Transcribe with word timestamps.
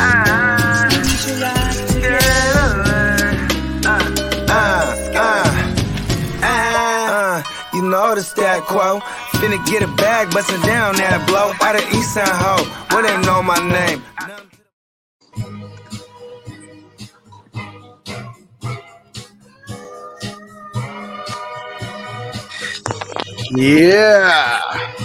Uh, 0.00 0.04
uh, 4.48 5.50
uh, 6.42 7.42
you 7.74 7.82
know 7.82 8.14
the 8.14 8.22
stat 8.22 8.62
quo. 8.62 9.00
Finna 9.40 9.58
get 9.66 9.82
a 9.82 9.88
bag, 9.96 10.30
bustin' 10.30 10.60
down 10.62 10.94
that 10.96 11.26
blow. 11.26 11.52
Out 11.66 11.74
of 11.74 11.82
East 11.94 12.14
Side 12.14 12.28
Ho, 12.28 12.64
where 12.94 13.02
they 13.02 13.16
know 13.26 13.42
my 13.42 13.58
name. 13.68 14.02
Yeah. 23.56 24.97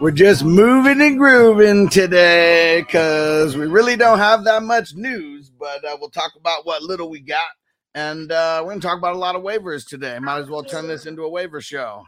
We're 0.00 0.12
just 0.12 0.44
moving 0.44 1.02
and 1.02 1.18
grooving 1.18 1.90
today 1.90 2.80
because 2.80 3.54
we 3.54 3.66
really 3.66 3.96
don't 3.96 4.16
have 4.16 4.44
that 4.44 4.62
much 4.62 4.94
news, 4.94 5.50
but 5.50 5.84
uh, 5.84 5.94
we'll 6.00 6.08
talk 6.08 6.32
about 6.38 6.64
what 6.64 6.82
little 6.82 7.10
we 7.10 7.20
got. 7.20 7.50
And 7.94 8.32
uh, 8.32 8.62
we're 8.62 8.70
going 8.70 8.80
to 8.80 8.86
talk 8.86 8.96
about 8.96 9.14
a 9.14 9.18
lot 9.18 9.36
of 9.36 9.42
waivers 9.42 9.86
today. 9.86 10.18
Might 10.18 10.38
as 10.38 10.48
well 10.48 10.64
turn 10.64 10.88
this 10.88 11.04
into 11.04 11.24
a 11.24 11.28
waiver 11.28 11.60
show. 11.60 12.02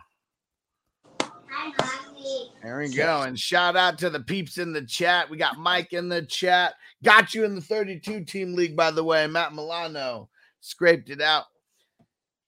There 2.63 2.79
we 2.79 2.89
go. 2.89 3.23
And 3.23 3.39
shout 3.39 3.77
out 3.77 3.99
to 3.99 4.09
the 4.09 4.21
peeps 4.21 4.57
in 4.57 4.73
the 4.73 4.87
chat. 4.87 5.29
We 5.29 5.37
got 5.37 5.59
Mike 5.59 5.93
in 5.93 6.09
the 6.09 6.23
chat. 6.23 6.73
Got 7.05 7.35
you 7.35 7.45
in 7.45 7.57
the 7.57 7.61
32 7.61 8.25
team 8.25 8.55
league, 8.55 8.75
by 8.75 8.91
the 8.91 9.05
way. 9.05 9.27
Matt 9.27 9.55
Milano 9.55 10.31
scraped 10.61 11.11
it 11.11 11.21
out. 11.21 11.45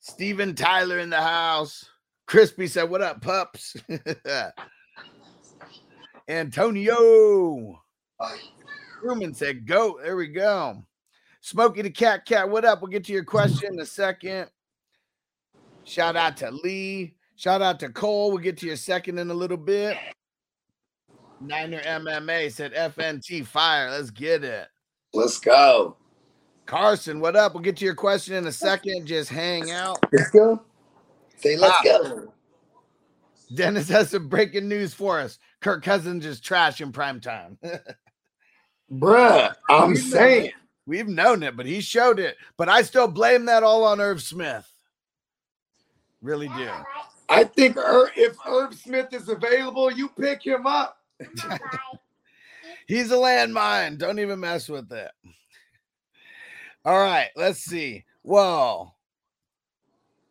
Steven 0.00 0.54
Tyler 0.54 1.00
in 1.00 1.10
the 1.10 1.20
house. 1.20 1.84
Crispy 2.26 2.66
said, 2.66 2.88
What 2.88 3.02
up, 3.02 3.20
pups? 3.20 3.76
Antonio. 6.28 7.80
Truman 9.00 9.34
said, 9.34 9.66
Go. 9.66 9.98
There 10.02 10.16
we 10.16 10.28
go. 10.28 10.84
Smokey 11.40 11.82
the 11.82 11.90
Cat 11.90 12.24
Cat, 12.24 12.48
what 12.48 12.64
up? 12.64 12.80
We'll 12.80 12.90
get 12.90 13.04
to 13.04 13.12
your 13.12 13.24
question 13.24 13.74
in 13.74 13.80
a 13.80 13.86
second. 13.86 14.48
Shout 15.84 16.16
out 16.16 16.38
to 16.38 16.50
Lee. 16.50 17.16
Shout 17.36 17.60
out 17.60 17.78
to 17.80 17.90
Cole. 17.90 18.30
We'll 18.30 18.38
get 18.38 18.56
to 18.58 18.66
your 18.66 18.76
second 18.76 19.18
in 19.18 19.30
a 19.30 19.34
little 19.34 19.58
bit. 19.58 19.98
Niner 21.40 21.80
MMA 21.80 22.50
said 22.50 22.72
FNT 22.72 23.44
fire. 23.44 23.90
Let's 23.90 24.10
get 24.10 24.42
it. 24.44 24.68
Let's 25.12 25.38
go. 25.38 25.96
Carson, 26.64 27.20
what 27.20 27.36
up? 27.36 27.52
We'll 27.52 27.62
get 27.62 27.76
to 27.76 27.84
your 27.84 27.94
question 27.94 28.34
in 28.36 28.46
a 28.46 28.52
second. 28.52 29.04
Just 29.04 29.28
hang 29.28 29.70
out. 29.70 29.98
Let's 30.10 30.30
go. 30.30 30.62
Say 31.36 31.56
let's 31.58 31.74
Ah. 31.80 31.82
go. 31.84 32.32
Dennis 33.54 33.88
has 33.88 34.10
some 34.10 34.28
breaking 34.28 34.68
news 34.68 34.94
for 34.94 35.20
us. 35.20 35.38
Kirk 35.60 35.82
Cousins 35.82 36.24
is 36.24 36.40
trash 36.40 36.80
in 36.80 36.92
prime 36.92 37.20
time. 37.20 37.58
Bruh, 38.92 39.54
I'm 39.68 39.90
We've 39.90 39.98
saying. 39.98 40.46
it. 40.46 40.52
We've 40.86 41.08
known 41.08 41.42
it, 41.42 41.56
but 41.56 41.66
he 41.66 41.80
showed 41.80 42.18
it. 42.18 42.36
But 42.56 42.68
I 42.68 42.82
still 42.82 43.08
blame 43.08 43.46
that 43.46 43.62
all 43.62 43.84
on 43.84 44.00
Irv 44.00 44.22
Smith. 44.22 44.70
Really 46.20 46.48
do. 46.48 46.70
I 47.28 47.44
think 47.44 47.76
Ir- 47.76 48.10
if 48.16 48.36
Herb 48.44 48.74
Smith 48.74 49.12
is 49.12 49.28
available, 49.28 49.90
you 49.90 50.08
pick 50.08 50.44
him 50.44 50.66
up. 50.66 50.98
He's 52.86 53.10
a 53.10 53.14
landmine. 53.16 53.96
Don't 53.98 54.18
even 54.18 54.40
mess 54.40 54.68
with 54.68 54.92
it. 54.92 55.10
All 56.84 56.98
right, 56.98 57.30
let's 57.34 57.60
see. 57.60 58.04
Well, 58.22 58.93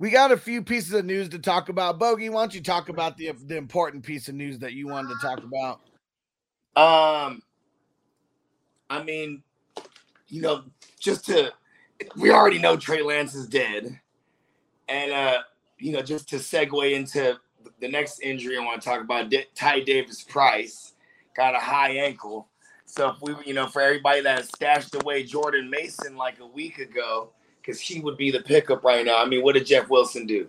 we 0.03 0.09
got 0.09 0.33
a 0.33 0.37
few 0.37 0.61
pieces 0.61 0.91
of 0.91 1.05
news 1.05 1.29
to 1.29 1.39
talk 1.39 1.69
about. 1.69 1.97
Bogey, 1.97 2.27
why 2.27 2.41
don't 2.41 2.53
you 2.53 2.59
talk 2.59 2.89
about 2.89 3.15
the, 3.15 3.31
the 3.45 3.55
important 3.55 4.03
piece 4.03 4.27
of 4.27 4.35
news 4.35 4.59
that 4.59 4.73
you 4.73 4.85
wanted 4.85 5.13
to 5.13 5.15
talk 5.25 5.39
about? 5.41 5.79
Um, 6.75 7.41
I 8.89 9.01
mean, 9.01 9.43
you 10.27 10.41
know, 10.41 10.65
just 10.99 11.25
to 11.27 11.53
we 12.17 12.31
already 12.31 12.59
know 12.59 12.75
Trey 12.75 13.01
Lance 13.01 13.33
is 13.33 13.47
dead, 13.47 13.97
and 14.89 15.11
uh, 15.13 15.37
you 15.79 15.93
know, 15.93 16.01
just 16.01 16.27
to 16.31 16.35
segue 16.35 16.93
into 16.93 17.37
the 17.79 17.87
next 17.87 18.19
injury 18.19 18.57
I 18.57 18.59
want 18.59 18.81
to 18.81 18.85
talk 18.85 18.99
about, 18.99 19.29
D- 19.29 19.45
Ty 19.55 19.85
Davis 19.85 20.21
Price 20.21 20.95
got 21.33 21.55
a 21.55 21.59
high 21.59 21.91
ankle. 21.91 22.49
So 22.83 23.11
if 23.11 23.21
we, 23.21 23.35
you 23.45 23.53
know, 23.53 23.67
for 23.67 23.81
everybody 23.81 24.19
that 24.19 24.43
stashed 24.43 24.95
away 24.95 25.23
Jordan 25.23 25.69
Mason 25.69 26.17
like 26.17 26.41
a 26.41 26.45
week 26.45 26.79
ago, 26.79 27.29
because 27.63 27.79
he 27.79 28.01
would 28.01 28.18
be 28.18 28.29
the 28.29 28.41
pickup 28.41 28.84
right 28.84 29.06
now. 29.06 29.18
I 29.18 29.25
mean, 29.25 29.41
what 29.44 29.53
did 29.56 29.66
Jeff 29.66 29.90
Wilson 29.90 30.25
do? 30.25 30.47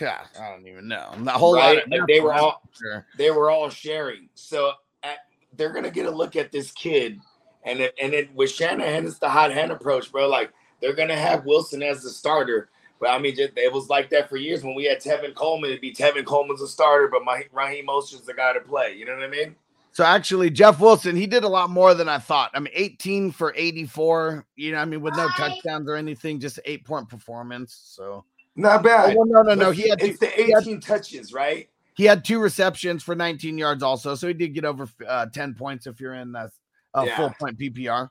Yeah, 0.00 0.24
I 0.40 0.50
don't 0.50 0.66
even 0.66 0.88
know. 0.88 1.12
A 1.26 1.30
whole 1.30 1.54
Right? 1.54 1.76
lot 1.88 1.88
Like, 2.00 2.06
they 2.08 2.20
were 2.20 2.34
all 2.34 2.62
Sure. 2.78 3.06
they 3.16 3.30
were 3.30 3.50
all 3.50 3.70
sharing. 3.70 4.28
So 4.34 4.72
at, 5.02 5.18
they're 5.56 5.72
gonna 5.72 5.90
get 5.90 6.06
a 6.06 6.10
look 6.10 6.36
at 6.36 6.52
this 6.52 6.72
kid, 6.72 7.20
and 7.64 7.80
it, 7.80 7.94
and 8.00 8.12
it 8.14 8.34
with 8.34 8.50
Shanahan, 8.50 9.06
it's 9.06 9.18
the 9.18 9.28
hot 9.28 9.52
hand 9.52 9.70
approach, 9.72 10.10
bro. 10.12 10.28
Like 10.28 10.52
they're 10.80 10.94
gonna 10.94 11.16
have 11.16 11.44
Wilson 11.44 11.82
as 11.82 12.02
the 12.02 12.10
starter, 12.10 12.68
but 13.00 13.10
I 13.10 13.18
mean, 13.18 13.34
it 13.38 13.72
was 13.72 13.88
like 13.88 14.10
that 14.10 14.28
for 14.28 14.36
years 14.36 14.62
when 14.64 14.74
we 14.74 14.84
had 14.84 15.00
Tevin 15.00 15.34
Coleman. 15.34 15.70
It'd 15.70 15.80
be 15.80 15.92
Tevin 15.94 16.24
Coleman's 16.24 16.62
a 16.62 16.68
starter, 16.68 17.08
but 17.08 17.24
my 17.24 17.44
Raheem 17.52 17.86
Mostert's 17.86 18.22
the 18.26 18.34
guy 18.34 18.52
to 18.52 18.60
play. 18.60 18.94
You 18.96 19.06
know 19.06 19.14
what 19.14 19.24
I 19.24 19.28
mean? 19.28 19.56
So 19.92 20.04
actually, 20.04 20.50
Jeff 20.50 20.78
Wilson, 20.80 21.16
he 21.16 21.26
did 21.26 21.42
a 21.44 21.48
lot 21.48 21.68
more 21.68 21.94
than 21.94 22.08
I 22.08 22.18
thought. 22.18 22.50
I 22.54 22.60
mean, 22.60 22.72
18 22.74 23.32
for 23.32 23.52
84, 23.56 24.46
you 24.56 24.72
know, 24.72 24.78
I 24.78 24.84
mean, 24.84 25.00
with 25.00 25.16
no 25.16 25.28
touchdowns 25.36 25.88
or 25.88 25.96
anything, 25.96 26.38
just 26.38 26.60
eight 26.64 26.84
point 26.84 27.08
performance. 27.08 27.78
So 27.96 28.24
Not 28.54 28.80
Oh, 28.80 28.82
bad. 28.84 29.16
well, 29.16 29.26
no, 29.26 29.42
no, 29.42 29.54
no. 29.54 29.66
But 29.66 29.76
He 29.76 29.88
had 29.88 30.00
it's 30.00 30.18
two, 30.18 30.26
the 30.26 30.32
he 30.44 30.52
had, 30.52 30.62
18 30.62 30.80
touches, 30.80 31.32
right? 31.32 31.68
he 31.94 32.04
had 32.04 32.24
two 32.24 32.38
receptions 32.38 33.02
for 33.02 33.14
19 33.16 33.58
yards 33.58 33.82
also. 33.82 34.14
So 34.14 34.28
he 34.28 34.34
did 34.34 34.54
get 34.54 34.64
over 34.64 34.88
uh, 35.06 35.26
10 35.26 35.54
points 35.54 35.86
if 35.86 36.00
you're 36.00 36.14
in 36.14 36.34
a, 36.36 36.50
uh, 36.94 37.04
Yeah. 37.04 37.16
full 37.16 37.34
point 37.38 37.58
PPR. 37.58 38.08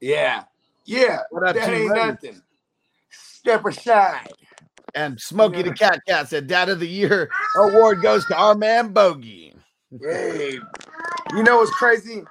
Yeah, 0.00 0.44
yeah. 0.86 1.20
What 1.30 1.46
up, 1.46 1.54
that 1.54 1.66
T. 1.68 1.72
ain't 1.74 1.90
Ray? 1.90 2.06
nothing. 2.06 2.42
Step 3.10 3.66
aside. 3.66 4.32
And 4.94 5.20
Smokey 5.20 5.62
the 5.62 5.72
Cat 5.74 6.00
Cat 6.08 6.28
said, 6.28 6.46
Dad 6.46 6.68
of 6.70 6.80
the 6.80 6.88
Year 6.88 7.30
award 7.56 8.02
goes 8.02 8.24
to 8.26 8.36
our 8.36 8.54
man 8.54 8.92
Bogey. 8.92 9.49
Hey, 9.98 10.58
you 11.32 11.42
know 11.42 11.56
what's 11.56 11.70
crazy? 11.72 12.22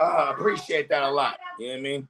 Uh, 0.00 0.32
appreciate 0.36 0.88
that 0.88 1.04
a 1.04 1.10
lot. 1.10 1.38
You 1.58 1.68
know 1.68 1.72
what 1.74 1.78
I 1.78 1.82
mean? 1.82 2.08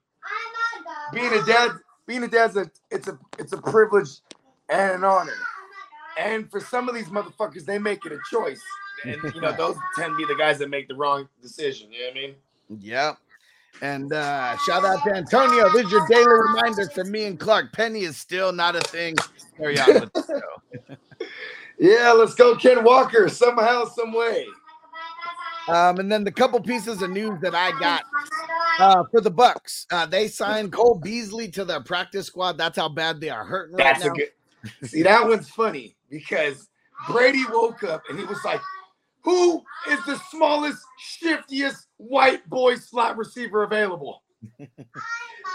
Being 1.13 1.33
a 1.33 1.45
dad, 1.45 1.73
being 2.07 2.23
a 2.23 2.29
dad's 2.29 2.57
a 2.57 2.71
it's 2.91 3.09
a 3.09 3.19
it's 3.39 3.53
a 3.53 3.59
privilege 3.59 4.21
and 4.69 4.93
an 4.93 5.05
honor. 5.05 5.33
And 6.19 6.51
for 6.51 6.61
some 6.61 6.89
of 6.89 6.95
these 6.95 7.09
motherfuckers, 7.09 7.65
they 7.65 7.79
make 7.79 8.05
it 8.07 8.13
a 8.13 8.19
choice. 8.31 8.63
And 9.05 9.17
you 9.35 9.41
know, 9.41 9.53
those 9.53 9.77
tend 9.97 10.13
to 10.13 10.17
be 10.17 10.25
the 10.25 10.39
guys 10.39 10.59
that 10.59 10.71
make 10.71 10.89
the 10.89 10.95
wrong 10.95 11.29
decision. 11.43 11.93
You 11.93 12.01
know 12.01 12.07
what 12.07 12.17
I 12.17 12.21
mean? 12.21 12.35
Yep. 12.81 13.19
And 13.81 14.13
uh, 14.13 14.57
shout 14.67 14.85
out 14.85 15.05
to 15.05 15.15
Antonio. 15.15 15.71
This 15.73 15.87
is 15.87 15.93
your 15.93 16.07
daily 16.09 16.27
reminder 16.27 16.89
from 16.91 17.11
me 17.11 17.27
and 17.27 17.39
Clark. 17.39 17.73
Penny 17.73 18.01
is 18.01 18.17
still 18.17 18.53
not 18.53 18.75
a 18.75 18.81
thing. 18.81 19.15
Carry 19.57 19.79
on 19.79 19.95
with 20.01 20.13
the 20.13 20.25
show. 20.27 20.97
Yeah, 21.79 22.13
let's 22.13 22.35
go, 22.35 22.57
Ken 22.57 22.83
Walker. 22.83 23.29
Somehow, 23.29 23.85
some 23.85 24.13
way. 24.13 24.47
Um, 25.69 25.99
and 25.99 26.11
then 26.11 26.25
the 26.25 26.33
couple 26.33 26.61
pieces 26.61 27.03
of 27.03 27.11
news 27.11 27.41
that 27.43 27.55
I 27.55 27.79
got 27.79 28.03
uh, 28.81 29.05
for 29.11 29.21
the 29.21 29.31
Bucks, 29.31 29.87
uh, 29.91 30.07
they 30.07 30.27
signed 30.27 30.73
Cole 30.73 30.95
Beasley 30.95 31.49
to 31.51 31.65
their 31.65 31.83
practice 31.83 32.27
squad. 32.27 32.57
That's 32.57 32.79
how 32.79 32.89
bad 32.89 33.21
they 33.21 33.29
are 33.29 33.45
hurting 33.45 33.77
right 33.77 33.85
That's 33.85 34.05
now. 34.05 34.13
a 34.13 34.17
good. 34.17 34.89
See, 34.89 35.03
that 35.03 35.27
one's 35.27 35.51
funny 35.51 35.95
because 36.09 36.69
Brady 37.09 37.45
woke 37.53 37.85
up 37.85 38.03
and 38.09 38.19
he 38.19 38.25
was 38.25 38.43
like, 38.45 38.61
"Who 39.23 39.63
is 39.89 40.03
the 40.07 40.19
smallest, 40.31 40.83
shiftiest 40.99 41.87
white 41.99 42.49
boy 42.49 42.77
slot 42.77 43.19
receiver 43.19 43.63
available?" 43.63 44.23
And 44.59 44.69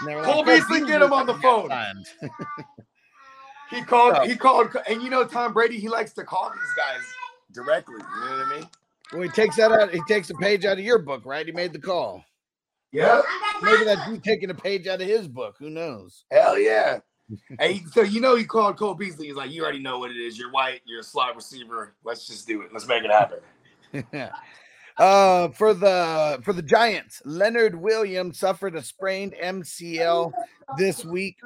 they 0.06 0.14
were 0.14 0.22
Cole 0.22 0.34
"Cole 0.34 0.44
Beasley, 0.44 0.86
get 0.86 1.02
him 1.02 1.12
on 1.12 1.26
the 1.26 1.34
phone. 1.34 1.70
signed." 3.74 3.84
He 3.84 3.88
called. 3.88 4.28
He 4.28 4.36
called, 4.36 4.76
and 4.88 5.02
you 5.02 5.10
know 5.10 5.24
Tom 5.24 5.52
Brady. 5.52 5.78
He 5.78 5.88
likes 5.88 6.12
to 6.14 6.24
call 6.24 6.50
these 6.50 6.74
guys 6.76 7.02
directly. 7.52 7.94
You 7.94 8.24
know 8.24 8.36
what 8.36 8.46
I 8.46 8.58
mean? 8.58 8.68
well, 9.12 9.22
he 9.22 9.28
takes 9.28 9.56
that 9.56 9.72
out. 9.72 9.92
He 9.92 10.00
takes 10.08 10.30
a 10.30 10.34
page 10.34 10.64
out 10.64 10.78
of 10.78 10.84
your 10.84 10.98
book, 10.98 11.22
right? 11.24 11.46
He 11.46 11.52
made 11.52 11.72
the 11.72 11.78
call. 11.78 12.24
Yeah. 12.92 13.22
Maybe 13.62 13.84
that's 13.84 14.08
you 14.08 14.18
taking 14.18 14.50
a 14.50 14.54
page 14.54 14.86
out 14.86 15.00
of 15.00 15.08
his 15.08 15.26
book. 15.26 15.56
Who 15.58 15.68
knows? 15.68 16.24
Hell 16.30 16.58
yeah. 16.58 17.00
hey, 17.58 17.82
so 17.92 18.02
you 18.02 18.20
know 18.20 18.36
he 18.36 18.44
called 18.44 18.76
Cole 18.76 18.94
Beasley. 18.94 19.26
He's 19.26 19.36
like, 19.36 19.50
"You 19.50 19.62
already 19.62 19.80
know 19.80 19.98
what 19.98 20.10
it 20.10 20.16
is. 20.16 20.38
You're 20.38 20.52
white. 20.52 20.80
You're 20.84 21.00
a 21.00 21.04
slot 21.04 21.34
receiver. 21.34 21.94
Let's 22.04 22.26
just 22.26 22.46
do 22.46 22.62
it. 22.62 22.68
Let's 22.72 22.86
make 22.86 23.02
it 23.04 23.10
happen." 23.10 24.30
Uh, 24.96 25.48
for 25.48 25.74
the 25.74 26.38
for 26.44 26.52
the 26.52 26.62
Giants, 26.62 27.20
Leonard 27.24 27.74
Williams 27.74 28.38
suffered 28.38 28.76
a 28.76 28.82
sprained 28.82 29.34
MCL 29.42 30.32
this 30.78 31.04
week. 31.04 31.36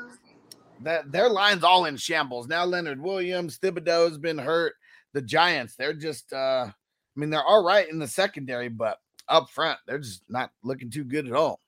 That 0.83 1.11
their 1.11 1.29
line's 1.29 1.65
all 1.65 1.87
in 1.87 1.97
shambles 1.97 2.49
now. 2.49 2.65
Leonard 2.65 3.01
Williams, 3.01 3.59
Thibodeaux's 3.59 4.19
been 4.19 4.39
hurt. 4.39 4.75
The 5.13 5.23
Giants, 5.23 5.75
they're 5.77 5.95
just. 5.95 6.33
uh 6.33 6.67
I 6.71 7.21
mean, 7.21 7.31
they're 7.31 7.43
all 7.43 7.65
right 7.65 7.89
in 7.89 7.99
the 7.99 8.07
secondary, 8.07 8.69
but 8.69 8.99
up 9.29 9.51
front, 9.51 9.81
they're 9.87 9.99
just 9.99 10.23
not 10.29 10.53
looking 10.63 10.89
too 10.89 11.03
good 11.03 11.27
at 11.27 11.33
all. 11.33 11.59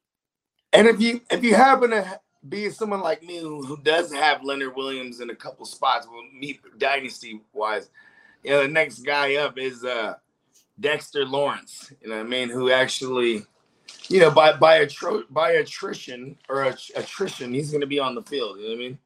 And 0.72 0.86
if 0.86 1.00
you 1.00 1.20
if 1.30 1.42
you 1.42 1.56
happen 1.56 1.90
to 1.90 2.20
be 2.48 2.70
someone 2.70 3.00
like 3.00 3.22
me 3.22 3.38
who, 3.38 3.64
who 3.64 3.76
does 3.82 4.12
have 4.12 4.44
Leonard 4.44 4.76
Williams 4.76 5.20
in 5.20 5.30
a 5.30 5.34
couple 5.34 5.66
spots, 5.66 6.06
well, 6.06 6.22
me 6.32 6.60
dynasty 6.78 7.40
wise, 7.52 7.90
you 8.44 8.50
know, 8.50 8.62
the 8.62 8.68
next 8.68 9.00
guy 9.00 9.34
up 9.34 9.58
is 9.58 9.84
uh 9.84 10.14
Dexter 10.78 11.24
Lawrence. 11.26 11.92
You 12.00 12.10
know 12.10 12.16
what 12.16 12.26
I 12.26 12.28
mean? 12.28 12.48
Who 12.48 12.70
actually, 12.70 13.44
you 14.08 14.20
know, 14.20 14.30
by 14.30 14.52
by 14.52 14.84
attro- 14.84 15.24
by 15.30 15.52
attrition 15.52 16.36
or 16.48 16.64
att- 16.64 16.90
attrition, 16.96 17.54
he's 17.54 17.70
going 17.70 17.80
to 17.80 17.86
be 17.86 17.98
on 17.98 18.14
the 18.14 18.22
field. 18.22 18.58
You 18.58 18.64
know 18.64 18.70
what 18.70 18.74
I 18.74 18.78
mean? 18.78 18.98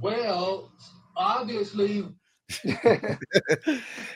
Well, 0.00 0.72
obviously, 1.16 2.04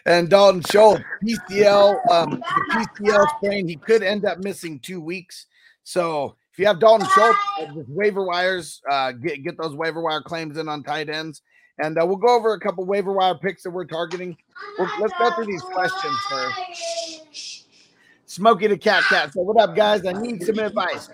and 0.06 0.28
Dalton 0.28 0.62
Schultz, 0.70 1.02
PCL, 1.24 2.10
um, 2.10 2.30
the 2.30 2.86
PCL 3.00 3.26
sprain, 3.36 3.68
he 3.68 3.76
could 3.76 4.02
end 4.02 4.24
up 4.24 4.38
missing 4.38 4.78
two 4.80 5.00
weeks. 5.00 5.46
So 5.84 6.36
if 6.52 6.58
you 6.58 6.66
have 6.66 6.80
Dalton 6.80 7.08
Schultz, 7.14 7.38
uh, 7.60 7.66
waiver 7.88 8.24
wires, 8.24 8.82
uh, 8.90 9.12
get 9.12 9.42
get 9.44 9.56
those 9.56 9.74
waiver 9.74 10.02
wire 10.02 10.22
claims 10.22 10.58
in 10.58 10.68
on 10.68 10.82
tight 10.82 11.08
ends, 11.08 11.42
and 11.78 11.96
uh, 11.96 12.04
we'll 12.04 12.16
go 12.16 12.36
over 12.36 12.54
a 12.54 12.60
couple 12.60 12.84
waiver 12.84 13.12
wire 13.12 13.36
picks 13.36 13.62
that 13.62 13.70
we're 13.70 13.86
targeting. 13.86 14.36
We'll, 14.78 14.90
let's 15.00 15.14
go 15.18 15.30
through 15.34 15.46
these 15.46 15.62
questions 15.62 16.18
first. 16.28 17.17
Smokey 18.28 18.66
the 18.66 18.76
Cat 18.76 19.04
Cat. 19.04 19.32
So 19.32 19.40
what 19.40 19.58
up, 19.58 19.74
guys? 19.74 20.04
I 20.04 20.12
need 20.12 20.42
some 20.42 20.58
advice. 20.58 21.08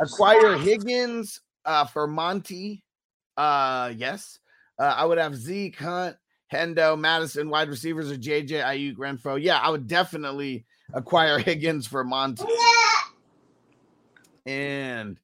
Acquire 0.00 0.58
Higgins 0.58 1.40
uh, 1.64 1.86
for 1.86 2.06
Monty. 2.06 2.84
Uh, 3.38 3.90
yes. 3.96 4.38
Uh, 4.78 4.94
I 4.96 5.06
would 5.06 5.16
have 5.16 5.34
Zeke, 5.34 5.78
Hunt, 5.78 6.16
Hendo, 6.52 6.98
Madison, 6.98 7.48
wide 7.48 7.70
receivers, 7.70 8.12
or 8.12 8.16
JJ, 8.16 8.62
Aiyuk, 8.62 8.96
Renfrow. 8.96 9.42
Yeah, 9.42 9.58
I 9.58 9.70
would 9.70 9.86
definitely 9.86 10.66
acquire 10.92 11.38
Higgins 11.38 11.86
for 11.86 12.04
Monty. 12.04 12.44
And 14.44 15.18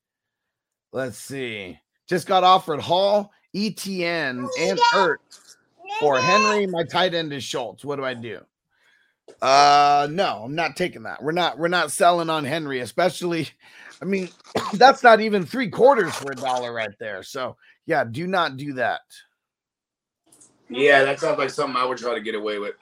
let's 0.92 1.18
see. 1.18 1.78
Just 2.08 2.26
got 2.26 2.42
offered 2.42 2.80
Hall, 2.80 3.30
ETN, 3.54 4.48
and 4.58 4.78
Ertz 4.94 5.56
for 6.00 6.18
Henry. 6.18 6.66
My 6.66 6.84
tight 6.84 7.12
end 7.12 7.34
is 7.34 7.44
Schultz. 7.44 7.84
What 7.84 7.96
do 7.96 8.04
I 8.04 8.14
do? 8.14 8.40
Uh 9.40 10.08
no, 10.10 10.42
I'm 10.44 10.54
not 10.54 10.76
taking 10.76 11.04
that. 11.04 11.22
We're 11.22 11.32
not 11.32 11.58
we're 11.58 11.68
not 11.68 11.92
selling 11.92 12.30
on 12.30 12.44
Henry, 12.44 12.80
especially 12.80 13.48
I 14.00 14.04
mean, 14.04 14.28
that's 14.74 15.02
not 15.02 15.20
even 15.20 15.44
three 15.44 15.68
quarters 15.68 16.14
for 16.14 16.32
a 16.32 16.36
dollar 16.36 16.72
right 16.72 16.94
there. 16.98 17.22
So 17.22 17.56
yeah, 17.86 18.04
do 18.04 18.26
not 18.26 18.56
do 18.56 18.74
that. 18.74 19.00
Yeah, 20.68 21.04
that 21.04 21.18
sounds 21.20 21.38
like 21.38 21.50
something 21.50 21.76
I 21.76 21.84
would 21.84 21.98
try 21.98 22.14
to 22.14 22.20
get 22.20 22.34
away 22.34 22.58
with. 22.58 22.74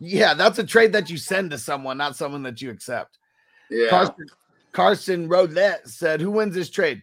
Yeah, 0.00 0.34
that's 0.34 0.58
a 0.58 0.64
trade 0.64 0.92
that 0.92 1.08
you 1.08 1.16
send 1.16 1.50
to 1.52 1.58
someone, 1.58 1.96
not 1.96 2.16
someone 2.16 2.42
that 2.42 2.60
you 2.60 2.70
accept. 2.70 3.18
Yeah. 3.70 3.88
Carson, 3.88 4.26
Carson 4.72 5.28
Rodette 5.28 5.88
said, 5.88 6.20
"Who 6.20 6.30
wins 6.30 6.54
this 6.54 6.68
trade? 6.68 7.02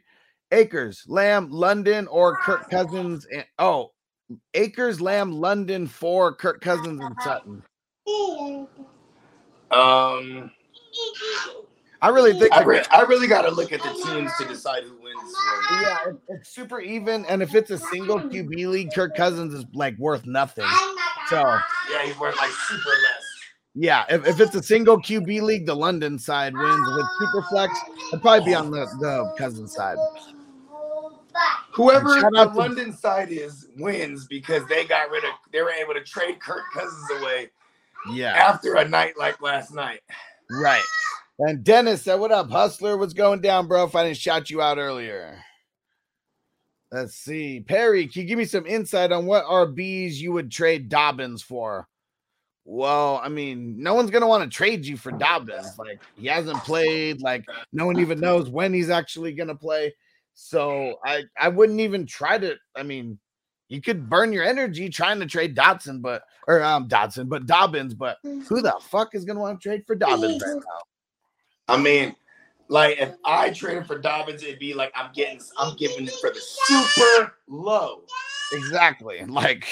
Acres, 0.51 1.03
Lamb, 1.07 1.49
London, 1.49 2.07
or 2.07 2.37
Kirk 2.37 2.69
Cousins? 2.69 3.25
And, 3.31 3.45
oh, 3.57 3.91
Acres, 4.53 4.99
Lamb, 4.99 5.31
London 5.31 5.87
for 5.87 6.33
Kirk 6.33 6.61
Cousins 6.61 7.01
and 7.01 7.15
Sutton. 7.23 7.63
Um, 9.71 10.51
I 12.01 12.09
really 12.09 12.33
think. 12.33 12.53
I, 12.53 12.63
re- 12.63 12.83
I 12.91 13.01
really 13.01 13.27
got 13.27 13.43
to 13.43 13.51
look 13.51 13.71
at 13.71 13.81
the 13.83 13.89
teams 14.05 14.31
to 14.39 14.47
decide 14.47 14.83
who 14.83 14.95
wins. 15.01 15.35
yeah, 15.81 15.97
it's 16.29 16.49
super 16.49 16.79
even, 16.79 17.25
and 17.25 17.43
if 17.43 17.53
it's 17.55 17.69
a 17.71 17.77
single 17.77 18.19
QB 18.19 18.67
league, 18.69 18.89
Kirk 18.95 19.15
Cousins 19.15 19.53
is 19.53 19.65
like 19.73 19.97
worth 19.97 20.25
nothing. 20.25 20.65
So 21.29 21.41
Yeah, 21.91 22.03
he's 22.05 22.17
worth 22.19 22.35
like 22.37 22.49
super 22.51 22.89
less. 22.89 23.23
yeah, 23.75 24.05
if, 24.09 24.25
if 24.25 24.39
it's 24.39 24.55
a 24.55 24.63
single 24.63 24.97
QB 24.99 25.41
league, 25.41 25.65
the 25.65 25.75
London 25.75 26.17
side 26.17 26.53
wins. 26.53 26.87
With 26.95 27.05
super 27.19 27.45
flex, 27.49 27.77
it'd 28.11 28.21
probably 28.21 28.45
be 28.45 28.55
on 28.55 28.71
the 28.71 28.85
the 28.99 29.33
Cousins 29.37 29.75
side. 29.75 29.97
Whoever 31.73 32.07
the 32.09 32.29
to- 32.31 32.57
London 32.57 32.91
side 32.91 33.29
is 33.29 33.67
wins 33.77 34.25
because 34.27 34.65
they 34.67 34.85
got 34.85 35.11
rid 35.11 35.23
of. 35.25 35.31
They 35.51 35.61
were 35.61 35.71
able 35.71 35.93
to 35.93 36.03
trade 36.03 36.39
Kirk 36.39 36.63
Cousins 36.73 37.05
away 37.21 37.51
Yeah. 38.11 38.31
after 38.31 38.75
a 38.75 38.87
night 38.87 39.17
like 39.17 39.41
last 39.41 39.73
night. 39.73 40.01
Right. 40.49 40.83
And 41.39 41.63
Dennis 41.63 42.01
said, 42.03 42.15
What 42.15 42.31
up, 42.31 42.49
Hustler? 42.49 42.97
What's 42.97 43.13
going 43.13 43.41
down, 43.41 43.67
bro? 43.67 43.85
If 43.85 43.95
I 43.95 44.03
didn't 44.03 44.17
shout 44.17 44.49
you 44.49 44.61
out 44.61 44.77
earlier. 44.77 45.37
Let's 46.91 47.15
see. 47.15 47.59
Perry, 47.61 48.07
can 48.07 48.23
you 48.23 48.27
give 48.27 48.39
me 48.39 48.45
some 48.45 48.65
insight 48.65 49.11
on 49.11 49.25
what 49.25 49.45
RBs 49.45 50.15
you 50.15 50.31
would 50.33 50.51
trade 50.51 50.89
Dobbins 50.89 51.41
for? 51.41 51.87
Well, 52.65 53.19
I 53.23 53.29
mean, 53.29 53.81
no 53.81 53.93
one's 53.93 54.11
gonna 54.11 54.27
want 54.27 54.43
to 54.43 54.55
trade 54.55 54.85
you 54.85 54.97
for 54.97 55.11
Dobbins. 55.11 55.77
Like 55.77 56.01
he 56.17 56.27
hasn't 56.27 56.57
played, 56.63 57.21
like 57.21 57.45
no 57.73 57.85
one 57.85 57.99
even 57.99 58.19
knows 58.19 58.49
when 58.49 58.73
he's 58.73 58.89
actually 58.89 59.33
gonna 59.33 59.55
play. 59.55 59.93
So 60.33 60.95
I 61.05 61.23
I 61.39 61.49
wouldn't 61.49 61.79
even 61.79 62.05
try 62.05 62.37
to. 62.37 62.55
I 62.75 62.83
mean, 62.83 63.19
you 63.69 63.81
could 63.81 64.09
burn 64.09 64.33
your 64.33 64.43
energy 64.43 64.89
trying 64.89 65.19
to 65.19 65.25
trade 65.25 65.55
Dotson, 65.55 66.01
but 66.01 66.23
or 66.47 66.61
um 66.61 66.87
Dotson, 66.89 67.29
but 67.29 67.45
Dobbins, 67.45 67.93
but 67.93 68.17
who 68.23 68.61
the 68.61 68.75
fuck 68.81 69.15
is 69.15 69.23
gonna 69.23 69.39
want 69.39 69.61
to 69.61 69.69
trade 69.69 69.85
for 69.87 69.95
Dobbins 69.95 70.41
right 70.41 70.55
now? 70.55 71.73
I 71.73 71.77
mean, 71.77 72.15
like 72.67 72.99
if 72.99 73.13
I 73.23 73.51
traded 73.51 73.85
for 73.85 73.97
Dobbins, 73.97 74.43
it'd 74.43 74.59
be 74.59 74.73
like 74.73 74.91
I'm 74.95 75.11
getting, 75.13 75.39
I'm 75.57 75.75
giving 75.77 76.05
it 76.07 76.13
for 76.19 76.31
the 76.31 76.41
super 76.41 77.33
low. 77.47 78.03
Exactly. 78.51 79.23
Like 79.27 79.67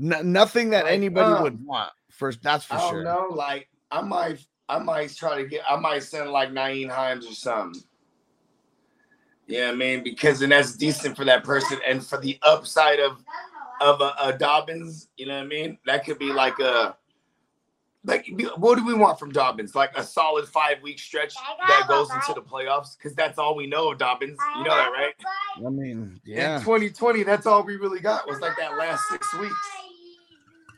n- 0.00 0.32
nothing 0.32 0.70
that 0.70 0.84
Like, 0.84 0.92
anybody 0.94 1.30
uh, 1.30 1.42
would 1.42 1.64
want. 1.64 1.92
First, 2.10 2.42
that's 2.42 2.64
for 2.64 2.74
I 2.74 2.78
don't 2.78 2.90
sure. 2.90 3.02
know. 3.04 3.28
Like 3.30 3.68
I 3.92 4.00
might, 4.00 4.44
I 4.68 4.78
might 4.78 5.14
try 5.14 5.40
to 5.40 5.48
get, 5.48 5.62
I 5.70 5.76
might 5.76 6.02
send 6.02 6.30
like 6.30 6.50
Nyheim 6.50 6.90
Hines 6.90 7.26
or 7.26 7.32
something. 7.32 7.80
Yeah, 9.46 9.70
I 9.70 9.74
mean, 9.74 10.02
because 10.02 10.40
then 10.40 10.50
that's 10.50 10.76
decent 10.76 11.16
for 11.16 11.24
that 11.24 11.44
person, 11.44 11.78
and 11.86 12.04
for 12.04 12.18
the 12.18 12.38
upside 12.42 13.00
of 13.00 13.22
of 13.80 14.00
a, 14.00 14.14
a 14.20 14.32
Dobbins, 14.32 15.08
you 15.16 15.26
know 15.26 15.36
what 15.36 15.44
I 15.44 15.46
mean? 15.46 15.78
That 15.86 16.04
could 16.04 16.18
be 16.18 16.32
like 16.32 16.58
a 16.60 16.96
like 18.04 18.28
what 18.56 18.76
do 18.76 18.84
we 18.84 18.94
want 18.94 19.18
from 19.18 19.32
Dobbins? 19.32 19.74
Like 19.74 19.96
a 19.96 20.02
solid 20.02 20.46
five 20.46 20.82
week 20.82 20.98
stretch 20.98 21.34
that 21.68 21.86
goes 21.88 22.10
into 22.12 22.34
the 22.34 22.42
playoffs, 22.42 22.96
because 22.96 23.14
that's 23.14 23.38
all 23.38 23.56
we 23.56 23.66
know 23.66 23.92
of 23.92 23.98
Dobbins. 23.98 24.38
You 24.56 24.64
know 24.64 24.76
that, 24.76 24.90
right? 24.90 25.14
I 25.56 25.70
mean, 25.70 26.20
In 26.26 26.32
yeah. 26.32 26.58
2020, 26.58 27.22
that's 27.22 27.46
all 27.46 27.64
we 27.64 27.76
really 27.76 28.00
got 28.00 28.26
was 28.26 28.40
like 28.40 28.56
that 28.58 28.76
last 28.76 29.02
six 29.10 29.32
weeks. 29.38 29.54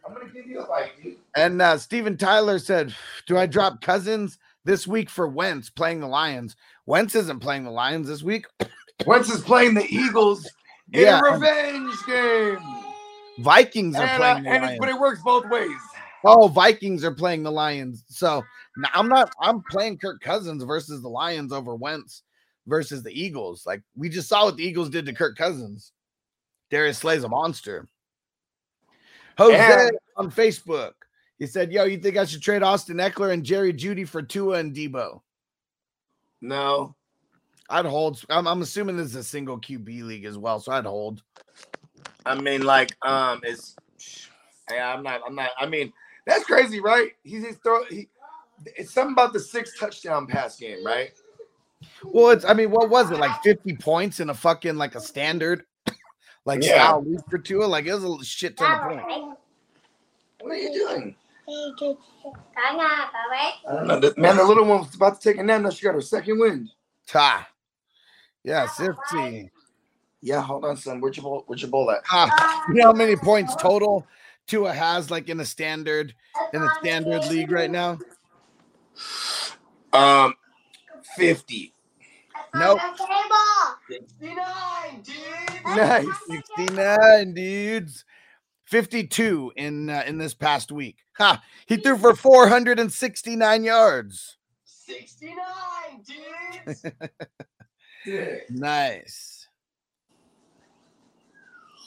I'm 0.07 0.15
gonna 0.15 0.31
give 0.31 0.47
you 0.47 0.61
a 0.61 0.67
bite, 0.67 0.93
dude. 1.03 1.17
And 1.35 1.61
uh 1.61 1.79
Steven 1.79 2.17
Tyler 2.17 2.59
said, 2.61 2.95
Do 3.27 3.37
I 3.37 3.47
drop 3.47 3.81
cousins 3.81 4.39
this 4.65 4.87
week 4.87 5.11
for 5.11 5.27
Wentz 5.27 5.69
playing 5.69 6.01
the 6.01 6.07
Lions? 6.07 6.55
Wentz 6.87 7.15
isn't 7.15 7.41
playing 7.41 7.65
the 7.65 7.71
Lions 7.71 8.07
this 8.09 8.23
week. 8.23 8.47
Wentz 9.07 9.29
is 9.31 9.43
playing 9.43 9.75
the 9.75 9.85
Eagles 9.87 10.49
in 10.93 11.03
Yeah. 11.03 11.21
a 11.21 11.33
revenge 11.33 11.95
game. 12.07 12.59
Vikings 13.39 13.97
are 13.97 14.03
And, 14.03 14.11
uh, 14.11 14.17
playing 14.17 14.45
the 14.45 14.51
and 14.51 14.65
it, 14.65 14.67
Lions. 14.67 14.79
but 14.81 14.89
it 14.89 14.99
works 14.99 15.21
both 15.23 15.47
ways. 15.51 15.77
Oh, 16.25 16.49
Vikings 16.49 17.05
are 17.05 17.15
playing 17.15 17.43
the 17.43 17.51
Lions. 17.53 18.05
So 18.09 18.43
I'm 18.95 19.09
not 19.09 19.33
I'm 19.41 19.63
playing 19.71 19.99
Kirk 19.99 20.21
Cousins 20.21 20.63
versus 20.65 21.03
the 21.03 21.09
Lions 21.09 21.53
over 21.53 21.75
Wentz 21.75 22.23
versus 22.67 23.03
the 23.03 23.13
Eagles. 23.13 23.67
Like 23.67 23.83
we 23.95 24.09
just 24.09 24.29
saw 24.29 24.45
what 24.47 24.57
the 24.57 24.65
Eagles 24.65 24.89
did 24.91 25.07
to 25.07 25.13
Kirk 25.13 25.37
Cousins. 25.37 25.93
Darius 26.71 26.99
Slay's 26.99 27.25
a 27.25 27.29
monster. 27.29 27.89
Jose 29.39 29.55
And- 29.89 29.99
on 30.17 30.31
Facebook. 30.31 30.93
He 31.39 31.47
said, 31.47 31.71
Yo, 31.71 31.85
you 31.85 31.99
think 31.99 32.17
I 32.17 32.25
should 32.25 32.41
trade 32.43 32.63
Austin 32.63 32.97
Ekeler 32.97 33.33
and 33.33 33.45
Jerry 33.45 33.73
Jeudy 33.75 34.09
for 34.09 34.23
Tua 34.23 34.59
and 34.59 34.75
Deebo? 34.75 35.21
No, 36.41 36.95
I'd 37.71 37.87
hold. 37.87 38.23
I'm, 38.31 38.47
I'm 38.47 38.63
assuming 38.63 38.97
this 38.97 39.07
is 39.09 39.17
a 39.17 39.25
single 39.25 39.59
QB 39.59 40.03
league 40.03 40.25
as 40.25 40.39
well, 40.39 40.61
so 40.61 40.73
I'd 40.73 40.85
hold. 40.85 41.23
I 42.25 42.35
mean, 42.35 42.63
like, 42.63 42.97
um, 43.03 43.41
it's. 43.43 43.77
Yeah, 44.71 44.93
I'm 44.93 45.03
not. 45.03 45.21
I'm 45.27 45.35
not. 45.35 45.51
I 45.59 45.67
mean, 45.67 45.93
that's 46.27 46.45
crazy, 46.45 46.81
right? 46.81 47.13
He's 47.23 47.45
just 47.45 47.63
throw. 47.63 47.85
He, 47.85 48.09
it's 48.65 48.93
something 48.93 49.13
about 49.13 49.33
the 49.33 49.41
six 49.41 49.79
touchdown 49.79 50.27
pass 50.27 50.57
game, 50.59 50.85
right? 50.85 51.13
Well, 52.03 52.31
it's 52.31 52.45
I 52.45 52.53
mean, 52.55 52.71
what 52.71 52.91
was 52.91 53.11
it 53.11 53.19
like 53.19 53.43
50 53.43 53.77
points 53.77 54.21
in 54.21 54.31
a 54.31 54.35
fucking 54.35 54.77
like 54.77 54.95
a 54.95 55.01
standard 55.01 55.65
like 56.45 56.63
Yeah. 56.63 56.73
style 56.73 57.03
week 57.03 57.21
for 57.31 57.39
Tua? 57.39 57.67
Like 57.67 57.87
it 57.87 57.95
was 57.95 58.05
a 58.05 58.25
shit 58.25 58.57
ton 58.57 58.73
of 58.73 58.81
points. 58.81 59.37
What 60.41 60.53
are 60.53 60.57
you 60.57 60.73
doing? 60.73 61.17
Cả 62.55 62.73
nhà, 62.73 63.11
cả 63.13 63.29
bé. 63.31 63.53
I 63.65 63.75
don't 63.77 63.87
know. 63.87 64.01
The- 64.01 64.15
Man, 64.17 64.37
the 64.37 64.45
little 64.45 64.65
one 64.65 64.81
was 64.81 64.95
about 64.95 65.21
to 65.21 65.31
take 65.31 65.39
a 65.41 65.43
nap. 65.45 65.61
Now 65.63 65.71
she 65.71 65.87
got 65.87 65.95
her 65.95 66.01
second 66.03 66.39
wind. 66.41 66.69
Ta. 67.07 67.49
Yeah, 68.45 68.67
15. 68.67 69.51
Yeah, 70.23 70.41
hold 70.43 70.65
on, 70.65 70.77
son. 70.77 71.01
Where's 71.01 71.17
your 71.17 71.25
ball? 71.25 71.45
Where's 71.47 71.63
your 71.63 71.71
ball 71.71 71.91
at? 71.91 72.03
Ah, 72.11 72.65
you 72.69 72.75
know 72.75 72.87
how 72.89 72.93
many 72.93 73.17
points 73.17 73.55
total 73.57 74.07
Tua 74.47 74.73
has 74.73 75.11
like 75.11 75.29
in 75.29 75.41
a 75.41 75.45
standard 75.45 76.15
in 76.53 76.63
a 76.63 76.69
standard 76.81 77.25
league 77.27 77.53
right 77.53 77.71
now? 77.71 77.99
Um, 79.93 80.35
fifty. 81.17 81.73
Nope. 82.55 82.81
69, 83.89 85.03
dude. 85.03 85.77
Nice. 85.77 86.07
69 86.57 87.35
dudes. 87.35 88.05
52 88.67 89.53
in 89.57 89.89
uh, 89.91 90.03
in 90.07 90.19
this 90.19 90.35
past 90.35 90.71
week. 90.73 90.99
Ha! 91.19 91.43
He 91.67 91.77
threw 91.77 91.97
for 91.97 92.15
469 92.15 93.65
yards. 93.65 94.37
69, 94.65 95.37
dude. 96.07 96.83
Yeah. 98.07 98.37
Nice. 98.51 99.49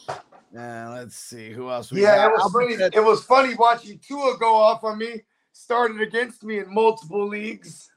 Uh, 0.09 0.89
let's 0.93 1.15
see 1.15 1.51
who 1.51 1.69
else 1.69 1.91
we 1.91 2.01
Yeah, 2.01 2.15
got. 2.15 2.25
it 2.27 2.31
was 2.33 2.51
funny. 2.51 2.75
said- 2.77 2.95
It 2.95 3.03
was 3.03 3.23
funny 3.23 3.55
watching 3.55 3.99
Tua 3.99 4.37
go 4.37 4.53
off 4.55 4.83
on 4.83 4.97
me. 4.97 5.21
Started 5.53 6.01
against 6.01 6.43
me 6.43 6.59
in 6.59 6.73
multiple 6.73 7.27
leagues. 7.27 7.91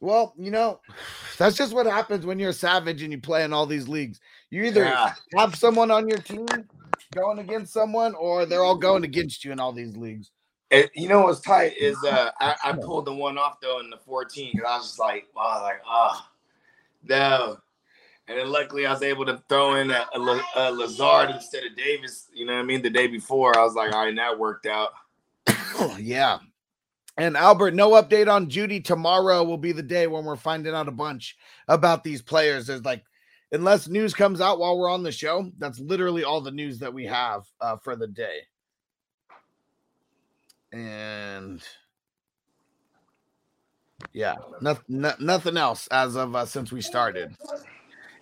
Well, 0.00 0.32
you 0.38 0.50
know, 0.50 0.80
that's 1.38 1.56
just 1.56 1.74
what 1.74 1.86
happens 1.86 2.24
when 2.24 2.38
you're 2.38 2.50
a 2.50 2.54
savage 2.54 3.02
and 3.02 3.12
you 3.12 3.20
play 3.20 3.44
in 3.44 3.52
all 3.52 3.66
these 3.66 3.88
leagues. 3.88 4.20
You 4.50 4.64
either 4.64 4.84
Yeah. 4.84 5.14
have 5.36 5.54
someone 5.54 5.90
on 5.90 6.08
your 6.08 6.18
team 6.18 6.46
going 7.14 7.38
against 7.38 7.72
someone, 7.72 8.14
or 8.14 8.46
they're 8.46 8.64
all 8.64 8.76
going 8.76 9.04
against 9.04 9.44
you 9.44 9.52
in 9.52 9.60
all 9.60 9.72
these 9.72 9.96
leagues. 9.96 10.30
It, 10.70 10.90
you 10.94 11.08
know 11.08 11.22
what's 11.22 11.40
tight 11.40 11.76
is 11.78 11.96
uh, 12.04 12.30
I, 12.40 12.54
I 12.64 12.72
pulled 12.72 13.06
the 13.06 13.14
one 13.14 13.38
off 13.38 13.60
though 13.60 13.80
in 13.80 13.90
the 13.90 13.96
14 13.96 14.50
because 14.52 14.68
I 14.68 14.76
was 14.76 14.86
just 14.86 14.98
like, 14.98 15.26
wow, 15.34 15.60
like 15.62 15.80
ah, 15.86 16.30
no. 17.04 17.58
And 18.28 18.38
then 18.38 18.50
luckily 18.50 18.84
I 18.84 18.92
was 18.92 19.02
able 19.02 19.24
to 19.26 19.42
throw 19.48 19.76
in 19.76 19.90
a, 19.90 20.06
a, 20.14 20.40
a 20.56 20.70
Lazard 20.70 21.30
instead 21.30 21.64
of 21.64 21.76
Davis. 21.76 22.28
You 22.34 22.44
know 22.44 22.54
what 22.54 22.60
I 22.60 22.64
mean? 22.64 22.82
The 22.82 22.90
day 22.90 23.06
before 23.06 23.58
I 23.58 23.64
was 23.64 23.74
like, 23.74 23.92
all 23.94 24.04
right, 24.04 24.14
that 24.16 24.38
worked 24.38 24.66
out. 24.66 24.90
yeah. 25.98 26.38
And 27.16 27.36
Albert, 27.38 27.74
no 27.74 27.92
update 27.92 28.30
on 28.30 28.48
Jeudy. 28.50 28.84
Tomorrow 28.84 29.42
will 29.44 29.56
be 29.56 29.72
the 29.72 29.82
day 29.82 30.06
when 30.06 30.24
we're 30.24 30.36
finding 30.36 30.74
out 30.74 30.88
a 30.88 30.92
bunch 30.92 31.38
about 31.68 32.04
these 32.04 32.20
players. 32.20 32.66
There's 32.66 32.84
like, 32.84 33.02
unless 33.52 33.88
news 33.88 34.14
comes 34.14 34.40
out 34.40 34.58
while 34.58 34.78
we're 34.78 34.90
on 34.90 35.02
the 35.02 35.12
show, 35.12 35.50
that's 35.58 35.78
literally 35.80 36.24
all 36.24 36.40
the 36.40 36.50
news 36.50 36.78
that 36.80 36.92
we 36.92 37.06
have 37.06 37.44
uh, 37.60 37.76
for 37.76 37.96
the 37.96 38.06
day. 38.06 38.40
And 40.72 41.62
yeah, 44.12 44.36
no, 44.60 44.76
no- 44.88 45.14
nothing 45.18 45.56
else 45.56 45.86
as 45.88 46.16
of 46.16 46.34
uh, 46.36 46.44
since 46.46 46.70
we 46.70 46.82
started. 46.82 47.34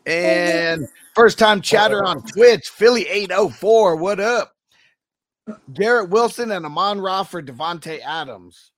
And 0.06 0.86
first 1.14 1.38
time 1.38 1.60
chatter 1.60 2.04
on 2.04 2.22
Twitch, 2.22 2.68
Philly 2.68 3.08
804. 3.08 3.96
What 3.96 4.20
up? 4.20 4.52
Garrett 5.72 6.10
Wilson 6.10 6.52
and 6.52 6.64
Amon 6.64 7.00
Ra 7.00 7.24
for 7.24 7.42
Davante 7.42 8.00
Adams. 8.00 8.70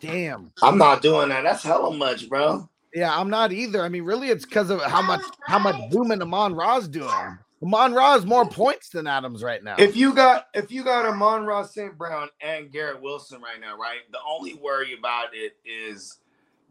Damn. 0.00 0.52
I'm 0.62 0.78
not 0.78 1.00
doing 1.00 1.28
that. 1.30 1.42
That's 1.44 1.62
hella 1.62 1.94
much, 1.94 2.28
bro. 2.28 2.68
Yeah, 2.94 3.16
I'm 3.16 3.30
not 3.30 3.52
either. 3.52 3.82
I 3.82 3.88
mean, 3.88 4.04
really, 4.04 4.28
it's 4.28 4.44
because 4.44 4.70
of 4.70 4.82
how 4.82 5.02
much 5.02 5.22
how 5.46 5.58
much 5.58 5.76
booming 5.90 6.20
Amon 6.20 6.54
Ra's 6.54 6.88
doing. 6.88 7.38
Amon 7.62 7.94
Ra 7.94 8.14
has 8.14 8.26
more 8.26 8.46
points 8.46 8.88
than 8.88 9.06
Adams 9.06 9.42
right 9.42 9.62
now. 9.62 9.76
If 9.78 9.96
you 9.96 10.12
got 10.12 10.48
if 10.52 10.70
you 10.70 10.82
got 10.82 11.06
Amon 11.06 11.44
Ra 11.44 11.62
St. 11.62 11.96
Brown 11.96 12.28
and 12.40 12.70
Garrett 12.70 13.00
Wilson 13.00 13.40
right 13.40 13.60
now, 13.60 13.78
right? 13.78 14.00
The 14.10 14.18
only 14.28 14.54
worry 14.54 14.94
about 14.98 15.28
it 15.32 15.56
is 15.64 16.18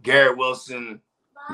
Garrett 0.03 0.37
Wilson 0.37 1.01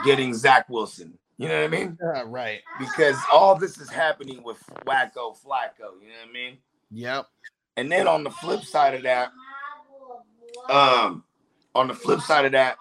getting 0.04 0.34
Zach 0.34 0.68
Wilson. 0.70 1.18
You 1.38 1.48
know 1.48 1.56
what 1.56 1.66
I 1.66 1.68
mean? 1.68 1.98
Yeah, 2.02 2.24
right. 2.26 2.62
Because 2.80 3.16
all 3.32 3.56
this 3.56 3.78
is 3.78 3.90
happening 3.90 4.42
with 4.44 4.58
Wacko 4.88 5.38
Flacco. 5.38 5.94
You 6.02 6.10
know 6.10 6.20
what 6.24 6.30
I 6.30 6.34
mean? 6.34 6.58
Yep. 6.92 7.28
And 7.78 7.92
then 7.92 8.08
on 8.08 8.24
the 8.24 8.32
flip 8.32 8.64
side 8.64 8.96
of 8.96 9.04
that, 9.04 9.30
um, 10.68 11.24
on 11.76 11.88
the 11.88 11.94
flip 11.94 12.22
side 12.22 12.46
of 12.46 12.54
that, 12.54 12.78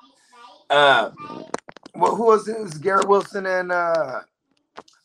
uh, 0.71 1.11
well, 1.99 2.17
who 2.17 2.25
was 2.27 2.47
this? 2.47 2.75
Garrett 2.75 3.09
Wilson 3.09 3.47
and 3.47 3.73
uh, 3.73 4.21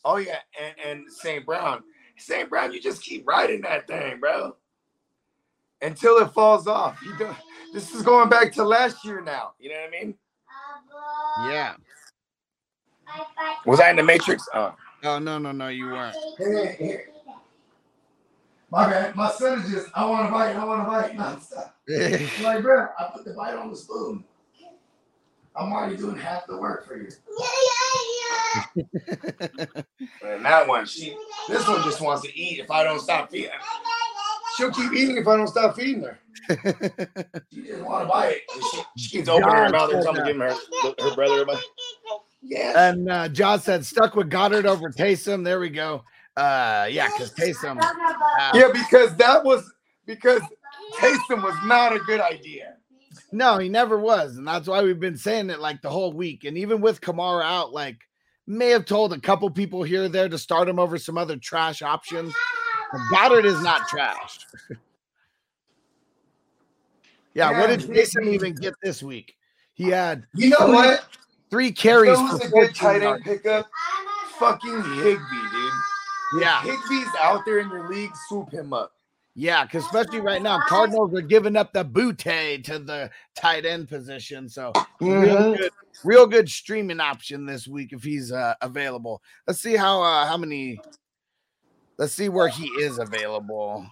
oh 0.06 0.18
yeah, 0.18 0.40
and, 0.60 0.76
and 0.86 1.12
St. 1.12 1.46
Brown. 1.46 1.84
St. 2.18 2.50
Brown, 2.50 2.72
you 2.72 2.82
just 2.82 3.04
keep 3.04 3.28
riding 3.28 3.62
that 3.62 3.88
thing, 3.88 4.20
bro, 4.20 4.56
until 5.82 6.18
it 6.18 6.32
falls 6.34 6.68
off. 6.68 7.00
You 7.04 7.18
do 7.18 7.36
This 7.74 7.94
is 7.96 8.04
going 8.04 8.30
back 8.30 8.52
to 8.54 8.64
last 8.64 9.04
year 9.04 9.22
now. 9.22 9.54
You 9.60 9.70
know 9.70 9.76
what 9.76 9.88
I 9.88 10.04
mean? 10.04 10.16
Yeah. 11.50 11.74
Was 13.66 13.80
I 13.80 13.90
in 13.90 13.96
the 13.96 14.04
Matrix? 14.04 14.48
Oh, 14.54 14.76
Oh 15.04 15.18
no, 15.18 15.40
no, 15.40 15.52
no, 15.52 15.70
you 15.70 15.86
weren't. 15.86 16.16
Here, 16.38 16.74
here. 16.74 17.10
My 18.70 18.88
bad. 18.88 19.16
My 19.16 19.32
son 19.32 19.60
is 19.62 19.72
just, 19.72 19.88
I 19.96 20.06
want 20.06 20.28
to 20.28 20.32
bite, 20.32 20.56
I 20.56 20.64
want 20.64 20.84
to 20.84 20.90
bite 20.90 21.18
nonstop. 21.18 21.72
I'm 22.38 22.44
like, 22.44 22.64
bro, 22.64 22.88
I 23.00 23.10
put 23.14 23.26
the 23.26 23.34
bite 23.34 23.56
on 23.56 23.72
the 23.72 23.76
spoon. 23.76 24.24
I'm 25.56 25.74
already 25.74 25.98
doing 25.98 26.18
half 26.18 26.48
the 26.48 26.58
work 26.58 26.88
for 26.88 26.98
you. 26.98 27.10
And 30.24 30.46
that 30.46 30.68
one, 30.68 30.86
she, 30.86 31.16
this 31.48 31.68
one 31.68 31.82
just 31.84 32.02
wants 32.02 32.24
to 32.24 32.40
eat 32.40 32.60
if 32.60 32.72
I 32.72 32.84
don't 32.84 33.00
stop 33.00 33.30
feeding. 33.32 33.50
She'll 34.58 34.72
keep 34.72 34.92
eating 34.94 35.18
if 35.18 35.28
I 35.28 35.36
don't 35.38 35.48
stop 35.48 35.76
feeding 35.76 36.04
her. 36.04 36.20
She 37.54 37.64
just 37.64 37.82
want 37.84 38.06
to 38.06 38.10
bite. 38.10 38.42
And 38.54 38.64
she, 38.64 38.82
she 38.98 39.10
keeps 39.18 39.28
opening 39.30 39.54
her 39.54 39.70
mouth 39.70 39.92
every 39.92 40.06
time 40.06 40.18
I'm 40.18 40.26
giving 40.26 40.42
her 40.42 40.56
her 41.00 41.16
brother 41.16 41.42
a 41.42 41.46
bite. 41.46 41.64
Yeah. 42.42 42.90
and 42.90 43.10
uh 43.10 43.28
John 43.30 43.60
said 43.60 43.86
stuck 43.86 44.16
with 44.16 44.30
Goedert 44.30 44.66
over 44.66 44.90
Taysom. 44.90 45.44
There 45.44 45.60
we 45.60 45.70
go. 45.70 46.04
Uh 46.38 46.88
yeah, 46.90 47.08
because 47.08 47.34
Taysom. 47.34 47.78
uh, 47.82 48.52
Yeah, 48.56 48.70
because 48.74 49.16
that 49.18 49.44
was 49.44 49.72
because 50.06 50.42
Taysom 50.98 51.44
was 51.44 51.56
not 51.66 51.94
a 51.96 52.00
good 52.00 52.22
idea. 52.22 52.76
No, 53.32 53.58
he 53.58 53.70
never 53.70 53.98
was, 53.98 54.38
and 54.38 54.48
that's 54.48 54.68
why 54.68 54.84
we've 54.84 55.00
been 55.00 55.18
saying 55.18 55.50
it 55.50 55.60
like 55.60 55.82
the 55.82 55.90
whole 55.90 56.12
week. 56.12 56.44
And 56.44 56.58
even 56.58 56.82
with 56.82 57.00
Kamara 57.00 57.44
out, 57.44 57.72
like 57.72 57.98
may 58.46 58.70
have 58.70 58.86
told 58.86 59.14
a 59.14 59.20
couple 59.20 59.50
people 59.50 59.84
here 59.84 60.04
or 60.04 60.10
there 60.10 60.28
to 60.28 60.38
start 60.38 60.68
him 60.68 60.80
over 60.80 60.98
some 60.98 61.18
other 61.18 61.38
trash 61.38 61.82
options. 61.82 62.34
But 62.92 63.02
Goedert 63.14 63.46
is 63.46 63.62
not 63.62 63.88
trash. 63.88 64.40
yeah, 67.34 67.60
what 67.60 67.68
did 67.68 67.84
Yeah, 67.84 67.96
Jason 67.96 68.28
even 68.28 68.54
get 68.54 68.74
this 68.84 69.02
week? 69.02 69.36
He 69.74 69.90
had 69.90 70.26
You 70.36 70.50
know 70.50 70.68
what? 70.68 71.06
three 71.50 71.72
carries 71.72 72.18
for 72.18 72.28
who's 72.28 72.46
a 72.46 72.50
14 72.50 72.68
good 72.68 72.76
tight 72.76 73.04
end 73.04 73.24
pickup? 73.24 73.70
Fucking 74.38 74.84
Higbee, 74.84 75.50
dude. 75.52 75.72
Yeah, 76.40 76.62
Higbee's 76.62 77.10
out 77.22 77.42
there 77.46 77.60
in 77.60 77.70
your 77.70 77.90
league, 77.90 78.12
swoop 78.28 78.52
him 78.52 78.74
up. 78.74 78.92
Yeah, 79.36 79.64
because 79.64 79.86
especially 79.86 80.20
right 80.20 80.42
now, 80.42 80.60
Cardinals 80.68 81.14
are 81.14 81.22
giving 81.22 81.56
up 81.56 81.72
the 81.74 81.86
bootay 81.86 82.64
to 82.66 82.80
the 82.80 83.10
tight 83.36 83.66
end 83.66 83.88
position. 83.88 84.50
So 84.50 84.74
real 85.00 85.56
good, 85.56 85.72
real 86.04 86.28
good 86.28 86.50
streaming 86.50 87.00
option 87.00 87.46
this 87.46 87.68
week 87.68 87.94
if 87.94 88.04
he's 88.04 88.32
uh, 88.32 88.56
available. 88.62 89.22
Let's 89.48 89.60
see 89.60 89.76
how 89.76 90.02
uh, 90.02 90.26
how 90.26 90.38
many. 90.38 90.80
Let's 91.98 92.14
see 92.14 92.30
where 92.30 92.48
he 92.48 92.66
is 92.66 92.98
available, 92.98 93.86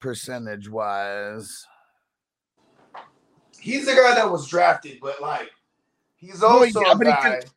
percentage 0.00 0.68
wise. 0.68 1.66
He's 3.60 3.86
the 3.86 3.92
guy 3.92 4.14
that 4.16 4.30
was 4.30 4.48
drafted, 4.48 4.98
but 5.00 5.20
like 5.20 5.50
he's 6.16 6.42
Oh, 6.42 6.64
also 6.64 6.80
yeah, 6.80 6.92
a 6.92 6.98
guy. 6.98 7.40
could- 7.40 7.50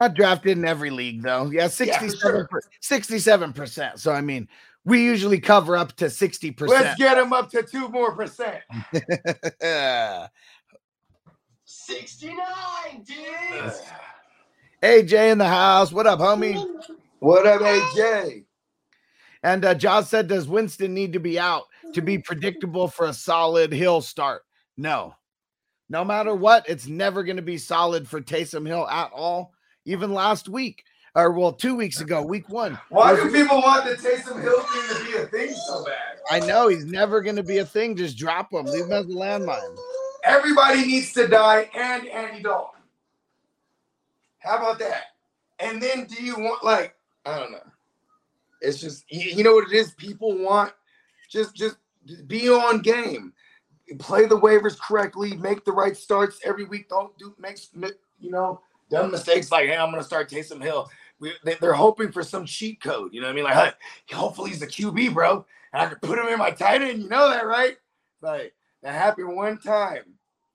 Not 0.00 0.14
drafted 0.14 0.56
in 0.56 0.64
every 0.64 0.90
league 0.90 1.22
though. 1.22 1.50
Yeah, 1.50 1.64
for 1.68 1.70
67 1.74 2.46
67 2.80 3.52
percent. 3.52 3.98
So 3.98 4.12
I 4.12 4.20
mean, 4.20 4.48
we 4.88 5.04
usually 5.04 5.38
cover 5.38 5.76
up 5.76 5.92
to 5.96 6.06
60%. 6.06 6.66
Let's 6.66 6.98
get 6.98 7.18
him 7.18 7.34
up 7.34 7.50
to 7.50 7.62
two 7.62 7.88
more 7.90 8.16
percent. 8.16 8.62
69, 11.64 12.36
dude. 13.04 13.72
AJ 14.82 15.32
in 15.32 15.38
the 15.38 15.46
house. 15.46 15.92
What 15.92 16.06
up, 16.06 16.20
homie? 16.20 16.64
What 17.18 17.46
up, 17.46 17.60
AJ? 17.60 18.44
And 19.42 19.64
uh, 19.64 19.74
Josh 19.74 20.06
said, 20.06 20.26
Does 20.26 20.48
Winston 20.48 20.94
need 20.94 21.12
to 21.12 21.20
be 21.20 21.38
out 21.38 21.64
to 21.92 22.00
be 22.00 22.16
predictable 22.16 22.88
for 22.88 23.06
a 23.06 23.12
solid 23.12 23.72
Hill 23.72 24.00
start? 24.00 24.42
No. 24.78 25.14
No 25.90 26.02
matter 26.04 26.34
what, 26.34 26.66
it's 26.66 26.86
never 26.86 27.22
going 27.22 27.36
to 27.36 27.42
be 27.42 27.58
solid 27.58 28.08
for 28.08 28.22
Taysom 28.22 28.66
Hill 28.66 28.88
at 28.88 29.10
all. 29.12 29.52
Even 29.84 30.14
last 30.14 30.48
week, 30.48 30.84
or 31.18 31.32
well, 31.32 31.52
two 31.52 31.74
weeks 31.74 32.00
ago, 32.00 32.22
week 32.22 32.48
one. 32.48 32.78
Why 32.90 33.14
do 33.16 33.30
people 33.32 33.56
want 33.60 33.84
the 33.84 33.96
Taysom 33.96 34.40
Hill 34.40 34.60
thing 34.60 34.96
to 34.96 35.04
be 35.04 35.18
a 35.18 35.26
thing 35.26 35.54
so 35.66 35.84
bad? 35.84 36.18
I 36.30 36.38
know 36.46 36.68
he's 36.68 36.84
never 36.84 37.20
going 37.20 37.36
to 37.36 37.42
be 37.42 37.58
a 37.58 37.64
thing. 37.64 37.96
Just 37.96 38.16
drop 38.16 38.52
him, 38.52 38.66
leave 38.66 38.84
him 38.84 38.92
as 38.92 39.06
a 39.06 39.08
landmine. 39.08 39.76
Everybody 40.24 40.86
needs 40.86 41.12
to 41.14 41.26
die 41.26 41.68
and 41.74 42.06
Andy 42.06 42.42
Dalton. 42.42 42.80
How 44.38 44.58
about 44.58 44.78
that? 44.78 45.04
And 45.58 45.82
then 45.82 46.04
do 46.04 46.22
you 46.22 46.38
want 46.38 46.62
like 46.64 46.94
I 47.26 47.38
don't 47.38 47.50
know. 47.50 47.66
It's 48.60 48.80
just 48.80 49.04
you, 49.10 49.36
you 49.38 49.44
know 49.44 49.54
what 49.54 49.70
it 49.72 49.74
is. 49.74 49.92
People 49.92 50.38
want 50.38 50.72
just 51.28 51.56
just 51.56 51.76
be 52.26 52.48
on 52.48 52.80
game, 52.80 53.32
play 53.98 54.26
the 54.26 54.38
waivers 54.38 54.78
correctly, 54.78 55.36
make 55.36 55.64
the 55.64 55.72
right 55.72 55.96
starts 55.96 56.38
every 56.44 56.64
week. 56.64 56.88
Don't 56.88 57.16
do 57.18 57.34
makes 57.38 57.70
you 58.20 58.30
know 58.30 58.60
dumb 58.88 59.10
mistakes 59.10 59.50
like 59.50 59.66
hey 59.66 59.76
I'm 59.76 59.90
gonna 59.90 60.04
start 60.04 60.30
Taysom 60.30 60.62
Hill. 60.62 60.88
They're 61.60 61.72
hoping 61.72 62.12
for 62.12 62.22
some 62.22 62.46
cheat 62.46 62.80
code. 62.80 63.12
You 63.12 63.20
know 63.20 63.26
what 63.26 63.32
I 63.32 63.36
mean? 63.36 63.44
Like 63.44 63.74
hopefully 64.12 64.50
he's 64.50 64.62
a 64.62 64.66
QB, 64.66 65.14
bro, 65.14 65.44
and 65.72 65.82
I 65.82 65.86
can 65.86 65.98
put 65.98 66.18
him 66.18 66.28
in 66.28 66.38
my 66.38 66.50
tight 66.50 66.82
end. 66.82 67.02
You 67.02 67.08
know 67.08 67.28
that, 67.28 67.46
right? 67.46 67.76
Like 68.20 68.54
that 68.82 68.94
happened 68.94 69.34
one 69.34 69.58
time. 69.58 70.04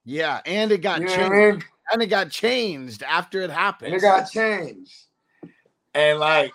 Yeah, 0.06 0.42
and 0.46 0.72
it 0.72 0.82
got 0.82 1.00
You 1.00 1.08
know 1.08 1.16
changed. 1.16 1.32
I 1.32 1.52
mean? 1.52 1.64
And 1.92 2.02
it 2.02 2.08
got 2.08 2.30
changed 2.30 3.04
after 3.04 3.42
it 3.42 3.50
happened. 3.50 3.94
And 3.94 3.98
it 3.98 4.02
got 4.02 4.32
changed. 4.32 4.94
And 5.94 6.20
like 6.20 6.52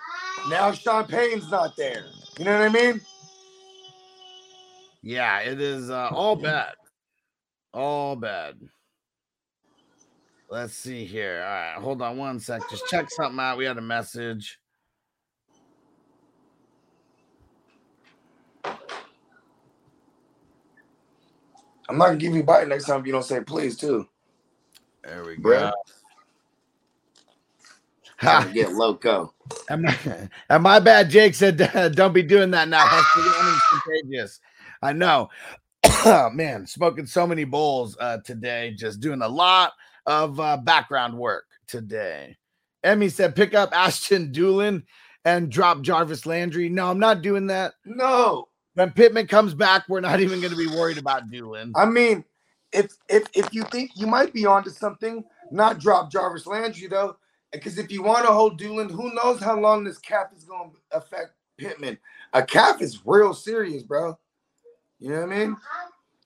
now 0.49 0.73
Sean 0.73 1.07
Payton's 1.07 1.51
not 1.51 1.77
there. 1.77 2.07
You 2.39 2.45
know 2.45 2.59
what 2.59 2.69
I 2.69 2.73
mean? 2.73 3.01
Yeah, 5.03 5.41
it 5.41 5.61
is 5.61 5.91
uh, 5.91 6.09
all 6.13 6.37
bad. 6.37 6.75
All 7.73 8.17
bad. 8.17 8.57
Let's 10.51 10.73
see 10.73 11.05
here. 11.05 11.45
All 11.47 11.53
right, 11.53 11.75
hold 11.79 12.01
on 12.01 12.17
one 12.17 12.41
sec. 12.41 12.63
Just 12.71 12.87
check 12.87 13.11
something 13.17 13.39
out. 13.39 13.59
We 13.59 13.67
had 13.67 13.77
a 13.77 13.83
message. 13.83 14.59
I'm 21.91 21.97
not 21.97 22.07
gonna 22.07 22.17
give 22.19 22.35
you 22.35 22.41
a 22.41 22.45
bite 22.45 22.69
next 22.69 22.87
time 22.87 23.01
if 23.01 23.07
you 23.07 23.13
don't 23.13 23.25
say 23.25 23.41
please 23.41 23.77
too. 23.77 24.07
There 25.05 25.25
we 25.25 25.37
go. 25.37 25.73
Ha, 28.19 28.51
get 28.53 28.73
loco. 28.73 29.33
and, 29.71 29.83
my, 29.83 29.97
and 30.51 30.63
my 30.63 30.81
bad, 30.81 31.09
Jake 31.09 31.35
said, 31.35 31.57
"Don't 31.95 32.13
be 32.13 32.23
doing 32.23 32.51
that 32.51 32.69
now." 32.69 32.85
Contagious. 33.71 34.41
I 34.83 34.93
know, 34.93 35.31
man. 36.33 36.67
Smoking 36.67 37.07
so 37.07 37.27
many 37.27 37.45
bowls 37.45 37.97
uh, 38.01 38.19
today, 38.25 38.75
just 38.77 39.01
doing 39.01 39.23
a 39.23 39.29
lot 39.29 39.73
of 40.09 40.41
uh, 40.41 40.57
background 40.57 41.17
work 41.17 41.45
today. 41.69 42.37
Emmy 42.83 43.11
said, 43.11 43.37
"Pick 43.37 43.55
up 43.55 43.71
Ashton 43.73 44.33
Dulin 44.33 44.83
and 45.25 45.53
drop 45.53 45.83
Jarvis 45.83 46.27
Landry." 46.27 46.69
No, 46.69 46.91
I'm 46.91 46.99
not 46.99 47.23
doing 47.23 47.47
that. 47.49 47.75
No, 47.85 48.49
When 48.75 48.91
Pittman 48.91 49.27
comes 49.27 49.55
back, 49.55 49.85
we're 49.89 50.01
not 50.01 50.21
even 50.21 50.41
going 50.41 50.53
to 50.53 50.59
be 50.59 50.67
worried 50.67 50.99
about 50.99 51.31
Dulin. 51.31 51.73
I 51.77 51.85
mean, 51.85 52.25
if 52.73 52.93
if 53.09 53.25
if 53.35 53.53
you 53.53 53.65
think 53.65 53.93
you 53.95 54.07
might 54.07 54.33
be 54.33 54.47
onto 54.47 54.71
something, 54.71 55.23
not 55.51 55.79
drop 55.79 56.11
Jarvis 56.11 56.47
Landry 56.47 56.89
though, 56.89 57.17
because 57.53 57.77
if 57.79 57.93
you 57.93 58.03
want 58.03 58.27
to 58.27 58.33
hold 58.33 58.59
Doolin, 58.59 58.89
who 58.89 59.13
knows 59.15 59.41
how 59.41 59.59
long 59.61 59.85
this 59.85 59.99
calf 59.99 60.29
is 60.35 60.45
going 60.45 60.71
to 60.71 60.97
affect 60.97 61.33
Pittman? 61.59 61.99
A 62.33 62.43
calf 62.43 62.81
is 62.81 63.01
real 63.05 63.35
serious, 63.35 63.83
bro. 63.83 64.19
You 65.01 65.11
know 65.11 65.21
what 65.21 65.33
I 65.33 65.39
mean? 65.39 65.57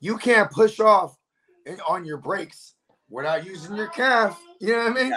You 0.01 0.19
can't 0.19 0.51
push 0.51 0.79
off 0.79 1.17
on 1.89 2.05
your 2.05 2.19
brakes 3.13 3.25
without 3.25 3.47
using 3.47 3.77
your 3.77 3.89
calf. 3.89 4.41
You 4.61 4.73
know 4.73 4.89
what 4.91 4.99
I 4.99 5.03
mean? 5.03 5.13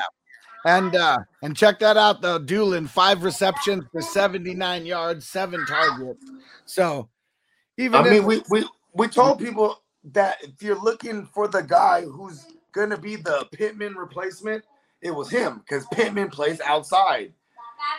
And 0.65 0.95
uh 0.95 1.19
and 1.43 1.55
check 1.55 1.79
that 1.79 1.97
out 1.97 2.21
though. 2.21 2.39
Dulin, 2.39 2.87
five 2.87 3.23
receptions 3.23 3.83
for 3.91 4.01
79 4.01 4.85
yards, 4.85 5.27
seven 5.27 5.65
targets. 5.65 6.25
So 6.65 7.07
even 7.77 8.01
I 8.01 8.05
if- 8.05 8.11
mean, 8.11 8.25
we 8.25 8.41
we 8.49 8.65
we 8.93 9.07
told 9.07 9.39
people 9.39 9.81
that 10.13 10.37
if 10.43 10.61
you're 10.61 10.79
looking 10.81 11.25
for 11.27 11.47
the 11.47 11.61
guy 11.61 12.01
who's 12.01 12.45
gonna 12.71 12.97
be 12.97 13.15
the 13.15 13.47
Pittman 13.51 13.93
replacement, 13.95 14.63
it 15.01 15.11
was 15.11 15.29
him 15.29 15.59
because 15.59 15.85
Pittman 15.93 16.29
plays 16.29 16.59
outside. 16.61 17.33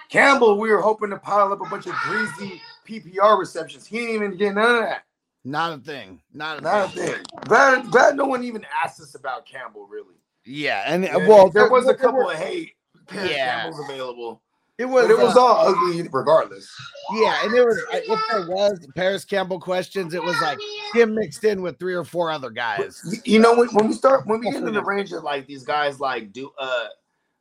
Campbell, 0.08 0.58
we 0.58 0.70
were 0.70 0.80
hoping 0.80 1.10
to 1.10 1.18
pile 1.18 1.52
up 1.52 1.60
a 1.60 1.68
bunch 1.68 1.86
of 1.86 1.94
greasy 2.02 2.60
PPR 2.88 3.38
receptions. 3.38 3.86
He 3.86 3.98
didn't 3.98 4.14
even 4.14 4.36
get 4.36 4.54
none 4.54 4.76
of 4.76 4.82
that. 4.82 5.02
Not 5.46 5.78
a 5.78 5.78
thing. 5.80 6.20
Not 6.34 6.58
a 6.58 6.60
Not 6.60 6.86
a 6.86 6.88
thing. 6.88 7.08
thing. 7.14 7.24
Glad, 7.44 7.88
glad 7.92 8.16
no 8.16 8.24
one 8.24 8.42
even 8.42 8.66
asked 8.84 9.00
us 9.00 9.14
about 9.14 9.46
Campbell, 9.46 9.86
really. 9.86 10.16
Yeah, 10.44 10.82
and 10.86 11.04
well, 11.28 11.50
there 11.50 11.70
was 11.70 11.86
a 11.86 11.94
couple 11.94 12.18
were- 12.24 12.32
of 12.32 12.38
hey, 12.38 12.72
Paris 13.06 13.30
Yeah. 13.30 13.62
Campbell's 13.62 13.88
available, 13.88 14.42
It 14.78 14.84
was, 14.86 15.04
but 15.06 15.10
it 15.12 15.18
was 15.18 15.36
uh, 15.36 15.40
all 15.40 15.68
ugly 15.68 16.02
regardless. 16.12 16.68
yeah, 17.12 17.44
and 17.44 17.54
it 17.54 17.64
was 17.64 17.80
if 17.92 18.20
there 18.30 18.48
was 18.48 18.86
Parris 18.96 19.24
Campbell 19.24 19.60
questions, 19.60 20.14
it 20.14 20.22
was 20.22 20.34
like 20.42 20.58
him 20.94 21.14
mixed 21.14 21.44
in 21.44 21.62
with 21.62 21.78
three 21.78 21.94
or 21.94 22.04
four 22.04 22.30
other 22.32 22.50
guys. 22.50 23.00
You- 23.24 23.34
You 23.34 23.38
know 23.40 23.54
when, 23.56 23.68
when 23.68 23.86
we 23.86 23.94
start 23.94 24.26
when 24.26 24.40
we 24.40 24.46
get 24.50 24.56
into 24.56 24.72
the 24.72 24.82
range 24.82 25.12
of 25.12 25.22
like 25.22 25.46
these 25.46 25.62
guys 25.64 26.00
like 26.00 26.32
do 26.32 26.50
uh 26.58 26.86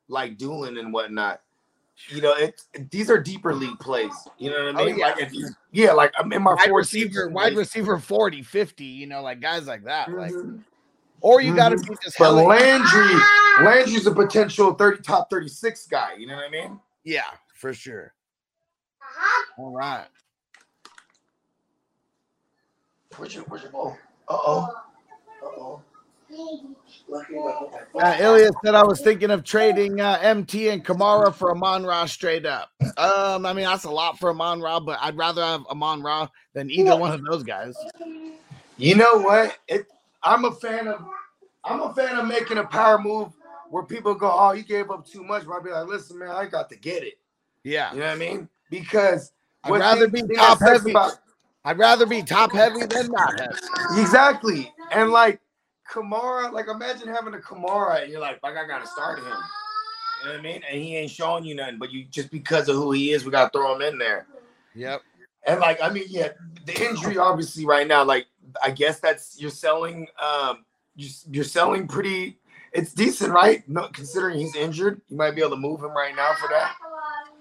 like 0.08 0.38
Dulin 0.38 0.78
and 0.78 0.92
whatnot, 0.92 1.40
you 2.08 2.20
know 2.20 2.34
it's 2.34 2.68
these 2.90 3.10
are 3.10 3.18
deeper 3.18 3.54
league 3.54 3.78
plays. 3.78 4.28
You 4.38 4.50
know 4.50 4.64
what 4.66 4.76
I 4.76 4.82
Oh, 4.82 4.86
mean? 4.86 4.98
yeah. 4.98 5.06
Like 5.08 5.20
if 5.20 5.32
you 5.32 5.48
yeah, 5.72 5.92
like 5.92 6.12
I'm 6.18 6.32
in 6.32 6.42
my 6.42 6.54
Wide 6.54 6.68
four 6.68 6.78
receiver, 6.78 7.28
wide 7.28 7.56
receiver 7.56 7.98
40, 7.98 8.42
50, 8.42 8.84
you 8.84 9.06
know, 9.06 9.22
like 9.22 9.40
guys 9.40 9.66
like 9.66 9.84
that. 9.84 10.12
Like, 10.14 10.32
Mhm. 10.32 10.64
or 11.20 11.40
you 11.40 11.54
got 11.54 11.70
to 11.70 11.76
Mhm. 11.76 11.88
be 11.88 11.96
just 12.02 12.18
But 12.18 12.32
Landry, 12.32 13.20
Landry's 13.62 14.06
a 14.06 14.12
potential 14.14 14.74
30 14.74 15.02
top 15.02 15.30
36 15.30 15.86
guy. 15.86 16.14
You 16.14 16.26
know 16.26 16.36
what 16.36 16.44
I 16.46 16.50
mean? 16.50 16.80
Yeah, 17.04 17.30
for 17.54 17.72
sure. 17.74 18.14
All 19.58 19.72
right. 19.72 20.06
Where's 23.16 23.34
your 23.34 23.44
where's 23.44 23.62
your 23.62 23.72
ball? 23.72 23.96
Uh 24.28 24.36
oh. 24.44 25.82
Uh 26.32 28.16
Ilya 28.20 28.50
said 28.64 28.74
I 28.74 28.82
was 28.82 29.00
thinking 29.00 29.30
of 29.30 29.44
trading 29.44 30.00
uh, 30.00 30.18
MT 30.20 30.68
and 30.70 30.84
Kamara 30.84 31.32
for 31.34 31.50
Amon 31.52 31.84
Ra 31.84 32.04
straight 32.06 32.44
up. 32.46 32.70
Um, 32.96 33.46
I 33.46 33.52
mean 33.52 33.64
that's 33.64 33.84
a 33.84 33.90
lot 33.90 34.18
for 34.18 34.30
Amon 34.30 34.60
Ra, 34.60 34.80
but 34.80 34.98
I'd 35.00 35.16
rather 35.16 35.42
have 35.44 35.64
Amon 35.66 36.02
Ra 36.02 36.28
than 36.52 36.70
either 36.70 36.96
one 36.96 37.12
of 37.12 37.24
those 37.24 37.42
guys. 37.42 37.74
You 38.76 38.94
know 38.96 39.18
what? 39.18 39.56
It, 39.68 39.86
I'm 40.22 40.44
a 40.44 40.52
fan 40.52 40.88
of 40.88 41.04
I'm 41.64 41.80
a 41.80 41.94
fan 41.94 42.16
of 42.18 42.26
making 42.26 42.58
a 42.58 42.64
power 42.64 42.98
move 42.98 43.32
where 43.70 43.82
people 43.84 44.14
go, 44.14 44.30
"Oh, 44.32 44.52
you 44.52 44.62
gave 44.62 44.90
up 44.90 45.06
too 45.06 45.24
much." 45.24 45.44
But 45.46 45.54
I'd 45.58 45.64
be 45.64 45.70
like, 45.70 45.86
"Listen, 45.86 46.18
man, 46.18 46.30
I 46.30 46.46
got 46.46 46.68
to 46.70 46.76
get 46.76 47.02
it." 47.02 47.18
Yeah, 47.64 47.92
You 47.92 48.00
know 48.00 48.06
what 48.06 48.12
I 48.12 48.16
mean? 48.16 48.48
Because 48.70 49.32
I'd 49.64 49.70
rather 49.72 50.08
be 50.08 50.22
top 50.36 50.60
heavy. 50.60 50.90
about- 50.90 51.18
I'd 51.64 51.78
rather 51.78 52.06
be 52.06 52.22
top 52.22 52.52
heavy 52.52 52.86
than 52.86 53.10
not 53.10 53.40
heavy. 53.40 54.00
exactly, 54.00 54.72
and 54.92 55.10
like 55.10 55.40
Kamara, 55.92 56.52
like 56.52 56.68
imagine 56.68 57.08
having 57.08 57.34
a 57.34 57.38
Kamara 57.38 58.02
and 58.02 58.12
you're 58.12 58.20
like, 58.20 58.40
"Fuck, 58.40 58.56
I 58.56 58.66
gotta 58.66 58.86
start 58.86 59.18
him." 59.18 59.26
You 59.26 59.30
know 60.26 60.32
what 60.32 60.38
I 60.38 60.42
mean? 60.42 60.62
And 60.70 60.80
he 60.80 60.96
ain't 60.96 61.10
showing 61.10 61.44
you 61.44 61.54
nothing, 61.54 61.78
but 61.78 61.92
you 61.92 62.04
just 62.04 62.30
because 62.30 62.68
of 62.68 62.76
who 62.76 62.92
he 62.92 63.12
is, 63.12 63.24
we 63.24 63.30
gotta 63.30 63.50
throw 63.50 63.74
him 63.74 63.82
in 63.82 63.98
there. 63.98 64.26
Yep. 64.74 65.02
And 65.46 65.60
like, 65.60 65.80
I 65.80 65.90
mean, 65.90 66.04
yeah, 66.08 66.30
the 66.64 66.88
injury 66.88 67.18
obviously 67.18 67.64
right 67.64 67.86
now, 67.86 68.04
like, 68.04 68.26
I 68.62 68.70
guess 68.70 68.98
that's 68.98 69.40
you're 69.40 69.50
selling, 69.50 70.08
um, 70.20 70.64
you, 70.96 71.08
you're 71.30 71.44
selling 71.44 71.86
pretty. 71.86 72.38
It's 72.72 72.92
decent, 72.92 73.32
right? 73.32 73.66
No, 73.68 73.88
considering 73.88 74.38
he's 74.38 74.56
injured, 74.56 75.00
you 75.08 75.16
might 75.16 75.30
be 75.30 75.40
able 75.40 75.50
to 75.50 75.56
move 75.56 75.80
him 75.82 75.92
right 75.92 76.14
now 76.14 76.34
for 76.34 76.48
that. 76.48 76.74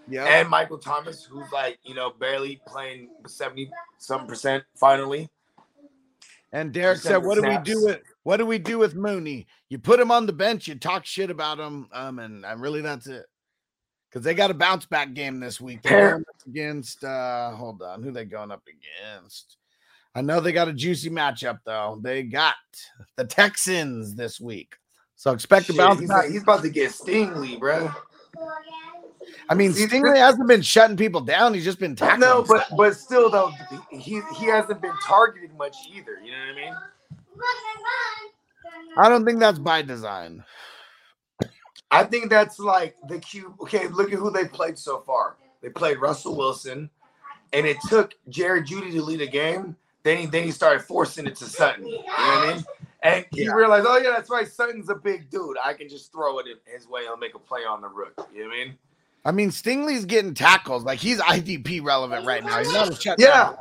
Yeah. 0.07 0.25
And 0.25 0.47
Michael 0.49 0.77
Thomas, 0.77 1.23
who's 1.23 1.51
like, 1.51 1.79
you 1.83 1.95
know, 1.95 2.11
barely 2.11 2.61
playing 2.67 3.09
seventy 3.27 3.71
some 3.97 4.27
percent 4.27 4.63
finally. 4.75 5.29
And 6.51 6.71
Derek 6.71 6.99
said, 6.99 7.17
"What 7.17 7.41
do 7.41 7.49
we 7.49 7.57
do 7.63 7.85
with 7.85 8.01
what 8.25 8.37
do 8.37 8.45
we 8.47 8.57
do 8.57 8.79
with 8.79 8.95
Mooney? 8.95 9.45
You 9.69 9.77
put 9.77 9.99
him 9.99 10.09
on 10.09 10.25
the 10.25 10.33
bench, 10.33 10.67
you 10.67 10.73
talk 10.73 11.05
shit 11.05 11.29
about 11.29 11.59
him, 11.59 11.87
um, 11.93 12.17
and, 12.17 12.43
and 12.43 12.59
really 12.59 12.81
that's 12.81 13.05
it. 13.05 13.23
Because 14.09 14.23
they 14.23 14.33
got 14.33 14.49
a 14.49 14.55
bounce 14.55 14.87
back 14.87 15.13
game 15.13 15.39
this 15.39 15.61
week. 15.61 15.83
They're 15.83 16.13
going 16.13 16.23
up 16.27 16.47
against 16.47 17.03
uh, 17.03 17.51
hold 17.51 17.83
on, 17.83 18.01
who 18.01 18.11
they 18.11 18.25
going 18.25 18.49
up 18.49 18.63
against? 18.67 19.57
I 20.15 20.21
know 20.21 20.39
they 20.39 20.53
got 20.53 20.67
a 20.67 20.73
juicy 20.73 21.11
matchup 21.11 21.59
though. 21.65 21.99
They 22.01 22.23
got 22.23 22.55
the 23.15 23.25
Texans 23.25 24.15
this 24.15 24.41
week, 24.41 24.73
so 25.15 25.31
expect 25.31 25.69
a 25.69 25.73
bounce 25.73 25.99
he's, 25.99 26.09
back. 26.09 26.25
he's 26.25 26.41
about 26.41 26.63
to 26.63 26.69
get 26.69 26.93
Stingley, 26.93 27.59
bro. 27.59 27.91
I 29.49 29.53
mean, 29.53 29.71
Stingley 29.71 30.17
hasn't 30.17 30.47
been 30.47 30.63
shutting 30.63 30.97
people 30.97 31.21
down; 31.21 31.53
he's 31.53 31.63
just 31.63 31.79
been 31.79 31.95
tackling. 31.95 32.21
No, 32.21 32.43
but 32.47 32.65
but 32.75 32.95
still 32.97 33.29
though, 33.29 33.51
he 33.91 34.19
he 34.35 34.45
hasn't 34.45 34.81
been 34.81 34.95
targeted 35.05 35.55
much 35.55 35.75
either. 35.93 36.19
You 36.23 36.31
know 36.31 36.39
what 36.39 36.53
I 36.53 36.65
mean? 36.65 36.75
I 38.97 39.09
don't 39.09 39.25
think 39.25 39.39
that's 39.39 39.59
by 39.59 39.81
design. 39.81 40.43
I 41.91 42.03
think 42.03 42.29
that's 42.29 42.59
like 42.59 42.95
the 43.07 43.19
cue. 43.19 43.53
Okay, 43.61 43.87
look 43.87 44.11
at 44.11 44.19
who 44.19 44.31
they 44.31 44.45
played 44.45 44.77
so 44.77 44.99
far. 44.99 45.35
They 45.61 45.69
played 45.69 45.99
Russell 45.99 46.35
Wilson, 46.35 46.89
and 47.53 47.65
it 47.65 47.77
took 47.89 48.13
Jared 48.29 48.65
Jeudy 48.67 48.91
to 48.91 49.01
lead 49.01 49.21
a 49.21 49.27
game. 49.27 49.75
Then 50.03 50.17
he 50.17 50.25
then 50.25 50.43
he 50.43 50.51
started 50.51 50.81
forcing 50.83 51.25
it 51.27 51.35
to 51.37 51.45
Sutton. 51.45 51.85
You 51.85 51.93
know 51.93 52.03
what 52.03 52.47
I 52.49 52.53
mean? 52.55 52.65
And 53.03 53.25
he 53.31 53.45
Yeah. 53.45 53.53
realized, 53.53 53.85
oh 53.87 53.97
yeah, 53.97 54.11
that's 54.11 54.29
right. 54.29 54.47
Sutton's 54.47 54.89
a 54.89 54.95
big 54.95 55.29
dude. 55.29 55.57
I 55.63 55.73
can 55.73 55.89
just 55.89 56.11
throw 56.11 56.39
it 56.39 56.47
in 56.47 56.57
his 56.73 56.87
way. 56.87 57.01
I'll 57.07 57.17
make 57.17 57.35
a 57.35 57.39
play 57.39 57.61
on 57.65 57.81
the 57.81 57.87
rook. 57.87 58.13
You 58.33 58.43
know 58.43 58.49
what 58.49 58.55
I 58.55 58.65
mean? 58.65 58.77
I 59.25 59.31
mean, 59.31 59.49
Stingley's 59.49 60.05
getting 60.05 60.33
tackles 60.33 60.83
like 60.83 60.99
he's 60.99 61.19
IDP 61.19 61.83
relevant 61.83 62.25
right 62.25 62.43
now. 62.43 62.59
He's 62.59 62.73
not 62.73 62.91
a 62.91 62.95
shut 62.95 63.19
Yeah. 63.19 63.31
down. 63.31 63.57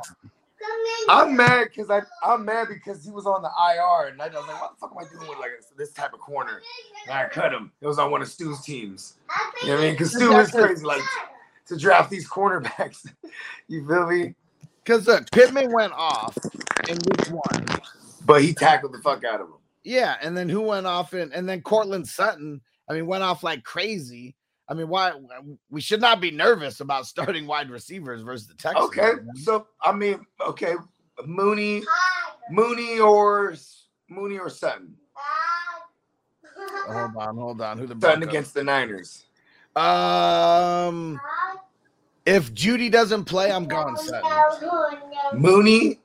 I'm 1.09 1.35
mad 1.35 1.67
because 1.69 1.89
I 1.89 2.01
I'm 2.23 2.45
mad 2.45 2.67
because 2.69 3.03
he 3.03 3.11
was 3.11 3.25
on 3.25 3.41
the 3.41 3.49
IR 3.49 4.09
and 4.09 4.21
I 4.21 4.27
was 4.27 4.47
like, 4.47 4.61
what 4.61 4.71
the 4.71 4.79
fuck 4.79 4.91
am 4.91 5.05
I 5.05 5.09
doing 5.09 5.29
with 5.29 5.39
like 5.39 5.51
this 5.77 5.91
type 5.91 6.13
of 6.13 6.19
corner? 6.19 6.61
And 7.07 7.13
I 7.13 7.27
cut 7.27 7.53
him. 7.53 7.71
It 7.81 7.87
was 7.87 7.99
on 7.99 8.11
one 8.11 8.21
of 8.21 8.27
Stu's 8.27 8.61
teams. 8.61 9.15
You 9.61 9.69
know 9.69 9.73
what 9.75 9.81
I 9.81 9.85
mean? 9.85 9.93
Because 9.93 10.11
Stu 10.13 10.31
is 10.37 10.51
crazy, 10.51 10.85
like 10.85 11.01
to 11.67 11.77
draft 11.77 12.09
these 12.09 12.27
cornerbacks. 12.27 13.07
you 13.67 13.87
feel 13.87 14.07
me? 14.07 14.33
Because 14.83 15.07
look, 15.07 15.29
Pittman 15.31 15.71
went 15.71 15.93
off 15.93 16.37
in 16.87 16.97
week 16.97 17.27
one. 17.27 17.65
But 18.25 18.41
he 18.41 18.53
tackled 18.53 18.93
the 18.93 18.99
fuck 18.99 19.23
out 19.23 19.41
of 19.41 19.47
him. 19.47 19.55
Yeah, 19.83 20.15
and 20.21 20.35
then 20.35 20.49
who 20.49 20.61
went 20.61 20.87
off 20.87 21.13
in 21.13 21.31
and 21.33 21.47
then 21.47 21.61
Courtland 21.61 22.07
Sutton, 22.07 22.61
I 22.89 22.93
mean, 22.93 23.05
went 23.05 23.23
off 23.23 23.43
like 23.43 23.63
crazy. 23.63 24.35
I 24.67 24.73
mean, 24.73 24.87
why 24.87 25.13
we 25.69 25.81
should 25.81 26.01
not 26.01 26.19
be 26.19 26.31
nervous 26.31 26.79
about 26.79 27.05
starting 27.05 27.45
wide 27.45 27.69
receivers 27.69 28.21
versus 28.21 28.47
the 28.47 28.55
Texans. 28.55 28.85
Okay, 28.85 29.13
man. 29.23 29.35
so 29.35 29.67
I 29.81 29.91
mean, 29.91 30.25
okay, 30.45 30.73
Mooney, 31.25 31.83
Mooney 32.49 32.99
or 32.99 33.55
Mooney 34.09 34.39
or 34.39 34.49
Sutton. 34.49 34.95
hold 36.87 37.15
on, 37.17 37.37
hold 37.37 37.61
on. 37.61 37.77
Who 37.77 37.85
the 37.85 37.93
Sutton 37.93 37.99
Broncos? 37.99 38.29
against 38.29 38.53
the 38.53 38.63
Niners. 38.63 39.25
Um, 39.75 41.19
if 42.25 42.53
Jeudy 42.53 42.89
doesn't 42.89 43.25
play, 43.25 43.51
I'm 43.51 43.65
going 43.65 43.95
Sutton. 43.97 44.31
Mooney 45.33 45.99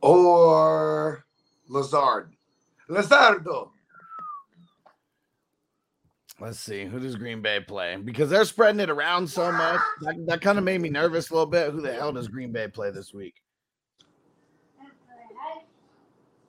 or 0.00 1.24
Lazard. 1.68 2.32
Lazardo. 2.88 3.70
Let's 6.40 6.60
see. 6.60 6.84
Who 6.84 7.00
does 7.00 7.16
Green 7.16 7.42
Bay 7.42 7.60
play? 7.60 7.96
Because 7.96 8.30
they're 8.30 8.44
spreading 8.44 8.80
it 8.80 8.90
around 8.90 9.28
so 9.28 9.50
much. 9.50 9.80
That, 10.02 10.24
that 10.26 10.40
kind 10.40 10.56
of 10.56 10.64
made 10.64 10.80
me 10.80 10.88
nervous 10.88 11.30
a 11.30 11.32
little 11.32 11.46
bit. 11.46 11.72
Who 11.72 11.80
the 11.80 11.92
hell 11.92 12.12
does 12.12 12.28
Green 12.28 12.52
Bay 12.52 12.68
play 12.68 12.90
this 12.92 13.12
week? 13.12 13.34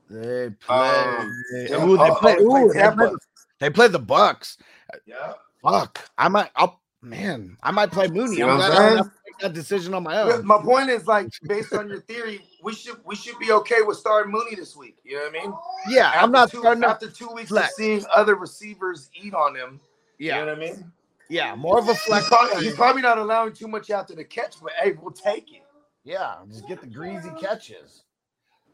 They 0.10 0.50
play. 0.60 0.78
Um, 0.78 1.44
yeah, 1.54 1.86
ooh, 1.86 1.98
they 1.98 2.10
play. 2.20 2.36
oh, 2.40 2.68
ooh, 2.68 2.74
they, 2.74 2.80
play 2.80 2.96
the, 2.96 3.20
they 3.60 3.70
play 3.70 3.88
the 3.88 4.00
Bucks. 4.00 4.58
Yeah. 5.06 5.34
Fuck. 5.64 6.10
I 6.18 6.28
might. 6.28 6.50
I'll. 6.56 6.80
Man, 7.02 7.56
I 7.64 7.72
might 7.72 7.94
play 7.94 8.10
Mooney. 8.10 8.44
I'm 8.44 8.58
glad 8.58 9.10
I 9.42 9.48
don't 9.48 9.54
saying? 9.54 9.54
have 9.54 9.54
to 9.54 9.54
make 9.54 9.54
that 9.54 9.54
decision 9.54 9.94
on 9.94 10.04
my 10.04 10.22
own. 10.22 10.46
My 10.46 10.62
point 10.62 10.90
is 10.90 11.08
like 11.08 11.30
based 11.44 11.74
on 11.74 11.90
your 11.90 12.02
theory, 12.02 12.42
we 12.64 12.74
should 12.74 12.98
we 13.06 13.16
should 13.16 13.38
be 13.40 13.52
okay 13.52 13.82
with 13.82 13.98
starting 13.98 14.32
Mooney 14.32 14.56
this 14.56 14.76
week. 14.76 14.98
You 15.04 15.18
know 15.18 15.24
what 15.32 15.36
I 15.36 15.44
mean? 15.46 15.54
Yeah, 15.90 16.12
I'm 16.16 16.32
not 16.32 16.52
two, 16.52 16.60
starting. 16.60 16.84
After 16.84 17.10
two 17.10 17.30
weeks 17.34 17.50
flex. 17.50 17.70
of 17.70 17.76
seeing 17.76 18.06
other 18.14 18.36
receivers 18.36 19.10
eat 19.22 19.34
on 19.34 19.56
him. 19.56 19.80
yeah, 20.18 20.40
You 20.40 20.46
know 20.46 20.52
what 20.54 20.64
I 20.64 20.66
mean? 20.74 20.92
yeah, 21.30 21.56
more 21.56 21.80
of 21.80 21.88
a 21.88 21.94
He's 21.94 22.02
flex. 22.04 22.28
probably, 22.28 22.64
he's 22.64 22.76
probably 22.76 23.02
not 23.02 23.18
allowing 23.18 23.54
too 23.54 23.68
much 23.68 23.90
after 23.92 24.16
the 24.16 24.24
catch, 24.24 24.56
but 24.62 24.72
hey, 24.82 24.94
we'll 25.02 25.12
take 25.12 25.52
it. 25.54 25.64
Yeah, 26.04 26.36
just 26.50 26.68
get 26.68 26.82
the 26.82 26.88
greasy 26.88 27.30
catches. 27.40 28.04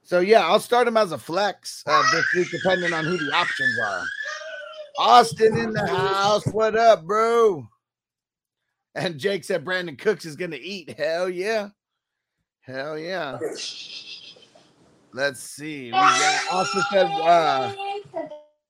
So 0.03 0.19
yeah, 0.19 0.45
I'll 0.47 0.59
start 0.59 0.87
him 0.87 0.97
as 0.97 1.11
a 1.11 1.17
flex 1.17 1.83
uh, 1.87 2.03
this 2.13 2.25
week, 2.35 2.47
depending 2.51 2.93
on 2.93 3.03
who 3.05 3.17
the 3.17 3.31
options 3.35 3.77
are. 3.83 4.03
Austin 4.99 5.57
in 5.57 5.73
the 5.73 5.85
house. 5.87 6.45
What 6.47 6.75
up, 6.77 7.03
bro? 7.05 7.67
And 8.95 9.19
Jake 9.19 9.43
said 9.43 9.65
Brandin 9.65 9.99
Cooks 9.99 10.25
is 10.25 10.35
gonna 10.35 10.57
eat. 10.59 10.97
Hell 10.97 11.29
yeah. 11.29 11.69
Hell 12.61 12.97
yeah. 12.97 13.37
Let's 15.13 15.39
see. 15.39 15.85
We 15.85 15.91
got 15.91 16.51
Austin 16.51 16.83
said 16.91 17.05
uh, 17.05 17.73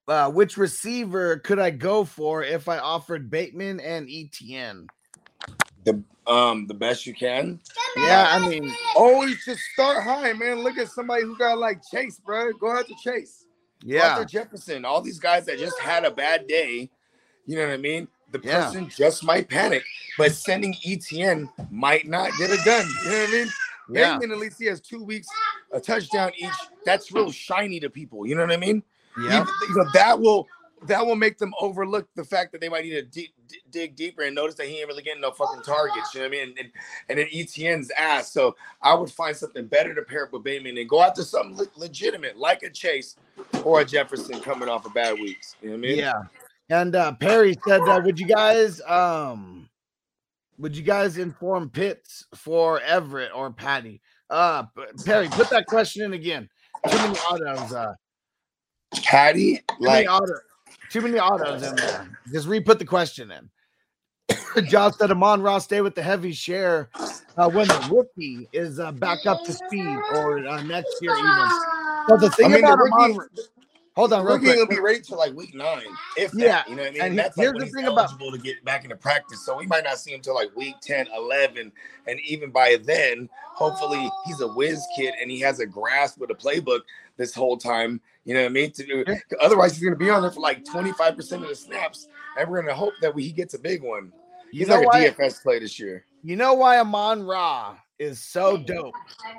uh, 0.08 0.32
which 0.32 0.58
receiver 0.58 1.38
could 1.38 1.60
I 1.60 1.70
go 1.70 2.04
for 2.04 2.44
if 2.44 2.68
I 2.68 2.78
offered 2.78 3.30
Bateman 3.30 3.80
and 3.80 4.08
ETN? 4.08 4.88
The 5.86 6.04
um 6.28 6.68
the 6.68 6.74
best 6.74 7.06
you 7.06 7.14
can. 7.14 7.60
Yeah, 7.98 8.28
I 8.30 8.48
mean, 8.48 8.72
Always 8.96 9.44
just 9.46 9.62
start 9.74 10.04
high, 10.04 10.34
man. 10.34 10.62
Look 10.62 10.78
at 10.78 10.90
somebody 10.90 11.24
who 11.24 11.38
got 11.38 11.58
like 11.58 11.82
Chase, 11.92 12.20
bro. 12.20 12.52
Go 12.54 12.82
to 12.82 12.96
Chase. 13.04 13.46
Yeah, 13.84 14.06
after 14.06 14.26
Jefferson. 14.26 14.86
All 14.86 15.02
these 15.02 15.20
guys 15.20 15.46
that 15.46 15.60
just 15.60 15.80
had 15.80 16.04
a 16.06 16.12
bad 16.12 16.48
day. 16.48 16.90
You 17.46 17.56
know 17.56 17.66
what 17.66 17.74
I 17.74 17.78
mean? 17.78 18.08
The 18.42 18.48
Yeah. 18.48 18.66
person 18.66 18.90
just 18.90 19.24
might 19.24 19.48
panic, 19.50 19.84
but 20.18 20.34
sending 20.34 20.74
ETN 20.86 21.50
might 21.72 22.06
not 22.08 22.32
get 22.38 22.50
it 22.52 22.60
done. 22.66 22.86
You 23.06 23.10
know 23.12 23.20
what 23.20 23.30
I 23.30 23.32
mean? 23.32 23.48
yeah, 23.90 24.14
Bateman, 24.18 24.32
at 24.32 24.38
least 24.40 24.60
he 24.60 24.66
has 24.66 24.82
two 24.82 25.02
weeks, 25.04 25.28
a 25.72 25.80
touchdown 25.80 26.32
each. 26.38 26.50
That's 26.86 27.12
real 27.14 27.32
shiny 27.32 27.80
to 27.80 27.90
people. 27.90 28.28
You 28.28 28.36
know 28.36 28.42
what 28.42 28.52
I 28.52 28.58
mean? 28.58 28.84
yeah. 29.24 29.46
Even- 29.70 29.88
that 29.94 30.20
will 30.20 30.48
that 30.88 31.04
will 31.04 31.16
make 31.16 31.38
them 31.40 31.52
overlook 31.60 32.08
the 32.16 32.24
fact 32.24 32.52
that 32.52 32.62
they 32.62 32.70
might 32.70 32.84
need 32.84 32.92
to 32.92 33.02
di- 33.02 33.34
di- 33.48 33.62
dig 33.72 33.96
deeper 33.96 34.22
and 34.22 34.36
notice 34.36 34.54
that 34.56 34.68
he 34.68 34.80
ain't 34.80 34.88
really 34.88 35.02
getting 35.02 35.22
no 35.22 35.32
fucking 35.32 35.64
targets. 35.64 36.14
You 36.14 36.20
know 36.20 36.28
what 36.28 36.38
I 36.38 36.46
mean? 36.46 36.56
And, 36.60 36.72
and 37.10 37.18
then 37.18 37.28
ETN's 37.34 37.90
ass. 37.98 38.32
So 38.32 38.56
I 38.84 38.94
would 38.94 39.10
find 39.10 39.36
something 39.36 39.66
better 39.66 39.96
to 39.96 40.04
pair 40.04 40.26
up 40.26 40.34
with 40.34 40.44
Bateman 40.44 40.78
and 40.78 40.88
go 40.88 41.02
after 41.02 41.24
something 41.24 41.58
le- 41.58 41.68
legitimate 41.76 42.38
like 42.38 42.62
a 42.62 42.70
Chase 42.70 43.16
or 43.64 43.82
a 43.82 43.86
Jefferson 43.86 44.40
coming 44.42 44.70
off 44.70 44.86
of 44.86 44.94
bad 44.94 45.14
weeks. 45.20 45.56
You 45.62 45.70
know 45.70 45.76
what 45.76 45.86
I 45.86 45.88
mean? 45.88 45.98
Yeah. 46.00 46.22
And 46.70 46.96
uh 46.96 47.14
Perry 47.14 47.56
said, 47.68 47.82
uh, 47.82 48.02
would 48.04 48.20
you 48.20 48.28
guys 48.28 48.82
um 48.82 49.70
would 50.58 50.76
you 50.76 50.84
guys 50.84 51.18
inform 51.18 51.70
Pitts 51.70 52.26
for 52.36 52.82
Everett 52.82 53.32
or 53.34 53.52
Patty? 53.52 54.02
Uh 54.30 54.64
Perry, 55.06 55.28
put 55.30 55.50
that 55.50 55.66
question 55.68 56.04
in 56.04 56.14
again. 56.14 56.50
Too 56.90 56.98
many 56.98 57.18
autos, 57.20 57.74
uh 57.74 57.94
Patty, 59.04 59.58
too 59.58 59.64
like 59.80 60.06
many 60.06 60.08
auto, 60.08 60.34
too 60.90 61.02
many 61.02 61.20
autos 61.20 61.64
in 61.64 61.76
there. 61.76 62.08
Just 62.32 62.48
re-put 62.48 62.80
the 62.80 62.86
question 62.86 63.32
in. 63.32 63.50
Josh 64.68 64.94
said 64.98 65.12
Amon 65.12 65.42
Ross 65.42 65.66
stay 65.66 65.82
with 65.82 65.96
the 65.96 66.02
heavy 66.02 66.32
share 66.32 66.90
uh, 67.38 67.50
when 67.50 67.68
the 67.68 67.88
rookie 67.92 68.48
is 68.54 68.80
uh, 68.80 68.92
back 68.94 69.26
up 69.26 69.44
to 69.46 69.54
speed 69.54 69.86
or 70.14 70.48
uh, 70.48 70.64
next 70.64 70.96
year 71.02 71.16
even. 71.16 71.50
So 72.08 72.18
the 72.18 72.28
I 72.28 72.30
thing 72.30 72.52
mean, 72.52 72.62
the 72.62 72.68
about 72.74 72.78
rookie, 72.80 73.14
Amon, 73.14 73.30
hold 73.96 74.14
on, 74.14 74.26
rookie 74.26 74.46
quick. 74.46 74.58
will 74.58 74.68
be 74.68 74.80
ready 74.80 75.00
till 75.02 75.18
like 75.18 75.34
week 75.34 75.54
nine. 75.56 75.84
If 76.18 76.32
that, 76.34 76.40
Yeah, 76.40 76.64
you 76.68 76.76
know 76.76 76.84
what 76.84 76.90
I 76.90 76.94
mean. 76.94 77.02
and 77.02 77.18
That's 77.20 77.36
here's 77.36 77.52
like 77.54 77.60
the 77.60 77.66
he's 77.66 77.74
thing 77.76 77.86
about- 77.86 78.10
eligible 78.10 78.32
to 78.32 78.38
get 78.38 78.64
back 78.66 78.84
into 78.84 78.96
practice. 78.96 79.46
So 79.46 79.58
we 79.58 79.66
might 79.68 79.84
not 79.84 79.98
see 79.98 80.14
him 80.14 80.22
till 80.22 80.36
like 80.36 80.56
week 80.56 80.76
10, 80.82 81.08
11. 81.16 81.72
and 82.08 82.20
even 82.22 82.52
by 82.52 82.78
then, 82.84 83.30
hopefully 83.54 84.10
he's 84.26 84.42
a 84.42 84.48
whiz 84.48 84.86
kid 84.96 85.14
and 85.22 85.32
he 85.32 85.40
has 85.42 85.60
a 85.60 85.66
grasp 85.66 86.22
of 86.22 86.28
the 86.28 86.36
playbook 86.36 86.82
this 87.18 87.34
whole 87.34 87.58
time. 87.58 88.02
You 88.26 88.34
know 88.34 88.42
what 88.42 88.50
I 88.50 88.54
mean? 88.54 88.72
To, 88.72 88.86
do. 88.86 89.16
otherwise, 89.40 89.74
he's 89.74 89.82
going 89.84 89.94
to 89.94 90.00
be 90.00 90.10
on 90.10 90.22
there 90.24 90.32
for 90.32 90.40
like 90.42 90.66
twenty 90.66 90.92
five 90.94 91.16
percent 91.16 91.44
of 91.44 91.50
the 91.50 91.56
snaps, 91.56 92.08
and 92.40 92.50
we're 92.50 92.58
going 92.62 92.74
to 92.74 92.76
hope 92.76 92.94
that 93.02 93.14
we, 93.14 93.24
he 93.24 93.32
gets 93.32 93.54
a 93.54 93.60
big 93.60 93.84
one. 93.84 94.12
You 94.52 94.60
He's 94.60 94.68
know 94.68 94.80
like 94.80 94.88
why? 94.88 95.00
a 95.02 95.12
DFS 95.14 95.44
play 95.44 95.60
this 95.60 95.80
year. 95.80 96.06
You 96.24 96.36
know 96.36 96.54
why 96.56 96.80
Amon 96.80 97.22
Ra 97.24 97.76
is 98.00 98.20
so 98.20 98.58
dope? 98.58 98.94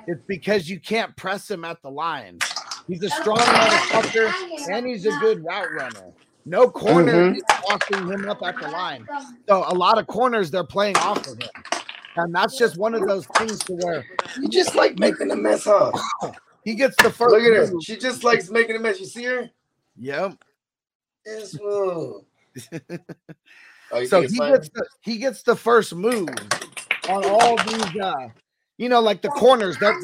It's 0.07 0.21
because 0.27 0.69
you 0.69 0.79
can't 0.79 1.13
press 1.17 1.51
him 1.51 1.65
at 1.65 1.81
the 1.81 1.89
line. 1.91 2.39
He's 2.87 3.03
a 3.03 3.09
strong 3.09 3.39
motherfucker 3.39 4.31
and 4.71 4.87
he's 4.87 5.05
a 5.05 5.11
good 5.19 5.43
route 5.43 5.71
runner. 5.73 6.13
No 6.45 6.69
corner 6.69 7.33
is 7.33 7.43
walking 7.65 8.07
him 8.07 8.29
up 8.29 8.41
at 8.43 8.57
the 8.59 8.69
line. 8.69 9.05
So 9.49 9.65
a 9.67 9.73
lot 9.73 9.97
of 9.97 10.07
corners 10.07 10.49
they're 10.49 10.63
playing 10.63 10.95
off 10.97 11.27
of 11.27 11.37
him. 11.37 11.49
And 12.15 12.33
that's 12.33 12.57
just 12.57 12.77
one 12.77 12.95
of 12.95 13.05
those 13.05 13.25
things 13.37 13.59
to 13.59 13.73
where 13.73 14.05
You 14.37 14.47
just 14.49 14.75
like 14.75 14.97
making 14.97 15.31
a 15.31 15.35
mess, 15.35 15.65
huh? 15.65 15.91
he 16.63 16.75
gets 16.75 16.95
the 16.97 17.11
first. 17.11 17.33
Look 17.33 17.43
at 17.43 17.53
her. 17.53 17.71
move. 17.73 17.83
She 17.83 17.97
just 17.97 18.23
likes 18.23 18.49
making 18.49 18.77
a 18.77 18.79
mess. 18.79 18.99
You 18.99 19.05
see 19.05 19.25
her? 19.25 19.49
Yep. 19.97 20.37
Yes, 21.25 21.53
whoa. 21.61 22.25
Oh, 23.89 24.03
So 24.03 24.21
he 24.21 24.37
funny? 24.37 24.51
gets 24.51 24.69
the, 24.73 24.85
he 25.01 25.17
gets 25.17 25.43
the 25.43 25.55
first 25.55 25.95
move 25.95 26.27
on 27.09 27.23
all 27.23 27.55
these 27.55 27.95
uh 28.01 28.27
you 28.77 28.89
know 28.89 28.99
like 28.99 29.21
the 29.21 29.29
corners 29.29 29.77
they're, 29.77 29.97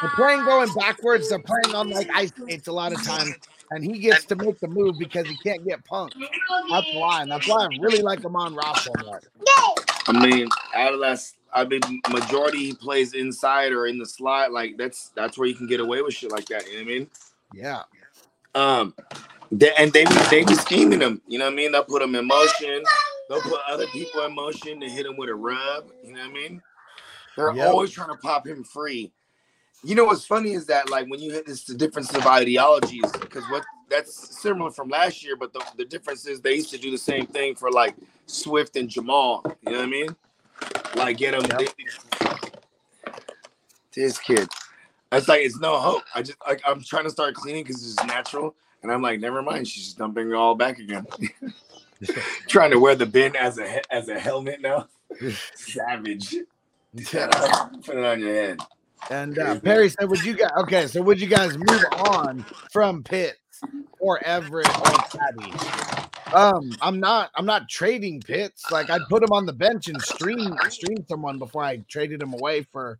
they're, 0.00 0.10
playing 0.10 0.44
going 0.44 0.70
backwards 0.74 1.28
they're 1.28 1.38
playing 1.40 1.74
on 1.74 1.90
like 1.90 2.08
ice 2.14 2.32
skates 2.44 2.68
a 2.68 2.72
lot 2.72 2.92
of 2.92 3.02
times 3.02 3.34
and 3.70 3.84
he 3.84 3.98
gets 4.00 4.24
to 4.26 4.36
make 4.36 4.58
the 4.60 4.68
move 4.68 4.98
because 4.98 5.28
he 5.28 5.36
can't 5.36 5.66
get 5.66 5.84
punked 5.86 6.12
at 6.72 6.84
the 6.92 6.98
line 6.98 7.28
that's 7.28 7.46
why 7.46 7.64
i 7.64 7.68
really 7.78 8.02
like 8.02 8.24
him 8.24 8.36
Amon 8.36 8.54
Ra 8.54 8.74
so 8.74 8.96
much 8.96 9.24
I 10.08 10.12
mean, 10.12 10.48
out 10.74 10.94
of 10.94 11.00
that, 11.00 11.20
I 11.52 11.64
mean, 11.64 12.02
majority 12.08 12.58
he 12.58 12.74
plays 12.74 13.14
inside 13.14 13.72
or 13.72 13.86
in 13.86 13.98
the 13.98 14.06
slot. 14.06 14.52
Like 14.52 14.76
that's 14.76 15.10
that's 15.14 15.38
where 15.38 15.46
you 15.48 15.54
can 15.54 15.66
get 15.66 15.80
away 15.80 16.02
with 16.02 16.14
shit 16.14 16.30
like 16.32 16.46
that. 16.46 16.66
You 16.66 16.74
know 16.74 16.84
what 16.84 16.92
I 16.92 16.98
mean? 16.98 17.10
yeah 17.52 17.82
Um, 18.54 18.94
they, 19.52 19.72
and 19.78 19.92
they 19.92 20.04
be 20.04 20.14
they 20.30 20.44
be 20.44 20.54
scheming 20.54 21.00
him. 21.00 21.20
You 21.28 21.38
know 21.38 21.44
what 21.46 21.52
I 21.52 21.56
mean? 21.56 21.72
They'll 21.72 21.84
put 21.84 22.02
him 22.02 22.14
in 22.14 22.26
motion. 22.26 22.82
They'll 23.28 23.40
put 23.42 23.60
other 23.68 23.86
people 23.88 24.24
in 24.24 24.34
motion 24.34 24.80
to 24.80 24.88
hit 24.88 25.06
him 25.06 25.16
with 25.16 25.28
a 25.28 25.34
rub. 25.34 25.86
You 26.02 26.14
know 26.14 26.20
what 26.20 26.30
I 26.30 26.32
mean? 26.32 26.62
They're 27.36 27.52
Yep. 27.52 27.68
always 27.68 27.90
trying 27.90 28.08
to 28.08 28.16
pop 28.16 28.46
him 28.46 28.64
free. 28.64 29.12
You 29.82 29.94
know 29.94 30.04
what's 30.04 30.26
funny 30.26 30.52
is 30.52 30.66
that 30.66 30.90
like 30.90 31.08
when 31.08 31.20
you 31.20 31.30
hit 31.30 31.46
this 31.46 31.64
the 31.64 31.74
difference 31.74 32.14
of 32.14 32.26
ideologies 32.26 33.10
because 33.20 33.44
what 33.50 33.64
that's 33.88 34.40
similar 34.40 34.70
from 34.70 34.88
last 34.88 35.24
year, 35.24 35.36
but 35.36 35.52
the, 35.52 35.64
the 35.76 35.84
difference 35.84 36.26
is 36.26 36.40
they 36.40 36.54
used 36.54 36.70
to 36.70 36.78
do 36.78 36.90
the 36.90 36.98
same 36.98 37.26
thing 37.26 37.54
for 37.54 37.70
like 37.70 37.94
Swift 38.26 38.76
and 38.76 38.88
Jamal. 38.88 39.42
You 39.62 39.72
know 39.72 39.78
what 39.78 39.86
I 39.86 39.90
mean? 39.90 40.16
Like 40.94 41.16
get 41.16 41.34
him 41.34 41.42
this 43.94 44.18
kid. 44.18 44.48
It's 45.12 45.28
like 45.28 45.40
it's 45.40 45.58
no 45.58 45.78
hope. 45.78 46.02
I 46.14 46.22
just 46.22 46.38
like 46.46 46.62
I'm 46.66 46.82
trying 46.82 47.04
to 47.04 47.10
start 47.10 47.34
cleaning 47.34 47.64
because 47.64 47.82
it's 47.82 48.04
natural, 48.06 48.54
and 48.82 48.92
I'm 48.92 49.02
like, 49.02 49.20
never 49.20 49.42
mind. 49.42 49.66
She's 49.66 49.84
just 49.84 49.98
dumping 49.98 50.30
it 50.30 50.34
all 50.34 50.54
back 50.54 50.78
again. 50.78 51.06
trying 52.48 52.70
to 52.70 52.78
wear 52.78 52.94
the 52.94 53.06
bin 53.06 53.34
as 53.36 53.58
a 53.58 53.92
as 53.92 54.08
a 54.08 54.18
helmet 54.18 54.60
now. 54.60 54.88
Savage. 55.54 56.36
Put 56.94 57.14
it 57.14 58.04
on 58.04 58.20
your 58.20 58.34
head. 58.34 58.60
And 59.10 59.38
uh, 59.38 59.58
perry 59.64 59.88
said 59.88 60.08
would 60.08 60.22
you 60.24 60.34
guys 60.34 60.50
okay 60.58 60.86
so 60.86 61.00
would 61.02 61.20
you 61.20 61.26
guys 61.26 61.56
move 61.56 61.84
on 62.06 62.44
from 62.72 63.02
pitts 63.02 63.60
or 63.98 64.22
everett 64.24 64.68
or 64.68 64.92
patty 65.18 65.52
um 66.34 66.70
i'm 66.80 67.00
not 67.00 67.30
i'm 67.34 67.46
not 67.46 67.68
trading 67.68 68.20
pitts 68.20 68.70
like 68.70 68.90
i'd 68.90 69.00
put 69.08 69.22
him 69.22 69.32
on 69.32 69.46
the 69.46 69.52
bench 69.52 69.88
and 69.88 70.00
stream 70.02 70.54
stream 70.68 71.04
someone 71.08 71.38
before 71.38 71.62
i 71.64 71.76
traded 71.88 72.22
him 72.22 72.34
away 72.34 72.62
for 72.72 72.98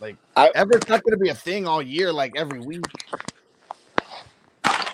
like 0.00 0.16
I- 0.36 0.52
Everett's 0.54 0.88
not 0.88 1.02
going 1.02 1.18
to 1.18 1.22
be 1.22 1.30
a 1.30 1.34
thing 1.34 1.66
all 1.66 1.82
year, 1.82 2.12
like 2.12 2.34
every 2.36 2.60
week. 2.60 2.84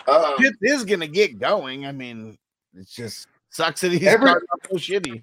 Um, 0.06 0.36
Pitts 0.38 0.56
is 0.62 0.84
going 0.84 1.00
to 1.00 1.06
get 1.06 1.38
going. 1.38 1.86
I 1.86 1.92
mean, 1.92 2.38
it's 2.74 2.94
just 2.94 3.28
sucks 3.50 3.80
that 3.82 3.92
he's 3.92 4.06
Everett- 4.06 4.42
so 4.70 4.76
shitty. 4.76 5.22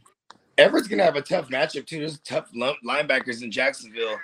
Everett's 0.57 0.87
gonna 0.87 1.03
have 1.03 1.15
a 1.15 1.21
tough 1.21 1.47
matchup 1.49 1.87
too. 1.87 1.99
There's 1.99 2.19
tough 2.19 2.51
linebackers 2.53 3.41
in 3.41 3.49
Jacksonville. 3.49 4.19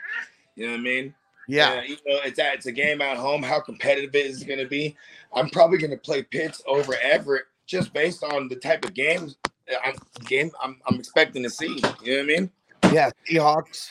You 0.57 0.65
know 0.65 0.73
what 0.73 0.79
I 0.79 0.83
mean? 0.83 1.15
Yeah. 1.47 1.81
You 1.83 1.95
know, 2.05 2.19
it's 2.25 2.39
at, 2.39 2.55
it's 2.55 2.65
a 2.65 2.71
game 2.71 3.01
at 3.01 3.15
home. 3.15 3.41
How 3.41 3.61
competitive 3.61 4.13
it 4.15 4.25
is 4.25 4.43
going 4.43 4.59
to 4.59 4.67
be. 4.67 4.97
I'm 5.33 5.49
probably 5.49 5.77
going 5.77 5.91
to 5.91 5.97
play 5.97 6.23
Pitts 6.23 6.61
over 6.67 6.95
Everett 7.01 7.45
just 7.65 7.93
based 7.93 8.23
on 8.23 8.49
the 8.49 8.55
type 8.55 8.83
of 8.83 8.93
games 8.93 9.37
uh, 9.71 9.75
I'm 9.83 9.95
game 10.25 10.51
I'm, 10.61 10.79
I'm 10.87 10.99
expecting 10.99 11.43
to 11.43 11.49
see. 11.49 11.67
You 12.03 12.17
know 12.17 12.17
what 12.17 12.19
I 12.19 12.23
mean? 12.23 12.51
Yeah. 12.91 13.11
Seahawks. 13.29 13.89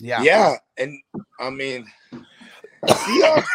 Yeah. 0.00 0.22
Yeah, 0.22 0.56
and 0.76 1.00
I 1.40 1.50
mean, 1.50 1.86
Seahawks, 2.84 3.46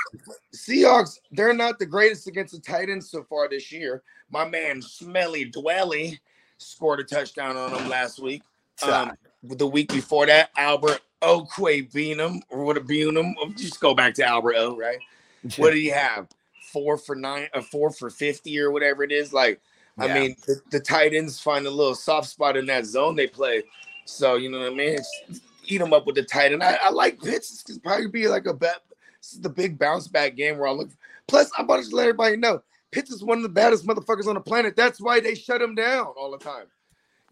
Seahawks, 0.53 1.19
they're 1.31 1.53
not 1.53 1.79
the 1.79 1.85
greatest 1.85 2.27
against 2.27 2.53
the 2.53 2.59
Titans 2.59 3.09
so 3.09 3.23
far 3.23 3.47
this 3.47 3.71
year. 3.71 4.03
My 4.29 4.47
man 4.47 4.81
Smelly 4.81 5.49
Dwelly 5.49 6.19
scored 6.57 6.99
a 6.99 7.03
touchdown 7.03 7.55
on 7.55 7.71
them 7.71 7.87
last 7.87 8.21
week. 8.21 8.43
Um, 8.81 9.13
the 9.43 9.67
week 9.67 9.91
before 9.93 10.25
that, 10.25 10.49
Albert 10.57 11.01
Okwuegbunam 11.23 12.41
or 12.49 12.63
what 12.63 12.77
a 12.77 12.81
Beanham. 12.81 13.33
Just 13.57 13.79
go 13.79 13.93
back 13.93 14.13
to 14.15 14.25
Albert 14.25 14.55
O, 14.57 14.77
right? 14.77 14.99
What 15.57 15.71
did 15.71 15.79
he 15.79 15.89
have? 15.89 16.29
Four 16.71 16.97
for 16.97 17.15
nine, 17.15 17.49
or 17.53 17.61
four 17.61 17.91
for 17.91 18.09
fifty, 18.09 18.57
or 18.59 18.71
whatever 18.71 19.03
it 19.03 19.11
is. 19.11 19.33
Like, 19.33 19.59
I 19.97 20.07
mean, 20.07 20.37
the, 20.47 20.61
the 20.71 20.79
Titans 20.79 21.39
find 21.39 21.65
a 21.65 21.69
little 21.69 21.95
soft 21.95 22.29
spot 22.29 22.55
in 22.55 22.65
that 22.67 22.85
zone 22.85 23.17
they 23.17 23.27
play. 23.27 23.63
So 24.05 24.35
you 24.35 24.49
know 24.49 24.59
what 24.59 24.71
I 24.71 24.75
mean. 24.75 24.95
It's, 24.95 25.41
eat 25.65 25.79
them 25.79 25.91
up 25.91 26.05
with 26.05 26.15
the 26.15 26.23
Titan. 26.23 26.61
I, 26.61 26.77
I 26.81 26.89
like 26.91 27.21
Pitts. 27.21 27.63
It's 27.67 27.77
probably 27.77 28.07
be 28.07 28.29
like 28.29 28.45
a 28.45 28.53
bet. 28.53 28.83
This 29.19 29.33
is 29.33 29.41
the 29.41 29.49
big 29.49 29.77
bounce 29.77 30.07
back 30.07 30.35
game 30.35 30.57
where 30.57 30.67
I 30.67 30.71
look. 30.71 30.89
Plus, 31.27 31.51
I'm 31.57 31.65
about 31.65 31.77
to 31.77 31.81
just 31.81 31.93
let 31.93 32.03
everybody 32.03 32.37
know 32.37 32.63
Pitts 32.93 33.11
is 33.11 33.23
one 33.23 33.37
of 33.37 33.43
the 33.43 33.49
baddest 33.49 33.85
motherfuckers 33.85 34.27
on 34.27 34.35
the 34.35 34.41
planet. 34.41 34.75
That's 34.75 35.01
why 35.01 35.19
they 35.19 35.35
shut 35.35 35.61
him 35.61 35.73
down 35.75 36.13
all 36.17 36.31
the 36.31 36.37
time. 36.37 36.65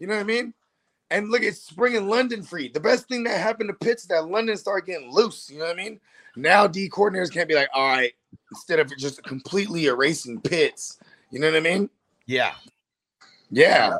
You 0.00 0.08
know 0.08 0.14
what 0.14 0.22
I 0.22 0.24
mean? 0.24 0.52
And 1.12 1.30
look, 1.30 1.42
it's 1.42 1.62
spring 1.62 1.94
in 1.94 2.08
London 2.08 2.42
free. 2.42 2.68
The 2.68 2.80
best 2.80 3.06
thing 3.06 3.22
that 3.24 3.38
happened 3.38 3.68
to 3.68 3.74
Pitts 3.74 4.02
is 4.02 4.08
that 4.08 4.28
London 4.28 4.56
started 4.56 4.86
getting 4.86 5.12
loose. 5.12 5.50
You 5.50 5.58
know 5.58 5.66
what 5.66 5.78
I 5.78 5.82
mean? 5.82 6.00
Now 6.36 6.66
D 6.66 6.88
coordinators 6.88 7.30
can't 7.30 7.48
be 7.48 7.54
like, 7.54 7.68
all 7.74 7.88
right, 7.88 8.12
instead 8.50 8.78
of 8.78 8.90
just 8.96 9.22
completely 9.22 9.86
erasing 9.86 10.40
Pitts. 10.40 10.98
You 11.30 11.40
know 11.40 11.48
what 11.48 11.56
I 11.56 11.60
mean? 11.60 11.90
Yeah. 12.26 12.54
Yeah. 13.50 13.98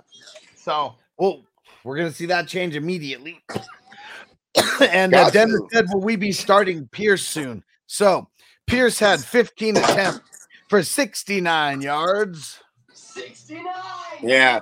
So, 0.56 0.94
well, 1.18 1.42
we're 1.84 1.96
gonna 1.96 2.12
see 2.12 2.26
that 2.26 2.48
change 2.48 2.76
immediately. 2.76 3.42
and 4.80 5.14
uh, 5.14 5.24
Got 5.24 5.32
Denver 5.32 5.60
said, 5.72 5.86
"Will 5.92 6.00
we 6.00 6.16
be 6.16 6.32
starting 6.32 6.88
Pierce 6.88 7.26
soon?" 7.26 7.62
So 7.86 8.28
Pierce 8.66 8.98
had 8.98 9.20
15 9.20 9.76
attempts 9.76 10.48
for 10.68 10.82
69 10.82 11.82
yards. 11.82 12.60
69. 12.94 13.66
Yeah. 14.22 14.60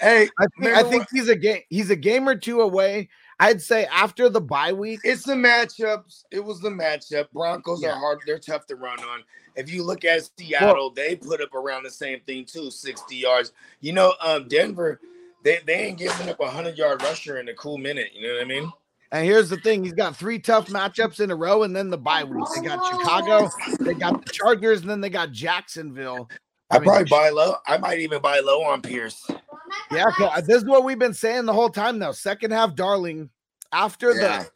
Hey, 0.00 0.28
I 0.38 0.46
think, 0.60 0.76
I 0.76 0.82
think 0.82 1.06
he's 1.12 1.28
a 1.28 1.36
game. 1.36 1.62
He's 1.68 1.90
a 1.90 1.96
game 1.96 2.28
or 2.28 2.34
two 2.34 2.60
away. 2.60 3.08
I'd 3.38 3.60
say 3.60 3.86
after 3.86 4.28
the 4.28 4.40
bye 4.40 4.72
week. 4.72 5.00
It's 5.04 5.24
the 5.24 5.34
matchups. 5.34 6.24
It 6.30 6.42
was 6.42 6.60
the 6.60 6.70
matchup. 6.70 7.30
Broncos 7.32 7.82
Yeah. 7.82 7.90
are 7.90 7.98
hard. 7.98 8.20
They're 8.26 8.38
tough 8.38 8.66
to 8.66 8.76
run 8.76 8.98
on. 9.00 9.22
If 9.56 9.70
you 9.70 9.82
look 9.82 10.04
at 10.04 10.28
Seattle, 10.38 10.90
they 10.90 11.16
put 11.16 11.40
up 11.40 11.54
around 11.54 11.84
the 11.84 11.90
same 11.90 12.20
thing 12.20 12.44
too, 12.44 12.70
60 12.70 13.16
yards. 13.16 13.52
You 13.80 13.92
know, 13.92 14.14
um, 14.20 14.48
Denver, 14.48 15.00
they, 15.44 15.60
they 15.66 15.74
ain't 15.74 15.98
giving 15.98 16.28
up 16.28 16.40
a 16.40 16.48
hundred 16.48 16.76
yard 16.76 17.02
rusher 17.02 17.38
in 17.38 17.48
a 17.48 17.54
cool 17.54 17.78
minute. 17.78 18.10
You 18.14 18.26
know 18.26 18.34
what 18.34 18.42
I 18.42 18.46
mean? 18.46 18.72
And 19.12 19.24
here's 19.24 19.48
the 19.48 19.56
thing: 19.58 19.84
he's 19.84 19.92
got 19.92 20.16
three 20.16 20.38
tough 20.38 20.66
matchups 20.66 21.20
in 21.20 21.30
a 21.30 21.36
row, 21.36 21.62
and 21.62 21.74
then 21.74 21.90
the 21.90 21.98
bye 21.98 22.24
week. 22.24 22.44
They 22.56 22.62
got 22.66 22.84
Chicago, 22.90 23.48
they 23.80 23.94
got 23.94 24.24
the 24.24 24.32
Chargers, 24.32 24.80
and 24.80 24.90
then 24.90 25.00
they 25.00 25.10
got 25.10 25.30
Jacksonville. 25.30 26.28
I, 26.70 26.76
I 26.76 26.78
mean, 26.80 26.88
probably 26.88 27.04
buy 27.04 27.28
low. 27.28 27.54
I 27.66 27.78
might 27.78 28.00
even 28.00 28.20
buy 28.20 28.40
low 28.40 28.64
on 28.64 28.82
Pierce. 28.82 29.24
Yeah, 29.90 30.04
so, 30.18 30.26
uh, 30.26 30.40
this 30.40 30.58
is 30.58 30.64
what 30.64 30.84
we've 30.84 30.98
been 30.98 31.14
saying 31.14 31.44
the 31.46 31.52
whole 31.52 31.68
time. 31.70 31.98
Though 31.98 32.12
second 32.12 32.50
half, 32.52 32.74
darling. 32.74 33.30
After 33.72 34.12
Yeah. 34.14 34.42
the 34.44 34.50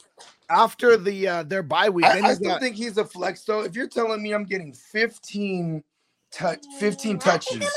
after 0.51 0.97
the 0.97 1.29
uh 1.29 1.43
their 1.45 1.63
bye 1.63 1.89
week, 1.89 2.05
I, 2.07 2.21
I 2.21 2.35
still 2.35 2.51
got- 2.53 2.61
think 2.61 2.77
he's 2.77 2.97
a 2.99 3.05
flex 3.05 3.45
though. 3.45 3.61
If 3.61 3.75
you're 3.77 3.89
telling 3.89 4.23
me 4.23 4.33
I'm 4.33 4.45
getting 4.45 4.73
15 4.73 5.83
touch 6.33 6.59
15 6.79 7.19
touches, 7.19 7.69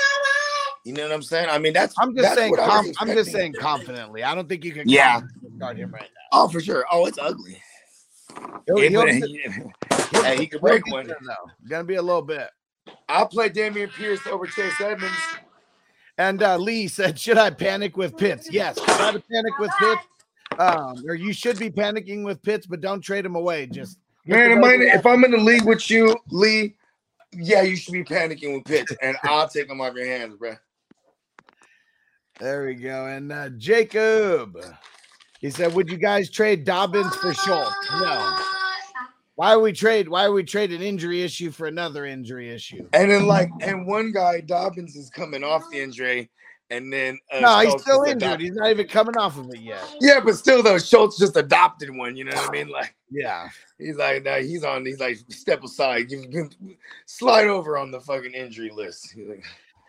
you 0.86 0.94
know 0.94 1.04
what 1.04 1.12
I'm 1.12 1.22
saying? 1.24 1.50
I 1.50 1.58
mean, 1.60 1.74
that's 1.74 1.94
I'm 2.00 2.14
just 2.16 2.24
that's 2.24 2.36
saying. 2.36 2.52
what 2.52 2.60
I 2.60 2.68
was 2.82 2.86
Conf- 2.86 2.98
I'm 3.00 3.08
just 3.16 3.32
saying 3.32 3.54
confidently. 3.60 4.24
I 4.24 4.34
don't 4.36 4.48
think 4.50 4.64
you 4.64 4.72
can. 4.74 4.88
Yeah. 4.90 5.22
start 5.58 5.78
him 5.78 5.92
right 5.92 6.10
Oh, 6.32 6.48
for 6.48 6.60
sure. 6.60 6.86
Oh, 6.92 7.06
it's 7.06 7.18
ugly. 7.20 7.62
He'll- 8.68 8.80
Yeah, 8.80 8.90
he'll- 8.90 9.06
he'll- 9.08 9.28
he- 9.28 9.42
he'll- 10.12 10.24
hey, 10.24 10.38
he 10.38 10.48
could 10.48 10.62
break 10.62 10.86
one. 10.92 11.08
though. 11.08 11.16
Gonna 11.70 11.84
be 11.84 11.96
a 11.96 12.02
little 12.02 12.22
bit. 12.22 12.50
I'll 13.10 13.28
play 13.28 13.50
Dameon 13.50 13.92
Pierce 13.94 14.26
over 14.28 14.46
Chase 14.48 14.80
Edmonds. 14.82 15.16
And 16.18 16.44
uh, 16.44 16.58
Lee 16.58 16.88
said, 16.88 17.20
"Should 17.20 17.38
I 17.38 17.50
panic 17.50 17.98
with 17.98 18.16
Pitts?" 18.18 18.52
Yes, 18.52 18.80
try 18.80 19.12
to 19.12 19.20
panic 19.20 19.58
with 19.60 19.72
Pitts. 19.80 20.02
Um, 20.60 21.04
or 21.08 21.16
you 21.16 21.34
should 21.34 21.58
be 21.58 21.72
panicking 21.72 22.24
with 22.24 22.42
Pitts, 22.44 22.68
but 22.68 22.82
don't 22.82 23.02
trade 23.02 23.26
him 23.26 23.36
away. 23.36 23.66
Just 23.66 23.98
Man, 24.26 24.52
am 24.52 24.64
I, 24.64 24.76
if 24.80 25.06
I'm 25.06 25.24
in 25.24 25.32
the 25.32 25.38
league 25.38 25.66
with 25.66 25.90
you, 25.90 26.16
Lee, 26.30 26.76
yeah, 27.34 27.62
you 27.62 27.76
should 27.76 27.94
be 27.94 28.04
panicking 28.04 28.54
with 28.54 28.66
Pitts, 28.66 28.94
and 29.02 29.18
I'll 29.24 29.50
take 29.50 29.68
them 29.68 29.82
off 29.82 29.96
your 29.96 30.06
hands, 30.06 30.36
bro. 30.36 30.54
There 32.40 32.66
we 32.66 32.76
go. 32.76 33.08
And 33.08 33.32
uh, 33.32 33.50
Jacob, 33.50 34.58
he 35.40 35.50
said, 35.50 35.74
"Would 35.74 35.90
you 35.90 35.98
guys 35.98 36.30
trade 36.30 36.64
Dobbins 36.64 37.16
for 37.16 37.34
Schultz?" 37.34 37.76
No. 37.92 38.40
Why 39.36 39.58
we 39.58 39.72
trade? 39.74 40.08
Why 40.10 40.30
we 40.30 40.44
trade 40.44 40.72
an 40.72 40.82
injury 40.82 41.24
issue 41.24 41.50
for 41.52 41.66
another 41.68 42.06
injury 42.06 42.52
issue? 42.52 42.88
And 42.94 43.10
then 43.10 43.26
like, 43.28 43.50
and 43.62 43.88
one 43.88 44.12
guy, 44.12 44.42
Dobbins, 44.42 44.96
is 44.96 45.10
coming 45.10 45.44
off 45.44 45.64
the 45.72 45.82
injury, 45.82 46.30
and 46.70 46.94
then 46.94 47.18
uh, 47.32 47.40
No, 47.40 47.60
he's 47.60 47.82
still 47.82 48.04
injured. 48.04 48.18
adopted- 48.24 48.42
He's 48.42 48.56
not 48.56 48.70
even 48.70 48.88
coming 48.88 49.18
off 49.18 49.38
of 49.40 49.50
it 49.50 49.60
yet. 49.62 49.84
Yeah, 50.00 50.20
but 50.24 50.36
still 50.36 50.62
though, 50.62 50.78
Schultz 50.78 51.18
just 51.18 51.36
adopted 51.36 51.96
one. 51.96 52.16
You 52.16 52.26
know 52.26 52.36
what 52.36 52.50
I 52.50 52.52
mean? 52.52 52.70
Like 52.70 52.94
Yeah. 53.10 53.50
he's 53.80 53.96
like, 53.96 54.24
nah, 54.24 54.38
he's 54.38 54.64
on. 54.64 54.86
He's 54.86 55.00
like, 55.00 55.18
step 55.30 55.64
aside, 55.64 56.10
give, 56.10 56.30
give, 56.30 56.50
slide 57.08 57.48
over 57.48 57.76
on 57.78 57.90
the 57.90 58.02
fucking 58.02 58.34
injury 58.34 58.70
list. 58.70 59.16
Like, 59.18 59.44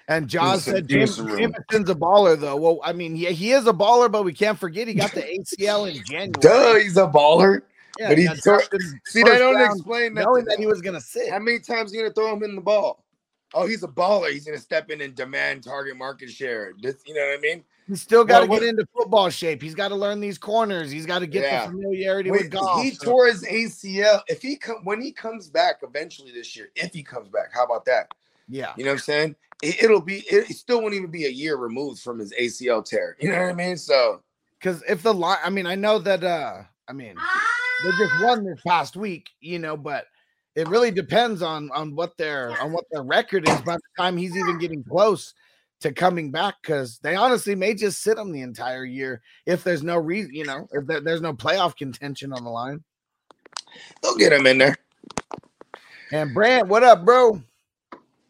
And 0.09 0.26
John 0.26 0.59
said 0.59 0.88
James. 0.88 1.16
Jameson's 1.18 1.90
a 1.90 1.94
baller, 1.94 2.38
though. 2.40 2.57
Well, 2.57 2.80
I 2.83 2.94
mean, 2.94 3.14
yeah, 3.16 3.30
he 3.30 3.52
is 3.52 3.66
a 3.66 3.72
baller, 3.74 4.11
but 4.11 4.22
we 4.24 4.33
can't 4.33 4.59
forget 4.59 4.88
he 4.88 4.94
got 4.94 5.12
the 5.12 5.20
ACL 5.22 5.87
in 5.94 6.02
January. 6.04 6.30
Duh, 6.40 6.76
he's 6.76 6.96
a 6.96 7.07
baller. 7.07 7.61
Yeah, 7.98 8.09
but 8.09 8.18
he 8.18 8.22
he 8.24 8.28
got 8.28 8.37
See, 8.38 8.50
first 8.50 8.70
they 9.14 9.22
don't 9.22 9.54
round, 9.57 9.76
explain 9.76 10.14
knowing 10.14 10.44
that 10.46 10.59
he 10.59 10.66
was 10.66 10.80
gonna 10.80 11.00
sit. 11.00 11.30
How 11.30 11.38
many 11.38 11.59
times 11.61 11.92
are 11.92 11.96
you 11.96 12.02
gonna 12.02 12.14
throw 12.14 12.33
him 12.35 12.42
in 12.42 12.54
the 12.57 12.61
ball? 12.61 13.04
Oh, 13.52 13.66
he's 13.66 13.85
a 13.85 13.88
baller. 13.88 14.30
He's 14.33 14.44
gonna 14.44 14.59
step 14.59 14.90
in 14.90 15.00
and 15.00 15.14
demand 15.14 15.62
target 15.62 15.96
market 15.96 16.30
share. 16.30 16.72
This, 16.80 16.96
you 17.07 17.14
know 17.14 17.20
what 17.20 17.38
I 17.38 17.40
mean? 17.40 17.64
He's 17.87 18.00
still 18.00 18.24
got 18.24 18.40
to 18.40 18.46
get 18.48 18.62
into 18.62 18.87
football 18.96 19.28
shape. 19.28 19.61
He's 19.61 19.74
got 19.74 19.88
to 19.88 19.94
learn 19.94 20.18
these 20.18 20.38
corners. 20.38 20.90
He's 20.90 21.04
got 21.04 21.18
to 21.18 21.26
get 21.26 21.42
Yeah. 21.42 21.66
the 21.66 21.72
familiarity 21.72 22.30
Wait, 22.30 22.44
with 22.44 22.50
golf. 22.50 22.83
he 22.83 22.92
So- 22.92 23.04
tore 23.04 23.26
his 23.26 23.44
ACL. 23.44 24.22
If 24.26 24.40
he 24.40 24.57
come 24.57 24.78
when 24.85 25.02
he 25.02 25.12
comes 25.12 25.50
back 25.50 25.80
eventually 25.83 26.33
this 26.33 26.57
year, 26.57 26.70
if 26.76 26.94
he 26.94 27.02
comes 27.02 27.28
back, 27.28 27.52
how 27.52 27.62
about 27.64 27.85
that? 27.85 28.09
yeah, 28.48 28.72
You 28.78 28.85
know 28.85 28.90
what 28.92 28.94
I'm 28.94 29.00
saying? 29.00 29.37
It, 29.62 29.88
will 29.90 30.00
be. 30.00 30.20
It, 30.30 30.50
it 30.50 30.57
still 30.57 30.80
won't 30.83 30.94
even 30.94 31.11
be 31.11 31.26
a 31.26 31.30
year 31.30 31.57
removed 31.57 32.00
from 32.00 32.18
his 32.18 32.33
ACL 32.33 32.83
tear. 32.85 33.16
You 33.20 33.30
know 33.30 33.40
what 33.40 33.50
I 33.50 33.54
mean? 33.54 33.76
So 33.76 34.22
because 34.59 34.83
if 34.88 35.02
the 35.02 35.12
line, 35.12 35.38
I 35.44 35.50
mean, 35.50 35.66
I 35.66 35.74
know 35.74 35.98
that. 35.98 36.24
uh 36.24 36.62
I 36.88 36.92
mean, 36.92 37.16
they 37.82 37.90
just 37.98 38.22
won 38.22 38.44
this 38.44 38.60
past 38.66 38.96
week, 38.96 39.30
you 39.40 39.58
know, 39.58 39.76
but 39.76 40.06
it 40.54 40.68
really 40.68 40.90
depends 40.90 41.42
on 41.42 41.70
on 41.72 41.94
what 41.94 42.16
their 42.16 42.60
on 42.60 42.72
what 42.72 42.84
their 42.90 43.02
record 43.02 43.48
is 43.48 43.60
by 43.62 43.74
the 43.74 44.02
time 44.02 44.16
he's 44.16 44.37
even 44.37 44.58
getting 44.58 44.84
close 44.84 45.34
to 45.80 45.92
coming 45.92 46.30
back. 46.30 46.54
Because 46.62 46.98
they 46.98 47.16
honestly 47.16 47.54
may 47.54 47.74
just 47.74 48.02
sit 48.02 48.18
him 48.18 48.32
the 48.32 48.42
entire 48.42 48.84
year 48.84 49.20
if 49.46 49.64
there's 49.64 49.82
no 49.82 49.96
reason, 49.96 50.34
you 50.34 50.44
know, 50.44 50.68
if 50.72 50.87
there, 50.87 51.00
there's 51.00 51.20
no 51.20 51.32
playoff 51.32 51.76
contention 51.76 52.32
on 52.32 52.44
the 52.44 52.50
line. 52.50 52.82
they'll 54.02 54.16
get 54.16 54.32
him 54.32 54.46
in 54.46 54.58
there. 54.58 54.76
And 56.12 56.32
Brant, 56.32 56.68
what 56.68 56.84
up, 56.84 57.04
bro? 57.04 57.42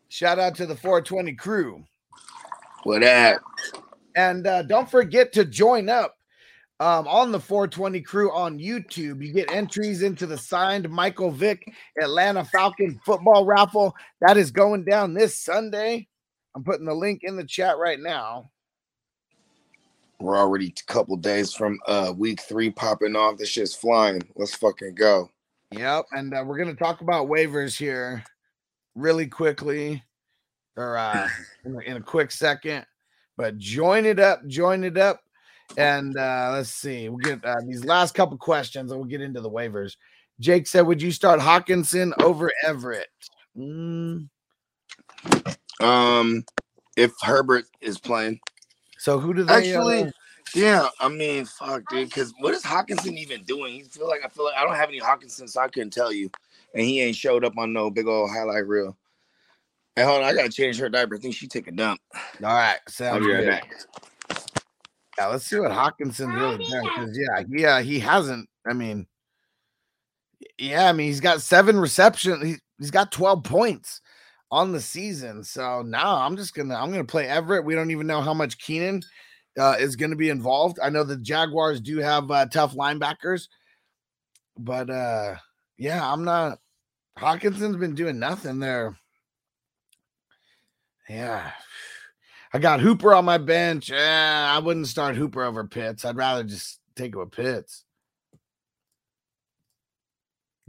Shout 0.09 0.39
out 0.39 0.55
to 0.57 0.67
the 0.67 0.77
420 0.77 1.35
crew. 1.35 1.85
What 2.85 3.03
up? 3.03 3.43
And 4.17 4.47
uh, 4.47 4.63
don't 4.63 4.91
forget 4.91 5.33
to 5.33 5.45
join 5.45 5.89
up 5.89 6.14
um, 6.81 7.07
on 7.07 7.33
the 7.33 7.41
420 7.41 8.01
crew 8.03 8.33
on 8.33 8.59
YouTube. 8.59 9.25
You 9.25 9.33
get 9.33 9.53
entries 9.53 10.03
into 10.03 10.27
the 10.27 10.39
signed 10.39 10.89
Michael 10.91 11.31
Vick 11.31 11.73
Atlanta 12.01 12.45
Falcon 12.45 13.01
football 13.05 13.45
raffle. 13.45 13.95
That 14.21 14.37
is 14.37 14.51
going 14.51 14.85
down 14.85 15.15
this 15.15 15.39
Sunday. 15.39 16.09
I'm 16.55 16.65
putting 16.65 16.87
the 16.87 16.95
link 16.95 17.21
in 17.23 17.37
the 17.37 17.45
chat 17.45 17.79
right 17.79 18.01
now. 18.01 18.51
We're 20.21 20.39
already 20.39 20.69
a 20.69 20.93
couple 20.93 21.17
days 21.17 21.53
from 21.53 21.79
uh 21.87 22.13
week 22.17 22.41
three 22.41 22.71
popping 22.71 23.17
off. 23.17 23.37
This 23.37 23.49
shit's 23.49 23.75
flying. 23.75 24.23
Let's 24.37 24.55
fucking 24.55 24.95
go. 24.95 25.31
Yep. 25.73 26.07
And 26.13 26.35
uh, 26.35 26.45
we're 26.47 26.57
going 26.57 26.75
to 26.75 26.83
talk 26.83 27.01
about 27.01 27.27
waivers 27.27 27.77
here 27.77 28.23
really 28.95 29.27
quickly 29.27 30.03
or 30.77 30.97
uh, 30.97 31.29
in, 31.65 31.81
in 31.83 31.97
a 31.97 32.01
quick 32.01 32.31
second. 32.31 32.87
But 33.37 33.59
join 33.59 34.07
it 34.07 34.21
up, 34.21 34.47
join 34.47 34.85
it 34.85 34.97
up. 34.97 35.24
And 35.77 36.17
uh, 36.17 36.51
let's 36.53 36.71
see, 36.71 37.09
we'll 37.09 37.19
get 37.19 37.45
uh, 37.45 37.61
these 37.67 37.85
last 37.85 38.15
couple 38.15 38.37
questions 38.39 38.91
and 38.91 39.01
we'll 39.01 39.09
get 39.09 39.21
into 39.21 39.41
the 39.41 39.51
waivers. 39.51 39.97
Jake 40.41 40.67
said, 40.67 40.83
Would 40.83 41.03
you 41.03 41.13
start 41.13 41.41
Hockenson 41.41 42.13
over 42.23 42.51
Everett? 42.65 43.09
Mm, 43.57 44.29
Um, 45.81 46.45
if 46.97 47.13
Herbert 47.23 47.65
is 47.81 47.99
playing, 47.99 48.41
so 48.99 49.19
who 49.19 49.35
do 49.35 49.45
they 49.45 49.55
Actually, 49.55 50.05
uh, 50.05 50.11
Yeah, 50.55 50.89
I 51.01 51.09
mean, 51.09 51.45
fuck, 51.45 51.83
dude. 51.89 52.09
Because 52.09 52.33
what 52.39 52.55
is 52.55 52.63
Hockenson 52.63 53.17
even 53.17 53.43
doing? 53.43 53.75
He 53.75 53.83
feel 53.83 54.09
like 54.09 54.23
I 54.25 54.29
feel 54.29 54.45
like 54.45 54.55
I 54.57 54.65
don't 54.65 54.77
have 54.77 54.89
any 54.89 55.01
Hockenson, 55.01 55.49
so 55.49 55.61
I 55.61 55.69
couldn't 55.69 55.93
tell 55.93 56.13
you. 56.13 56.31
And 56.75 56.85
he 56.85 57.01
ain't 57.01 57.17
showed 57.17 57.45
up 57.45 57.57
on 57.59 57.73
no 57.73 57.91
big 57.91 58.07
old 58.07 58.31
highlight 58.31 58.67
reel. 58.67 58.97
Hey, 59.97 60.03
hold 60.03 60.23
on, 60.23 60.29
I 60.29 60.35
gotta 60.35 60.49
change 60.49 60.79
her 60.79 60.89
diaper. 60.89 61.15
I 61.15 61.19
think 61.19 61.35
she 61.37 61.47
take 61.47 61.69
a 61.69 61.73
dump. 61.73 62.01
All 62.15 62.21
right, 62.41 62.79
I'll 62.87 62.93
sounds 62.93 63.25
be 63.27 63.33
right 63.33 63.45
good. 63.45 63.51
back. 63.51 63.73
Yeah, 65.19 65.27
let's 65.29 65.47
see 65.47 65.59
what 65.59 65.71
Hockenson's 65.71 66.35
really 66.35 66.65
done. 66.69 66.83
Because 66.83 67.19
yeah, 67.19 67.43
yeah, 67.49 67.81
he 67.81 68.01
hasn't. 68.01 68.49
I 68.67 68.73
mean, 68.73 69.07
yeah, 70.59 70.89
I 70.89 70.93
mean 70.93 71.07
he's 71.07 71.21
got 71.21 71.41
seven 71.43 71.79
reception. 71.79 72.45
He, 72.45 72.55
he's 72.79 72.91
got 72.91 73.13
twelve 73.13 73.45
points 73.45 74.01
on 74.51 74.73
the 74.73 74.81
season. 74.81 75.45
So 75.45 75.83
now 75.83 76.17
I'm 76.17 76.37
just 76.37 76.55
gonna 76.55 76.75
I'm 76.75 76.91
gonna 76.91 77.05
play 77.05 77.29
Everett. 77.29 77.65
We 77.65 77.75
don't 77.75 77.91
even 77.91 78.07
know 78.07 78.21
how 78.21 78.35
much 78.35 78.59
Keenan 78.59 79.03
uh, 79.59 79.77
is 79.79 79.97
going 79.97 80.11
to 80.11 80.17
be 80.17 80.31
involved. 80.31 80.79
I 80.83 80.91
know 80.91 81.05
the 81.05 81.17
Jaguars 81.17 81.81
do 81.81 81.99
have 81.99 82.31
uh, 82.31 82.47
tough 82.47 82.75
linebackers, 82.75 83.49
but 84.59 84.91
uh, 84.91 85.37
yeah, 85.79 86.11
I'm 86.11 86.25
not. 86.25 86.59
Hockenson's 87.19 87.77
been 87.77 87.95
doing 87.95 88.19
nothing 88.19 88.59
there. 88.59 88.99
Yeah. 91.09 91.53
I 92.55 92.61
got 92.61 92.79
Hooper 92.79 93.13
on 93.13 93.25
my 93.25 93.39
bench. 93.39 93.91
Eh, 93.91 93.97
I 93.99 94.61
wouldn't 94.61 94.87
start 94.87 95.17
Hooper 95.17 95.43
over 95.43 95.65
Pitts. 95.65 96.05
I'd 96.05 96.17
rather 96.17 96.45
just 96.45 96.79
take 96.95 97.17
with 97.17 97.33
Pitts. 97.33 97.85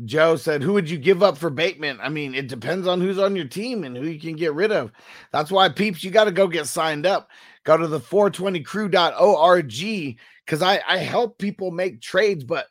Joe 0.04 0.36
said, 0.36 0.64
Who 0.64 0.74
would 0.74 0.90
you 0.90 0.98
give 0.98 1.22
up 1.22 1.38
for 1.38 1.52
Bateman? 1.52 2.00
I 2.02 2.10
mean, 2.10 2.34
it 2.34 2.48
depends 2.48 2.88
on 2.88 3.00
who's 3.00 3.20
on 3.20 3.36
your 3.36 3.48
team 3.48 3.84
and 3.84 3.96
who 3.96 4.08
you 4.08 4.20
can 4.20 4.36
get 4.36 4.56
rid 4.56 4.72
of. 4.72 4.92
That's 5.32 5.52
why, 5.52 5.70
peeps, 5.70 6.04
you 6.04 6.10
got 6.10 6.24
to 6.24 6.32
go 6.32 6.48
get 6.48 6.66
signed 6.66 7.06
up. 7.06 7.30
Go 7.66 7.78
to 7.78 7.88
the 7.88 8.00
420crew.org 8.00 10.18
because 10.46 10.64
I, 10.64 10.82
I 10.88 10.98
help 10.98 11.38
people 11.38 11.70
make 11.70 12.02
trades, 12.02 12.44
but 12.44 12.66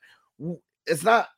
it's 0.86 1.04
not, 1.04 1.28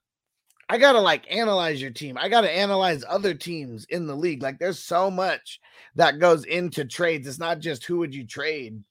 I 0.69 0.79
got 0.79 0.93
to 0.93 1.01
like 1.01 1.33
analyze 1.33 1.81
your 1.81 1.93
team. 1.93 2.19
I 2.19 2.29
got 2.29 2.41
to 2.41 2.51
analyze 2.51 3.05
other 3.09 3.35
teams 3.35 3.85
in 3.87 4.07
the 4.07 4.17
league. 4.17 4.43
Like, 4.43 4.59
there's 4.59 4.81
so 4.81 5.11
much 5.11 5.61
that 5.95 6.19
goes 6.19 6.45
into 6.45 6.85
trades. 6.85 7.27
It's 7.29 7.39
not 7.39 7.61
just 7.61 7.85
who 7.85 7.99
would 7.99 8.15
you 8.15 8.27
trade. 8.27 8.83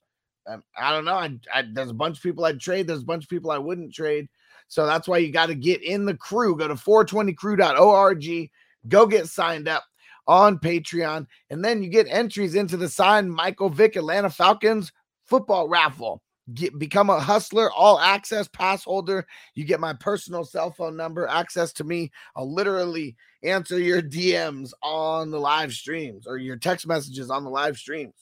Um, 0.47 0.63
I 0.77 0.91
don't 0.91 1.05
know. 1.05 1.15
I, 1.15 1.37
I 1.53 1.63
there's 1.73 1.89
a 1.89 1.93
bunch 1.93 2.17
of 2.17 2.23
people 2.23 2.45
I'd 2.45 2.59
trade. 2.59 2.87
There's 2.87 3.01
a 3.01 3.05
bunch 3.05 3.23
of 3.23 3.29
people 3.29 3.51
I 3.51 3.57
wouldn't 3.57 3.93
trade. 3.93 4.27
So 4.67 4.85
that's 4.85 5.07
why 5.07 5.17
you 5.17 5.31
got 5.31 5.47
to 5.47 5.55
get 5.55 5.83
in 5.83 6.05
the 6.05 6.15
crew. 6.15 6.55
Go 6.55 6.67
to 6.67 6.75
420crew.org. 6.75 8.51
Go 8.87 9.07
get 9.07 9.27
signed 9.27 9.67
up 9.67 9.83
on 10.27 10.57
Patreon, 10.57 11.27
and 11.49 11.63
then 11.63 11.83
you 11.83 11.89
get 11.89 12.07
entries 12.09 12.55
into 12.55 12.77
the 12.77 12.89
signed 12.89 13.31
Michael 13.31 13.69
Vick 13.69 13.95
Atlanta 13.95 14.29
Falcons 14.29 14.91
football 15.25 15.67
raffle. 15.67 16.21
Get 16.53 16.77
become 16.77 17.09
a 17.09 17.19
hustler, 17.19 17.71
all 17.71 17.99
access 17.99 18.47
pass 18.47 18.83
holder. 18.83 19.25
You 19.55 19.65
get 19.65 19.79
my 19.79 19.93
personal 19.93 20.43
cell 20.43 20.71
phone 20.71 20.95
number, 20.95 21.27
access 21.27 21.73
to 21.73 21.83
me. 21.83 22.11
I'll 22.35 22.51
literally 22.51 23.15
answer 23.41 23.79
your 23.79 24.01
DMs 24.01 24.71
on 24.83 25.31
the 25.31 25.39
live 25.39 25.73
streams 25.73 26.27
or 26.27 26.37
your 26.37 26.57
text 26.57 26.85
messages 26.85 27.31
on 27.31 27.43
the 27.43 27.49
live 27.49 27.77
streams. 27.77 28.13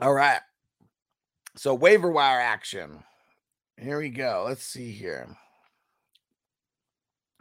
All 0.00 0.14
right. 0.14 0.40
So 1.56 1.74
waiver 1.74 2.10
wire 2.10 2.40
action. 2.40 3.04
Here 3.76 3.98
we 3.98 4.08
go. 4.08 4.44
Let's 4.48 4.64
see 4.64 4.90
here. 4.90 5.36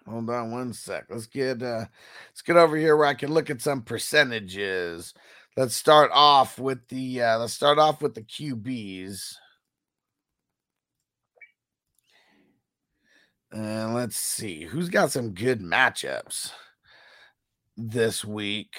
Hold 0.07 0.29
on 0.29 0.51
one 0.51 0.73
sec. 0.73 1.05
Let's 1.09 1.27
get 1.27 1.61
uh 1.61 1.85
let's 2.29 2.41
get 2.41 2.57
over 2.57 2.75
here 2.75 2.97
where 2.97 3.07
I 3.07 3.13
can 3.13 3.31
look 3.31 3.49
at 3.49 3.61
some 3.61 3.81
percentages. 3.81 5.13
Let's 5.59 5.75
start 5.75 6.09
off 6.13 6.57
with 6.57 6.87
the 6.87 7.21
uh 7.21 7.39
let's 7.39 7.51
start 7.51 7.79
off 7.79 8.01
with 8.01 8.15
the 8.15 8.21
QBs. 8.21 9.33
And 13.51 13.93
let's 13.93 14.15
see 14.15 14.63
who's 14.63 14.87
got 14.87 15.11
some 15.11 15.31
good 15.33 15.59
matchups 15.59 16.51
this 17.75 18.23
week. 18.23 18.73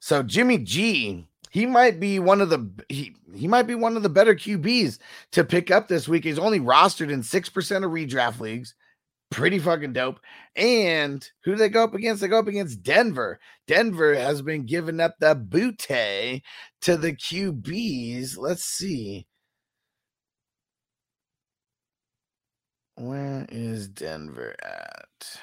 So 0.00 0.22
Jimmy 0.22 0.56
G, 0.56 1.28
he 1.50 1.66
might 1.66 2.00
be 2.00 2.18
one 2.18 2.40
of 2.40 2.48
the 2.48 2.66
he, 2.88 3.14
he 3.34 3.46
might 3.46 3.66
be 3.66 3.74
one 3.74 3.94
of 3.94 4.02
the 4.02 4.08
better 4.08 4.34
QBs 4.34 5.00
to 5.32 5.44
pick 5.44 5.70
up 5.70 5.86
this 5.86 6.08
week. 6.08 6.24
He's 6.24 6.38
only 6.38 6.60
rostered 6.60 7.12
in 7.12 7.20
6% 7.20 7.84
of 7.84 7.90
redraft 7.90 8.40
leagues. 8.40 8.74
Pretty 9.34 9.58
fucking 9.58 9.94
dope. 9.94 10.20
And 10.54 11.28
who 11.42 11.52
do 11.52 11.56
they 11.58 11.68
go 11.68 11.82
up 11.82 11.92
against? 11.92 12.22
They 12.22 12.28
go 12.28 12.38
up 12.38 12.46
against 12.46 12.84
Denver. 12.84 13.40
Denver 13.66 14.14
has 14.14 14.42
been 14.42 14.64
giving 14.64 15.00
up 15.00 15.16
the 15.18 15.34
booty 15.34 16.44
to 16.82 16.96
the 16.96 17.12
QBs. 17.14 18.38
Let's 18.38 18.64
see. 18.64 19.26
Where 22.94 23.44
is 23.48 23.88
Denver 23.88 24.54
at? 24.62 25.40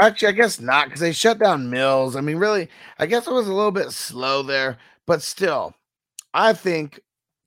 Actually, 0.00 0.28
I 0.28 0.32
guess 0.32 0.60
not 0.60 0.86
because 0.86 1.00
they 1.00 1.12
shut 1.12 1.38
down 1.38 1.68
Mills. 1.68 2.16
I 2.16 2.20
mean, 2.22 2.36
really, 2.36 2.68
I 2.98 3.06
guess 3.06 3.26
it 3.26 3.32
was 3.32 3.48
a 3.48 3.52
little 3.52 3.70
bit 3.70 3.90
slow 3.90 4.42
there, 4.42 4.78
but 5.06 5.20
still, 5.22 5.74
I 6.32 6.54
think 6.54 7.00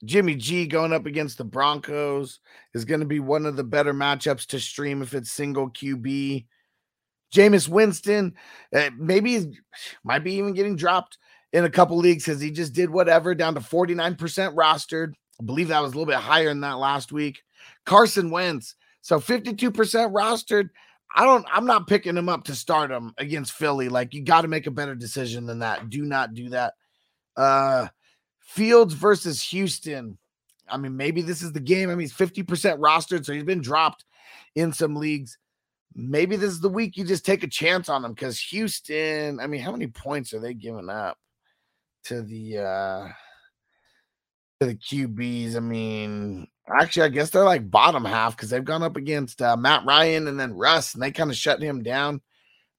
Jimmy 0.03 0.35
G 0.35 0.67
going 0.67 0.93
up 0.93 1.07
against 1.07 1.37
the 1.39 1.43
Broncos 1.43 2.39
is 2.75 2.85
going 2.85 2.99
to 2.99 3.05
be 3.05 3.19
one 3.19 3.45
of 3.45 3.55
the 3.55 3.63
better 3.63 3.93
matchups 3.93 4.45
to 4.47 4.59
stream 4.59 5.01
if 5.01 5.13
it's 5.13 5.31
single 5.31 5.69
QB. 5.71 6.45
Jameis 7.33 7.67
Winston, 7.67 8.35
uh, 8.73 8.91
maybe 8.97 9.57
might 10.03 10.23
be 10.23 10.35
even 10.35 10.53
getting 10.53 10.75
dropped 10.75 11.17
in 11.51 11.65
a 11.65 11.69
couple 11.69 11.97
leagues 11.97 12.25
because 12.25 12.39
he 12.39 12.51
just 12.51 12.73
did 12.73 12.89
whatever 12.89 13.33
down 13.33 13.55
to 13.55 13.59
49% 13.61 14.17
rostered. 14.55 15.13
I 15.41 15.43
believe 15.43 15.69
that 15.69 15.81
was 15.81 15.93
a 15.93 15.97
little 15.97 16.11
bit 16.11 16.21
higher 16.21 16.49
than 16.49 16.61
that 16.61 16.77
last 16.77 17.11
week. 17.11 17.41
Carson 17.85 18.29
Wentz, 18.29 18.75
so 19.01 19.19
52% 19.19 19.71
rostered. 20.13 20.69
I 21.15 21.23
don't, 21.23 21.45
I'm 21.49 21.65
not 21.65 21.87
picking 21.87 22.17
him 22.17 22.27
up 22.27 22.43
to 22.45 22.55
start 22.55 22.91
him 22.91 23.13
against 23.17 23.53
Philly. 23.53 23.87
Like, 23.87 24.13
you 24.13 24.21
got 24.21 24.41
to 24.41 24.49
make 24.49 24.67
a 24.67 24.71
better 24.71 24.95
decision 24.95 25.45
than 25.45 25.59
that. 25.59 25.89
Do 25.89 26.03
not 26.03 26.33
do 26.33 26.49
that. 26.49 26.73
Uh, 27.37 27.87
Fields 28.39 28.93
versus 28.93 29.41
Houston. 29.41 30.17
I 30.67 30.77
mean, 30.77 30.97
maybe 30.97 31.21
this 31.21 31.41
is 31.41 31.53
the 31.53 31.61
game. 31.61 31.89
I 31.89 31.95
mean, 31.95 32.01
he's 32.01 32.13
50% 32.13 32.45
rostered, 32.79 33.25
so 33.25 33.33
he's 33.33 33.43
been 33.43 33.61
dropped 33.61 34.03
in 34.55 34.73
some 34.73 34.95
leagues. 34.95 35.37
Maybe 35.95 36.35
this 36.35 36.51
is 36.51 36.59
the 36.59 36.69
week 36.69 36.97
you 36.97 37.05
just 37.05 37.25
take 37.25 37.43
a 37.43 37.47
chance 37.47 37.87
on 37.87 38.03
him 38.03 38.13
because 38.13 38.39
Houston, 38.39 39.39
I 39.39 39.47
mean, 39.47 39.61
how 39.61 39.71
many 39.71 39.87
points 39.87 40.33
are 40.33 40.39
they 40.39 40.53
giving 40.53 40.89
up 40.89 41.17
to 42.05 42.21
the 42.21 42.57
uh 42.57 43.07
to 44.59 44.67
the 44.67 44.75
QBs? 44.75 45.55
I 45.55 45.61
mean, 45.61 46.47
actually, 46.69 47.03
I 47.03 47.09
guess 47.09 47.29
they're 47.29 47.43
like 47.43 47.69
bottom 47.69 48.05
half 48.05 48.35
because 48.35 48.49
they've 48.49 48.63
gone 48.63 48.83
up 48.83 48.97
against 48.97 49.41
uh, 49.41 49.55
Matt 49.57 49.85
Ryan 49.85 50.27
and 50.27 50.39
then 50.39 50.53
Russ, 50.53 50.93
and 50.93 51.03
they 51.03 51.11
kind 51.11 51.29
of 51.29 51.37
shut 51.37 51.61
him 51.61 51.83
down. 51.83 52.21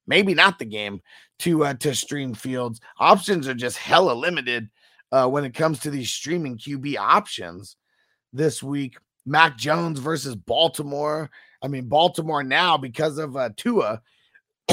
Maybe 0.05 0.33
not 0.33 0.59
the 0.59 0.65
game 0.65 1.01
to 1.39 1.65
uh, 1.65 1.73
to 1.75 1.93
stream 1.95 2.33
Fields. 2.33 2.79
Options 2.99 3.47
are 3.47 3.53
just 3.53 3.77
hella 3.77 4.13
limited 4.13 4.69
uh, 5.11 5.27
when 5.27 5.45
it 5.45 5.53
comes 5.53 5.79
to 5.81 5.89
these 5.89 6.11
streaming 6.11 6.57
QB 6.57 6.97
options 6.97 7.75
this 8.33 8.61
week. 8.63 8.97
Mac 9.25 9.57
Jones 9.57 9.99
versus 9.99 10.35
Baltimore. 10.35 11.29
I 11.61 11.67
mean, 11.67 11.87
Baltimore 11.87 12.43
now 12.43 12.77
because 12.77 13.17
of 13.17 13.35
uh, 13.35 13.49
Tua. 13.57 14.01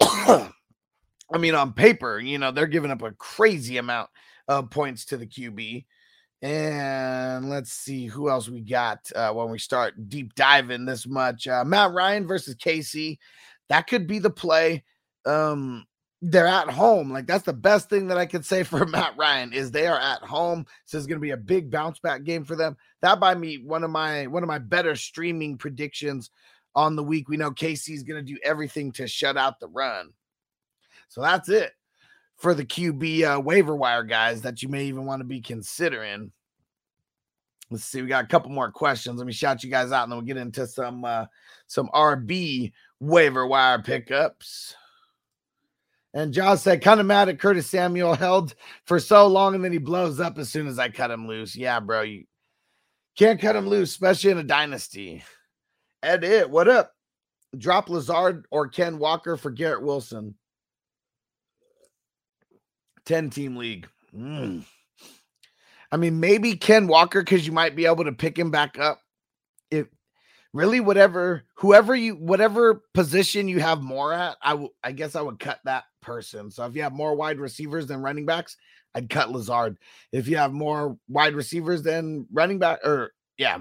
I 0.00 1.38
mean, 1.38 1.54
on 1.54 1.72
paper, 1.72 2.20
you 2.20 2.38
know, 2.38 2.52
they're 2.52 2.66
giving 2.66 2.90
up 2.90 3.02
a 3.02 3.12
crazy 3.12 3.78
amount 3.78 4.10
of 4.46 4.70
points 4.70 5.06
to 5.06 5.16
the 5.16 5.26
QB. 5.26 5.84
And 6.44 7.48
let's 7.48 7.72
see 7.72 8.04
who 8.04 8.28
else 8.28 8.50
we 8.50 8.60
got 8.60 9.10
uh, 9.16 9.30
when 9.30 9.48
we 9.48 9.58
start 9.58 10.10
deep 10.10 10.34
diving 10.34 10.84
this 10.84 11.06
much. 11.06 11.48
Uh, 11.48 11.64
Matt 11.64 11.92
Ryan 11.92 12.26
versus 12.26 12.54
KC. 12.54 13.16
That 13.70 13.86
could 13.86 14.06
be 14.06 14.18
the 14.18 14.28
play. 14.28 14.84
Um, 15.24 15.86
they're 16.20 16.46
at 16.46 16.68
home. 16.68 17.10
Like 17.10 17.26
that's 17.26 17.46
the 17.46 17.54
best 17.54 17.88
thing 17.88 18.08
that 18.08 18.18
I 18.18 18.26
could 18.26 18.44
say 18.44 18.62
for 18.62 18.84
Matt 18.84 19.16
Ryan 19.16 19.54
is 19.54 19.70
they 19.70 19.86
are 19.86 19.98
at 19.98 20.20
home. 20.20 20.66
So 20.84 20.98
it's 20.98 21.06
going 21.06 21.18
to 21.18 21.22
be 21.24 21.30
a 21.30 21.36
big 21.38 21.70
bounce 21.70 21.98
back 21.98 22.24
game 22.24 22.44
for 22.44 22.56
them. 22.56 22.76
That 23.00 23.20
by 23.20 23.34
me 23.34 23.56
one 23.56 23.82
of 23.82 23.90
my 23.90 24.26
one 24.26 24.42
of 24.42 24.46
my 24.46 24.58
better 24.58 24.96
streaming 24.96 25.56
predictions 25.56 26.28
on 26.74 26.94
the 26.94 27.02
week. 27.02 27.30
We 27.30 27.38
know 27.38 27.54
is 27.58 28.02
going 28.02 28.22
to 28.22 28.32
do 28.32 28.38
everything 28.44 28.92
to 28.92 29.08
shut 29.08 29.38
out 29.38 29.60
the 29.60 29.68
run. 29.68 30.12
So 31.08 31.22
that's 31.22 31.48
it 31.48 31.72
for 32.44 32.52
the 32.52 32.66
QB 32.66 33.36
uh, 33.36 33.40
waiver 33.40 33.74
wire 33.74 34.02
guys 34.02 34.42
that 34.42 34.62
you 34.62 34.68
may 34.68 34.84
even 34.84 35.06
want 35.06 35.20
to 35.20 35.24
be 35.24 35.40
considering. 35.40 36.30
Let's 37.70 37.84
see. 37.84 38.02
We 38.02 38.08
got 38.08 38.24
a 38.24 38.28
couple 38.28 38.50
more 38.50 38.70
questions. 38.70 39.16
Let 39.16 39.26
me 39.26 39.32
shout 39.32 39.64
you 39.64 39.70
guys 39.70 39.92
out, 39.92 40.02
and 40.02 40.12
then 40.12 40.18
we'll 40.18 40.26
get 40.26 40.36
into 40.36 40.66
some 40.66 41.06
uh, 41.06 41.24
some 41.68 41.88
RB 41.94 42.72
waiver 43.00 43.46
wire 43.46 43.80
pickups. 43.80 44.76
And 46.12 46.34
Josh 46.34 46.60
said, 46.60 46.82
kind 46.82 47.00
of 47.00 47.06
mad 47.06 47.30
at 47.30 47.40
Curtis 47.40 47.66
Samuel 47.66 48.14
held 48.14 48.54
for 48.84 49.00
so 49.00 49.26
long, 49.26 49.54
and 49.54 49.64
then 49.64 49.72
he 49.72 49.78
blows 49.78 50.20
up 50.20 50.36
as 50.36 50.50
soon 50.50 50.66
as 50.66 50.78
I 50.78 50.90
cut 50.90 51.10
him 51.10 51.26
loose. 51.26 51.56
Yeah, 51.56 51.80
bro. 51.80 52.02
You 52.02 52.24
Can't 53.16 53.40
cut 53.40 53.56
him 53.56 53.66
loose, 53.66 53.92
especially 53.92 54.32
in 54.32 54.38
a 54.38 54.44
dynasty. 54.44 55.24
Ed 56.02 56.24
it, 56.24 56.50
what 56.50 56.68
up? 56.68 56.92
Drop 57.56 57.88
Lazard 57.88 58.44
or 58.50 58.68
Ken 58.68 58.98
Walker 58.98 59.38
for 59.38 59.50
Garrett 59.50 59.82
Wilson. 59.82 60.34
10 63.06 63.30
team 63.30 63.56
league. 63.56 63.88
Mm. 64.16 64.64
I 65.92 65.96
mean, 65.96 66.20
maybe 66.20 66.56
Ken 66.56 66.86
Walker 66.86 67.20
because 67.20 67.46
you 67.46 67.52
might 67.52 67.76
be 67.76 67.86
able 67.86 68.04
to 68.04 68.12
pick 68.12 68.38
him 68.38 68.50
back 68.50 68.78
up. 68.78 69.00
If 69.70 69.86
really, 70.52 70.80
whatever, 70.80 71.44
whoever 71.56 71.94
you, 71.94 72.14
whatever 72.14 72.82
position 72.94 73.48
you 73.48 73.60
have 73.60 73.82
more 73.82 74.12
at, 74.12 74.36
I 74.42 74.50
w- 74.50 74.72
I 74.82 74.92
guess 74.92 75.14
I 75.14 75.22
would 75.22 75.38
cut 75.38 75.60
that 75.64 75.84
person. 76.02 76.50
So 76.50 76.64
if 76.64 76.74
you 76.74 76.82
have 76.82 76.92
more 76.92 77.14
wide 77.14 77.38
receivers 77.38 77.86
than 77.86 78.02
running 78.02 78.26
backs, 78.26 78.56
I'd 78.94 79.10
cut 79.10 79.30
Lazard. 79.30 79.78
If 80.12 80.28
you 80.28 80.36
have 80.36 80.52
more 80.52 80.96
wide 81.08 81.34
receivers 81.34 81.82
than 81.82 82.26
running 82.32 82.58
back, 82.58 82.84
or 82.84 83.12
yeah, 83.36 83.58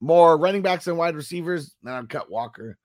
more 0.00 0.36
running 0.36 0.62
backs 0.62 0.84
than 0.84 0.96
wide 0.96 1.16
receivers, 1.16 1.74
then 1.82 1.94
I'd 1.94 2.08
cut 2.08 2.30
Walker. 2.30 2.76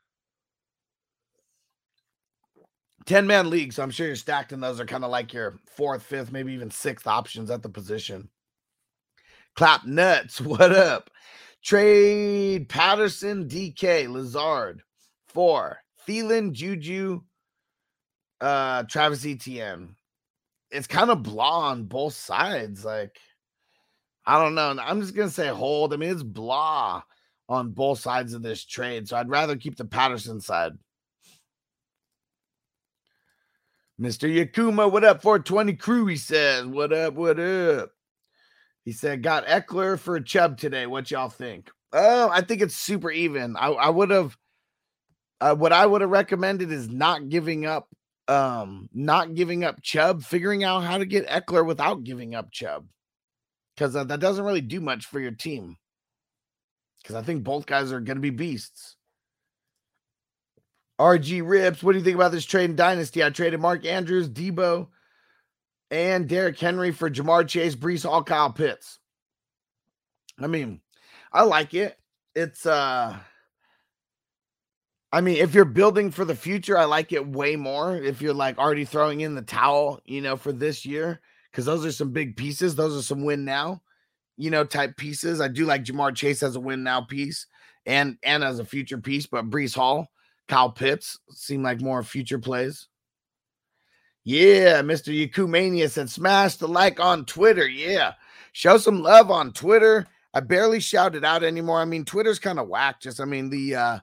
10 3.08 3.26
man 3.26 3.50
league. 3.50 3.74
So 3.74 3.82
I'm 3.82 3.90
sure 3.90 4.06
you're 4.06 4.16
stacked 4.16 4.52
in 4.52 4.60
those 4.60 4.80
are 4.80 4.86
kind 4.86 5.04
of 5.04 5.10
like 5.10 5.34
your 5.34 5.60
fourth, 5.66 6.04
fifth, 6.04 6.32
maybe 6.32 6.54
even 6.54 6.70
sixth 6.70 7.08
options 7.08 7.50
at 7.50 7.64
the 7.64 7.70
position. 7.70 8.30
Clap 9.56 9.86
nuts. 9.86 10.40
What 10.42 10.72
up? 10.72 11.10
Trade 11.64 12.70
Patterson, 12.70 13.50
DK, 13.50 14.10
Lazard. 14.10 14.84
Four. 15.28 15.80
Thielen, 16.08 16.52
Juju, 16.52 17.22
uh, 18.40 18.84
Travis 18.84 19.26
Etienne. 19.26 19.96
It's 20.70 20.88
kind 20.88 21.10
of 21.10 21.24
blah 21.24 21.70
on 21.70 21.86
both 21.86 22.14
sides. 22.14 22.86
Like, 22.86 23.18
I 24.26 24.42
don't 24.42 24.56
know. 24.56 24.76
I'm 24.80 25.02
just 25.02 25.16
gonna 25.16 25.30
say 25.30 25.48
hold. 25.48 25.94
I 25.94 25.98
mean, 25.98 26.12
it's 26.12 26.24
blah 26.24 27.02
on 27.50 27.72
both 27.72 28.00
sides 28.00 28.34
of 28.34 28.42
this 28.42 28.66
trade. 28.66 29.08
So 29.08 29.18
I'd 29.18 29.30
rather 29.30 29.56
keep 29.56 29.78
the 29.78 29.86
Patterson 29.86 30.40
side. 30.42 30.74
Mr. 34.00 34.30
Yakuma, 34.30 34.92
what 34.92 35.04
up? 35.04 35.22
420 35.22 35.74
crew, 35.74 36.06
he 36.06 36.18
says. 36.18 36.66
What 36.66 36.94
up? 36.94 37.16
What 37.16 37.40
up? 37.40 37.90
He 38.86 38.92
said, 38.92 39.24
got 39.24 39.48
Ekeler 39.48 39.98
for 39.98 40.20
Chubb 40.20 40.58
today. 40.58 40.86
What 40.86 41.10
y'all 41.10 41.30
think? 41.30 41.72
Oh, 41.94 42.30
I 42.30 42.42
think 42.42 42.62
it's 42.62 42.76
super 42.76 43.10
even. 43.10 43.56
I, 43.58 43.70
I 43.70 43.90
would 43.90 44.12
have 44.12 44.38
uh, 45.40 45.56
what 45.56 45.74
I 45.74 45.86
would 45.86 46.02
have 46.02 46.10
recommended 46.10 46.72
is 46.72 46.90
not 46.90 47.30
giving 47.30 47.66
up 47.66 47.88
um 48.28 48.90
not 48.94 49.36
giving 49.36 49.64
up 49.64 49.82
Chubb, 49.82 50.22
figuring 50.24 50.64
out 50.64 50.84
how 50.84 50.98
to 50.98 51.06
get 51.06 51.28
Ekeler 51.28 51.66
without 51.66 52.04
giving 52.04 52.36
up 52.36 52.52
Chubb. 52.52 52.86
Because 53.76 53.96
uh, 53.96 54.04
that 54.06 54.20
doesn't 54.20 54.44
really 54.44 54.62
do 54.62 54.82
much 54.82 55.06
for 55.06 55.20
your 55.20 55.32
team. 55.32 55.78
Because 57.02 57.16
I 57.16 57.22
think 57.22 57.44
both 57.44 57.66
guys 57.66 57.92
are 57.92 58.02
going 58.02 58.18
to 58.18 58.22
be 58.22 58.32
beasts. 58.32 58.97
RG 61.00 61.48
Rips, 61.48 61.84
what 61.84 61.92
do 61.92 62.00
you 62.00 62.04
think 62.04 62.16
about 62.16 62.32
this 62.32 62.46
trade 62.46 62.70
in 62.70 62.76
Dynasty? 62.76 63.24
I 63.24 63.30
traded 63.30 63.60
Mark 63.60 63.86
Andrews, 63.86 64.30
Deebo, 64.30 64.88
and 65.92 66.28
Derrick 66.28 66.60
Henry 66.60 66.92
for 66.92 67.10
Ja'Marr 67.10 67.48
Chase, 67.48 67.76
Breece 67.76 68.04
Hall, 68.04 68.24
Kyle 68.24 68.52
Pitts. 68.52 69.00
I 70.40 70.48
mean, 70.48 70.82
I 71.32 71.44
like 71.44 71.74
it. 71.74 71.98
It's 72.36 72.66
uh 72.66 73.18
I 75.12 75.22
mean, 75.22 75.38
if 75.38 75.54
you're 75.54 75.66
building 75.66 76.12
for 76.12 76.26
the 76.26 76.36
future, 76.36 76.78
I 76.78 76.84
like 76.84 77.14
it 77.14 77.26
way 77.26 77.56
more. 77.56 77.96
If 77.96 78.22
you're 78.22 78.34
like 78.34 78.58
already 78.58 78.84
throwing 78.84 79.22
in 79.22 79.36
the 79.36 79.42
towel, 79.42 80.02
you 80.06 80.22
know, 80.22 80.36
for 80.36 80.52
this 80.52 80.86
year, 80.86 81.22
because 81.50 81.66
those 81.66 81.86
are 81.86 81.92
some 81.92 82.12
big 82.12 82.36
pieces. 82.36 82.76
Those 82.76 82.98
are 82.98 83.02
some 83.02 83.24
win 83.24 83.46
now, 83.46 83.82
you 84.36 84.52
know, 84.52 84.64
type 84.66 84.98
pieces. 84.98 85.40
I 85.40 85.48
do 85.48 85.66
like 85.66 85.86
Ja'Marr 85.86 86.14
Chase 86.14 86.44
as 86.44 86.56
a 86.56 86.60
win 86.60 86.84
now 86.84 87.02
piece 87.02 87.48
and 87.86 88.18
and 88.24 88.44
as 88.44 88.60
a 88.60 88.66
future 88.66 88.98
piece, 88.98 89.26
but 89.26 89.50
Breece 89.50 89.76
Hall 89.76 90.10
Kyle 90.48 90.72
Pitts 90.72 91.20
seem 91.30 91.64
like 91.64 91.82
more 91.82 92.04
future 92.04 92.40
plays. 92.40 92.88
Yeah, 94.24 94.82
Mr. 94.82 95.14
Yakumania 95.14 95.90
said, 95.90 96.10
smash 96.10 96.56
the 96.56 96.68
like 96.68 97.00
on 97.00 97.26
Twitter. 97.26 97.68
Yeah, 97.68 98.14
show 98.52 98.78
some 98.78 99.02
love 99.02 99.32
on 99.32 99.54
Twitter. 99.54 100.06
I 100.34 100.42
barely 100.42 100.80
shout 100.80 101.16
it 101.16 101.24
out 101.24 101.44
anymore. 101.44 101.80
I 101.80 101.86
mean, 101.86 102.06
Twitter's 102.06 102.40
kind 102.40 102.60
of 102.60 102.68
whack. 102.68 103.00
Just, 103.00 103.22
I 103.22 103.26
mean, 103.26 103.50
the 103.50 103.76
uh, 103.76 104.00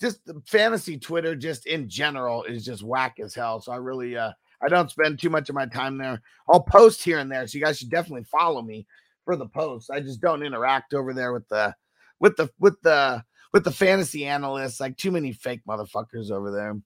just 0.00 0.24
the 0.24 0.42
fantasy 0.46 0.98
Twitter, 0.98 1.34
just 1.34 1.66
in 1.66 1.88
general, 1.88 2.42
is 2.44 2.64
just 2.64 2.82
whack 2.82 3.18
as 3.22 3.34
hell. 3.34 3.60
So 3.60 3.72
I 3.72 3.76
really, 3.76 4.16
uh, 4.16 4.32
I 4.62 4.68
don't 4.68 4.90
spend 4.90 5.18
too 5.18 5.30
much 5.30 5.48
of 5.48 5.54
my 5.54 5.66
time 5.66 5.98
there. 5.98 6.22
I'll 6.48 6.62
post 6.62 7.02
here 7.02 7.18
and 7.18 7.30
there, 7.30 7.46
so 7.46 7.58
you 7.58 7.64
guys 7.64 7.78
should 7.78 7.90
definitely 7.90 8.24
follow 8.24 8.62
me 8.62 8.86
for 9.24 9.36
the 9.36 9.46
posts. 9.46 9.90
I 9.90 10.00
just 10.00 10.20
don't 10.20 10.42
interact 10.42 10.94
over 10.94 11.12
there 11.12 11.32
with 11.32 11.48
the, 11.48 11.74
with 12.18 12.36
the, 12.36 12.48
with 12.58 12.80
the 12.82 13.22
with 13.56 13.64
the 13.64 13.72
fantasy 13.72 14.26
analysts, 14.26 14.80
like 14.80 14.98
too 14.98 15.10
many 15.10 15.32
fake 15.32 15.62
motherfuckers 15.66 16.30
over 16.30 16.50
there. 16.50 16.78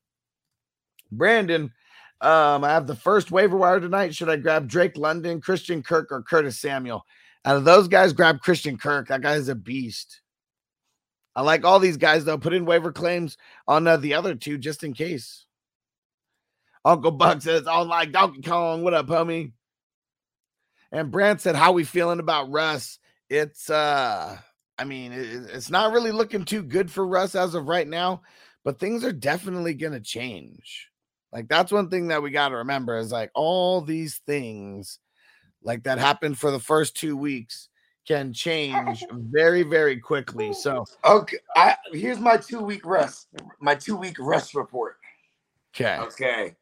Brandon, 1.11 1.73
um, 2.21 2.63
I 2.63 2.69
have 2.69 2.87
the 2.87 2.95
first 2.95 3.33
waiver 3.33 3.57
wire 3.57 3.81
tonight. 3.81 4.15
Should 4.15 4.29
I 4.29 4.37
grab 4.37 4.69
Drake 4.69 4.97
London, 4.97 5.41
Christian 5.41 5.83
Kirk, 5.83 6.13
or 6.13 6.23
Curtis 6.23 6.61
Samuel? 6.61 7.05
Out 7.45 7.57
of 7.57 7.65
those 7.65 7.89
guys, 7.89 8.13
grab 8.13 8.41
Christian 8.41 8.79
Kirk. 8.79 9.09
That 9.09 9.21
guy's 9.21 9.49
a 9.49 9.57
beast. 9.57 10.21
I 11.35 11.43
like 11.43 11.65
all 11.65 11.81
these 11.81 11.97
guys 11.97 12.25
though. 12.25 12.39
Put 12.39 12.55
in 12.55 12.67
waiver 12.67 12.93
claims 12.93 13.37
on 13.67 13.89
uh, 13.89 13.97
the 13.97 14.15
other 14.15 14.37
two 14.37 14.57
just 14.57 14.85
in 14.85 14.95
case. 14.95 15.47
Uncle 16.85 17.11
Buck 17.11 17.43
says, 17.43 17.67
"On 17.67 17.89
like 17.89 18.13
Donkey 18.13 18.43
Kong, 18.43 18.85
what 18.85 18.95
up, 18.95 19.09
homie?" 19.09 19.55
And 20.93 21.11
Brand 21.11 21.41
said, 21.41 21.57
"How 21.57 21.73
we 21.73 21.83
feeling 21.83 22.21
about 22.21 22.53
Russ?" 22.53 23.01
It's 23.29 23.69
uh 23.71 24.39
I 24.81 24.85
mean, 24.85 25.13
it's 25.13 25.69
not 25.69 25.93
really 25.93 26.11
looking 26.11 26.47
too 26.47 26.63
good 26.63 26.91
for 26.91 27.07
Russ 27.07 27.35
as 27.35 27.55
of 27.55 27.69
right 27.69 27.87
now, 27.87 28.23
but 28.65 28.79
things 28.79 29.05
are 29.05 29.13
definitely 29.13 29.75
going 29.75 29.93
to 29.93 30.01
change. 30.01 30.89
Like 31.33 31.49
that's 31.49 31.71
one 31.71 31.91
thing 31.91 32.09
that 32.09 32.23
we 32.23 32.31
got 32.31 32.49
to 32.49 32.57
remember 32.57 32.97
is 32.97 33.13
like 33.13 33.31
all 33.35 33.83
these 33.83 34.23
things 34.27 34.99
like 35.63 35.83
that 35.83 35.99
happened 35.99 36.39
for 36.39 36.51
the 36.51 36.59
first 36.59 36.97
2 36.97 37.15
weeks 37.15 37.69
can 38.09 38.33
change 38.33 39.05
very 39.13 39.65
very 39.65 40.01
quickly. 40.01 40.55
So, 40.55 40.87
okay, 41.05 41.37
I 41.55 41.77
here's 41.93 42.19
my 42.19 42.39
2 42.39 42.61
week 42.61 42.87
rest, 42.87 43.29
my 43.61 43.75
2 43.75 43.97
week 43.97 44.17
rest 44.19 44.55
report. 44.55 44.97
Okay. 45.75 45.99
Okay. 45.99 46.57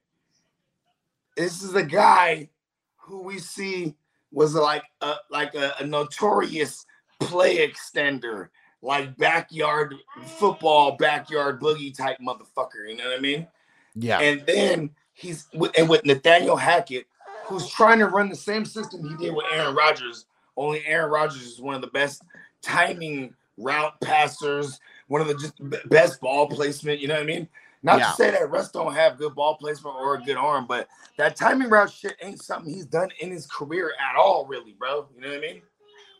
This 1.37 1.62
is 1.62 1.77
a 1.77 1.85
guy 1.85 2.51
who 2.97 3.23
we 3.23 3.39
see 3.39 3.95
was 4.33 4.55
like 4.55 4.83
a 5.03 5.14
like 5.31 5.55
a, 5.55 5.73
a 5.79 5.87
notorious 5.87 6.85
play 7.21 7.66
extender, 7.66 8.49
like 8.83 9.16
backyard 9.16 9.95
football, 10.25 10.97
backyard 10.97 11.61
boogie 11.61 11.97
type 11.97 12.19
motherfucker. 12.21 12.89
You 12.89 12.97
know 12.97 13.05
what 13.05 13.19
I 13.19 13.21
mean? 13.21 13.47
Yeah. 13.95 14.21
And 14.21 14.45
then 14.47 14.91
he's 15.14 15.47
with 15.55 15.73
and 15.79 15.89
with 15.89 16.05
Nathaniel 16.05 16.57
Hackett, 16.57 17.07
who's 17.45 17.69
trying 17.69 17.99
to 17.99 18.07
run 18.07 18.29
the 18.29 18.37
same 18.37 18.64
system 18.64 19.09
he 19.09 19.16
did 19.16 19.35
with 19.35 19.47
Aaron 19.53 19.75
Rodgers. 19.75 20.27
Only 20.57 20.85
Aaron 20.87 21.11
Rodgers 21.11 21.43
is 21.43 21.61
one 21.61 21.75
of 21.75 21.81
the 21.81 21.89
best 21.89 22.23
timing 22.62 23.35
route 23.57 24.01
passers, 24.01 24.81
one 25.09 25.21
of 25.21 25.29
the 25.29 25.35
just 25.35 25.55
best 25.89 26.21
ball 26.21 26.49
placement. 26.49 27.01
You 27.01 27.09
know 27.09 27.14
what 27.14 27.23
I 27.23 27.27
mean? 27.27 27.49
Not 27.83 28.01
yeah. 28.01 28.07
to 28.07 28.12
say 28.14 28.31
that 28.33 28.51
Russ 28.51 28.71
don't 28.73 28.95
have 28.95 29.19
good 29.19 29.35
ball 29.35 29.57
placement 29.57 29.95
or 29.97 30.16
a 30.16 30.23
good 30.23 30.37
arm, 30.37 30.66
but 30.66 30.89
that 31.16 31.37
timing 31.37 31.71
route 31.71 31.93
shit 31.93 32.16
ain't 32.21 32.43
something 32.43 32.73
he's 32.73 32.87
done 32.87 33.11
in 33.21 33.31
his 33.31 33.47
career 33.47 33.93
at 34.01 34.16
all, 34.16 34.47
really, 34.47 34.73
bro. 34.73 35.07
You 35.14 35.21
know 35.21 35.29
what 35.29 35.39
I 35.39 35.41
mean? 35.41 35.62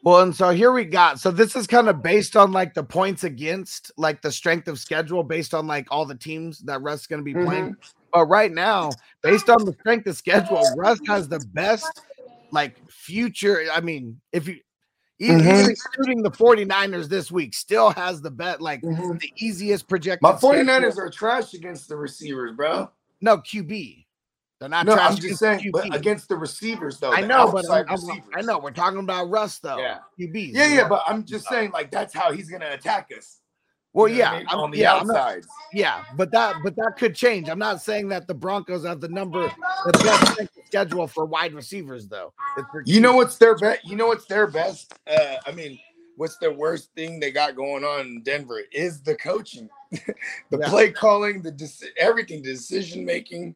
Well, 0.03 0.21
and 0.21 0.35
so 0.35 0.51
here 0.51 0.73
we 0.73 0.85
got. 0.85 1.19
So 1.21 1.31
this 1.31 1.57
is 1.57 1.67
kind 1.67 1.89
of 1.89 2.03
based 2.03 2.37
on 2.37 2.53
like 2.53 2.75
the 2.75 2.85
points 2.85 3.25
against, 3.25 3.91
like 3.97 4.23
the 4.23 4.31
strength 4.31 4.69
of 4.69 4.79
schedule, 4.79 5.23
based 5.25 5.55
on 5.55 5.67
like 5.67 5.89
all 5.91 6.07
the 6.07 6.15
teams 6.15 6.61
that 6.61 6.81
Russ 6.83 7.03
is 7.03 7.07
going 7.07 7.21
to 7.21 7.25
be 7.25 7.35
playing. 7.35 7.73
Mm-hmm. 7.73 7.91
But 8.13 8.27
right 8.27 8.53
now, 8.53 8.91
based 9.23 9.51
on 9.51 9.65
the 9.65 9.75
strength 9.81 10.07
of 10.07 10.17
schedule, 10.17 10.65
Russ 10.77 11.01
has 11.07 11.29
the 11.29 11.41
best 11.53 12.03
like 12.53 12.79
future. 12.89 13.65
I 13.73 13.81
mean, 13.81 14.21
if 14.33 14.49
you 14.49 14.61
even, 15.21 15.41
mm-hmm. 15.41 15.71
including 15.71 16.23
the 16.23 16.31
49ers 16.31 17.09
this 17.09 17.31
week, 17.31 17.53
still 17.55 17.91
has 17.91 18.23
the 18.23 18.31
bet 18.31 18.61
like 18.61 18.83
mm-hmm. 18.83 19.17
the 19.19 19.33
easiest 19.37 19.89
projected. 19.89 20.23
My 20.23 20.33
49ers 20.33 20.93
schedule. 20.93 21.01
are 21.01 21.11
trash 21.11 21.55
against 21.55 21.89
the 21.89 21.97
receivers, 21.97 22.53
bro. 22.53 22.91
No 23.21 23.39
QB. 23.39 24.05
They're 24.61 24.69
not. 24.69 24.87
No, 24.87 24.95
I'm 24.95 25.17
just 25.17 25.39
saying, 25.39 25.71
but 25.73 25.95
against 25.95 26.29
the 26.29 26.37
receivers, 26.37 26.99
though. 26.99 27.13
I 27.13 27.21
know, 27.21 27.53
but 27.53 27.71
I'm, 27.71 27.87
I'm, 27.89 28.23
i 28.35 28.41
know 28.41 28.59
we're 28.59 28.73
talking 28.73 28.99
about 28.99 29.31
Russ, 29.31 29.59
though. 29.61 29.79
Yeah, 29.79 29.99
QBs. 30.19 30.53
Yeah, 30.53 30.67
yeah, 30.67 30.89
but 30.89 31.03
I'm 31.07 31.25
just 31.25 31.47
saying, 31.49 31.71
like 31.71 31.91
that's 31.91 32.13
how 32.13 32.33
he's 32.33 32.51
gonna 32.51 32.71
attack 32.71 33.11
us. 33.17 33.41
Well, 33.93 34.09
you 34.09 34.19
know 34.19 34.21
yeah, 34.21 34.31
I 34.31 34.39
mean? 34.39 34.47
on 34.49 34.71
the 34.73 34.79
yeah, 34.79 34.95
outside. 34.95 35.45
yeah, 35.73 36.05
but 36.17 36.33
that 36.33 36.57
but 36.65 36.75
that 36.77 36.95
could 36.99 37.15
change. 37.15 37.49
I'm 37.49 37.59
not 37.59 37.81
saying 37.81 38.09
that 38.09 38.27
the 38.27 38.35
Broncos 38.35 38.85
have 38.85 39.01
the 39.01 39.09
number 39.09 39.51
the 39.87 39.93
best 40.05 40.49
schedule 40.67 41.07
for 41.07 41.25
wide 41.25 41.55
receivers, 41.55 42.09
though. 42.09 42.33
You 42.85 43.01
know 43.01 43.15
what's 43.15 43.37
their 43.39 43.57
best? 43.57 43.85
You 43.85 43.97
know 43.97 44.09
what's 44.09 44.27
their 44.27 44.49
best? 44.49 44.93
Uh, 45.07 45.37
I 45.47 45.53
mean, 45.53 45.79
what's 46.17 46.37
the 46.39 46.51
worst 46.51 46.91
thing 46.97 47.21
they 47.21 47.31
got 47.31 47.55
going 47.55 47.85
on 47.85 48.01
in 48.01 48.23
Denver 48.23 48.61
is 48.73 49.03
the 49.03 49.15
coaching, 49.15 49.71
the 49.91 50.59
yeah. 50.59 50.69
play 50.69 50.91
calling, 50.91 51.43
the 51.43 51.53
de- 51.53 51.69
everything, 51.97 52.43
the 52.43 52.53
decision 52.53 53.05
making 53.05 53.55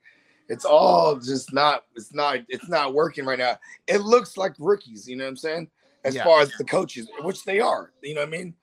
it's 0.52 0.66
all 0.66 1.16
just 1.16 1.52
not 1.52 1.84
it's 1.96 2.12
not 2.12 2.40
it's 2.48 2.68
not 2.68 2.92
working 2.94 3.24
right 3.24 3.38
now. 3.38 3.56
It 3.86 4.02
looks 4.02 4.36
like 4.36 4.52
rookies, 4.58 5.08
you 5.08 5.16
know 5.16 5.24
what 5.24 5.30
I'm 5.30 5.36
saying? 5.36 5.70
as 6.04 6.14
Yeah. 6.16 6.24
far 6.24 6.40
as 6.40 6.50
the 6.58 6.64
coaches, 6.64 7.08
which 7.20 7.44
they 7.44 7.60
are. 7.60 7.92
You 8.02 8.14
know 8.14 8.22
what 8.22 8.28
I 8.28 8.38
mean? 8.38 8.54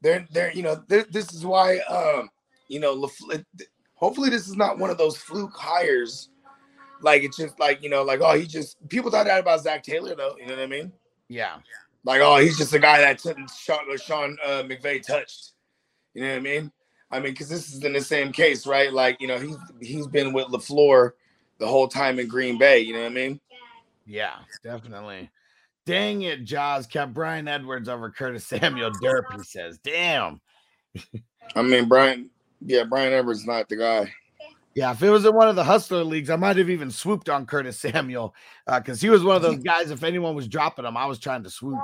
They're 0.00 0.26
they're 0.32 0.52
you 0.52 0.62
know 0.62 0.82
they're, 0.88 1.04
this 1.04 1.32
is 1.32 1.44
why 1.46 1.78
um 1.80 2.30
you 2.68 2.80
know 2.80 2.96
LaFle- 2.96 3.44
hopefully 3.94 4.30
this 4.30 4.48
is 4.48 4.56
not 4.56 4.78
one 4.78 4.90
of 4.90 4.98
those 4.98 5.16
fluke 5.16 5.54
hires. 5.56 6.30
Like 7.00 7.22
it's 7.22 7.36
just 7.36 7.58
like 7.60 7.82
you 7.82 7.90
know 7.90 8.02
like 8.02 8.20
oh 8.20 8.36
he 8.36 8.46
just 8.46 8.76
people 8.88 9.10
thought 9.10 9.26
that 9.26 9.40
about 9.40 9.60
Zac 9.62 9.82
Taylor 9.84 10.14
though. 10.14 10.34
You 10.38 10.46
know 10.46 10.54
what 10.54 10.62
I 10.62 10.66
mean? 10.66 10.92
Yeah. 11.28 11.58
Like 12.04 12.20
oh 12.20 12.38
he's 12.38 12.58
just 12.58 12.72
a 12.74 12.78
guy 12.80 12.98
that 13.00 13.20
Sean, 13.20 13.98
Sean 13.98 14.36
uh, 14.44 14.62
McVay 14.64 15.02
touched. 15.02 15.52
You 16.14 16.22
know 16.22 16.30
what 16.30 16.36
I 16.36 16.40
mean? 16.40 16.72
I 17.12 17.20
mean 17.20 17.32
because 17.32 17.48
this 17.48 17.72
is 17.72 17.84
in 17.84 17.92
the 17.92 18.00
same 18.00 18.32
case, 18.32 18.66
right? 18.66 18.92
Like 18.92 19.20
you 19.20 19.28
know 19.28 19.38
he's 19.38 19.56
he's 19.80 20.06
been 20.06 20.32
with 20.32 20.46
LaFleur 20.48 21.12
the 21.58 21.66
whole 21.66 21.86
time 21.86 22.18
in 22.18 22.26
Green 22.26 22.58
Bay. 22.58 22.80
You 22.80 22.94
know 22.94 23.00
what 23.00 23.12
I 23.12 23.14
mean? 23.14 23.40
Yeah, 24.06 24.36
definitely. 24.64 25.30
Dang 25.84 26.22
it, 26.22 26.44
Jaws 26.44 26.86
kept 26.86 27.12
Bryan 27.12 27.48
Edwards 27.48 27.88
over 27.88 28.10
Curtis 28.10 28.46
Samuel 28.46 28.92
Derp, 28.92 29.24
he 29.36 29.42
says. 29.42 29.78
Damn. 29.78 30.40
I 31.54 31.62
mean 31.62 31.88
Brian, 31.88 32.30
yeah 32.64 32.84
Bryan 32.84 33.12
Edwards 33.12 33.46
not 33.46 33.68
the 33.68 33.76
guy. 33.76 34.12
Yeah, 34.74 34.92
if 34.92 35.02
it 35.02 35.10
was 35.10 35.26
in 35.26 35.34
one 35.34 35.48
of 35.48 35.56
the 35.56 35.64
hustler 35.64 36.02
leagues, 36.02 36.30
I 36.30 36.36
might 36.36 36.56
have 36.56 36.70
even 36.70 36.90
swooped 36.90 37.28
on 37.28 37.44
Curtis 37.44 37.78
Samuel 37.78 38.34
uh, 38.66 38.80
because 38.80 39.02
he 39.02 39.10
was 39.10 39.22
one 39.22 39.36
of 39.36 39.42
those 39.42 39.58
guys. 39.62 39.90
If 39.90 40.02
anyone 40.02 40.34
was 40.34 40.48
dropping 40.48 40.86
him, 40.86 40.96
I 40.96 41.04
was 41.04 41.18
trying 41.18 41.42
to 41.42 41.50
swoop. 41.50 41.78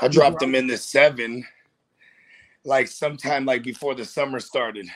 I 0.00 0.08
dropped 0.08 0.40
him 0.40 0.54
in 0.54 0.68
the 0.68 0.76
seven, 0.76 1.44
like 2.64 2.88
sometime 2.88 3.44
like 3.44 3.62
before 3.62 3.94
the 3.94 4.04
summer 4.04 4.40
started, 4.40 4.86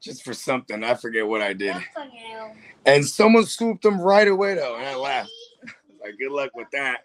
just 0.00 0.24
for 0.24 0.34
something. 0.34 0.82
I 0.84 0.94
forget 0.94 1.26
what 1.26 1.42
I 1.42 1.52
did. 1.52 1.76
And 2.84 3.04
someone 3.04 3.44
swooped 3.46 3.82
them 3.82 4.00
right 4.00 4.28
away 4.28 4.54
though, 4.54 4.76
and 4.76 4.86
I 4.86 4.94
laughed. 4.96 5.30
like, 6.02 6.18
good 6.18 6.32
luck 6.32 6.50
with 6.54 6.68
that. 6.72 6.98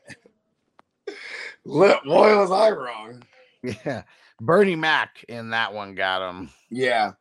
Look, 1.65 2.03
boy, 2.03 2.37
was 2.37 2.51
I 2.51 2.71
wrong. 2.71 3.23
Yeah, 3.63 4.03
Bernie 4.39 4.75
Mac 4.75 5.23
in 5.27 5.51
that 5.51 5.73
one 5.73 5.93
got 5.93 6.27
him. 6.27 6.49
Yeah, 6.69 7.11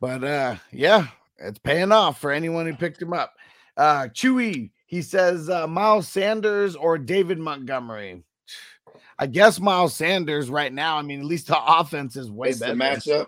But 0.00 0.24
uh, 0.24 0.56
yeah, 0.72 1.08
it's 1.38 1.58
paying 1.58 1.92
off 1.92 2.20
for 2.20 2.30
anyone 2.30 2.66
who 2.66 2.74
picked 2.74 3.02
him 3.02 3.12
up. 3.12 3.34
Uh, 3.76 4.04
Chewy, 4.12 4.70
he 4.86 5.02
says 5.02 5.50
uh, 5.50 5.66
Miles 5.66 6.08
Sanders 6.08 6.76
or 6.76 6.96
David 6.96 7.38
Montgomery. 7.38 8.22
I 9.24 9.26
guess 9.26 9.58
Miles 9.58 9.96
Sanders 9.96 10.50
right 10.50 10.70
now. 10.70 10.98
I 10.98 11.02
mean, 11.02 11.18
at 11.18 11.24
least 11.24 11.46
the 11.46 11.56
offense 11.58 12.14
is 12.14 12.30
way 12.30 12.50
it's 12.50 12.58
better. 12.58 12.74
the 12.74 12.78
matchup. 12.78 13.26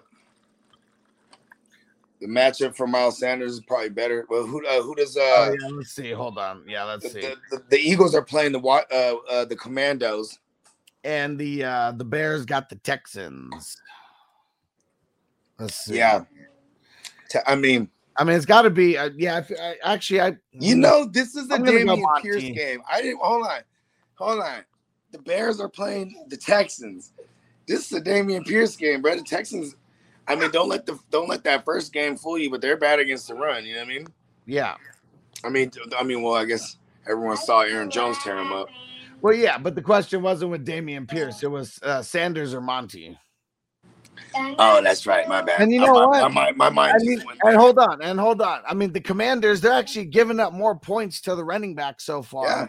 The 2.21 2.27
matchup 2.27 2.77
for 2.77 2.87
Miles 2.87 3.19
Sanders 3.19 3.53
is 3.53 3.61
probably 3.61 3.89
better. 3.89 4.27
Well, 4.29 4.45
who 4.45 4.63
uh, 4.67 4.83
who 4.83 4.95
does 4.95 5.17
uh 5.17 5.21
Oh, 5.23 5.57
yeah, 5.59 5.69
let's 5.69 5.93
see. 5.93 6.11
Hold 6.11 6.37
on. 6.37 6.65
Yeah, 6.69 6.85
let's 6.85 7.05
the, 7.05 7.09
see. 7.09 7.21
the, 7.23 7.37
the, 7.51 7.63
the 7.71 7.79
Eagles 7.79 8.15
are 8.15 8.21
playing 8.23 8.53
the 8.53 8.59
uh, 8.61 9.15
uh 9.31 9.47
the 9.47 9.57
Commandos. 9.57 10.39
And 11.03 11.39
the 11.39 11.65
uh 11.65 11.93
the 11.93 12.05
Bears 12.05 12.45
got 12.45 12.69
the 12.69 12.77
Texans. 12.77 13.79
Let's 15.59 15.77
see. 15.77 15.97
Yeah, 15.97 16.25
Te- 17.31 17.39
I 17.47 17.55
mean, 17.55 17.89
I 18.19 18.25
mean, 18.25 18.37
it's 18.37 18.45
got 18.45 18.63
to 18.63 18.71
be. 18.71 18.99
Uh, 18.99 19.09
yeah, 19.17 19.37
I 19.37 19.39
f- 19.39 19.51
I, 19.59 19.77
actually, 19.95 20.21
I 20.21 20.37
you 20.53 20.77
know, 20.77 21.07
this 21.07 21.35
is 21.35 21.49
the 21.49 21.57
Dameon 21.57 22.21
Pierce 22.21 22.43
game. 22.43 22.83
I 22.87 23.01
didn't 23.01 23.21
hold 23.23 23.47
on, 23.47 23.61
hold 24.17 24.41
on. 24.41 24.63
The 25.17 25.23
Bears 25.23 25.61
are 25.61 25.69
playing 25.69 26.15
the 26.29 26.37
Texans. 26.37 27.13
This 27.67 27.91
is 27.91 27.99
a 27.99 28.03
Dameon 28.03 28.47
Pierce 28.47 28.77
game, 28.77 29.01
bro. 29.01 29.17
The 29.17 29.23
Texans. 29.23 29.75
I 30.29 30.35
mean, 30.35 30.51
don't 30.51 30.69
let 30.69 30.85
the 30.85 30.99
don't 31.11 31.29
let 31.29 31.43
that 31.45 31.65
first 31.65 31.93
game 31.93 32.17
fool 32.17 32.37
you, 32.39 32.51
but 32.51 32.61
they're 32.61 32.77
bad 32.77 32.99
against 32.99 33.29
the 33.29 33.35
run. 33.35 33.65
You 33.65 33.75
know 33.75 33.81
what 33.81 33.87
I 33.87 33.93
mean? 33.93 34.07
yeah. 34.45 34.75
I 35.45 35.49
mean, 35.49 35.71
I 35.97 36.03
mean, 36.03 36.23
well, 36.23 36.35
I 36.35 36.45
guess 36.45 36.77
everyone 37.09 37.37
saw 37.37 37.61
Aaron 37.61 37.91
Jones 37.91 38.19
tear 38.23 38.37
him 38.37 38.53
up. 38.53 38.69
Well, 39.23 39.35
yeah, 39.35 39.59
but 39.59 39.75
the 39.75 39.83
question 39.83 40.23
wasn't 40.23 40.51
with 40.51 40.67
Dameon 40.67 41.07
Pierce. 41.09 41.43
It 41.43 41.51
was 41.51 41.79
uh, 41.83 42.03
Sanders 42.03 42.53
or 42.53 42.61
Monty. 42.61 43.17
Oh, 44.59 44.83
that's 44.83 45.07
right. 45.07 45.29
My 45.29 45.43
bad. 45.43 45.61
And 45.61 45.73
you 45.73 45.83
Uh, 45.83 45.87
know 45.87 45.95
my, 45.95 46.07
what? 46.07 46.33
My, 46.33 46.53
my, 46.53 46.53
my 46.53 46.71
mind 46.71 46.97
I 47.01 47.05
mean, 47.05 47.23
and 47.43 47.57
hold 47.57 47.79
on, 47.79 48.03
and 48.03 48.19
hold 48.19 48.43
on. 48.43 48.63
I 48.67 48.75
mean, 48.75 48.93
the 48.93 49.01
Commanders, 49.01 49.61
they're 49.61 49.73
actually 49.73 50.07
giving 50.07 50.41
up 50.41 50.53
more 50.53 50.75
points 50.75 51.21
to 51.23 51.35
the 51.35 51.45
running 51.45 51.75
back 51.75 52.01
so 52.01 52.23
far. 52.23 52.47
Yeah. 52.47 52.69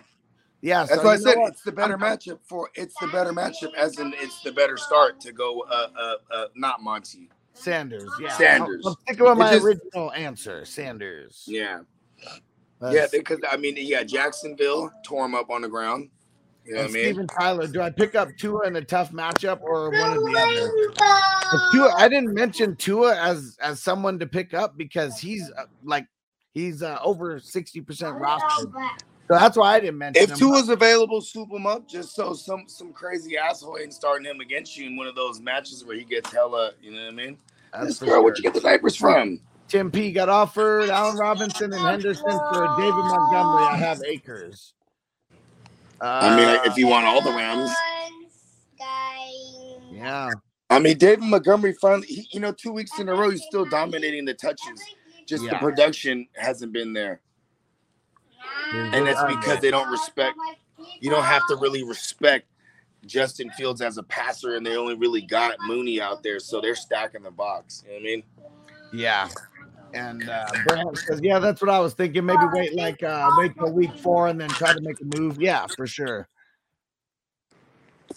Yeah, 0.62 0.86
That's 0.86 1.01
so 1.01 1.05
why 1.05 1.14
I 1.14 1.18
said 1.18 1.38
what? 1.38 1.51
it's 1.53 1.62
the 1.62 1.72
better 1.72 1.97
matchup 1.97 2.39
for 2.43 2.70
it's 2.74 2.95
the 2.99 3.08
better 3.08 3.32
matchup 3.32 3.74
as 3.76 3.99
in 3.99 4.14
it's 4.18 4.41
the 4.41 4.51
better 4.51 4.76
start 4.76 5.20
to 5.22 5.32
go 5.32 5.62
uh 5.70 5.88
uh, 5.97 6.16
uh 6.34 6.45
not 6.55 6.82
Monty. 6.82 7.30
Sanders. 7.53 8.10
Yeah, 8.20 8.30
Sanders. 8.38 8.84
I'm, 8.86 8.91
I'm 8.93 8.97
sticking 9.05 9.26
with 9.26 9.38
my 9.38 9.51
just- 9.51 9.66
original 9.66 10.12
answer. 10.14 10.66
Sanders. 10.66 11.43
Yeah. 11.47 11.82
Yeah, 12.91 13.08
because 13.12 13.39
I 13.49 13.58
mean, 13.58 13.74
yeah, 13.78 14.03
Jacksonville 14.03 14.91
tore 15.03 15.26
him 15.26 15.34
up 15.34 15.49
on 15.49 15.62
the 15.64 15.68
ground. 15.68 16.10
You 16.66 16.74
know 16.76 16.82
what 16.82 16.89
I 16.89 16.93
mean? 16.93 17.03
Steven 17.05 17.28
Tyler. 17.28 17.68
Do 17.68 17.82
I 17.82 17.89
pick 17.89 18.14
up 18.14 18.30
Tua 18.38 18.68
in 18.68 18.76
a 18.76 18.82
tough 18.84 19.12
matchup 19.12 19.62
or 19.62 19.89
one 19.89 20.18
of 20.18 20.24
the 20.24 20.38
other? 20.38 21.72
Tua, 21.72 21.93
I 21.97 22.10
didn't 22.10 22.34
mention 22.34 22.76
Tua 22.76 23.16
as 23.16 23.58
as 23.62 23.82
someone 23.82 24.20
to 24.20 24.28
pick 24.28 24.53
up 24.53 24.78
because 24.78 25.18
he's 25.20 25.49
uh, 25.58 25.64
like 25.84 26.05
he's 26.53 26.84
uh, 26.84 26.99
over 27.01 27.39
sixty 27.39 27.80
percent 27.82 28.18
rostered. 28.18 28.72
So 29.28 29.34
that's 29.36 29.57
why 29.57 29.75
I 29.75 29.80
didn't 29.82 29.97
mention 29.97 30.23
If 30.23 30.30
two 30.38 30.51
Tua's 30.51 30.69
available, 30.69 31.19
swoop 31.21 31.51
him 31.51 31.65
up 31.67 31.88
just 31.88 32.15
so 32.15 32.34
some 32.34 32.63
some 32.67 32.93
crazy 32.93 33.38
asshole 33.38 33.78
ain't 33.78 33.93
starting 33.93 34.25
him 34.25 34.39
against 34.39 34.78
you 34.78 34.88
in 34.88 34.95
one 34.95 35.07
of 35.07 35.15
those 35.15 35.41
matches 35.41 35.84
where 35.84 35.97
he 35.97 36.05
gets 36.05 36.32
hella, 36.32 36.71
you 36.82 36.91
know 36.91 37.03
what 37.03 37.07
I 37.07 37.11
mean? 37.11 37.38
That's 37.73 37.88
This 37.88 37.99
girl, 37.99 38.09
sure. 38.09 38.23
where'd 38.23 38.38
you 38.38 38.43
get 38.43 38.53
the 38.53 38.61
diapers 38.61 38.95
from? 38.95 39.41
Tim 39.67 39.91
P 39.91 40.13
got 40.13 40.30
offered 40.30 40.89
Allen 40.89 41.17
Robinson 41.17 41.73
and 41.73 41.82
Henderson 41.82 42.23
for 42.23 42.75
David 42.78 42.93
Montgomery. 42.93 43.65
I 43.65 43.75
have 43.78 44.01
Akers. 44.05 44.73
I 45.99 46.36
mean, 46.38 46.47
Uh, 46.47 46.61
if 46.63 46.78
you 46.78 46.88
want 46.88 47.05
all 47.05 47.21
the 47.21 47.32
Rams. 47.32 47.69
yeah, 49.91 50.30
I 50.69 50.80
mean, 50.80 50.97
David 50.97 51.23
Montgomery 51.25 51.73
finally, 51.82 52.07
he, 52.07 52.28
you 52.32 52.39
know, 52.39 52.53
two 52.53 52.71
weeks 52.71 52.97
in 52.99 53.09
a 53.09 53.13
row, 53.13 53.30
he's 53.30 53.43
still 53.43 53.65
dominating 53.65 54.23
the 54.23 54.34
touches. 54.34 54.82
Just 55.25 55.43
the 55.43 55.57
production 55.57 56.28
hasn't 56.36 56.71
been 56.71 56.93
there. 56.93 57.19
And 58.74 59.08
that's 59.08 59.24
because 59.24 59.60
they 59.62 59.72
don't 59.72 59.89
respect, 59.89 60.38
you 61.00 61.10
don't 61.10 61.24
have 61.24 61.41
to 61.50 61.56
really 61.56 61.84
respect 61.84 62.48
Justin 63.06 63.50
Fields 63.52 63.82
as 63.82 63.98
a 63.98 64.04
passer, 64.04 64.56
and 64.56 64.66
they 64.66 64.76
only 64.76 64.95
really 64.95 65.22
got 65.22 65.56
Mooney 65.62 66.02
out 66.02 66.24
there, 66.24 66.39
so 66.39 66.60
they're 66.60 66.76
stacking 66.76 67.24
the 67.24 67.32
box. 67.32 67.84
You 67.86 67.91
know 67.91 67.95
what 67.95 68.02
I 68.02 68.04
mean? 68.04 68.24
yeah. 68.93 69.30
And 69.93 70.30
uh, 70.30 70.45
Brand 70.66 70.98
says, 70.98 71.22
yeah, 71.24 71.39
that's 71.39 71.62
what 71.62 71.70
I 71.70 71.80
was 71.80 71.93
thinking. 71.93 72.26
Maybe 72.26 72.43
wait 72.52 72.76
like 72.76 73.02
uh, 73.04 73.30
wait 73.38 73.56
till 73.56 73.72
week 73.72 73.95
four 73.98 74.28
and 74.28 74.39
then 74.39 74.50
try 74.50 74.74
to 74.74 74.82
make 74.82 74.98
a 75.00 75.18
move. 75.18 75.41
Yeah, 75.41 75.66
for 75.76 75.88
sure. 75.88 76.28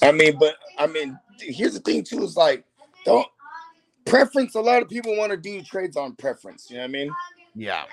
I 0.02 0.12
mean, 0.12 0.36
but 0.38 0.56
I 0.78 0.86
mean, 0.86 1.18
here's 1.38 1.74
the 1.74 1.80
thing 1.80 2.02
too: 2.02 2.24
is 2.24 2.36
like, 2.36 2.64
don't 3.04 3.26
preference. 4.04 4.56
A 4.56 4.60
lot 4.60 4.82
of 4.82 4.88
people 4.88 5.16
want 5.16 5.30
to 5.30 5.36
do 5.36 5.62
trades 5.62 5.96
on 5.96 6.16
preference. 6.16 6.68
You 6.70 6.78
know 6.78 6.82
what 6.82 6.88
I 6.88 6.92
mean? 6.92 7.10
Yeah, 7.54 7.84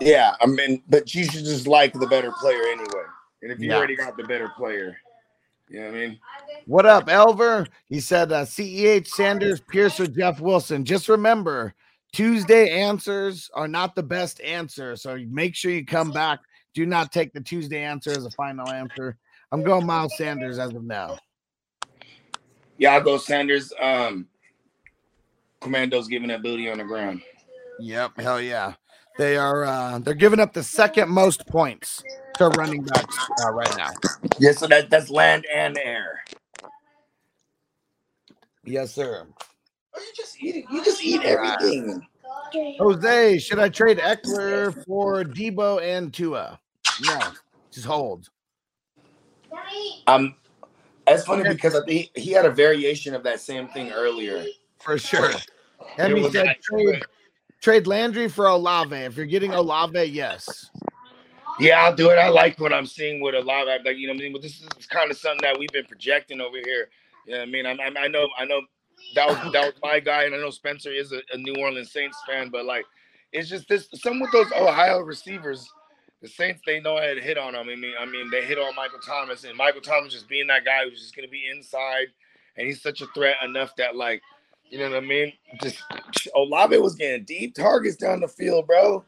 Yeah, 0.00 0.34
I 0.40 0.46
mean, 0.46 0.82
but 0.88 1.14
you 1.14 1.24
should 1.24 1.44
just 1.44 1.66
like 1.66 1.92
the 1.92 2.06
better 2.06 2.32
player 2.32 2.62
anyway. 2.66 3.04
And 3.42 3.52
if 3.52 3.60
you 3.60 3.70
Yeah. 3.70 3.76
already 3.76 3.96
got 3.96 4.16
the 4.16 4.24
better 4.24 4.48
player, 4.56 4.96
you 5.68 5.80
know 5.80 5.86
what 5.86 5.94
I 5.94 5.98
mean? 5.98 6.20
What 6.66 6.86
up, 6.86 7.06
Elver? 7.06 7.68
He 7.88 8.00
said 8.00 8.32
uh, 8.32 8.44
CEH, 8.44 9.06
Sanders, 9.06 9.60
Pierce, 9.60 10.00
or 10.00 10.06
Jeff 10.06 10.40
Wilson. 10.40 10.84
Just 10.84 11.08
remember, 11.08 11.74
Tuesday 12.12 12.70
answers 12.70 13.50
are 13.54 13.68
not 13.68 13.94
the 13.94 14.02
best 14.02 14.40
answer. 14.40 14.96
So 14.96 15.18
make 15.28 15.54
sure 15.54 15.70
you 15.70 15.84
come 15.84 16.10
back. 16.10 16.40
Do 16.74 16.86
not 16.86 17.12
take 17.12 17.32
the 17.32 17.40
Tuesday 17.40 17.82
answer 17.82 18.10
as 18.10 18.24
a 18.24 18.30
final 18.30 18.70
answer. 18.70 19.16
I'm 19.52 19.62
going 19.62 19.86
Miles 19.86 20.16
Sanders 20.16 20.58
as 20.58 20.72
of 20.74 20.84
now. 20.84 21.18
Yeah, 22.78 22.94
I'll 22.94 23.02
go 23.02 23.18
Sanders. 23.18 23.72
Um, 23.80 24.26
Commandos 25.60 26.08
giving 26.08 26.28
that 26.28 26.42
booty 26.42 26.68
on 26.70 26.78
the 26.78 26.84
ground. 26.84 27.22
Yep, 27.78 28.20
hell 28.20 28.40
yeah. 28.40 28.74
They 29.16 29.36
are 29.36 29.64
uh 29.64 29.98
they're 30.00 30.14
giving 30.14 30.40
up 30.40 30.52
the 30.52 30.62
second 30.62 31.08
most 31.08 31.46
points 31.46 32.02
to 32.38 32.48
running 32.48 32.82
backs 32.84 33.16
uh, 33.44 33.50
right 33.52 33.76
now. 33.76 33.90
Yeah, 34.38 34.52
so 34.52 34.66
that 34.66 34.90
that's 34.90 35.10
land 35.10 35.46
and 35.54 35.78
air. 35.78 36.20
Yes, 38.64 38.92
sir. 38.92 39.26
Oh, 39.94 40.00
you 40.00 40.12
just 40.16 40.42
eat 40.42 40.66
You 40.70 40.84
just 40.84 41.02
eat 41.02 41.22
everything. 41.22 42.06
Jose, 42.78 43.38
should 43.38 43.58
I 43.58 43.68
trade 43.68 43.98
Ekeler 43.98 44.84
for 44.84 45.24
Deebo 45.24 45.82
and 45.82 46.12
Tua? 46.12 46.58
No, 47.04 47.20
just 47.72 47.86
hold. 47.86 48.28
Um, 50.06 50.34
that's 51.06 51.24
funny 51.24 51.44
because 51.48 51.74
I 51.74 51.84
think 51.84 52.10
he 52.16 52.32
had 52.32 52.44
a 52.44 52.50
variation 52.50 53.14
of 53.14 53.22
that 53.24 53.40
same 53.40 53.68
thing 53.68 53.92
earlier. 53.92 54.44
For 54.80 54.98
sure. 54.98 55.32
And 55.98 56.16
he 56.16 56.30
said 56.30 56.56
trade, 56.62 57.02
trade 57.64 57.86
Landry 57.86 58.28
for 58.28 58.46
Olave. 58.46 58.94
If 58.94 59.16
you're 59.16 59.24
getting 59.24 59.54
Olave, 59.54 60.04
yes. 60.04 60.70
Yeah, 61.58 61.82
I'll 61.82 61.94
do 61.94 62.10
it. 62.10 62.16
I 62.16 62.28
like 62.28 62.60
what 62.60 62.74
I'm 62.74 62.84
seeing 62.84 63.20
with 63.20 63.34
Olave. 63.34 63.70
like 63.84 63.96
you 63.96 64.06
know 64.06 64.12
what 64.12 64.20
I 64.20 64.22
mean. 64.24 64.32
But 64.32 64.42
this 64.42 64.60
is 64.60 64.86
kind 64.86 65.10
of 65.10 65.16
something 65.16 65.40
that 65.42 65.58
we've 65.58 65.70
been 65.70 65.86
projecting 65.86 66.42
over 66.42 66.58
here. 66.62 66.90
You 67.26 67.32
know 67.32 67.38
what 67.38 67.48
I 67.48 67.50
mean? 67.50 67.64
I, 67.66 67.70
I, 67.70 68.04
I 68.04 68.08
know, 68.08 68.28
I 68.38 68.44
know 68.44 68.60
that 69.14 69.28
was 69.28 69.52
that 69.52 69.64
was 69.64 69.74
my 69.82 69.98
guy, 69.98 70.24
and 70.24 70.34
I 70.34 70.38
know 70.38 70.50
Spencer 70.50 70.92
is 70.92 71.12
a, 71.12 71.20
a 71.32 71.38
New 71.38 71.54
Orleans 71.56 71.90
Saints 71.90 72.18
fan, 72.28 72.50
but 72.50 72.66
like 72.66 72.84
it's 73.32 73.48
just 73.48 73.66
this 73.68 73.88
some 73.94 74.20
with 74.20 74.32
those 74.32 74.52
Ohio 74.52 75.00
receivers. 75.00 75.66
the 76.20 76.28
Saints 76.28 76.60
they 76.66 76.80
know 76.80 76.96
how 76.96 77.14
to 77.14 77.20
hit 77.20 77.38
on 77.38 77.54
them. 77.54 77.68
I 77.70 77.76
mean, 77.76 77.94
I 77.98 78.04
mean 78.04 78.30
they 78.30 78.44
hit 78.44 78.58
on 78.58 78.74
Michael 78.74 79.00
Thomas, 79.00 79.44
and 79.44 79.56
Michael 79.56 79.80
Thomas 79.80 80.12
just 80.12 80.28
being 80.28 80.48
that 80.48 80.66
guy 80.66 80.84
who's 80.84 81.00
just 81.00 81.16
gonna 81.16 81.28
be 81.28 81.44
inside, 81.50 82.08
and 82.58 82.66
he's 82.66 82.82
such 82.82 83.00
a 83.00 83.06
threat 83.14 83.36
enough 83.42 83.74
that 83.76 83.96
like, 83.96 84.20
you 84.74 84.80
know 84.80 84.90
what 84.90 85.04
I 85.04 85.06
mean? 85.06 85.32
Just 85.62 85.78
Olave 86.34 86.76
was 86.78 86.96
getting 86.96 87.24
deep 87.24 87.54
targets 87.54 87.94
down 87.96 88.18
the 88.18 88.26
field, 88.26 88.66
bro. 88.66 89.04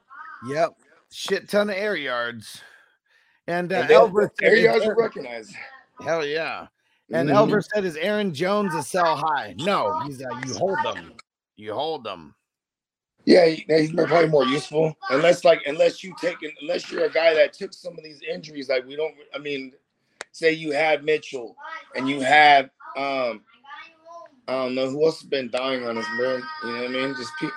Yep. 0.46 0.76
Shit 1.10 1.48
ton 1.48 1.70
of 1.70 1.76
air 1.76 1.96
yards. 1.96 2.62
And, 3.48 3.72
uh, 3.72 3.80
And 3.80 3.90
Elver 3.90 4.30
air 4.42 4.54
yards 4.54 4.84
are 4.86 4.94
recognized. 4.94 5.52
hell 6.00 6.24
yeah. 6.24 6.68
And 7.12 7.28
Mhm. 7.28 7.34
Elver 7.34 7.64
said, 7.64 7.84
is 7.84 7.96
Aaron 7.96 8.32
Jones 8.32 8.72
a 8.76 8.82
sell 8.84 9.16
high? 9.16 9.56
No, 9.58 9.98
he's 10.06 10.20
a 10.20 10.28
you 10.46 10.54
hold 10.54 10.78
them. 10.84 11.14
You 11.56 11.74
hold 11.74 12.04
them. 12.04 12.36
Yeah, 13.24 13.46
he- 13.46 13.64
he's 13.66 13.90
probably 13.90 14.28
more 14.28 14.44
useful 14.44 14.96
unless 15.10 15.44
like 15.44 15.66
unless 15.66 16.04
you 16.04 16.14
take 16.20 16.40
an- 16.42 16.54
unless 16.60 16.92
you're 16.92 17.06
a 17.06 17.10
guy 17.10 17.34
that 17.34 17.52
took 17.52 17.72
some 17.72 17.98
of 17.98 18.04
these 18.04 18.22
injuries. 18.22 18.68
Like 18.68 18.86
we 18.86 18.94
don't. 18.94 19.16
I 19.34 19.38
mean, 19.38 19.74
say 20.30 20.52
you 20.52 20.70
had 20.70 21.02
Mitchell 21.04 21.56
and 21.96 22.08
you 22.08 22.20
have 22.20 22.70
um 22.96 23.42
I 24.48 24.52
don't 24.52 24.74
know 24.74 24.88
who 24.88 25.04
else 25.04 25.20
has 25.20 25.28
been 25.28 25.50
dying 25.50 25.86
on 25.86 25.98
us, 25.98 26.06
bro. 26.16 26.36
You 26.36 26.42
know 26.72 26.82
what 26.82 26.84
I 26.84 26.88
mean? 26.88 27.14
Just 27.16 27.32
pe- 27.40 27.48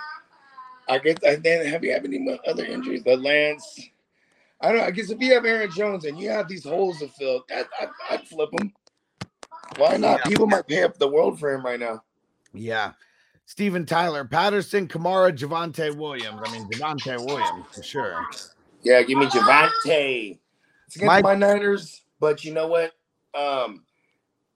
I 0.88 0.98
guess 0.98 1.18
I 1.28 1.36
then 1.36 1.66
have 1.68 1.84
you 1.84 1.92
have 1.94 2.06
any 2.06 2.40
other 2.48 2.66
injuries? 2.66 3.04
The 3.04 3.16
Lance. 3.16 3.80
I 4.62 4.70
don't. 4.70 4.78
know. 4.78 4.84
I 4.86 4.92
guess 4.92 5.10
if 5.10 5.20
you 5.22 5.34
have 5.34 5.46
Aaron 5.46 5.72
Jones 5.72 6.06
and 6.06 6.20
you 6.20 6.30
have 6.30 6.48
these 6.48 6.64
holes 6.64 7.00
to 7.00 7.08
fill, 7.10 7.46
that 7.50 7.68
I'd, 7.80 7.90
I'd 8.10 8.28
flip 8.28 8.50
him. 8.60 8.74
Why 9.78 9.98
not? 9.98 10.24
People 10.24 10.48
might 10.48 10.68
pay 10.68 10.84
up 10.84 10.98
the 10.98 11.08
world 11.08 11.40
for 11.40 11.54
him 11.54 11.64
right 11.64 11.80
now. 11.80 12.04
Yeah. 12.54 12.94
Steven 13.46 13.86
Tyler, 13.86 14.26
Patterson, 14.26 14.88
Kamara, 14.88 15.36
Javonte 15.36 15.96
Williams. 15.96 16.42
I 16.44 16.52
mean, 16.52 16.68
Javonte 16.70 17.26
Williams 17.26 17.66
for 17.72 17.84
sure. 17.84 18.26
Yeah, 18.84 19.02
give 19.04 19.18
me 19.18 19.26
Javonte. 19.28 20.40
It's 20.88 20.96
against 20.96 21.08
Mike- 21.08 21.24
my 21.24 21.36
Niners, 21.36 22.02
but 22.20 22.44
you 22.44 22.54
know 22.54 22.68
what? 22.68 22.92
Um, 23.34 23.84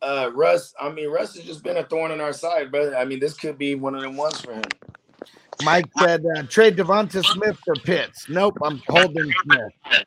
uh, 0.04 0.32
Russ. 0.34 0.74
I 0.80 0.90
mean, 0.92 1.10
Russ 1.10 1.36
has 1.36 1.46
just 1.46 1.64
been 1.64 1.78
a 1.78 1.84
thorn 1.84 2.12
in 2.12 2.22
our 2.22 2.34
side, 2.34 2.72
but 2.72 2.94
I 2.96 3.06
mean, 3.06 3.20
this 3.20 3.34
could 3.34 3.58
be 3.58 3.76
one 3.76 3.96
of 3.96 4.02
them 4.02 4.18
ones 4.18 4.40
for 4.42 4.54
him. 4.54 4.64
Mike 5.64 5.86
said, 6.00 6.26
uh, 6.36 6.44
trade 6.44 6.76
DeVonta 6.76 7.24
Smith 7.24 7.58
for 7.64 7.76
Pitts. 7.76 8.28
Nope, 8.28 8.58
I'm 8.64 8.82
holding 8.88 9.32
Smith. 9.44 10.06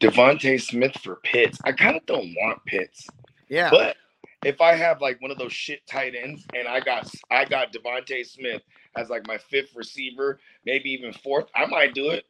DeVonta 0.00 0.60
Smith 0.60 0.96
for 1.02 1.16
Pitts. 1.16 1.58
I 1.64 1.72
kind 1.72 1.96
of 1.96 2.04
don't 2.06 2.34
want 2.36 2.64
Pitts, 2.66 3.06
Yeah. 3.48 3.70
but 3.70 3.96
if 4.44 4.60
I 4.60 4.74
have 4.74 5.00
like 5.00 5.20
one 5.20 5.30
of 5.30 5.38
those 5.38 5.52
shit 5.52 5.86
tight 5.86 6.14
ends, 6.14 6.46
and 6.54 6.68
I 6.68 6.80
got 6.80 7.10
I 7.30 7.44
got 7.44 7.72
DeVonta 7.72 8.24
Smith 8.26 8.62
as 8.96 9.08
like 9.08 9.26
my 9.26 9.38
fifth 9.38 9.74
receiver, 9.74 10.38
maybe 10.64 10.90
even 10.90 11.12
fourth, 11.12 11.46
I 11.54 11.66
might 11.66 11.94
do 11.94 12.10
it. 12.10 12.24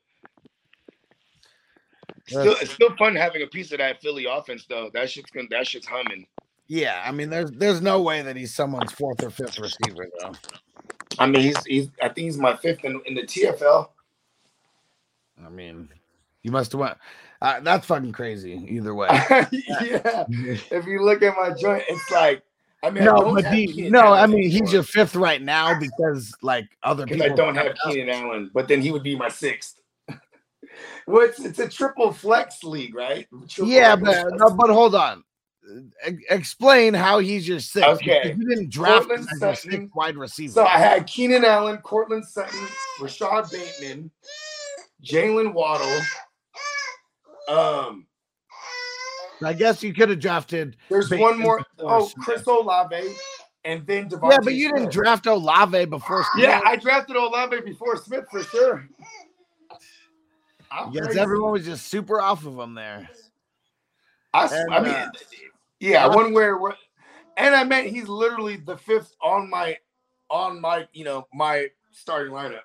Still, 2.29 2.57
it's 2.61 2.72
still 2.72 2.95
fun 2.97 3.14
having 3.14 3.43
a 3.43 3.47
piece 3.47 3.72
of 3.72 3.79
that 3.79 4.01
Philly 4.01 4.26
offense, 4.26 4.66
though. 4.68 4.91
That 4.93 5.11
shit's 5.11 5.31
gonna, 5.31 5.49
that 5.51 5.66
shit's 5.66 5.87
humming. 5.87 6.26
Yeah, 6.66 7.03
I 7.05 7.12
mean, 7.12 7.31
there's 7.31 7.51
there's 7.53 7.81
no 7.81 8.03
way 8.03 8.22
that 8.22 8.37
he's 8.37 8.55
someone's 8.55 8.93
fourth 8.93 9.22
or 9.22 9.31
fifth 9.31 9.59
receiver 9.59 10.09
though. 10.20 10.33
I 11.18 11.26
mean, 11.26 11.43
he's 11.43 11.64
he's. 11.64 11.89
I 12.03 12.09
think 12.09 12.26
he's 12.26 12.39
my 12.39 12.57
fifth 12.57 12.85
in, 12.85 13.01
in 13.07 13.14
the 13.14 13.22
TFL. 13.22 13.89
I 15.45 15.49
mean, 15.49 15.89
you 16.43 16.51
must 16.51 16.72
have 16.72 16.81
went. 16.81 16.99
Uh, 17.41 17.61
that's 17.61 17.87
fucking 17.87 18.12
crazy. 18.12 18.66
Either 18.68 18.95
way. 18.95 19.09
yeah. 19.31 20.24
If 20.29 20.87
you 20.87 21.03
look 21.05 21.22
at 21.22 21.37
my 21.37 21.55
joint, 21.55 21.85
it's 21.89 22.11
like 22.11 22.43
I 22.83 22.91
mean, 22.91 23.05
no, 23.05 23.16
don't 23.16 23.35
but 23.35 23.45
have 23.45 23.55
he, 23.55 23.66
Keenan 23.66 23.93
no, 23.93 24.01
I 24.01 24.20
Allen 24.20 24.33
mean 24.33 24.51
he's 24.51 24.72
your 24.72 24.83
fifth 24.83 25.16
right 25.16 25.43
now 25.43 25.79
because 25.79 26.33
like 26.43 26.68
other 26.83 27.05
because 27.05 27.22
people 27.22 27.33
I 27.33 27.37
don't 27.37 27.55
have 27.57 27.76
Keenan 27.85 28.11
Allen, 28.11 28.51
but 28.55 28.68
then 28.68 28.81
he 28.81 28.93
would 28.93 29.03
be 29.03 29.16
my 29.16 29.29
sixth. 29.29 29.81
Well, 31.07 31.26
it's, 31.26 31.41
it's 31.45 31.59
a 31.59 31.68
triple 31.68 32.12
flex 32.12 32.62
league, 32.64 32.95
right? 32.95 33.26
Triple 33.49 33.72
Yeah, 33.72 33.97
flex. 33.97 34.24
but 34.39 34.57
but 34.57 34.70
hold 34.70 34.95
on. 34.95 35.24
E- 36.07 36.16
explain 36.31 36.95
how 36.95 37.18
he's 37.18 37.47
your 37.47 37.61
sixth. 37.61 37.89
Okay. 37.89 38.35
You 38.39 38.49
didn't 38.49 38.70
draft 38.70 39.11
him 39.11 39.26
as 39.43 39.61
Sutton. 39.62 39.91
wide 39.95 40.16
receiver. 40.16 40.53
So 40.53 40.64
I 40.66 40.79
had 40.79 41.07
Keenan 41.07 41.45
Allen, 41.45 41.76
Courtland 41.79 42.24
Sutton, 42.24 42.66
Rashod 43.01 43.51
Bateman, 43.51 44.11
Jaylen 45.05 45.53
Waddle. 45.53 46.01
Um, 47.49 48.07
I 49.43 49.53
guess 49.53 49.83
you 49.83 49.93
could 49.95 50.09
have 50.11 50.20
drafted. 50.20 50.76
there's 50.89 51.09
Bateman 51.09 51.29
one 51.31 51.39
more. 51.39 51.64
Oh, 51.81 52.07
Smith. 52.09 52.24
Chris 52.24 52.47
Olave, 52.47 53.14
and 53.64 53.87
then 53.87 54.09
DeVonta 54.09 54.33
Yeah, 54.33 54.39
but 54.43 54.55
you 54.55 54.72
didn't 54.72 54.91
draft 54.93 55.26
Olave 55.26 55.85
before. 55.87 56.24
Yeah, 56.37 56.61
I 56.64 56.76
drafted 56.76 57.16
Olave 57.16 57.61
before 57.62 57.97
Smith 57.97 58.24
for 58.31 58.43
sure. 58.43 58.89
Yes, 60.93 61.16
everyone 61.16 61.53
was 61.53 61.64
just 61.64 61.87
super 61.89 62.21
off 62.21 62.45
of 62.47 62.59
him 62.59 62.75
there. 62.75 63.09
I, 64.35 64.47
and, 64.47 64.75
I 64.75 64.81
mean, 64.81 64.93
uh, 64.93 65.11
yeah, 65.81 66.07
I- 66.07 66.14
one 66.14 66.33
where, 66.33 66.59
and 67.37 67.55
I 67.55 67.64
meant 67.64 67.89
he's 67.89 68.09
literally 68.09 68.57
the 68.57 68.77
fifth 68.77 69.14
on 69.23 69.49
my, 69.49 69.77
on 70.31 70.61
my, 70.61 70.87
you 70.93 71.05
know, 71.05 71.27
my 71.33 71.69
starting 71.93 72.33
lineup. 72.33 72.61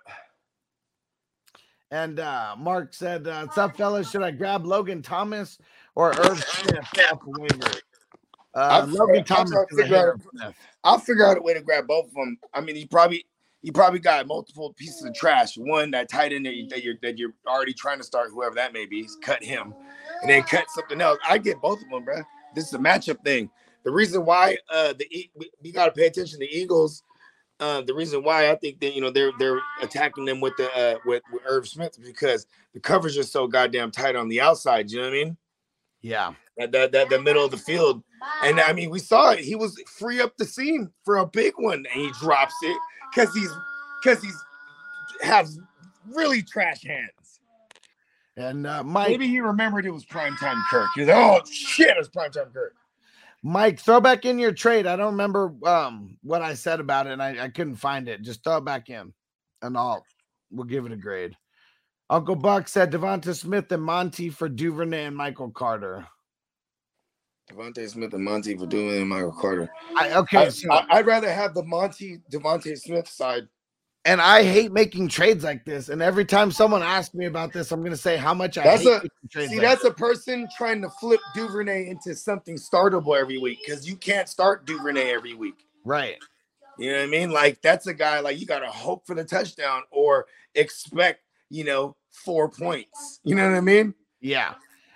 And 1.91 2.19
uh, 2.19 2.55
Mark 2.57 2.93
said, 2.93 3.27
uh, 3.27 3.45
"What's 3.45 3.57
up, 3.57 3.77
fellas? 3.77 4.09
Should 4.09 4.23
I 4.23 4.31
grab 4.31 4.65
Logan 4.65 5.03
Thomas 5.03 5.59
or 5.95 6.09
Irv 6.19 6.43
Smith 6.43 6.79
off 7.11 7.19
the 7.23 7.39
waiver?" 7.39 7.77
Uh, 8.55 8.59
I'll- 8.81 8.87
Logan 8.87 9.17
I'll 9.17 9.23
Thomas. 9.23 9.51
try 9.51 9.63
to 9.63 9.67
is 9.73 9.77
a 9.79 9.81
figure 9.83 9.95
out- 9.97 9.99
hater 9.99 10.11
of 10.13 10.21
Smith. 10.35 10.55
I'll 10.83 10.97
figure 10.99 11.25
out 11.25 11.37
a 11.37 11.41
way 11.41 11.53
to 11.53 11.61
grab 11.61 11.85
both 11.87 12.07
of 12.07 12.13
them. 12.13 12.37
I 12.53 12.61
mean, 12.61 12.75
he 12.75 12.85
probably, 12.87 13.25
he 13.63 13.71
probably 13.71 13.99
got 13.99 14.27
multiple 14.27 14.73
pieces 14.73 15.05
of 15.05 15.15
trash. 15.15 15.57
One 15.57 15.89
that 15.91 16.09
tight 16.09 16.33
end 16.33 16.45
that, 16.45 16.53
you, 16.53 16.67
that 16.67 16.83
you're 16.83 16.95
that 17.01 17.17
you're 17.17 17.33
already 17.47 17.73
trying 17.73 17.97
to 17.97 18.03
start, 18.03 18.29
whoever 18.29 18.53
that 18.55 18.73
may 18.73 18.85
be, 18.85 19.07
cut 19.21 19.41
him, 19.41 19.73
and 20.21 20.29
then 20.29 20.43
cut 20.43 20.65
something 20.69 20.99
else. 20.99 21.17
I 21.27 21.37
get 21.37 21.61
both 21.61 21.81
of 21.81 21.89
them, 21.89 22.03
bro. 22.03 22.21
This 22.53 22.67
is 22.67 22.73
a 22.73 22.77
matchup 22.77 23.23
thing. 23.23 23.49
The 23.83 23.91
reason 23.91 24.25
why 24.25 24.57
uh 24.69 24.93
the 24.93 25.07
we, 25.35 25.49
we 25.63 25.71
got 25.71 25.85
to 25.85 25.91
pay 25.91 26.07
attention 26.07 26.39
to 26.39 26.45
the 26.45 26.55
Eagles. 26.55 27.03
Uh, 27.59 27.81
the 27.81 27.93
reason 27.93 28.23
why 28.23 28.51
I 28.51 28.55
think 28.55 28.81
that 28.81 28.93
you 28.93 28.99
know 28.99 29.09
they're 29.09 29.31
they're 29.39 29.61
attacking 29.81 30.25
them 30.25 30.41
with 30.41 30.57
the 30.57 30.69
uh, 30.75 30.97
with 31.05 31.23
with 31.31 31.43
Irv 31.45 31.65
Smith 31.65 31.97
because 32.03 32.45
the 32.73 32.81
coverage 32.81 33.17
is 33.17 33.31
so 33.31 33.47
goddamn 33.47 33.91
tight 33.91 34.17
on 34.17 34.27
the 34.27 34.41
outside. 34.41 34.91
You 34.91 34.97
know 34.97 35.03
what 35.05 35.13
I 35.13 35.23
mean? 35.23 35.37
Yeah, 36.01 36.33
That 36.57 36.73
that, 36.73 36.91
that 36.91 37.09
the 37.09 37.21
middle 37.21 37.45
of 37.45 37.51
the 37.51 37.57
field. 37.57 38.03
And 38.43 38.59
I 38.59 38.73
mean, 38.73 38.89
we 38.89 38.99
saw 38.99 39.31
it. 39.31 39.39
He 39.39 39.55
was 39.55 39.81
free 39.87 40.19
up 40.19 40.35
the 40.35 40.45
seam 40.45 40.91
for 41.05 41.17
a 41.17 41.25
big 41.25 41.53
one, 41.55 41.85
and 41.93 42.01
he 42.01 42.11
drops 42.19 42.55
it 42.61 42.77
because 43.13 43.33
he's 43.33 43.51
because 44.01 44.21
he's 44.23 44.37
has 45.21 45.59
really 46.11 46.41
trash 46.41 46.83
hands. 46.83 47.39
and 48.35 48.67
uh, 48.67 48.83
Mike, 48.83 49.09
Maybe 49.09 49.27
he 49.27 49.39
remembered 49.39 49.85
it 49.85 49.91
was 49.91 50.05
primetime 50.05 50.61
Kirk. 50.69 50.89
He's 50.95 51.07
like, 51.07 51.15
oh 51.15 51.41
shit, 51.49 51.95
it's 51.97 52.09
primetime 52.09 52.53
Kirk. 52.53 52.75
Mike, 53.43 53.79
throw 53.79 53.99
back 53.99 54.25
in 54.25 54.39
your 54.39 54.53
trade. 54.53 54.87
I 54.87 54.95
don't 54.95 55.11
remember 55.11 55.53
um, 55.65 56.17
what 56.23 56.41
I 56.41 56.53
said 56.53 56.79
about 56.79 57.07
it, 57.07 57.13
and 57.13 57.21
I, 57.21 57.43
I 57.43 57.49
couldn't 57.49 57.75
find 57.75 58.07
it. 58.07 58.21
Just 58.21 58.43
throw 58.43 58.57
it 58.57 58.65
back 58.65 58.89
in, 58.89 59.13
and 59.61 59.77
I'll 59.77 60.05
we'll 60.51 60.65
give 60.65 60.85
it 60.85 60.91
a 60.91 60.97
grade. 60.97 61.35
Uncle 62.09 62.35
Buck 62.35 62.67
said 62.67 62.91
DeVonta 62.91 63.35
Smith 63.35 63.71
and 63.71 63.83
Monty 63.83 64.29
for 64.29 64.47
Duvernay 64.47 65.05
and 65.05 65.15
Michael 65.15 65.51
Carter. 65.51 66.07
DeVonta 67.51 67.89
Smith 67.89 68.13
and 68.13 68.23
Monty 68.23 68.57
for 68.57 68.65
doing 68.65 68.97
and 68.97 69.09
Michael 69.09 69.31
Carter. 69.33 69.69
I, 69.97 70.13
okay, 70.13 70.37
I, 70.37 70.49
so, 70.49 70.71
I, 70.71 70.97
would 70.97 71.05
rather 71.05 71.31
have 71.31 71.53
the 71.53 71.63
Monty 71.63 72.19
DeVonta 72.31 72.77
Smith 72.77 73.07
side. 73.07 73.47
and 74.05 74.21
I 74.21 74.43
hate 74.43 74.71
making 74.71 75.09
trades 75.09 75.43
like 75.43 75.65
this. 75.65 75.89
And 75.89 76.01
every 76.01 76.25
time 76.25 76.51
someone 76.51 76.81
asks 76.81 77.13
me 77.13 77.25
about 77.25 77.53
this, 77.53 77.71
I'm 77.71 77.81
going 77.81 77.91
to 77.91 77.97
say 77.97 78.17
how 78.17 78.33
much 78.33 78.57
I 78.57 78.63
That's 78.63 78.83
hate 78.83 79.09
a-. 79.35 79.47
See, 79.47 79.55
like 79.55 79.61
that's 79.61 79.83
a 79.83 79.91
person 79.91 80.47
trying 80.57 80.81
to 80.81 80.89
flip 80.99 81.19
Duvernay 81.35 81.89
into 81.89 82.15
something 82.15 82.55
startable 82.55 83.19
every 83.19 83.37
week 83.37 83.59
because 83.65 83.87
you 83.87 83.95
can't 83.95 84.27
start 84.29 84.65
Duvernay 84.65 85.11
every 85.11 85.33
week. 85.33 85.65
right. 85.85 86.17
You 86.79 86.91
know 86.91 86.97
what 86.97 87.03
I 87.03 87.07
mean? 87.07 87.29
Like 87.29 87.61
that's 87.61 87.85
a 87.85 87.93
guy 87.93 88.19
like 88.19 88.39
you 88.39 88.47
gotta 88.47 88.65
hope 88.65 89.05
for 89.05 89.13
the 89.13 89.23
touchdown 89.23 89.83
or 89.91 90.25
expect, 90.55 91.21
you 91.51 91.63
know, 91.63 91.95
four 92.09 92.49
points. 92.49 93.19
You 93.23 93.35
know 93.35 93.47
what 93.47 93.55
I 93.55 93.61
mean? 93.61 93.93
Yeah. 94.21 94.55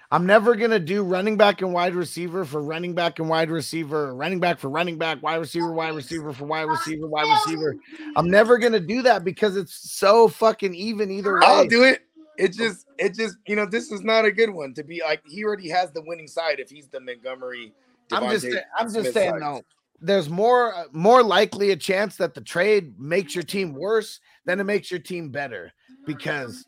I'm 0.10 0.26
never 0.26 0.56
going 0.56 0.72
to 0.72 0.80
do 0.80 1.04
running 1.04 1.36
back 1.36 1.62
and 1.62 1.74
wide 1.74 1.94
receiver 1.94 2.46
for 2.46 2.62
running 2.62 2.94
back 2.94 3.20
and 3.20 3.28
wide 3.28 3.50
receiver, 3.50 4.14
running 4.16 4.40
back 4.40 4.58
for 4.58 4.70
running 4.70 4.98
back, 4.98 5.22
wide 5.22 5.36
receiver, 5.36 5.74
wide 5.74 5.96
receiver 5.96 6.32
for 6.32 6.46
wide 6.46 6.64
receiver, 6.64 7.08
wide 7.08 7.30
receiver. 7.30 7.76
I'm 8.16 8.30
never 8.30 8.58
going 8.58 8.72
to 8.72 8.80
do 8.80 9.02
that 9.02 9.26
because 9.26 9.58
it's 9.58 9.92
so 9.92 10.30
fucking 10.30 10.74
even 10.74 11.12
either 11.12 11.34
way. 11.34 11.42
I'll 11.44 11.68
do 11.68 11.84
it. 11.84 12.04
It 12.38 12.54
just, 12.54 12.86
it 12.98 13.16
just, 13.16 13.36
you 13.48 13.56
know, 13.56 13.66
this 13.66 13.92
is 13.92 14.02
not 14.02 14.24
a 14.24 14.32
good 14.32 14.52
one 14.52 14.74
to 14.76 14.84
be 14.84 15.02
like. 15.04 15.22
He 15.28 15.44
already 15.44 15.68
has 15.70 15.92
the 15.92 16.04
winning 16.06 16.28
side 16.28 16.60
if 16.60 16.70
he's 16.70 16.88
the 16.88 17.02
Montgomery. 17.02 17.74
I'm 18.12 18.30
just 18.30 18.46
DeVonta 18.46 18.62
I'm 18.78 18.94
just 18.94 19.14
saying 19.14 19.32
side. 19.32 19.40
no. 19.42 19.62
There's 20.00 20.30
more 20.30 20.76
uh, 20.76 20.84
more 20.92 21.24
likely 21.24 21.72
a 21.72 21.76
chance 21.76 22.18
that 22.18 22.36
the 22.36 22.42
trade 22.42 23.00
makes 23.00 23.34
your 23.34 23.44
team 23.44 23.74
worse 23.74 24.20
than 24.46 24.60
it 24.60 24.64
makes 24.64 24.92
your 24.92 25.00
team 25.00 25.32
better 25.32 25.74
because 26.06 26.66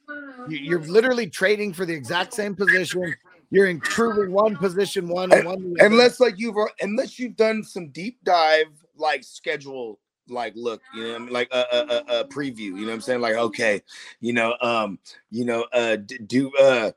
you're 0.50 0.82
literally 0.82 1.30
trading 1.30 1.72
for 1.72 1.86
the 1.86 1.94
exact 1.94 2.34
same 2.34 2.56
position. 2.56 3.14
You're 3.52 3.68
improving 3.68 4.32
one 4.32 4.56
position 4.56 5.08
one 5.08 5.32
and 5.32 5.46
one. 5.46 5.76
Unless 5.80 6.20
like 6.20 6.38
you've 6.38 6.56
unless 6.82 7.18
you've 7.18 7.36
done 7.36 7.64
some 7.64 7.90
deep 7.90 8.20
dive 8.24 8.68
like 8.96 9.24
schedule 9.24 10.00
like 10.28 10.54
look, 10.56 10.82
you 10.96 11.04
know, 11.04 11.16
I 11.16 11.20
mean? 11.20 11.34
like 11.34 11.50
a, 11.52 12.04
a, 12.08 12.26
preview. 12.26 12.60
You 12.60 12.82
know 12.82 12.88
what 12.88 12.94
I'm 12.94 13.02
saying? 13.02 13.22
Like 13.22 13.36
okay, 13.36 13.82
you 14.20 14.34
know, 14.34 14.56
um, 14.62 15.00
you 15.32 15.46
know, 15.46 15.66
uh, 15.74 15.98
do 16.28 16.52
uh, 16.60 16.92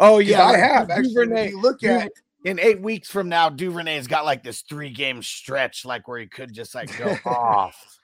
oh 0.00 0.18
yeah, 0.18 0.44
I 0.44 0.56
have 0.56 0.90
actually. 0.90 1.14
Duvernay- 1.14 1.50
you 1.50 1.60
look 1.60 1.84
at 1.84 2.10
in 2.46 2.60
eight 2.60 2.80
weeks 2.80 3.10
from 3.10 3.28
now, 3.28 3.48
Duvernay's 3.48 4.06
got 4.06 4.24
like 4.24 4.44
this 4.44 4.62
three 4.62 4.90
game 4.90 5.20
stretch, 5.20 5.84
like 5.84 6.06
where 6.06 6.20
he 6.20 6.26
could 6.26 6.52
just 6.52 6.76
like 6.76 6.96
go 6.96 7.18
off. 7.26 7.98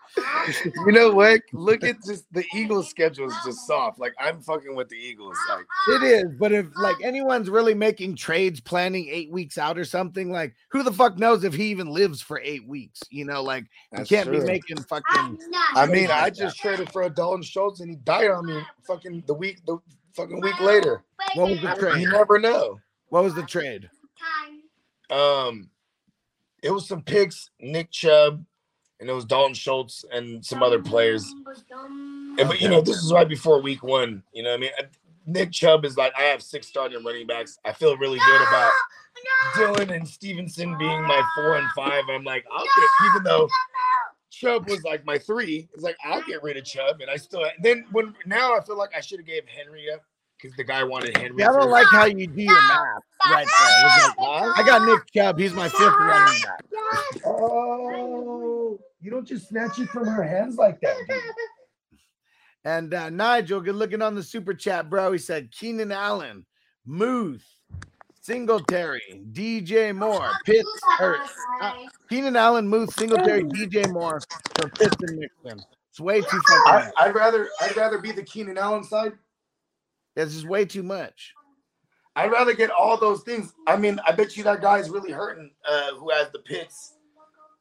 You 0.85 0.93
know 0.93 1.13
what? 1.13 1.43
Look 1.53 1.85
at 1.85 1.97
just 2.05 2.25
the 2.33 2.45
Eagles' 2.53 2.91
schedule 2.91 3.29
is 3.29 3.37
just 3.47 3.65
soft. 3.69 4.01
Like 4.01 4.15
I'm 4.19 4.43
fucking 4.43 4.75
with 4.75 4.89
the 4.89 4.97
Eagles. 4.97 5.39
Like 5.49 5.65
It 5.91 6.03
is, 6.03 6.25
but 6.41 6.51
if 6.51 6.67
like 6.77 6.97
anyone's 7.05 7.49
really 7.49 7.73
making 7.73 8.17
trades 8.17 8.61
planning 8.61 9.09
eight 9.11 9.31
weeks 9.31 9.59
out 9.59 9.79
or 9.79 9.85
something, 9.85 10.33
like 10.33 10.57
who 10.73 10.83
the 10.83 10.93
fuck 10.93 11.19
knows 11.19 11.45
if 11.45 11.55
he 11.55 11.67
even 11.67 11.87
lives 11.87 12.21
for 12.21 12.41
eight 12.41 12.67
weeks? 12.67 13.01
You 13.11 13.25
know, 13.25 13.45
like 13.45 13.67
that's 13.93 14.11
you 14.11 14.17
can't 14.17 14.29
true. 14.29 14.41
be 14.41 14.45
making 14.45 14.79
fucking 14.83 15.39
I 15.77 15.87
mean, 15.87 16.11
I 16.11 16.31
just 16.31 16.59
traded 16.59 16.91
for 16.91 17.03
a 17.03 17.11
Dalton 17.11 17.45
Schultz 17.45 17.79
and 17.79 17.89
he 17.89 17.97
died 17.97 18.33
on 18.33 18.45
me 18.45 18.61
fucking 18.89 19.23
the 19.29 19.35
week 19.35 19.65
the 19.67 19.79
fucking 20.17 20.41
week 20.41 20.59
later. 20.61 21.05
What 21.37 21.51
was 21.51 21.61
the 21.61 21.75
trade? 21.75 22.03
You 22.03 22.11
never 22.11 22.41
know. 22.41 22.81
What 23.11 23.23
was 23.23 23.35
the 23.35 23.45
trade? 23.45 23.89
Um 25.11 25.71
it 26.63 26.71
was 26.71 26.87
some 26.87 27.03
picks, 27.03 27.51
Nick 27.61 27.91
Chubb, 27.91 28.45
and 29.01 29.11
it 29.11 29.13
was 29.13 29.25
Dalton 29.25 29.55
Schultz 29.55 30.05
and 30.13 30.45
some 30.45 30.63
other 30.63 30.81
players. 30.81 31.25
And, 32.39 32.49
but 32.49 32.61
you 32.61 32.69
know, 32.69 32.81
this 32.81 32.99
is 32.99 33.13
right 33.13 33.29
before 33.29 33.61
week 33.61 33.83
one. 33.83 34.23
You 34.33 34.45
know 34.45 34.51
what 34.51 34.59
I 34.59 34.61
mean? 34.61 34.71
Nick 35.27 35.51
Chubb 35.51 35.85
is 35.85 35.97
like, 35.97 36.13
I 36.17 36.23
have 36.23 36.43
six 36.43 36.69
starting 36.69 37.03
running 37.05 37.27
backs. 37.27 37.59
I 37.65 37.73
feel 37.73 37.97
really 37.97 38.19
good 38.19 38.43
about 38.43 38.73
Dillon 39.57 39.91
and 39.91 40.09
Stevenson 40.09 40.79
being 40.79 41.03
my 41.03 41.21
four 41.35 41.57
and 41.57 41.69
five. 41.77 42.05
I'm 42.09 42.25
like, 42.25 42.45
I'll 42.53 42.65
get, 42.65 43.11
even 43.11 43.25
though 43.25 43.49
Chubb 44.31 44.69
was 44.71 44.83
like 44.85 45.05
my 45.05 45.19
three, 45.19 45.69
it's 45.75 45.83
like, 45.83 45.97
I'll 46.05 46.23
get 46.23 46.43
rid 46.43 46.57
of 46.57 46.65
Chubb. 46.65 47.01
And 47.01 47.11
I 47.11 47.17
still, 47.17 47.45
then 47.61 47.87
when 47.91 48.15
now 48.25 48.57
I 48.57 48.63
feel 48.63 48.79
like 48.79 48.95
I 48.97 49.01
should 49.01 49.19
have 49.19 49.27
gave 49.27 49.43
Henry 49.47 49.91
up 49.93 50.03
because 50.43 50.57
the 50.57 50.65
guy 50.65 50.83
wanted 50.83 51.17
Henry. 51.17 51.37
Yeah, 51.39 51.51
I 51.51 51.53
don't 51.53 51.71
like 51.71 51.87
how 51.87 52.07
you 52.07 52.27
do 52.27 52.43
your 52.43 52.53
math 52.53 53.03
right 53.31 53.47
there. 53.47 53.87
It's 53.87 54.19
like, 54.19 54.29
Huh? 54.29 54.53
I 54.57 54.67
got 54.67 54.87
Nick 54.87 55.13
Chubb. 55.15 55.39
He's 55.39 55.55
my 55.55 55.69
fifth 55.69 55.81
running 55.81 56.43
back. 56.43 56.65
Oh, 57.25 58.79
you 59.01 59.11
don't 59.11 59.27
just 59.27 59.49
snatch 59.49 59.79
it 59.79 59.89
from 59.89 60.07
her 60.07 60.23
hands 60.23 60.57
like 60.57 60.81
that, 60.81 60.97
dude. 61.09 61.19
And 62.65 62.95
uh, 62.95 63.11
Nigel, 63.11 63.61
good 63.61 63.75
looking 63.75 64.03
on 64.03 64.15
the 64.15 64.23
super 64.23 64.55
chat, 64.55 64.89
bro. 64.89 65.11
He 65.11 65.19
said 65.19 65.51
Keenan 65.51 65.91
Allen, 65.91 66.47
Muth, 66.87 67.45
Singletary, 68.21 69.21
DJ 69.33 69.93
Moore, 69.93 70.31
Pitts, 70.47 70.69
or 71.01 71.19
uh, 71.61 71.73
Keenan 72.09 72.37
Allen, 72.37 72.69
Muth, 72.69 72.95
Singletary, 72.95 73.43
DJ 73.43 73.93
Moore 73.93 74.21
for 74.55 74.69
Pitts 74.69 74.95
and 75.01 75.19
Mixon. 75.19 75.65
It's 75.91 75.99
way 75.99 76.21
too 76.21 76.41
fucking 76.49 76.93
I'd 77.01 77.17
rather 77.17 77.49
I'd 77.61 77.77
rather 77.77 77.99
be 77.99 78.13
the 78.13 78.23
Keenan 78.23 78.57
Allen 78.59 78.85
side. 78.85 79.15
It's 80.17 80.35
just 80.35 80.47
way 80.47 80.65
too 80.65 80.83
much. 80.83 81.35
I'd 82.15 82.31
rather 82.31 82.53
get 82.53 82.71
all 82.71 82.99
those 82.99 83.23
things. 83.23 83.55
I 83.67 83.77
mean, 83.77 83.99
I 84.07 84.13
bet 84.13 84.37
you 84.37 84.45
that 84.45 84.61
guy's 84.61 84.91
really 84.91 85.13
hurting. 85.13 85.51
Uh, 85.67 85.95
who 85.95 86.11
has 86.11 86.31
the 86.31 86.41
Pitts, 86.41 86.95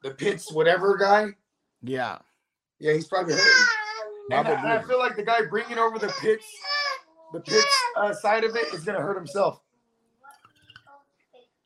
the 0.02 0.10
Pitts, 0.10 0.52
whatever 0.52 0.96
guy. 0.96 1.28
Yeah. 1.82 2.18
Yeah, 2.78 2.92
he's 2.92 3.06
probably 3.06 3.34
hurting. 3.34 3.66
And 4.30 4.48
I. 4.48 4.76
I 4.76 4.82
feel 4.82 4.98
like 4.98 5.16
the 5.16 5.22
guy 5.22 5.42
bringing 5.48 5.78
over 5.78 5.98
the 5.98 6.12
Pitts, 6.20 6.46
the 7.32 7.40
Pitts 7.40 7.82
uh, 7.96 8.12
side 8.12 8.44
of 8.44 8.54
it 8.54 8.72
is 8.74 8.84
gonna 8.84 9.00
hurt 9.00 9.16
himself. 9.16 9.60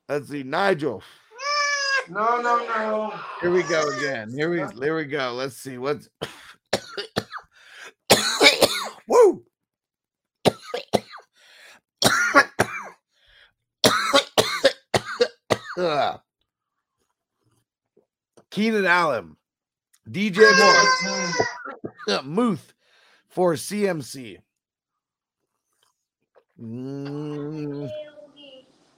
Let's 0.08 0.28
see, 0.28 0.44
Nigel. 0.44 1.02
No, 2.08 2.40
no, 2.40 2.64
no. 2.64 3.20
Here 3.40 3.50
we 3.50 3.64
go 3.64 3.88
again. 3.96 4.30
Here 4.30 4.48
we 4.48 4.58
here 4.80 4.96
we 4.96 5.04
go. 5.04 5.32
Let's 5.32 5.56
see 5.56 5.76
what's 5.76 6.08
Ugh. 15.76 16.20
Keenan 18.50 18.86
Allen, 18.86 19.36
DJ 20.08 20.38
Moore, 22.06 22.22
Muth 22.24 22.72
for 23.28 23.54
CMC. 23.54 24.38
Mm, 26.58 27.90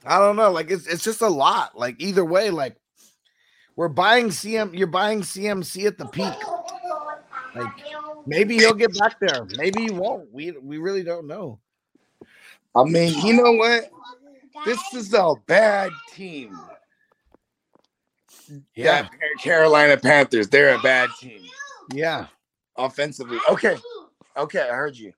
I 0.04 0.18
don't 0.18 0.36
know. 0.36 0.52
Like 0.52 0.70
it's 0.70 0.86
it's 0.86 1.02
just 1.02 1.22
a 1.22 1.28
lot. 1.28 1.76
Like 1.76 1.96
either 2.00 2.24
way, 2.24 2.50
like 2.50 2.76
we're 3.74 3.88
buying 3.88 4.28
CM. 4.28 4.76
You're 4.76 4.86
buying 4.86 5.22
CMC 5.22 5.86
at 5.86 5.98
the 5.98 6.06
peak. 6.06 6.34
Like 7.56 7.72
maybe 8.26 8.56
he'll 8.56 8.74
get 8.74 8.96
back 8.96 9.18
there. 9.18 9.44
Maybe 9.56 9.82
he 9.82 9.90
won't. 9.90 10.32
We 10.32 10.52
we 10.52 10.78
really 10.78 11.02
don't 11.02 11.26
know. 11.26 11.58
I 12.76 12.84
mean, 12.84 13.18
you 13.26 13.32
know 13.34 13.52
what? 13.52 13.90
This 14.64 14.80
is 14.94 15.14
a 15.14 15.34
bad 15.46 15.90
team. 16.14 16.58
Yeah, 18.74 19.02
That 19.02 19.10
Carolina 19.40 19.96
Panthers. 19.96 20.48
They're 20.48 20.74
a 20.74 20.80
bad 20.80 21.10
team 21.20 21.42
yeah. 21.92 22.26
offensively. 22.76 23.38
Okay, 23.50 23.76
okay, 24.36 24.62
I 24.62 24.74
heard 24.74 24.96
you. 24.96 25.12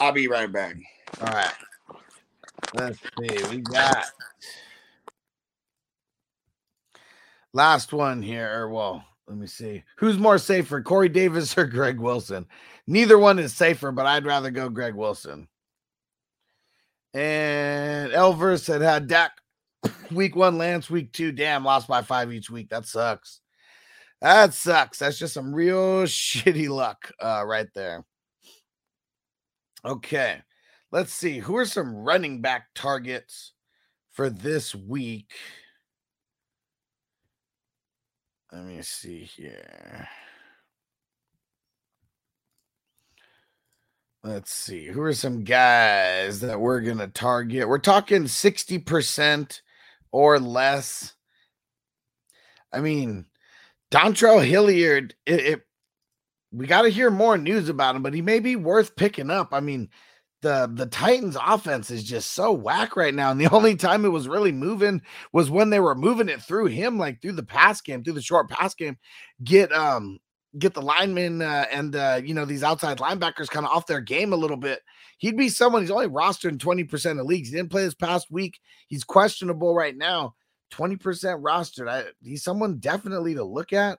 I'll 0.00 0.12
be 0.12 0.28
right 0.28 0.50
back. 0.50 0.76
All 1.20 1.28
right. 1.28 1.52
Let's 2.74 2.98
see. 2.98 3.56
We 3.56 3.60
got 3.62 4.04
last 7.52 7.92
one 7.92 8.22
here. 8.22 8.62
Or 8.62 8.68
well, 8.70 9.04
let 9.26 9.38
me 9.38 9.46
see. 9.46 9.82
Who's 9.96 10.18
more 10.18 10.38
safer, 10.38 10.82
Corey 10.82 11.08
Davis 11.08 11.56
or 11.58 11.66
Greg 11.66 11.98
Wilson? 11.98 12.46
Neither 12.86 13.18
one 13.18 13.38
is 13.38 13.54
safer, 13.54 13.90
but 13.90 14.06
I'd 14.06 14.26
rather 14.26 14.50
go 14.50 14.68
Greg 14.68 14.94
Wilson. 14.94 15.48
And 17.14 18.12
Elvers 18.12 18.66
had 18.66 18.82
had 18.82 19.08
Dak 19.08 19.32
week 20.10 20.36
one, 20.36 20.58
Lance 20.58 20.90
week 20.90 21.12
two. 21.12 21.32
Damn, 21.32 21.64
lost 21.64 21.88
by 21.88 22.02
five 22.02 22.32
each 22.32 22.50
week. 22.50 22.68
That 22.68 22.86
sucks. 22.86 23.40
That 24.20 24.52
sucks. 24.52 24.98
That's 24.98 25.18
just 25.18 25.34
some 25.34 25.54
real 25.54 26.02
shitty 26.04 26.68
luck 26.68 27.10
uh, 27.20 27.44
right 27.46 27.68
there. 27.74 28.04
Okay. 29.84 30.42
Let's 30.90 31.12
see. 31.12 31.38
Who 31.38 31.56
are 31.56 31.66
some 31.66 31.94
running 31.94 32.40
back 32.40 32.68
targets 32.74 33.52
for 34.10 34.30
this 34.30 34.74
week? 34.74 35.32
Let 38.50 38.64
me 38.64 38.80
see 38.82 39.24
here. 39.24 40.08
Let's 44.24 44.52
see. 44.52 44.86
Who 44.86 45.00
are 45.02 45.12
some 45.12 45.44
guys 45.44 46.40
that 46.40 46.60
we're 46.60 46.80
to 46.82 47.06
target? 47.06 47.68
We're 47.68 47.78
talking 47.78 48.24
60% 48.24 49.60
or 50.10 50.40
less. 50.40 51.14
I 52.72 52.80
mean, 52.80 53.26
Dontrell 53.90 54.44
Hilliard, 54.44 55.14
it, 55.24 55.40
it 55.40 55.60
we 56.50 56.66
got 56.66 56.82
to 56.82 56.88
hear 56.88 57.10
more 57.10 57.38
news 57.38 57.68
about 57.68 57.94
him, 57.94 58.02
but 58.02 58.14
he 58.14 58.22
may 58.22 58.40
be 58.40 58.56
worth 58.56 58.96
picking 58.96 59.30
up. 59.30 59.48
I 59.52 59.60
mean, 59.60 59.88
the 60.42 60.70
the 60.72 60.86
Titans 60.86 61.36
offense 61.40 61.90
is 61.90 62.02
just 62.04 62.32
so 62.32 62.52
whack 62.52 62.96
right 62.96 63.14
now. 63.14 63.30
And 63.30 63.40
the 63.40 63.48
only 63.52 63.76
time 63.76 64.04
it 64.04 64.08
was 64.08 64.28
really 64.28 64.52
moving 64.52 65.00
was 65.32 65.50
when 65.50 65.70
they 65.70 65.80
were 65.80 65.94
moving 65.94 66.28
it 66.28 66.42
through 66.42 66.66
him, 66.66 66.98
like 66.98 67.22
through 67.22 67.32
the 67.32 67.42
pass 67.42 67.80
game, 67.80 68.02
through 68.02 68.14
the 68.14 68.22
short 68.22 68.48
pass 68.50 68.74
game, 68.74 68.96
get 69.44 69.72
um 69.72 70.18
get 70.56 70.74
the 70.74 70.82
linemen 70.82 71.42
uh, 71.42 71.66
and 71.70 71.94
uh, 71.96 72.20
you 72.22 72.34
know 72.34 72.44
these 72.44 72.62
outside 72.62 72.98
linebackers 72.98 73.48
kind 73.48 73.66
of 73.66 73.72
off 73.72 73.86
their 73.86 74.00
game 74.00 74.32
a 74.32 74.36
little 74.36 74.56
bit. 74.56 74.80
He'd 75.18 75.36
be 75.36 75.48
someone 75.48 75.82
he's 75.82 75.90
only 75.90 76.08
rostered 76.08 76.50
in 76.50 76.58
20% 76.58 77.20
of 77.20 77.26
leagues. 77.26 77.48
He 77.48 77.56
didn't 77.56 77.70
play 77.70 77.84
this 77.84 77.94
past 77.94 78.30
week. 78.30 78.60
He's 78.86 79.04
questionable 79.04 79.74
right 79.74 79.96
now. 79.96 80.34
20% 80.72 80.98
rostered. 81.42 81.88
I, 81.88 82.04
he's 82.22 82.44
someone 82.44 82.78
definitely 82.78 83.34
to 83.34 83.44
look 83.44 83.72
at. 83.72 83.98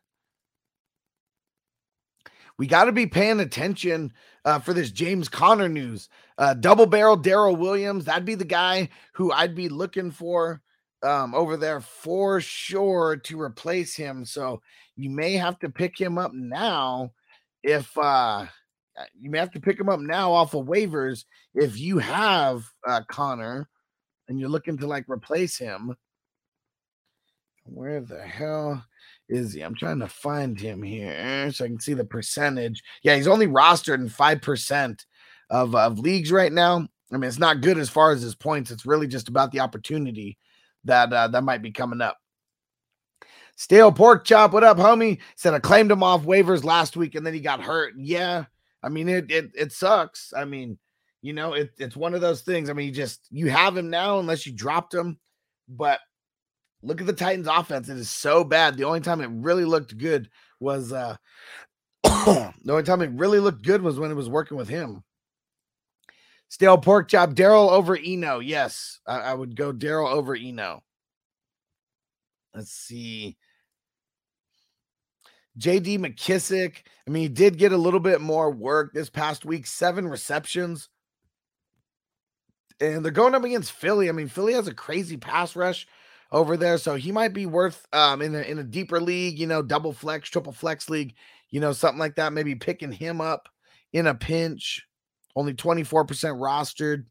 We 2.58 2.68
got 2.68 2.86
to 2.86 2.92
be 2.92 3.08
paying 3.08 3.40
attention 3.40 4.14
uh, 4.46 4.60
for 4.60 4.74
this 4.74 4.92
James 4.92 5.30
Conner 5.30 5.70
news. 5.70 6.10
Uh, 6.38 6.54
double 6.54 6.86
barrel 6.86 7.16
Darrel 7.16 7.56
Williams. 7.56 8.06
That'd 8.06 8.26
be 8.26 8.36
the 8.36 8.46
guy 8.46 8.90
who 9.14 9.32
I'd 9.32 9.56
be 9.56 9.70
looking 9.70 10.12
for 10.12 10.62
um, 11.04 11.34
over 11.34 11.58
there 11.58 11.82
for 11.82 12.42
sure 12.42 13.16
to 13.18 13.42
replace 13.42 13.96
him. 13.96 14.26
So 14.26 14.62
you 14.96 15.10
may 15.10 15.34
have 15.34 15.60
to 15.60 15.70
pick 15.70 16.00
him 16.00 16.18
up 16.18 16.34
now 16.34 17.12
if 17.64 17.98
uh, 17.98 18.46
you 19.20 19.30
may 19.30 19.40
have 19.40 19.52
to 19.52 19.60
pick 19.60 19.80
him 19.80 19.90
up 19.90 20.00
now 20.00 20.32
off 20.32 20.54
of 20.54 20.66
waivers 20.66 21.26
if 21.54 21.80
you 21.80 22.00
have 22.00 22.64
uh, 22.88 23.02
Conner 23.08 23.70
and 24.28 24.40
you're 24.40 24.50
looking 24.50 24.78
to 24.78 24.88
like 24.88 25.06
replace 25.10 25.58
him. 25.58 25.96
Where 27.66 28.02
the 28.02 28.22
hell 28.22 28.84
is 29.28 29.54
he? 29.54 29.62
I'm 29.62 29.76
trying 29.76 30.00
to 30.00 30.08
find 30.08 30.60
him 30.60 30.82
here 30.82 31.52
so 31.52 31.66
I 31.66 31.68
can 31.68 31.80
see 31.80 31.94
the 31.94 32.04
percentage. 32.04 32.82
Yeah, 33.04 33.16
he's 33.16 33.28
only 33.28 33.48
rostered 33.48 33.96
in 33.96 34.10
5% 34.10 35.06
of, 35.52 35.76
of 35.76 36.00
leagues 36.00 36.32
right 36.32 36.52
now. 36.52 36.88
I 37.12 37.18
mean, 37.18 37.28
it's 37.28 37.40
not 37.40 37.62
good 37.62 37.78
as 37.78 37.90
far 37.90 38.12
as 38.12 38.22
his 38.22 38.36
points. 38.36 38.72
It's 38.72 38.86
really 38.86 39.08
just 39.08 39.30
about 39.30 39.52
the 39.52 39.60
opportunity 39.60 40.38
that 40.90 41.14
uh, 41.14 41.28
that 41.30 41.44
might 41.44 41.62
be 41.62 41.72
coming 41.72 42.02
up. 42.02 42.18
Stale 43.56 43.92
pork 43.92 44.26
chop. 44.26 44.54
What 44.54 44.64
up, 44.64 44.78
homie? 44.78 45.20
Said 45.36 45.54
I 45.54 45.60
claimed 45.60 45.92
him 45.92 46.04
off 46.04 46.24
waivers 46.24 46.64
last 46.64 46.96
week 46.96 47.16
and 47.16 47.26
then 47.26 47.34
he 47.34 47.40
got 47.40 47.62
hurt. 47.62 47.94
Yeah. 47.98 48.46
I 48.82 48.90
mean, 48.90 49.10
it 49.10 49.30
it 49.32 49.52
it 49.54 49.72
sucks. 49.72 50.34
I 50.36 50.46
mean, 50.46 50.78
you 51.22 51.34
know, 51.34 51.54
it, 51.54 51.72
it's 51.78 51.98
one 51.98 52.14
of 52.14 52.22
those 52.22 52.42
things. 52.42 52.70
I 52.70 52.74
mean, 52.74 52.88
you 52.88 52.94
just 52.94 53.28
you 53.30 53.50
have 53.50 53.76
him 53.76 53.90
now 53.90 54.20
unless 54.20 54.46
you 54.46 54.54
dropped 54.54 54.94
him. 54.94 55.20
But 55.68 56.00
look 56.82 57.02
at 57.02 57.08
the 57.08 57.14
Titans 57.14 57.48
offense. 57.48 57.90
It 57.90 57.98
is 57.98 58.10
so 58.10 58.44
bad. 58.44 58.78
The 58.78 58.86
only 58.86 59.02
time 59.02 59.20
it 59.20 59.30
really 59.30 59.66
looked 59.66 59.98
good 59.98 60.30
was 60.62 60.94
uh 60.94 61.18
the 62.04 62.54
only 62.70 62.84
time 62.84 63.02
it 63.02 63.12
really 63.12 63.40
looked 63.40 63.64
good 63.64 63.82
was 63.82 64.00
when 64.00 64.12
it 64.12 64.16
was 64.16 64.30
working 64.30 64.58
with 64.58 64.70
him. 64.70 65.04
Stale 66.50 66.80
pork 66.80 67.08
chop, 67.08 67.36
Darrel 67.36 67.70
over 67.70 67.98
Eno. 67.98 68.40
Yes, 68.40 69.00
I, 69.06 69.20
I 69.20 69.34
would 69.34 69.56
go 69.56 69.72
Darrel 69.72 70.08
over 70.08 70.36
Eno. 70.36 70.84
Let's 72.56 72.72
see. 72.72 73.38
JD 75.60 76.00
McKissic. 76.00 76.78
I 77.08 77.12
mean, 77.12 77.24
he 77.24 77.30
did 77.30 77.58
get 77.58 77.72
a 77.72 77.78
little 77.78 78.00
bit 78.00 78.22
more 78.22 78.50
work 78.50 78.94
this 78.94 79.10
past 79.10 79.46
week, 79.46 79.68
seven 79.68 80.08
receptions. 80.08 80.90
And 82.82 83.04
they're 83.04 83.12
going 83.12 83.36
up 83.36 83.44
against 83.44 83.74
Philly. 83.74 84.10
I 84.10 84.14
mean, 84.14 84.30
Philly 84.30 84.54
has 84.54 84.68
a 84.68 84.74
crazy 84.74 85.18
pass 85.18 85.56
rush 85.56 85.86
over 86.32 86.58
there. 86.58 86.78
So 86.78 86.96
he 86.96 87.12
might 87.12 87.34
be 87.34 87.46
worth 87.46 87.86
um 87.94 88.22
in 88.22 88.34
a 88.34 88.40
in 88.40 88.58
a 88.58 88.64
deeper 88.64 89.00
league, 89.02 89.38
you 89.38 89.48
know, 89.48 89.62
double 89.62 89.94
flex, 89.94 90.30
triple 90.30 90.54
flex 90.54 90.90
league, 90.90 91.14
you 91.50 91.60
know, 91.60 91.74
something 91.74 92.00
like 92.00 92.16
that. 92.16 92.34
Maybe 92.34 92.56
picking 92.56 92.92
him 92.92 93.22
up 93.22 93.50
in 93.94 94.08
a 94.08 94.16
pinch. 94.16 94.86
Only 95.40 95.54
24% 95.54 95.88
rostered. 95.88 97.06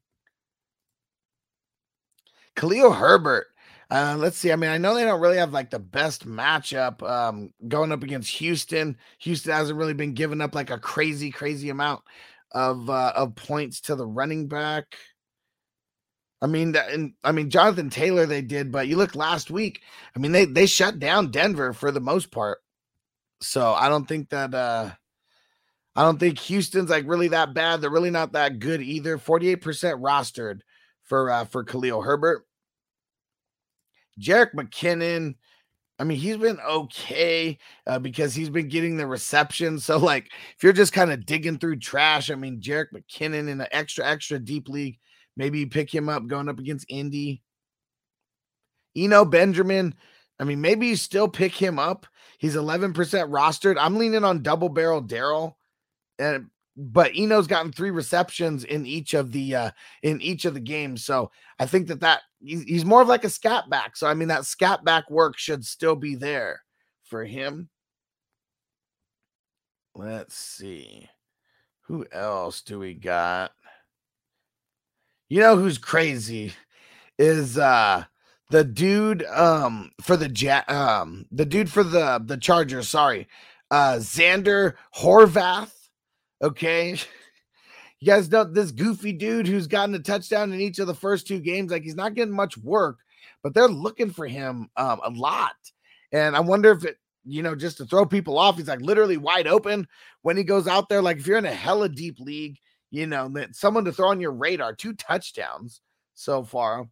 Khalil 2.57 2.93
Herbert. 2.93 3.47
Uh, 3.91 4.17
let's 4.19 4.37
see. 4.37 4.53
I 4.53 4.57
mean, 4.57 4.69
I 4.69 4.77
know 4.77 4.95
they 4.95 5.05
don't 5.05 5.23
really 5.23 5.39
have 5.39 5.55
like 5.55 5.71
the 5.71 5.79
best 5.79 6.29
matchup 6.29 7.03
um, 7.09 7.55
going 7.69 7.91
up 7.91 8.03
against 8.03 8.29
Houston. 8.37 8.99
Houston 9.21 9.53
hasn't 9.53 9.79
really 9.79 9.95
been 9.95 10.13
giving 10.13 10.43
up 10.43 10.55
like 10.55 10.69
a 10.69 10.79
crazy, 10.79 11.31
crazy 11.31 11.71
amount 11.71 12.03
of 12.53 12.91
uh, 12.91 13.15
of 13.17 13.35
points 13.35 13.81
to 13.81 13.95
the 13.95 14.07
running 14.07 14.47
back. 14.47 14.99
I 16.43 16.49
mean, 16.49 16.77
and 16.77 17.15
I 17.25 17.33
mean 17.33 17.49
Jonathan 17.49 17.89
Taylor 17.89 18.27
they 18.27 18.43
did, 18.43 18.71
but 18.71 18.89
you 18.89 18.99
look 18.99 19.15
last 19.15 19.51
week. 19.51 19.81
I 20.15 20.19
mean, 20.19 20.33
they 20.33 20.45
they 20.45 20.67
shut 20.67 20.99
down 20.99 21.31
Denver 21.31 21.73
for 21.73 21.91
the 21.91 21.99
most 21.99 22.31
part. 22.31 22.59
So 23.41 23.73
I 23.73 23.89
don't 23.89 24.07
think 24.07 24.29
that 24.29 24.53
uh 24.53 24.91
I 25.99 26.03
don't 26.03 26.21
think 26.21 26.39
Houston's 26.39 26.91
like 26.91 27.09
really 27.09 27.27
that 27.27 27.55
bad. 27.55 27.81
They're 27.81 27.91
really 27.91 28.13
not 28.13 28.31
that 28.35 28.61
good 28.61 28.81
either. 28.81 29.19
48% 29.19 29.61
rostered 30.01 30.61
for 31.03 31.29
uh 31.29 31.45
for 31.45 31.65
Khalil 31.65 32.03
Herbert. 32.03 32.47
Jerick 34.21 34.55
McKinnon. 34.55 35.35
I 35.99 36.05
mean, 36.05 36.19
he's 36.19 36.37
been 36.37 36.61
okay 36.61 37.59
uh, 37.89 37.99
because 37.99 38.33
he's 38.33 38.49
been 38.49 38.69
getting 38.69 38.97
the 38.97 39.09
reception. 39.09 39.81
So, 39.81 39.99
like, 39.99 40.31
if 40.57 40.63
you're 40.63 40.73
just 40.73 40.93
kind 40.93 41.11
of 41.11 41.27
digging 41.27 41.59
through 41.59 41.81
trash, 41.81 42.31
I 42.31 42.37
mean, 42.37 42.61
Jerick 42.61 42.93
McKinnon 42.95 43.49
in 43.49 43.61
an 43.61 43.67
extra, 43.73 44.07
extra 44.07 44.39
deep 44.39 44.69
league, 44.69 45.01
maybe 45.37 45.67
pick 45.67 45.93
him 45.93 46.09
up 46.09 46.29
going 46.29 46.49
up 46.49 46.61
against 46.61 46.87
Indy. 46.89 47.43
Eno 48.97 49.25
Benjamin. 49.25 49.97
I 50.39 50.45
mean, 50.45 50.61
maybe 50.61 50.87
you 50.87 50.95
still 50.95 51.27
pick 51.27 51.55
him 51.55 51.81
up. 51.81 52.07
He's 52.39 52.55
11% 52.55 52.95
rostered. 52.95 53.77
I'm 53.77 53.97
leaning 53.97 54.23
on 54.23 54.45
double 54.45 54.69
barrel 54.69 55.01
Darrel. 55.01 55.58
And 56.19 56.51
but 56.79 57.17
Eno's 57.17 57.49
gotten 57.49 57.73
three 57.73 57.91
receptions 57.91 58.63
in 58.63 58.87
each 58.87 59.13
of 59.13 59.33
the 59.33 59.55
uh 59.55 59.71
in 60.03 60.21
each 60.23 60.45
of 60.45 60.55
the 60.55 60.61
games. 60.61 61.05
So 61.05 61.31
I 61.59 61.67
think 61.67 61.89
that 61.89 62.01
that 62.01 62.21
he's 62.41 62.85
more 62.85 63.03
of 63.03 63.09
like 63.09 63.25
a 63.25 63.31
scat 63.31 63.69
back. 63.69 63.97
So 63.97 64.07
I 64.07 64.15
mean 64.15 64.29
that 64.29 64.47
scat 64.47 64.85
back 64.85 65.11
work 65.11 65.37
should 65.37 65.65
still 65.65 65.97
be 65.97 66.15
there 66.15 66.63
for 67.05 67.25
him. 67.25 67.69
Let's 69.97 70.37
see. 70.37 71.09
Who 71.83 72.07
else 72.13 72.63
do 72.63 72.79
we 72.79 72.95
got? 72.95 73.51
You 75.29 75.41
know 75.41 75.57
who's 75.57 75.79
crazy 75.79 76.53
is 77.19 77.59
uh 77.59 78.05
the 78.51 78.63
dude 78.63 79.25
um 79.25 79.91
for 80.01 80.17
the 80.17 80.29
jet 80.29 80.71
um 80.71 81.27
the 81.33 81.45
dude 81.45 81.71
for 81.71 81.83
the 81.83 82.23
the 82.25 82.37
Chargers, 82.37 82.89
sorry. 82.89 83.27
Uh 83.71 83.95
Zander 83.97 84.75
Horvath. 84.97 85.73
Okay. 86.43 86.97
You 88.01 88.07
guys 88.07 88.31
know 88.31 88.45
this 88.45 88.71
goofy 88.71 89.13
dude 89.13 89.49
who's 89.49 89.67
gotten 89.67 89.93
a 89.93 89.99
touchdown 89.99 90.53
in 90.53 90.61
each 90.61 90.79
of 90.79 90.87
the 90.87 90.95
first 90.95 91.27
two 91.27 91.41
games. 91.41 91.73
Like 91.73 91.83
he's 91.83 91.97
not 91.97 92.15
getting 92.15 92.33
much 92.33 92.57
work, 92.57 92.99
but 93.43 93.55
they're 93.55 93.67
looking 93.67 94.11
for 94.11 94.25
him 94.25 94.69
um, 94.77 95.01
a 95.03 95.11
lot. 95.11 95.57
And 96.13 96.37
I 96.37 96.41
wonder 96.41 96.71
if 96.71 96.85
it, 96.85 96.97
you 97.25 97.43
know, 97.43 97.57
just 97.57 97.79
to 97.79 97.87
throw 97.87 98.07
people 98.07 98.39
off, 98.39 98.57
he's 98.57 98.69
like 98.69 98.81
literally 98.81 99.17
wide 99.17 99.49
open 99.49 99.89
when 100.23 100.37
he 100.37 100.45
goes 100.45 100.69
out 100.69 100.89
there. 100.89 101.03
Like 101.03 101.19
if 101.19 101.27
you're 101.27 101.39
in 101.39 101.45
a 101.45 101.53
hella 101.53 101.89
deep 101.89 102.21
league, 102.21 102.59
you 102.91 103.07
know, 103.07 103.29
that 103.31 103.57
someone 103.57 103.85
to 103.85 103.93
throw 103.93 104.11
on 104.11 104.21
your 104.21 104.33
radar, 104.33 104.75
two 104.75 104.95
touchdowns 104.95 105.81
so 106.15 106.45
far. 106.45 106.89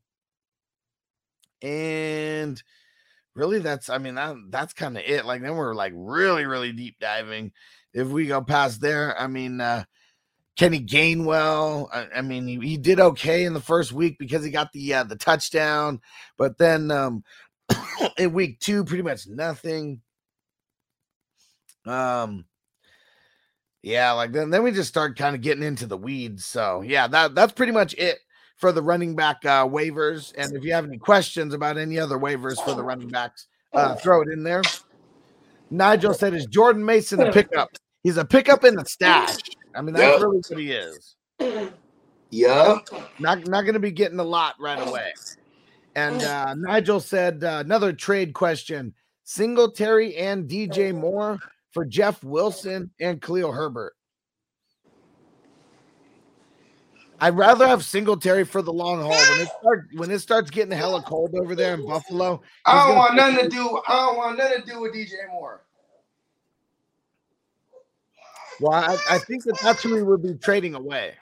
And 1.62 2.60
really, 3.34 3.60
that's 3.60 3.88
I 3.88 3.98
mean, 3.98 4.16
that 4.16 4.36
that's 4.50 4.74
kind 4.74 4.96
of 4.96 5.04
it. 5.06 5.24
Like 5.24 5.40
then 5.40 5.54
we're 5.54 5.74
like 5.74 5.92
really, 5.94 6.44
really 6.44 6.72
deep 6.72 6.98
diving. 7.00 7.52
If 7.96 8.08
we 8.08 8.26
go 8.26 8.42
past 8.42 8.80
there, 8.80 9.18
I 9.18 9.26
mean, 9.26 9.60
uh 9.60 9.84
Kenny 10.56 10.80
Gainwell. 10.80 11.88
I, 11.92 12.06
I 12.16 12.22
mean, 12.22 12.46
he, 12.46 12.58
he, 12.58 12.76
did 12.76 12.98
okay 12.98 13.44
in 13.44 13.52
the 13.52 13.60
first 13.60 13.92
week 13.92 14.18
because 14.18 14.44
he 14.44 14.50
got 14.50 14.72
the 14.72 14.94
uh, 14.94 15.04
the 15.04 15.16
touchdown, 15.16 16.00
but 16.38 16.58
then 16.58 16.90
um, 16.90 17.22
in 18.18 18.32
week 18.32 18.58
two, 18.60 18.84
pretty 18.84 19.02
much 19.02 19.26
nothing. 19.28 20.00
Um, 21.84 22.46
yeah, 23.82 24.12
like 24.12 24.32
then 24.32 24.50
then 24.50 24.62
we 24.62 24.72
just 24.72 24.88
start 24.88 25.18
kind 25.18 25.36
of 25.36 25.42
getting 25.42 25.62
into 25.62 25.86
the 25.86 25.98
weeds. 25.98 26.46
So 26.46 26.82
yeah, 26.82 27.06
that 27.08 27.34
that's 27.34 27.52
pretty 27.52 27.72
much 27.72 27.94
it 27.94 28.18
for 28.56 28.72
the 28.72 28.82
running 28.82 29.14
back 29.14 29.44
uh, 29.44 29.66
waivers. 29.66 30.32
And 30.38 30.56
if 30.56 30.64
you 30.64 30.72
have 30.72 30.86
any 30.86 30.98
questions 30.98 31.52
about 31.52 31.76
any 31.76 31.98
other 31.98 32.18
waivers 32.18 32.62
for 32.64 32.74
the 32.74 32.82
running 32.82 33.08
backs, 33.08 33.46
uh, 33.74 33.94
throw 33.96 34.22
it 34.22 34.28
in 34.28 34.42
there. 34.42 34.62
Nigel 35.70 36.14
said, 36.14 36.32
"Is 36.32 36.46
Jordan 36.46 36.84
Mason 36.84 37.20
a 37.20 37.30
pickup? 37.30 37.68
He's 38.06 38.18
a 38.18 38.24
pickup 38.24 38.62
in 38.62 38.76
the 38.76 38.84
stash." 38.84 39.36
I 39.74 39.82
mean, 39.82 39.92
that's 39.92 40.12
yep. 40.12 40.22
really 40.22 40.40
what 40.48 40.60
he 40.60 40.70
is. 40.70 41.16
Yeah. 42.30 42.78
Not 43.18 43.48
not 43.48 43.62
going 43.62 43.74
to 43.74 43.80
be 43.80 43.90
getting 43.90 44.20
a 44.20 44.24
lot 44.24 44.54
right 44.60 44.78
away. 44.78 45.12
And 45.96 46.22
uh, 46.22 46.54
Nigel 46.54 47.00
said 47.00 47.42
uh, 47.42 47.62
another 47.64 47.92
trade 47.92 48.32
question: 48.32 48.94
Singletary 49.24 50.14
and 50.14 50.48
DJ 50.48 50.94
Moore 50.94 51.40
for 51.72 51.84
Jeff 51.84 52.22
Wilson 52.22 52.92
and 53.00 53.20
Khalil 53.20 53.50
Herbert. 53.50 53.94
I'd 57.20 57.36
rather 57.36 57.66
have 57.66 57.84
Singletary 57.84 58.44
for 58.44 58.62
the 58.62 58.72
long 58.72 59.00
haul. 59.00 59.10
When 59.10 59.40
it 59.40 59.48
start 59.58 59.88
when 59.94 60.10
it 60.12 60.20
starts 60.20 60.48
getting 60.48 60.70
hella 60.70 61.02
cold 61.02 61.34
over 61.34 61.56
there 61.56 61.74
in 61.74 61.84
Buffalo, 61.84 62.40
I 62.66 62.86
don't 62.86 62.96
want 62.96 63.16
nothing 63.16 63.38
to 63.38 63.48
do. 63.48 63.80
I 63.88 63.96
don't 63.96 64.16
want 64.16 64.38
nothing 64.38 64.62
to 64.62 64.70
do 64.70 64.80
with 64.80 64.94
DJ 64.94 65.10
Moore. 65.32 65.65
Well, 68.60 68.72
I, 68.72 68.96
I 69.10 69.18
think 69.18 69.44
that 69.44 69.58
that's 69.62 69.82
who 69.82 69.94
we 69.94 70.02
would 70.02 70.22
be 70.22 70.34
trading 70.34 70.74
away. 70.74 71.14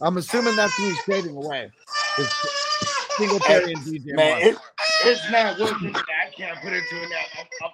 I'm 0.00 0.16
assuming 0.16 0.56
that's 0.56 0.74
who 0.76 0.84
he's 0.84 1.02
trading 1.02 1.36
away. 1.36 1.70
It's 2.18 3.16
Singletary 3.16 3.72
and 3.72 3.82
DJ. 3.82 4.14
Man, 4.14 4.40
it, 4.42 4.56
it's 5.04 5.30
not 5.30 5.58
working. 5.58 5.94
I 5.94 6.30
can't 6.34 6.58
put 6.60 6.72
it 6.72 6.82
to 6.88 7.02
an. 7.02 7.10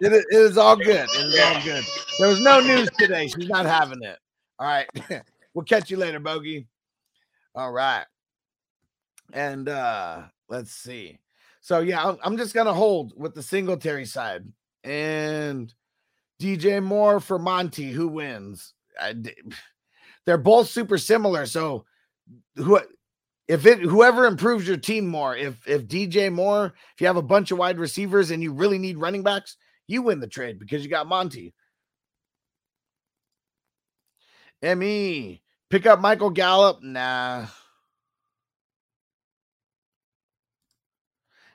It, 0.00 0.12
it 0.12 0.24
is 0.30 0.58
all 0.58 0.76
good. 0.76 1.08
It 1.14 1.34
is 1.34 1.40
all 1.40 1.62
good. 1.62 1.84
There 2.18 2.28
was 2.28 2.42
no 2.42 2.60
news 2.60 2.88
today. 2.98 3.28
She's 3.28 3.48
not 3.48 3.66
having 3.66 4.02
it. 4.02 4.18
All 4.58 4.66
right. 4.66 4.88
we'll 5.54 5.64
catch 5.64 5.90
you 5.90 5.96
later, 5.96 6.18
Bogey. 6.18 6.66
All 7.54 7.70
right. 7.72 8.04
And 9.32 9.68
uh 9.68 10.22
let's 10.48 10.72
see. 10.72 11.18
So 11.60 11.80
yeah, 11.80 12.14
I'm 12.22 12.36
just 12.36 12.54
gonna 12.54 12.74
hold 12.74 13.12
with 13.16 13.34
the 13.34 13.42
Singletary 13.42 14.06
side 14.06 14.44
and 14.84 15.72
DJ 16.40 16.82
Moore 16.82 17.20
for 17.20 17.38
Monty. 17.38 17.90
Who 17.90 18.08
wins? 18.08 18.74
I, 19.00 19.14
they're 20.26 20.38
both 20.38 20.68
super 20.68 20.98
similar. 20.98 21.46
So 21.46 21.84
who 22.56 22.80
if 23.48 23.64
it 23.64 23.78
whoever 23.80 24.26
improves 24.26 24.68
your 24.68 24.76
team 24.76 25.06
more, 25.06 25.34
if 25.34 25.66
if 25.66 25.88
DJ 25.88 26.32
Moore, 26.32 26.74
if 26.94 27.00
you 27.00 27.06
have 27.06 27.16
a 27.16 27.22
bunch 27.22 27.50
of 27.50 27.58
wide 27.58 27.78
receivers 27.78 28.30
and 28.30 28.42
you 28.42 28.52
really 28.52 28.78
need 28.78 28.98
running 28.98 29.22
backs, 29.22 29.56
you 29.86 30.02
win 30.02 30.20
the 30.20 30.26
trade 30.26 30.58
because 30.58 30.84
you 30.84 30.90
got 30.90 31.06
Monty. 31.06 31.54
Me 34.62 35.42
pick 35.70 35.86
up 35.86 36.00
Michael 36.00 36.30
Gallup. 36.30 36.82
Nah. 36.82 37.46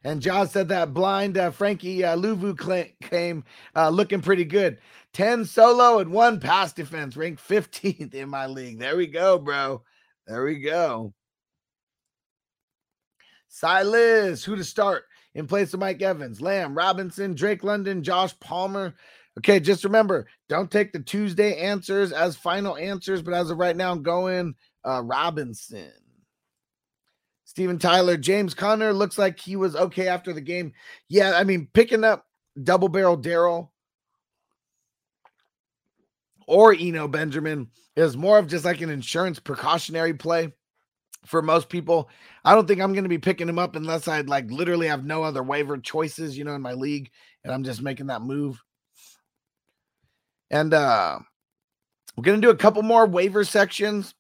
And 0.04 0.22
John 0.22 0.49
said 0.49 0.68
that 0.70 0.93
blind 0.93 1.38
uh, 1.38 1.51
Frankie 1.51 2.04
uh, 2.04 2.18
Luvu 2.18 2.58
came 3.01 3.43
uh, 3.76 3.89
looking 3.89 4.22
pretty 4.22 4.43
good. 4.45 4.78
10 5.14 5.45
solo 5.45 5.99
and 5.99 6.12
one 6.12 6.39
pass 6.39 6.74
defense, 6.74 7.16
ranked 7.16 7.47
15th 7.47 8.14
in 8.14 8.30
my 8.30 8.47
league. 8.47 8.80
There 8.80 8.97
we 8.97 9.08
go, 9.08 9.38
bro. 9.38 9.82
There 10.28 10.43
we 10.43 10.60
go. 10.60 11.14
Silas, 13.47 14.43
who 14.43 14.56
to 14.56 14.64
start 14.64 15.04
in 15.36 15.47
place 15.47 15.74
of 15.74 15.80
Mike 15.80 16.01
Evans, 16.01 16.41
Lamb, 16.41 16.76
Robinson, 16.76 17.36
Drake 17.36 17.64
London, 17.64 18.04
Josh 18.04 18.38
Palmer. 18.39 18.95
Okay, 19.38 19.60
just 19.60 19.84
remember, 19.84 20.28
don't 20.49 20.70
take 20.72 20.91
the 20.91 20.99
Tuesday 20.99 21.58
answers 21.58 22.12
as 22.12 22.36
final 22.36 22.78
answers, 22.78 23.22
but 23.22 23.34
as 23.34 23.49
of 23.49 23.58
right 23.58 23.76
now, 23.76 23.91
I'm 23.91 24.04
going 24.04 24.56
uh, 24.86 25.01
Robinson. 25.04 25.91
Steven 27.54 27.78
Tyler, 27.78 28.18
James 28.18 28.56
Conner 28.56 28.91
looks 28.91 29.20
like 29.20 29.39
he 29.39 29.56
was 29.56 29.76
okay 29.76 30.08
after 30.08 30.34
the 30.34 30.41
game. 30.41 30.74
Yeah, 31.08 31.34
I 31.36 31.43
mean, 31.43 31.68
picking 31.72 32.04
up 32.04 32.26
double 32.64 32.89
barrel 32.89 33.16
Darrel 33.16 33.72
or 36.47 36.74
Eno 36.74 37.08
Benjamin 37.08 37.70
is 37.95 38.18
more 38.18 38.39
of 38.39 38.47
just 38.47 38.66
like 38.66 38.82
an 38.82 38.89
insurance 38.89 39.39
precautionary 39.39 40.16
play 40.16 40.51
for 41.28 41.43
most 41.43 41.70
people. 41.70 42.10
I 42.43 42.56
don't 42.56 42.68
think 42.68 42.82
I'm 42.82 42.93
going 42.93 43.04
to 43.04 43.10
be 43.10 43.20
picking 43.20 43.47
him 43.47 43.60
up 43.60 43.76
unless 43.76 44.08
I 44.08 44.22
like 44.22 44.49
literally 44.49 44.88
have 44.88 45.06
no 45.06 45.22
other 45.22 45.43
waiver 45.43 45.78
choices, 45.78 46.36
you 46.36 46.43
know, 46.45 46.56
in 46.56 46.62
my 46.62 46.74
league, 46.74 47.12
and 47.43 47.54
I'm 47.54 47.64
just 47.64 47.84
making 47.84 48.08
that 48.08 48.24
move. 48.24 48.60
And 50.49 50.74
uh 50.74 51.20
we're 52.18 52.24
going 52.24 52.41
to 52.41 52.47
do 52.47 52.51
a 52.51 52.58
couple 52.58 52.82
more 52.82 53.06
waiver 53.06 53.43
sections 53.43 54.16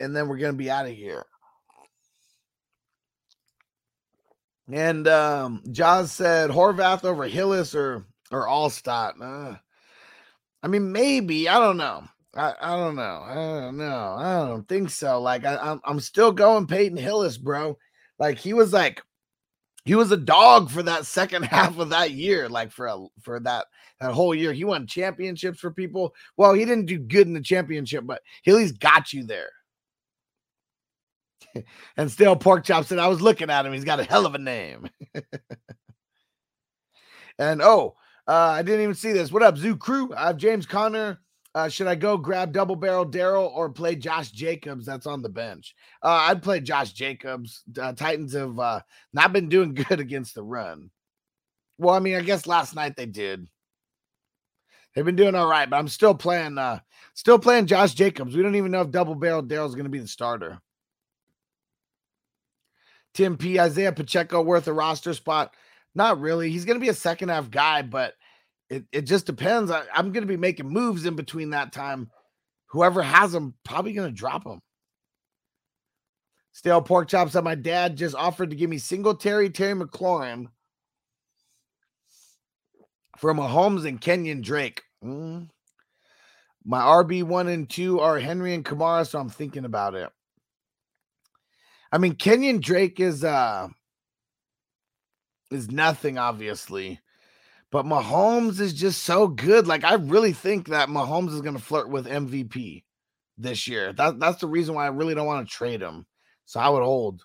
and 0.00 0.16
then 0.16 0.28
we're 0.28 0.38
going 0.38 0.52
to 0.52 0.58
be 0.58 0.70
out 0.70 0.86
of 0.86 0.92
here. 0.92 1.24
And 4.72 5.06
um 5.06 5.62
Jaws 5.70 6.12
said 6.12 6.50
Horvath 6.50 7.04
over 7.04 7.24
Hillis 7.24 7.74
or 7.74 8.06
or 8.30 8.46
Alstott. 8.46 9.20
Uh, 9.20 9.56
I 10.62 10.68
mean, 10.68 10.92
maybe 10.92 11.48
I 11.48 11.58
don't 11.58 11.76
know. 11.76 12.04
I, 12.34 12.54
I 12.60 12.76
don't 12.76 12.96
know. 12.96 13.22
I 13.26 13.34
don't 13.34 13.76
know. 13.76 14.14
I 14.18 14.46
don't 14.46 14.66
think 14.66 14.88
so. 14.88 15.20
Like 15.20 15.44
I, 15.44 15.56
I'm 15.56 15.80
I'm 15.84 16.00
still 16.00 16.32
going 16.32 16.66
Peyton 16.66 16.96
Hillis, 16.96 17.36
bro. 17.36 17.76
Like 18.18 18.38
he 18.38 18.54
was 18.54 18.72
like 18.72 19.02
he 19.84 19.94
was 19.94 20.12
a 20.12 20.16
dog 20.16 20.70
for 20.70 20.82
that 20.84 21.04
second 21.04 21.42
half 21.44 21.78
of 21.78 21.90
that 21.90 22.12
year. 22.12 22.48
Like 22.48 22.72
for 22.72 22.86
a 22.86 23.04
for 23.20 23.40
that 23.40 23.66
that 24.00 24.12
whole 24.12 24.34
year, 24.34 24.52
he 24.52 24.64
won 24.64 24.86
championships 24.86 25.60
for 25.60 25.70
people. 25.70 26.14
Well, 26.38 26.54
he 26.54 26.64
didn't 26.64 26.86
do 26.86 26.98
good 26.98 27.26
in 27.26 27.34
the 27.34 27.42
championship, 27.42 28.04
but 28.06 28.22
Hillis 28.42 28.72
got 28.72 29.12
you 29.12 29.24
there. 29.24 29.50
and 31.96 32.10
still, 32.10 32.36
pork 32.36 32.64
chop 32.64 32.84
said, 32.84 32.98
"I 32.98 33.08
was 33.08 33.20
looking 33.20 33.50
at 33.50 33.66
him. 33.66 33.72
He's 33.72 33.84
got 33.84 34.00
a 34.00 34.04
hell 34.04 34.26
of 34.26 34.34
a 34.34 34.38
name." 34.38 34.88
and 37.38 37.62
oh, 37.62 37.96
uh, 38.26 38.32
I 38.32 38.62
didn't 38.62 38.82
even 38.82 38.94
see 38.94 39.12
this. 39.12 39.32
What 39.32 39.42
up, 39.42 39.56
Zoo 39.56 39.76
Crew? 39.76 40.12
I 40.14 40.28
have 40.28 40.36
James 40.36 40.66
Conner. 40.66 41.20
Uh, 41.54 41.68
should 41.68 41.86
I 41.86 41.94
go 41.94 42.16
grab 42.16 42.52
double 42.52 42.76
barrel 42.76 43.04
Darrel 43.04 43.52
or 43.54 43.68
play 43.68 43.94
Josh 43.94 44.30
Jacobs 44.30 44.86
that's 44.86 45.06
on 45.06 45.20
the 45.20 45.28
bench? 45.28 45.74
Uh, 46.02 46.26
I'd 46.28 46.42
play 46.42 46.60
Josh 46.60 46.92
Jacobs. 46.92 47.62
Uh, 47.78 47.92
Titans 47.92 48.32
have 48.32 48.58
uh, 48.58 48.80
not 49.12 49.32
been 49.32 49.48
doing 49.48 49.74
good 49.74 50.00
against 50.00 50.34
the 50.34 50.42
run. 50.42 50.90
Well, 51.76 51.94
I 51.94 51.98
mean, 51.98 52.16
I 52.16 52.22
guess 52.22 52.46
last 52.46 52.74
night 52.74 52.96
they 52.96 53.06
did. 53.06 53.48
They've 54.94 55.04
been 55.04 55.16
doing 55.16 55.34
all 55.34 55.48
right, 55.48 55.68
but 55.68 55.76
I'm 55.76 55.88
still 55.88 56.14
playing. 56.14 56.58
Uh, 56.58 56.80
still 57.14 57.38
playing 57.38 57.66
Josh 57.66 57.94
Jacobs. 57.94 58.36
We 58.36 58.42
don't 58.42 58.56
even 58.56 58.70
know 58.70 58.82
if 58.82 58.90
double 58.90 59.14
barrel 59.14 59.42
Darrel's 59.42 59.74
going 59.74 59.84
to 59.84 59.90
be 59.90 59.98
the 59.98 60.08
starter. 60.08 60.60
Tim 63.14 63.36
P. 63.36 63.60
Isaiah 63.60 63.92
Pacheco 63.92 64.42
worth 64.42 64.68
a 64.68 64.72
roster 64.72 65.14
spot. 65.14 65.54
Not 65.94 66.20
really. 66.20 66.50
He's 66.50 66.64
going 66.64 66.78
to 66.78 66.84
be 66.84 66.88
a 66.88 66.94
second 66.94 67.28
half 67.28 67.50
guy, 67.50 67.82
but 67.82 68.14
it, 68.70 68.84
it 68.92 69.02
just 69.02 69.26
depends. 69.26 69.70
I, 69.70 69.82
am 69.94 70.12
going 70.12 70.22
to 70.22 70.26
be 70.26 70.36
making 70.36 70.68
moves 70.68 71.04
in 71.04 71.14
between 71.14 71.50
that 71.50 71.72
time. 71.72 72.10
Whoever 72.68 73.02
has 73.02 73.34
him, 73.34 73.54
probably 73.64 73.92
going 73.92 74.08
to 74.10 74.16
drop 74.16 74.46
him. 74.46 74.60
Stale 76.52 76.82
pork 76.82 77.08
chops 77.08 77.32
that 77.32 77.44
my 77.44 77.54
dad 77.54 77.96
just 77.96 78.14
offered 78.14 78.50
to 78.50 78.56
give 78.56 78.70
me 78.70 78.78
Singletary, 78.78 79.50
Terry 79.50 79.74
Terry 79.74 79.86
McLaurin 79.86 80.46
for 83.18 83.34
Mahomes 83.34 83.86
and 83.86 84.00
Kenyon 84.00 84.40
Drake. 84.40 84.82
Mm. 85.04 85.48
My 86.64 86.80
RB 86.80 87.22
one 87.24 87.48
and 87.48 87.68
two 87.68 88.00
are 88.00 88.18
Henry 88.18 88.54
and 88.54 88.64
Kamara, 88.64 89.06
so 89.06 89.18
I'm 89.18 89.28
thinking 89.28 89.64
about 89.64 89.94
it. 89.94 90.10
I 91.92 91.98
mean, 91.98 92.14
Kenyon 92.14 92.60
Drake 92.60 92.98
is 92.98 93.22
uh 93.22 93.68
is 95.50 95.70
nothing, 95.70 96.18
obviously. 96.18 97.00
But 97.70 97.86
Mahomes 97.86 98.60
is 98.60 98.74
just 98.74 99.02
so 99.02 99.28
good. 99.28 99.66
Like, 99.66 99.82
I 99.82 99.94
really 99.94 100.32
think 100.32 100.68
that 100.68 100.90
Mahomes 100.90 101.32
is 101.32 101.40
going 101.40 101.56
to 101.56 101.62
flirt 101.62 101.88
with 101.88 102.06
MVP 102.06 102.84
this 103.38 103.66
year. 103.66 103.94
That, 103.94 104.20
that's 104.20 104.40
the 104.40 104.46
reason 104.46 104.74
why 104.74 104.84
I 104.84 104.90
really 104.90 105.14
don't 105.14 105.26
want 105.26 105.48
to 105.48 105.54
trade 105.54 105.80
him. 105.80 106.06
So 106.44 106.60
I 106.60 106.68
would 106.68 106.82
hold. 106.82 107.24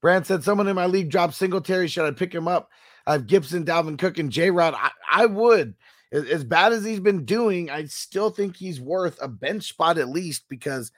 Brand 0.00 0.26
said, 0.26 0.44
Someone 0.44 0.68
in 0.68 0.76
my 0.76 0.86
league 0.86 1.10
dropped 1.10 1.34
Singletary. 1.34 1.88
Should 1.88 2.06
I 2.06 2.12
pick 2.12 2.32
him 2.32 2.46
up? 2.46 2.70
I 3.04 3.12
have 3.12 3.26
Gibson, 3.26 3.64
Dalvin 3.64 3.98
Cook, 3.98 4.18
and 4.18 4.30
J 4.30 4.50
Rod. 4.50 4.74
I, 4.76 4.90
I 5.10 5.26
would. 5.26 5.74
As, 6.12 6.24
as 6.26 6.44
bad 6.44 6.72
as 6.72 6.84
he's 6.84 7.00
been 7.00 7.24
doing, 7.24 7.68
I 7.68 7.84
still 7.86 8.30
think 8.30 8.56
he's 8.56 8.80
worth 8.80 9.18
a 9.20 9.26
bench 9.26 9.68
spot 9.70 9.98
at 9.98 10.08
least 10.08 10.44
because 10.48 10.92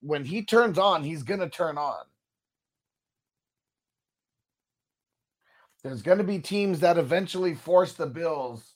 when 0.00 0.24
he 0.24 0.42
turns 0.42 0.78
on, 0.78 1.04
he's 1.04 1.22
going 1.22 1.40
to 1.40 1.48
turn 1.48 1.78
on. 1.78 2.04
There's 5.82 6.02
going 6.02 6.18
to 6.18 6.24
be 6.24 6.38
teams 6.38 6.80
that 6.80 6.98
eventually 6.98 7.54
force 7.54 7.92
the 7.92 8.06
Bills 8.06 8.74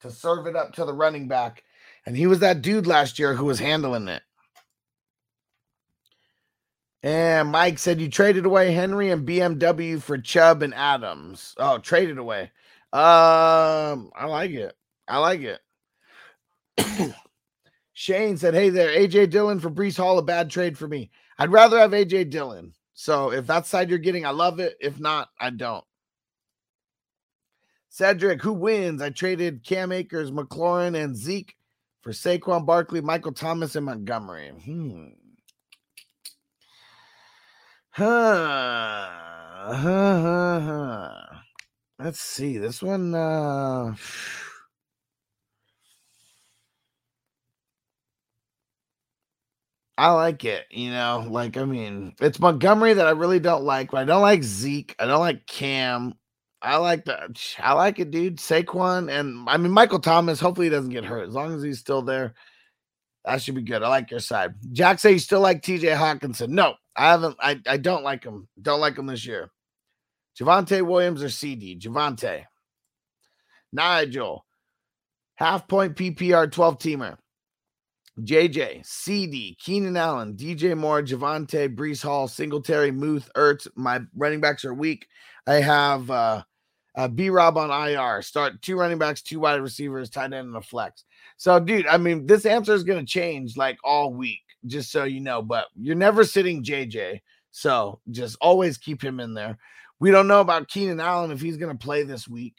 to 0.00 0.10
serve 0.10 0.46
it 0.46 0.56
up 0.56 0.72
to 0.74 0.84
the 0.84 0.92
running 0.92 1.28
back. 1.28 1.64
And 2.06 2.16
he 2.16 2.26
was 2.26 2.40
that 2.40 2.62
dude 2.62 2.86
last 2.86 3.18
year 3.18 3.34
who 3.34 3.46
was 3.46 3.58
handling 3.58 4.08
it. 4.08 4.22
And 7.02 7.50
Mike 7.50 7.78
said 7.78 8.00
you 8.00 8.08
traded 8.08 8.46
away 8.46 8.72
Henry 8.72 9.10
and 9.10 9.28
BMW 9.28 10.00
for 10.00 10.16
Chubb 10.16 10.62
and 10.62 10.74
Adams. 10.74 11.54
Oh, 11.58 11.78
traded 11.78 12.16
away. 12.16 12.50
Um, 12.92 14.10
I 14.16 14.26
like 14.26 14.52
it. 14.52 14.74
I 15.06 15.18
like 15.18 15.42
it. 15.42 17.14
Shane 17.94 18.36
said, 18.36 18.54
Hey 18.54 18.70
there, 18.70 18.88
AJ 18.90 19.30
Dillon 19.30 19.60
for 19.60 19.70
Breece 19.70 19.96
Hall, 19.96 20.18
a 20.18 20.22
bad 20.22 20.50
trade 20.50 20.76
for 20.76 20.86
me. 20.86 21.10
I'd 21.38 21.52
rather 21.52 21.78
have 21.78 21.92
AJ 21.92 22.30
Dillon. 22.30 22.74
So 22.92 23.32
if 23.32 23.46
that's 23.46 23.68
side 23.68 23.88
you're 23.88 23.98
getting, 23.98 24.26
I 24.26 24.30
love 24.30 24.60
it. 24.60 24.76
If 24.80 25.00
not, 25.00 25.30
I 25.40 25.50
don't. 25.50 25.84
Cedric, 27.88 28.42
who 28.42 28.52
wins? 28.52 29.00
I 29.00 29.10
traded 29.10 29.64
Cam 29.64 29.92
Akers, 29.92 30.32
McLaurin, 30.32 31.00
and 31.00 31.16
Zeke 31.16 31.56
for 32.02 32.10
Saquon 32.10 32.66
Barkley, 32.66 33.00
Michael 33.00 33.32
Thomas, 33.32 33.76
and 33.76 33.86
Montgomery. 33.86 34.50
Hmm. 34.50 35.06
Huh. 37.90 39.08
Huh, 39.66 40.20
huh, 40.20 40.60
huh. 40.60 41.24
Let's 42.00 42.20
see. 42.20 42.58
This 42.58 42.82
one 42.82 43.14
uh 43.14 43.94
I 49.96 50.10
like 50.10 50.44
it, 50.44 50.64
you 50.70 50.90
know. 50.90 51.26
Like, 51.28 51.56
I 51.56 51.64
mean, 51.64 52.14
it's 52.20 52.40
Montgomery 52.40 52.94
that 52.94 53.06
I 53.06 53.10
really 53.10 53.38
don't 53.38 53.64
like. 53.64 53.92
But 53.92 53.98
I 53.98 54.04
don't 54.04 54.22
like 54.22 54.42
Zeke. 54.42 54.96
I 54.98 55.06
don't 55.06 55.20
like 55.20 55.46
Cam. 55.46 56.14
I 56.60 56.78
like 56.78 57.04
that. 57.04 57.38
I 57.58 57.74
like 57.74 57.98
it, 57.98 58.10
dude. 58.10 58.38
Saquon 58.38 59.12
and 59.12 59.48
I 59.48 59.58
mean 59.58 59.70
Michael 59.70 59.98
Thomas. 60.00 60.40
Hopefully 60.40 60.66
he 60.66 60.70
doesn't 60.70 60.90
get 60.90 61.04
hurt. 61.04 61.28
As 61.28 61.34
long 61.34 61.54
as 61.54 61.62
he's 61.62 61.78
still 61.78 62.00
there, 62.02 62.34
that 63.24 63.42
should 63.42 63.54
be 63.54 63.62
good. 63.62 63.82
I 63.82 63.88
like 63.88 64.10
your 64.10 64.20
side. 64.20 64.54
Jack 64.72 64.98
say 64.98 65.12
you 65.12 65.18
still 65.18 65.40
like 65.40 65.62
TJ 65.62 65.94
Hockenson. 65.94 66.48
No, 66.48 66.74
I 66.96 67.10
haven't. 67.10 67.36
I, 67.38 67.60
I 67.66 67.76
don't 67.76 68.02
like 68.02 68.24
him. 68.24 68.48
Don't 68.60 68.80
like 68.80 68.96
him 68.96 69.06
this 69.06 69.26
year. 69.26 69.50
Javonte 70.40 70.82
Williams 70.82 71.22
or 71.22 71.28
CD? 71.28 71.78
Javonte. 71.78 72.44
Nigel. 73.72 74.46
Half 75.36 75.68
point 75.68 75.96
PPR 75.96 76.50
12 76.50 76.78
teamer. 76.78 77.16
JJ, 78.20 78.86
CD, 78.86 79.56
Keenan 79.60 79.96
Allen, 79.96 80.36
DJ 80.36 80.76
Moore, 80.76 81.02
Javonte, 81.02 81.74
Breece 81.74 82.02
Hall, 82.02 82.28
Singletary, 82.28 82.90
Muth, 82.90 83.28
Ertz. 83.36 83.66
My 83.74 84.00
running 84.14 84.40
backs 84.40 84.64
are 84.64 84.74
weak. 84.74 85.08
I 85.46 85.54
have 85.54 86.10
uh 86.10 86.42
uh, 86.96 87.08
B 87.08 87.28
Rob 87.28 87.58
on 87.58 87.70
IR. 87.70 88.22
Start 88.22 88.62
two 88.62 88.76
running 88.76 88.98
backs, 88.98 89.22
two 89.22 89.40
wide 89.40 89.60
receivers, 89.60 90.10
tight 90.10 90.32
end, 90.32 90.34
and 90.34 90.56
a 90.56 90.60
flex. 90.60 91.04
So, 91.36 91.58
dude, 91.58 91.86
I 91.86 91.96
mean, 91.96 92.26
this 92.26 92.46
answer 92.46 92.72
is 92.72 92.84
going 92.84 93.04
to 93.04 93.10
change 93.10 93.56
like 93.56 93.78
all 93.82 94.12
week, 94.12 94.42
just 94.66 94.92
so 94.92 95.04
you 95.04 95.20
know. 95.20 95.42
But 95.42 95.66
you're 95.74 95.96
never 95.96 96.24
sitting 96.24 96.62
JJ. 96.62 97.20
So 97.50 98.00
just 98.10 98.36
always 98.40 98.78
keep 98.78 99.02
him 99.02 99.20
in 99.20 99.34
there. 99.34 99.58
We 100.00 100.10
don't 100.10 100.28
know 100.28 100.40
about 100.40 100.68
Keenan 100.68 101.00
Allen 101.00 101.30
if 101.30 101.40
he's 101.40 101.56
going 101.56 101.76
to 101.76 101.84
play 101.84 102.02
this 102.02 102.28
week. 102.28 102.56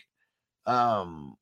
Um, 0.66 1.36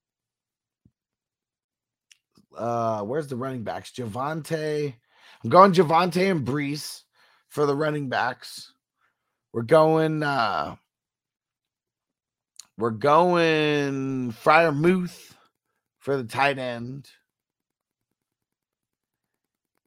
uh, 2.58 3.02
where's 3.02 3.28
the 3.28 3.36
running 3.36 3.64
backs? 3.64 3.92
Javonte. 3.92 4.94
I'm 5.44 5.50
going 5.50 5.74
Javonte 5.74 6.32
and 6.32 6.46
Breece 6.46 7.04
for 7.50 7.66
the 7.66 7.76
running 7.76 8.10
backs. 8.10 8.74
We're 9.52 9.64
going 9.64 10.24
uh 10.24 10.76
we're 12.78 12.90
going 12.90 14.34
Freiermuth 14.34 15.34
for 16.00 16.18
the 16.18 16.24
tight 16.24 16.58
end. 16.58 17.08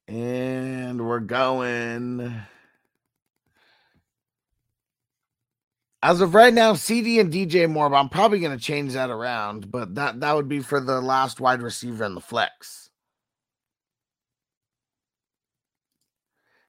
And 0.08 1.06
we're 1.06 1.18
going 1.18 2.40
As 6.02 6.20
of 6.20 6.34
right 6.34 6.52
now, 6.52 6.74
CD 6.74 7.18
and 7.20 7.32
DJ 7.32 7.68
Moore, 7.68 7.90
but 7.90 7.96
I'm 7.96 8.08
probably 8.08 8.38
going 8.38 8.56
to 8.56 8.62
change 8.62 8.92
that 8.92 9.10
around. 9.10 9.70
But 9.70 9.94
that 9.94 10.20
that 10.20 10.36
would 10.36 10.48
be 10.48 10.60
for 10.60 10.80
the 10.80 11.00
last 11.00 11.40
wide 11.40 11.62
receiver 11.62 12.04
in 12.04 12.14
the 12.14 12.20
flex. 12.20 12.90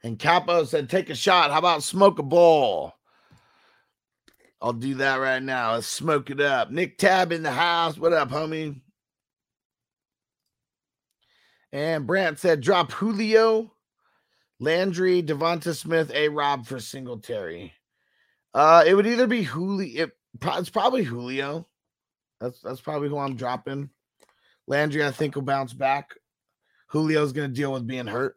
And 0.04 0.18
Capo 0.18 0.64
said, 0.64 0.90
"Take 0.90 1.10
a 1.10 1.16
shot. 1.16 1.52
How 1.52 1.60
about 1.60 1.84
smoke 1.84 2.20
a 2.20 2.24
bowl?" 2.24 2.94
I'll 4.62 4.74
do 4.74 4.96
that 4.96 5.18
right 5.18 5.44
now. 5.44 5.74
Let's 5.74 5.88
smoke 5.88 6.32
it 6.32 6.42
up. 6.42 6.72
Nick 6.72 6.98
Tab 6.98 7.32
in 7.32 7.44
the 7.44 7.52
house. 7.52 7.98
What 7.98 8.14
up, 8.14 8.30
homie? 8.30 8.82
And 11.72 12.08
Brant 12.08 12.40
said, 12.40 12.62
"Drop 12.62 12.92
Julio, 12.92 13.74
Landry, 14.60 15.22
DeVonta 15.22 15.76
Smith, 15.76 16.10
A. 16.14 16.30
Rob 16.30 16.66
for 16.66 16.80
Singletary." 16.80 17.77
Uh, 18.58 18.84
it 18.88 18.96
would 18.96 19.06
either 19.06 19.28
be 19.28 19.44
Julio. 19.44 20.06
It, 20.06 20.12
it's 20.44 20.72
probably 20.72 21.04
Julio. 21.04 21.68
That's 22.42 22.60
that's 22.60 22.82
probably 22.82 23.08
who 23.08 23.20
I'm 23.20 23.36
dropping. 23.36 23.92
Landry, 24.66 25.06
I 25.06 25.12
think, 25.12 25.36
will 25.36 25.44
bounce 25.44 25.74
back. 25.74 26.16
Julio's 26.92 27.34
gonna 27.34 27.50
deal 27.50 27.72
with 27.72 27.86
being 27.86 28.08
hurt. 28.08 28.36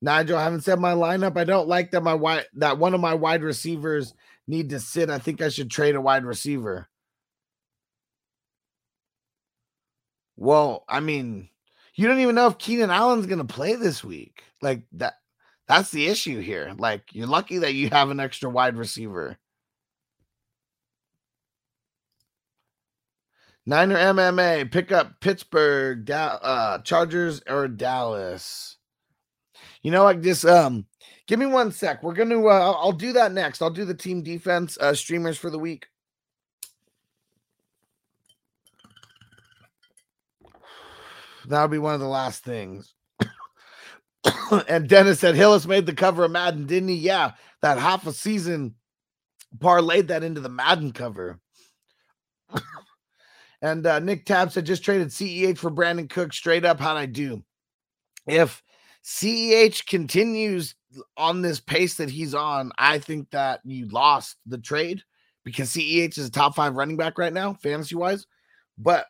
Nigel, 0.00 0.36
I 0.36 0.42
haven't 0.42 0.62
said 0.62 0.80
my 0.80 0.92
lineup. 0.92 1.36
I 1.36 1.44
don't 1.44 1.68
like 1.68 1.92
that 1.92 2.02
my 2.02 2.14
wide 2.14 2.46
that 2.54 2.78
one 2.78 2.94
of 2.94 3.00
my 3.00 3.14
wide 3.14 3.44
receivers 3.44 4.12
need 4.48 4.70
to 4.70 4.80
sit. 4.80 5.08
I 5.08 5.20
think 5.20 5.40
I 5.40 5.48
should 5.48 5.70
trade 5.70 5.94
a 5.94 6.00
wide 6.00 6.24
receiver. 6.24 6.88
Well, 10.36 10.84
I 10.88 10.98
mean, 10.98 11.48
you 11.94 12.08
don't 12.08 12.18
even 12.18 12.34
know 12.34 12.48
if 12.48 12.58
Keenan 12.58 12.90
Allen's 12.90 13.26
gonna 13.26 13.44
play 13.44 13.76
this 13.76 14.02
week. 14.02 14.42
Like 14.60 14.82
that 14.94 15.14
that's 15.72 15.90
the 15.90 16.06
issue 16.06 16.40
here. 16.40 16.74
Like 16.76 17.14
you're 17.14 17.26
lucky 17.26 17.58
that 17.58 17.72
you 17.72 17.88
have 17.90 18.10
an 18.10 18.20
extra 18.20 18.50
wide 18.50 18.76
receiver. 18.76 19.38
Niner 23.64 23.96
MMA, 23.96 24.70
pick 24.70 24.92
up 24.92 25.20
Pittsburgh, 25.20 26.04
da- 26.04 26.38
uh, 26.42 26.78
Chargers 26.80 27.42
or 27.48 27.68
Dallas. 27.68 28.76
You 29.82 29.92
know 29.92 30.04
like 30.04 30.20
Just 30.20 30.44
um, 30.44 30.84
give 31.26 31.38
me 31.38 31.46
one 31.46 31.72
sec. 31.72 32.02
We're 32.02 32.12
gonna. 32.12 32.44
Uh, 32.44 32.72
I'll 32.72 32.92
do 32.92 33.14
that 33.14 33.32
next. 33.32 33.62
I'll 33.62 33.70
do 33.70 33.86
the 33.86 33.94
team 33.94 34.22
defense 34.22 34.76
uh, 34.78 34.94
streamers 34.94 35.38
for 35.38 35.48
the 35.48 35.58
week. 35.58 35.86
That'll 41.48 41.68
be 41.68 41.78
one 41.78 41.94
of 41.94 42.00
the 42.00 42.06
last 42.06 42.44
things. 42.44 42.92
and 44.68 44.88
Dennis 44.88 45.20
said 45.20 45.34
Hillis 45.34 45.66
made 45.66 45.86
the 45.86 45.94
cover 45.94 46.24
of 46.24 46.30
Madden, 46.30 46.66
didn't 46.66 46.88
he? 46.88 46.96
Yeah, 46.96 47.32
that 47.60 47.78
half 47.78 48.06
a 48.06 48.12
season 48.12 48.74
parlayed 49.58 50.08
that 50.08 50.22
into 50.22 50.40
the 50.40 50.48
Madden 50.48 50.92
cover. 50.92 51.40
and 53.62 53.86
uh, 53.86 53.98
Nick 53.98 54.26
Tab 54.26 54.52
said 54.52 54.66
just 54.66 54.84
traded 54.84 55.08
CEH 55.08 55.58
for 55.58 55.70
Brandin 55.70 56.08
Cook. 56.08 56.32
Straight 56.32 56.64
up, 56.64 56.80
how'd 56.80 56.96
I 56.96 57.06
do? 57.06 57.42
If 58.26 58.62
CEH 59.04 59.86
continues 59.86 60.74
on 61.16 61.42
this 61.42 61.60
pace 61.60 61.94
that 61.96 62.10
he's 62.10 62.34
on, 62.34 62.72
I 62.78 62.98
think 62.98 63.30
that 63.30 63.60
you 63.64 63.88
lost 63.88 64.36
the 64.46 64.58
trade 64.58 65.02
because 65.44 65.70
CEH 65.70 66.18
is 66.18 66.28
a 66.28 66.30
top 66.30 66.54
five 66.54 66.74
running 66.74 66.96
back 66.96 67.18
right 67.18 67.32
now, 67.32 67.54
fantasy 67.54 67.96
wise. 67.96 68.26
But 68.78 69.06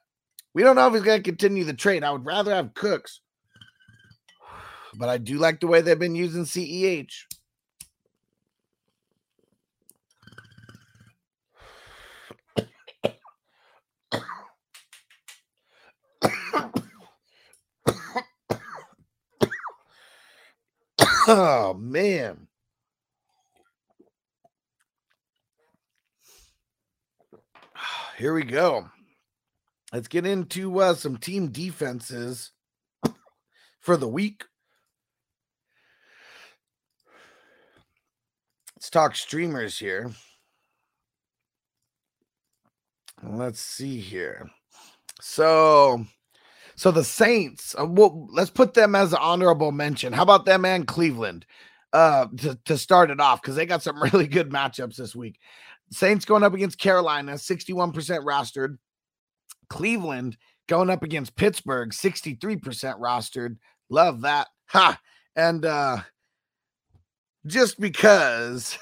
we 0.55 0.63
don't 0.63 0.77
know 0.77 0.87
if 0.89 0.95
he's 0.95 1.03
going 1.03 1.19
to 1.19 1.31
continue 1.31 1.65
the 1.65 1.75
trade. 1.75 2.05
I 2.05 2.11
would 2.11 2.25
rather 2.25 2.55
have 2.55 2.75
Cooks 2.75 3.21
but 4.95 5.09
I 5.09 5.19
do 5.19 5.39
like 5.39 5.61
the 5.61 5.67
way 5.67 5.81
they've 5.81 5.99
been 5.99 6.15
using 6.15 6.45
CEH. 6.45 7.25
oh 21.29 21.75
man. 21.75 22.47
Here 28.19 28.35
we 28.35 28.45
go. 28.45 28.91
Let's 29.93 30.09
get 30.09 30.27
into 30.27 30.81
uh, 30.81 30.95
some 30.95 31.19
team 31.19 31.49
defenses 31.49 32.51
for 33.81 33.97
the 33.97 34.09
week. 34.09 34.45
Let's 38.83 38.91
talk 38.91 39.15
streamers 39.15 39.79
here. 39.79 40.11
Let's 43.23 43.61
see 43.61 44.01
here. 44.01 44.51
So, 45.21 46.05
so 46.75 46.91
the 46.91 47.05
Saints. 47.05 47.77
Uh, 47.79 47.87
well, 47.87 48.27
let's 48.33 48.51
put 48.51 48.75
them 48.75 48.97
as 48.97 49.15
honorable 49.15 49.71
mention. 49.71 50.13
How 50.13 50.25
about 50.25 50.47
them 50.47 50.65
and 50.65 50.85
Cleveland? 50.85 51.47
Uh, 51.93 52.27
to, 52.39 52.59
to 52.65 52.77
start 52.77 53.13
it 53.13 53.21
off 53.21 53.41
because 53.41 53.55
they 53.55 53.67
got 53.67 53.85
some 53.85 54.03
really 54.13 54.27
good 54.27 54.51
matchups 54.51 54.97
this 54.97 55.15
week. 55.15 55.39
Saints 55.93 56.25
going 56.25 56.43
up 56.43 56.55
against 56.55 56.81
Carolina, 56.81 57.35
61% 57.35 57.95
rostered. 57.95 58.79
Cleveland 59.71 60.37
going 60.69 60.91
up 60.91 61.05
against 61.05 61.37
Pittsburgh, 61.37 61.91
63% 61.91 62.51
rostered. 62.99 63.59
Love 63.91 64.23
that. 64.23 64.49
Ha. 64.71 64.99
And 65.37 65.65
uh 65.65 65.99
just 67.47 67.81
because 67.81 68.79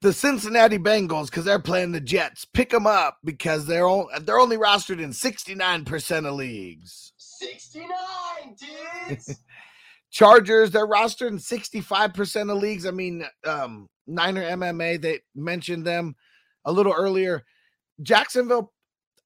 the 0.00 0.12
Cincinnati 0.12 0.78
Bengals, 0.78 1.26
because 1.26 1.44
they're 1.44 1.58
playing 1.58 1.92
the 1.92 2.00
Jets, 2.00 2.44
pick 2.44 2.70
them 2.70 2.86
up 2.86 3.18
because 3.24 3.66
they're 3.66 3.88
they're 4.22 4.38
only 4.38 4.56
rostered 4.56 5.00
in 5.02 5.10
69% 5.10 6.26
of 6.26 6.34
leagues. 6.34 7.12
69, 7.16 7.88
dudes. 9.08 9.36
Chargers, 10.10 10.70
they're 10.70 10.86
rostered 10.86 11.28
in 11.28 11.38
65% 11.38 12.50
of 12.50 12.58
leagues. 12.58 12.86
I 12.86 12.90
mean, 12.92 13.24
um, 13.44 13.86
Niner 14.06 14.42
MMA, 14.42 15.00
they 15.00 15.20
mentioned 15.34 15.86
them 15.86 16.16
a 16.64 16.72
little 16.72 16.94
earlier. 16.94 17.44
Jacksonville, 18.02 18.72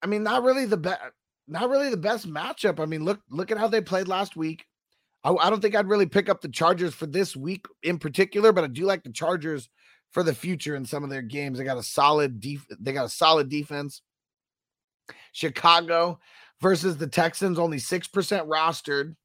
I 0.02 0.06
mean, 0.06 0.22
not 0.24 0.42
really 0.42 0.64
the 0.64 0.76
best, 0.76 1.00
not 1.46 1.70
really 1.70 1.90
the 1.90 1.96
best 1.96 2.28
matchup. 2.28 2.80
I 2.80 2.86
mean, 2.86 3.04
look, 3.04 3.20
look 3.30 3.50
at 3.50 3.58
how 3.58 3.68
they 3.68 3.80
played 3.80 4.08
last 4.08 4.36
week. 4.36 4.64
I, 5.24 5.30
I, 5.30 5.50
don't 5.50 5.60
think 5.60 5.74
I'd 5.74 5.88
really 5.88 6.06
pick 6.06 6.28
up 6.28 6.40
the 6.40 6.48
Chargers 6.48 6.94
for 6.94 7.06
this 7.06 7.36
week 7.36 7.66
in 7.82 7.98
particular, 7.98 8.52
but 8.52 8.64
I 8.64 8.68
do 8.68 8.84
like 8.84 9.04
the 9.04 9.12
Chargers 9.12 9.68
for 10.10 10.22
the 10.22 10.34
future 10.34 10.74
in 10.74 10.84
some 10.84 11.04
of 11.04 11.10
their 11.10 11.22
games. 11.22 11.58
They 11.58 11.64
got 11.64 11.78
a 11.78 11.82
solid 11.82 12.40
def- 12.40 12.66
they 12.78 12.92
got 12.92 13.06
a 13.06 13.10
solid 13.10 13.48
defense. 13.48 14.02
Chicago 15.32 16.20
versus 16.60 16.96
the 16.96 17.06
Texans, 17.06 17.58
only 17.58 17.78
6% 17.78 18.10
rostered. 18.46 19.16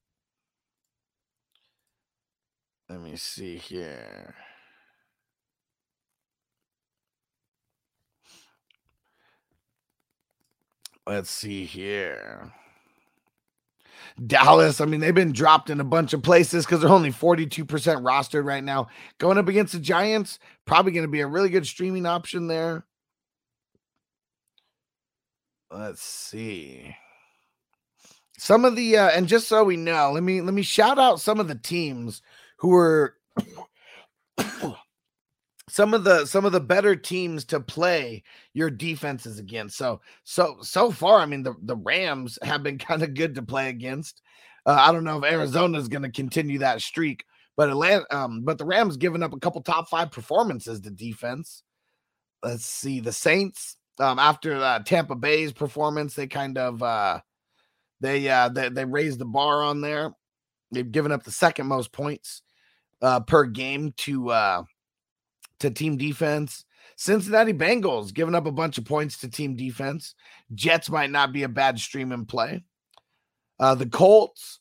Let 2.90 3.02
me 3.02 3.18
see 3.18 3.58
here. 3.58 4.34
Let's 11.06 11.30
see 11.30 11.66
here. 11.66 12.54
Dallas, 14.26 14.82
I 14.82 14.86
mean, 14.86 15.00
they've 15.00 15.14
been 15.14 15.32
dropped 15.32 15.70
in 15.70 15.80
a 15.80 15.84
bunch 15.84 16.14
of 16.14 16.24
places 16.24 16.66
because 16.66 16.82
they're 16.82 16.90
only 16.90 17.12
42% 17.12 17.66
rostered 17.68 18.46
right 18.46 18.64
now. 18.64 18.88
Going 19.20 19.38
up 19.38 19.48
against 19.48 19.74
the 19.74 19.80
Giants, 19.80 20.40
probably 20.66 20.92
going 20.92 21.06
to 21.06 21.12
be 21.12 21.22
a 21.22 21.28
really 21.28 21.50
good 21.50 21.68
streaming 21.68 22.06
option 22.06 22.48
there. 22.48 22.86
Let's 25.70 26.02
see. 26.02 26.96
Some 28.40 28.66
of 28.66 28.76
the 28.76 28.98
uh, 28.98 29.10
and 29.10 29.28
just 29.28 29.48
so 29.48 29.64
we 29.64 29.78
know, 29.78 30.12
let 30.12 30.24
me 30.24 30.42
let 30.42 30.54
me 30.54 30.62
shout 30.62 31.00
out 31.00 31.20
some 31.20 31.40
of 31.40 31.48
the 31.48 31.56
teams 31.56 32.22
who 32.58 32.70
were 32.70 33.16
some 35.70 35.94
of 35.94 36.04
the 36.04 36.26
some 36.26 36.46
of 36.46 36.52
the 36.52 36.60
better 36.60 36.96
teams 36.96 37.44
to 37.46 37.60
play 37.60 38.24
your 38.54 38.70
defenses 38.70 39.40
against. 39.40 39.78
So 39.78 40.02
so 40.24 40.58
so 40.62 40.92
far, 40.92 41.20
I 41.20 41.26
mean 41.26 41.44
the 41.44 41.56
the 41.64 41.76
Rams 41.76 42.40
have 42.42 42.64
been 42.64 42.78
kind 42.80 43.04
of 43.04 43.14
good 43.14 43.36
to 43.36 43.44
play 43.44 43.70
against. 43.70 44.22
Uh, 44.66 44.78
I 44.80 44.92
don't 44.92 45.04
know 45.04 45.18
if 45.18 45.32
Arizona 45.32 45.78
is 45.78 45.88
going 45.88 46.04
to 46.04 46.12
continue 46.12 46.60
that 46.60 46.82
streak, 46.82 47.24
but 47.56 47.70
Atlanta, 47.70 48.06
um, 48.12 48.42
but 48.44 48.58
the 48.58 48.66
Rams 48.66 48.98
given 48.98 49.24
up 49.24 49.34
a 49.34 49.40
couple 49.40 49.62
top 49.62 49.88
five 49.90 50.12
performances 50.12 50.82
to 50.82 50.90
defense. 50.90 51.64
Let's 52.44 52.66
see 52.66 53.00
the 53.00 53.14
Saints 53.14 53.78
um, 54.00 54.20
after 54.20 54.56
uh, 54.56 54.80
Tampa 54.80 55.16
Bay's 55.16 55.52
performance, 55.52 56.14
they 56.14 56.28
kind 56.28 56.58
of 56.58 56.84
uh, 56.84 57.20
they 58.00 58.28
uh, 58.30 58.50
they 58.50 58.70
they 58.70 58.86
raised 58.86 59.20
the 59.20 59.26
bar 59.26 59.64
on 59.64 59.82
there. 59.82 60.12
They've 60.72 60.92
given 60.92 61.12
up 61.12 61.24
the 61.24 61.32
second 61.32 61.68
most 61.68 61.92
points 61.92 62.42
uh, 63.02 63.22
per 63.22 63.46
game 63.46 63.94
to 63.98 64.30
uh, 64.30 64.64
to 65.60 65.70
team 65.70 65.98
defense. 65.98 66.66
Cincinnati 66.96 67.54
Bengals 67.54 68.14
giving 68.14 68.36
up 68.36 68.48
a 68.48 68.52
bunch 68.52 68.78
of 68.78 68.86
points 68.86 69.18
to 69.20 69.30
team 69.30 69.56
defense. 69.56 70.16
Jets 70.54 70.90
might 70.90 71.12
not 71.12 71.32
be 71.32 71.44
a 71.44 71.50
bad 71.50 71.80
stream 71.80 72.12
and 72.12 72.28
play. 72.28 72.64
Uh, 73.60 73.76
the 73.76 73.86
Colts, 73.88 74.60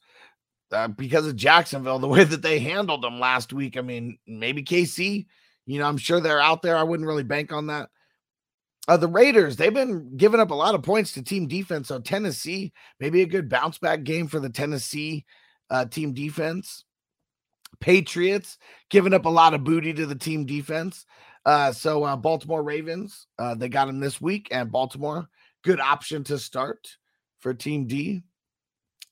uh, 0.73 0.89
because 0.89 1.27
of 1.27 1.37
Jacksonville, 1.37 1.99
the 2.01 2.09
way 2.09 2.25
that 2.25 2.43
they 2.43 2.59
handled 2.59 3.03
them 3.03 3.21
last 3.21 3.53
week. 3.53 3.77
I 3.77 3.81
mean, 3.81 4.19
maybe 4.27 4.63
KC, 4.63 5.27
You 5.67 5.79
know, 5.79 5.87
I'm 5.87 5.99
sure 5.99 6.21
they're 6.21 6.41
out 6.41 6.63
there. 6.63 6.77
I 6.77 6.83
wouldn't 6.83 7.07
really 7.07 7.23
bank 7.23 7.53
on 7.53 7.69
that. 7.69 7.89
Uh, 8.89 8.97
the 8.97 9.09
Raiders, 9.09 9.57
they've 9.57 9.75
been 9.75 10.17
giving 10.17 10.39
up 10.39 10.51
a 10.51 10.55
lot 10.55 10.77
of 10.77 10.83
points 10.83 11.13
to 11.13 11.23
team 11.23 11.49
defense. 11.49 11.89
So 11.89 11.99
Tennessee, 11.99 12.73
maybe 13.01 13.23
a 13.23 13.27
good 13.27 13.49
bounce 13.49 13.79
back 13.79 14.05
game 14.05 14.29
for 14.29 14.39
the 14.39 14.51
Tennessee 14.51 15.25
uh, 15.71 15.87
team 15.87 16.13
defense. 16.13 16.85
Patriots 17.81 18.59
giving 18.91 19.15
up 19.15 19.25
a 19.25 19.31
lot 19.31 19.55
of 19.55 19.65
booty 19.65 19.93
to 19.95 20.07
the 20.07 20.15
team 20.15 20.47
defense. 20.47 21.07
Uh, 21.45 21.73
so 21.73 22.03
uh, 22.05 22.17
Baltimore 22.17 22.63
Ravens, 22.63 23.27
uh, 23.39 23.55
they 23.55 23.69
got 23.69 23.89
him 23.89 24.01
this 24.01 24.21
week, 24.21 24.49
and 24.51 24.73
Baltimore, 24.73 25.29
good 25.63 25.81
option 25.81 26.25
to 26.25 26.39
start 26.39 26.97
for 27.39 27.55
Team 27.55 27.87
D. 27.87 28.23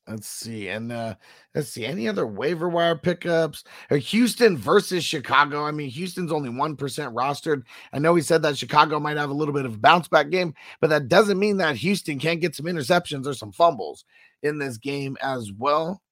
Let's 0.07 0.29
see, 0.29 0.69
and 0.69 0.93
uh, 0.93 1.15
let's 1.55 1.71
see 1.71 1.87
any 1.87 2.09
other 2.09 2.27
waiver 2.27 2.69
wire 2.69 2.95
pickups. 2.97 3.65
Or 3.91 3.97
Houston 3.97 4.55
versus 4.55 5.03
Chicago. 5.03 5.65
I 5.65 5.71
mean, 5.71 5.89
Houston's 5.89 6.31
only 6.31 6.51
one 6.51 6.77
percent 6.77 7.15
rostered. 7.15 7.63
I 7.91 8.01
know 8.01 8.15
he 8.15 8.21
said 8.21 8.43
that 8.43 8.59
Chicago 8.59 9.01
might 9.01 9.17
have 9.17 9.31
a 9.31 9.35
little 9.35 9.55
bit 9.55 9.65
of 9.65 9.77
a 9.77 9.79
bounce 9.79 10.09
back 10.09 10.29
game, 10.29 10.53
but 10.83 10.91
that 10.91 11.09
doesn't 11.09 11.39
mean 11.39 11.57
that 11.57 11.77
Houston 11.77 12.19
can't 12.19 12.43
get 12.43 12.55
some 12.55 12.67
interceptions 12.67 13.27
or 13.27 13.33
some 13.33 13.53
fumbles 13.53 14.05
in 14.43 14.59
this 14.59 14.77
game 14.77 15.17
as 15.23 15.51
well. 15.57 16.03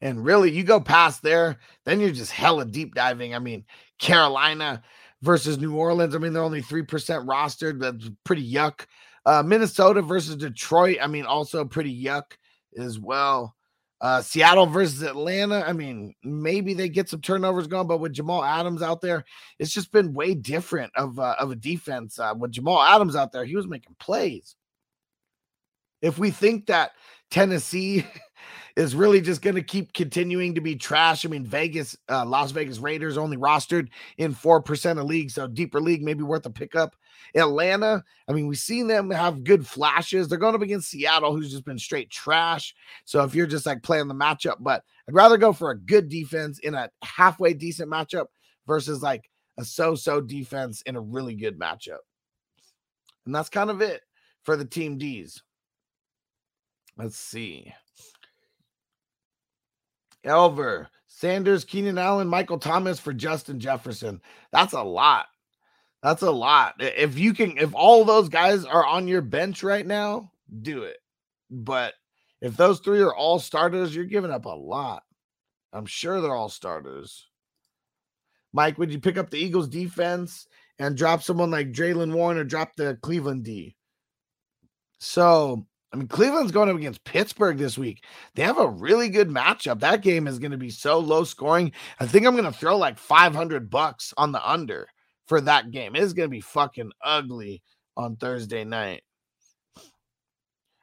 And 0.00 0.24
really, 0.24 0.50
you 0.50 0.64
go 0.64 0.80
past 0.80 1.22
there, 1.22 1.58
then 1.84 2.00
you're 2.00 2.10
just 2.10 2.32
hella 2.32 2.64
deep 2.64 2.94
diving. 2.94 3.34
I 3.34 3.38
mean, 3.38 3.64
Carolina 3.98 4.82
versus 5.22 5.58
New 5.58 5.76
Orleans. 5.76 6.14
I 6.14 6.18
mean, 6.18 6.32
they're 6.32 6.42
only 6.42 6.62
3% 6.62 6.86
rostered. 6.86 7.80
That's 7.80 8.10
pretty 8.24 8.50
yuck. 8.50 8.86
Uh, 9.26 9.42
Minnesota 9.42 10.00
versus 10.02 10.36
Detroit. 10.36 10.98
I 11.02 11.06
mean, 11.06 11.26
also 11.26 11.64
pretty 11.64 12.02
yuck 12.02 12.32
as 12.78 12.98
well. 12.98 13.54
Uh, 14.00 14.22
Seattle 14.22 14.64
versus 14.64 15.02
Atlanta. 15.02 15.62
I 15.66 15.74
mean, 15.74 16.14
maybe 16.24 16.72
they 16.72 16.88
get 16.88 17.10
some 17.10 17.20
turnovers 17.20 17.66
going, 17.66 17.86
but 17.86 18.00
with 18.00 18.14
Jamal 18.14 18.42
Adams 18.42 18.80
out 18.80 19.02
there, 19.02 19.24
it's 19.58 19.72
just 19.72 19.92
been 19.92 20.14
way 20.14 20.32
different 20.32 20.90
of 20.96 21.18
uh, 21.18 21.36
of 21.38 21.50
a 21.50 21.56
defense. 21.56 22.18
Uh, 22.18 22.32
with 22.34 22.52
Jamal 22.52 22.80
Adams 22.80 23.14
out 23.14 23.30
there, 23.30 23.44
he 23.44 23.56
was 23.56 23.68
making 23.68 23.96
plays. 24.00 24.56
If 26.00 26.18
we 26.18 26.30
think 26.30 26.66
that 26.66 26.92
Tennessee 27.30 28.06
is 28.76 28.94
really 28.94 29.20
just 29.20 29.42
going 29.42 29.56
to 29.56 29.62
keep 29.62 29.92
continuing 29.92 30.54
to 30.54 30.60
be 30.60 30.76
trash. 30.76 31.24
I 31.24 31.28
mean, 31.28 31.44
Vegas, 31.44 31.96
uh, 32.08 32.24
Las 32.24 32.50
Vegas 32.50 32.78
Raiders 32.78 33.18
only 33.18 33.36
rostered 33.36 33.88
in 34.18 34.34
4% 34.34 34.98
of 34.98 35.06
leagues. 35.06 35.34
So 35.34 35.46
deeper 35.46 35.80
league, 35.80 36.02
maybe 36.02 36.22
worth 36.22 36.46
a 36.46 36.50
pickup. 36.50 36.96
Atlanta, 37.34 38.02
I 38.28 38.32
mean, 38.32 38.46
we've 38.46 38.58
seen 38.58 38.86
them 38.86 39.10
have 39.10 39.44
good 39.44 39.66
flashes. 39.66 40.28
They're 40.28 40.38
going 40.38 40.54
up 40.54 40.62
against 40.62 40.90
Seattle, 40.90 41.34
who's 41.34 41.50
just 41.50 41.64
been 41.64 41.78
straight 41.78 42.10
trash. 42.10 42.74
So 43.04 43.22
if 43.24 43.34
you're 43.34 43.46
just 43.46 43.66
like 43.66 43.82
playing 43.82 44.08
the 44.08 44.14
matchup, 44.14 44.56
but 44.60 44.82
I'd 45.08 45.14
rather 45.14 45.36
go 45.36 45.52
for 45.52 45.70
a 45.70 45.78
good 45.78 46.08
defense 46.08 46.58
in 46.60 46.74
a 46.74 46.90
halfway 47.02 47.54
decent 47.54 47.90
matchup 47.90 48.26
versus 48.66 49.02
like 49.02 49.30
a 49.58 49.64
so 49.64 49.94
so 49.94 50.20
defense 50.20 50.82
in 50.82 50.96
a 50.96 51.00
really 51.00 51.34
good 51.34 51.58
matchup. 51.58 51.98
And 53.26 53.34
that's 53.34 53.48
kind 53.48 53.70
of 53.70 53.80
it 53.80 54.00
for 54.42 54.56
the 54.56 54.64
team 54.64 54.98
D's. 54.98 55.42
Let's 56.96 57.18
see. 57.18 57.72
Elver, 60.24 60.86
Sanders, 61.06 61.64
Keenan 61.64 61.98
Allen, 61.98 62.28
Michael 62.28 62.58
Thomas 62.58 63.00
for 63.00 63.12
Justin 63.12 63.58
Jefferson. 63.60 64.20
That's 64.52 64.72
a 64.72 64.82
lot. 64.82 65.26
That's 66.02 66.22
a 66.22 66.30
lot. 66.30 66.74
If 66.78 67.18
you 67.18 67.34
can, 67.34 67.58
if 67.58 67.74
all 67.74 68.04
those 68.04 68.28
guys 68.28 68.64
are 68.64 68.86
on 68.86 69.08
your 69.08 69.20
bench 69.22 69.62
right 69.62 69.86
now, 69.86 70.32
do 70.62 70.84
it. 70.84 70.96
But 71.50 71.94
if 72.40 72.56
those 72.56 72.80
three 72.80 73.00
are 73.00 73.14
all 73.14 73.38
starters, 73.38 73.94
you're 73.94 74.04
giving 74.04 74.30
up 74.30 74.46
a 74.46 74.50
lot. 74.50 75.02
I'm 75.72 75.86
sure 75.86 76.20
they're 76.20 76.34
all 76.34 76.48
starters. 76.48 77.26
Mike, 78.52 78.78
would 78.78 78.92
you 78.92 78.98
pick 78.98 79.18
up 79.18 79.30
the 79.30 79.38
Eagles 79.38 79.68
defense 79.68 80.46
and 80.78 80.96
drop 80.96 81.22
someone 81.22 81.50
like 81.50 81.72
Jaylen 81.72 82.12
Warren 82.12 82.38
or 82.38 82.44
drop 82.44 82.74
the 82.76 82.98
Cleveland 83.02 83.44
D? 83.44 83.76
So 84.98 85.66
I 85.92 85.96
mean, 85.96 86.06
Cleveland's 86.06 86.52
going 86.52 86.68
up 86.68 86.76
against 86.76 87.02
Pittsburgh 87.04 87.58
this 87.58 87.76
week. 87.76 88.04
They 88.34 88.42
have 88.42 88.58
a 88.58 88.68
really 88.68 89.08
good 89.08 89.28
matchup. 89.28 89.80
That 89.80 90.02
game 90.02 90.28
is 90.28 90.38
going 90.38 90.52
to 90.52 90.56
be 90.56 90.70
so 90.70 90.98
low 90.98 91.24
scoring. 91.24 91.72
I 91.98 92.06
think 92.06 92.26
I'm 92.26 92.36
going 92.36 92.50
to 92.50 92.56
throw 92.56 92.76
like 92.76 92.96
500 92.96 93.70
bucks 93.70 94.14
on 94.16 94.30
the 94.30 94.48
under 94.48 94.86
for 95.26 95.40
that 95.40 95.72
game. 95.72 95.96
It 95.96 96.02
is 96.02 96.12
going 96.12 96.28
to 96.28 96.30
be 96.30 96.40
fucking 96.40 96.92
ugly 97.02 97.62
on 97.96 98.16
Thursday 98.16 98.64
night. 98.64 99.02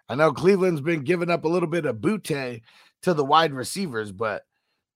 I 0.09 0.15
know 0.15 0.31
Cleveland's 0.31 0.81
been 0.81 1.03
giving 1.03 1.29
up 1.29 1.45
a 1.45 1.49
little 1.49 1.69
bit 1.69 1.85
of 1.85 1.97
bootay 1.97 2.61
to 3.03 3.13
the 3.13 3.25
wide 3.25 3.53
receivers, 3.53 4.11
but 4.11 4.43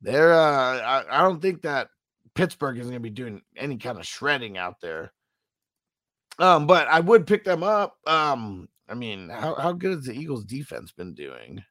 they're 0.01 0.33
uh 0.33 0.79
I, 0.79 1.03
I 1.09 1.21
don't 1.21 1.41
think 1.41 1.61
that 1.61 1.89
Pittsburgh 2.33 2.77
is 2.77 2.85
going 2.85 2.93
to 2.95 2.99
be 2.99 3.09
doing 3.09 3.41
any 3.57 3.77
kind 3.77 3.97
of 3.99 4.05
shredding 4.05 4.57
out 4.57 4.79
there. 4.81 5.11
Um, 6.39 6.65
but 6.65 6.87
I 6.87 7.01
would 7.01 7.27
pick 7.27 7.43
them 7.43 7.61
up. 7.61 7.97
Um, 8.07 8.69
I 8.91 8.93
mean, 8.93 9.29
how, 9.29 9.55
how 9.55 9.71
good 9.71 9.91
has 9.95 10.05
the 10.05 10.13
Eagles 10.13 10.43
defense 10.43 10.91
been 10.91 11.13
doing? 11.13 11.63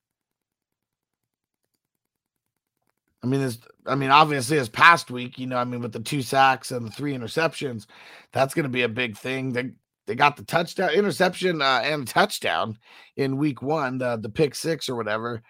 I 3.23 3.27
mean, 3.27 3.43
this. 3.43 3.59
I 3.87 3.95
mean, 3.95 4.11
obviously, 4.11 4.57
this 4.57 4.71
past 4.71 5.11
week, 5.11 5.39
you 5.39 5.47
know, 5.47 5.59
I 5.59 5.65
mean, 5.65 5.83
with 5.83 5.93
the 5.93 6.01
two 6.01 6.23
sacks 6.23 6.71
and 6.71 6.87
the 6.87 6.91
three 6.91 7.13
interceptions, 7.13 7.87
that's 8.33 8.55
going 8.55 8.63
to 8.63 8.71
be 8.71 8.83
a 8.83 8.89
big 8.89 9.19
thing. 9.19 9.53
They 9.53 9.73
they 10.07 10.15
got 10.15 10.39
the 10.39 10.45
touchdown, 10.45 10.91
interception, 10.95 11.61
uh, 11.61 11.83
and 11.85 12.09
touchdown 12.09 12.79
in 13.17 13.37
week 13.37 13.61
one, 13.61 13.99
the 13.99 14.17
the 14.17 14.31
pick 14.31 14.55
six 14.55 14.89
or 14.89 14.97
whatever 14.97 15.43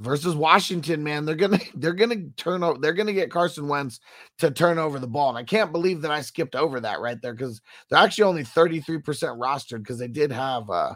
versus 0.00 0.34
Washington, 0.34 1.02
man, 1.02 1.24
they're 1.24 1.34
gonna 1.34 1.60
they're 1.74 1.92
gonna 1.92 2.28
turn 2.36 2.62
over 2.62 2.78
they're 2.78 2.92
gonna 2.92 3.12
get 3.12 3.30
Carson 3.30 3.68
Wentz 3.68 4.00
to 4.38 4.50
turn 4.50 4.78
over 4.78 4.98
the 4.98 5.06
ball. 5.06 5.30
And 5.30 5.38
I 5.38 5.44
can't 5.44 5.72
believe 5.72 6.02
that 6.02 6.10
I 6.10 6.20
skipped 6.20 6.54
over 6.54 6.80
that 6.80 7.00
right 7.00 7.20
there 7.20 7.34
because 7.34 7.60
they're 7.88 7.98
actually 7.98 8.24
only 8.24 8.44
33% 8.44 9.02
rostered 9.02 9.78
because 9.78 9.98
they 9.98 10.08
did 10.08 10.32
have 10.32 10.68
uh 10.70 10.94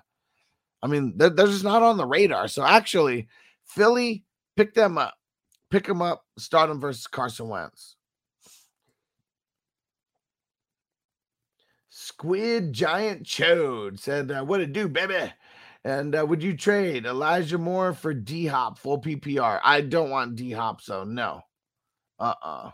I 0.83 0.87
mean 0.87 1.15
they're, 1.17 1.31
they're 1.31 1.47
just 1.47 1.65
not 1.65 1.83
on 1.83 1.97
the 1.97 2.07
radar. 2.07 2.49
So 2.49 2.65
actually, 2.65 3.29
Philly 3.65 4.25
pick 4.57 4.75
them 4.75 4.99
up, 4.99 5.15
pick 5.71 5.87
them 5.87 6.03
up, 6.03 6.25
start 6.39 6.69
them 6.69 6.81
versus 6.81 7.07
Carson 7.07 7.49
Wentz. 7.49 7.97
Squid 11.89 12.73
Giant 12.73 13.25
Chode 13.25 13.99
said, 13.99 14.31
uh, 14.31 14.45
What 14.45 14.61
it 14.61 14.73
do, 14.73 14.89
baby? 14.89 15.33
And 15.85 16.15
uh, 16.15 16.27
would 16.27 16.43
you 16.43 16.57
trade 16.57 17.07
Elijah 17.07 17.59
Moore 17.59 17.95
for 17.95 18.13
D 18.13 18.47
Hop 18.47 18.79
full 18.79 19.01
PPR? 19.01 19.61
I 19.65 19.81
don't 19.81 20.11
want 20.11 20.37
D 20.37 20.53
Hop, 20.53 20.83
so 20.83 21.05
no. 21.05 21.41
Uh 22.19 22.35
uh-uh. 22.43 22.67
uh 22.67 22.71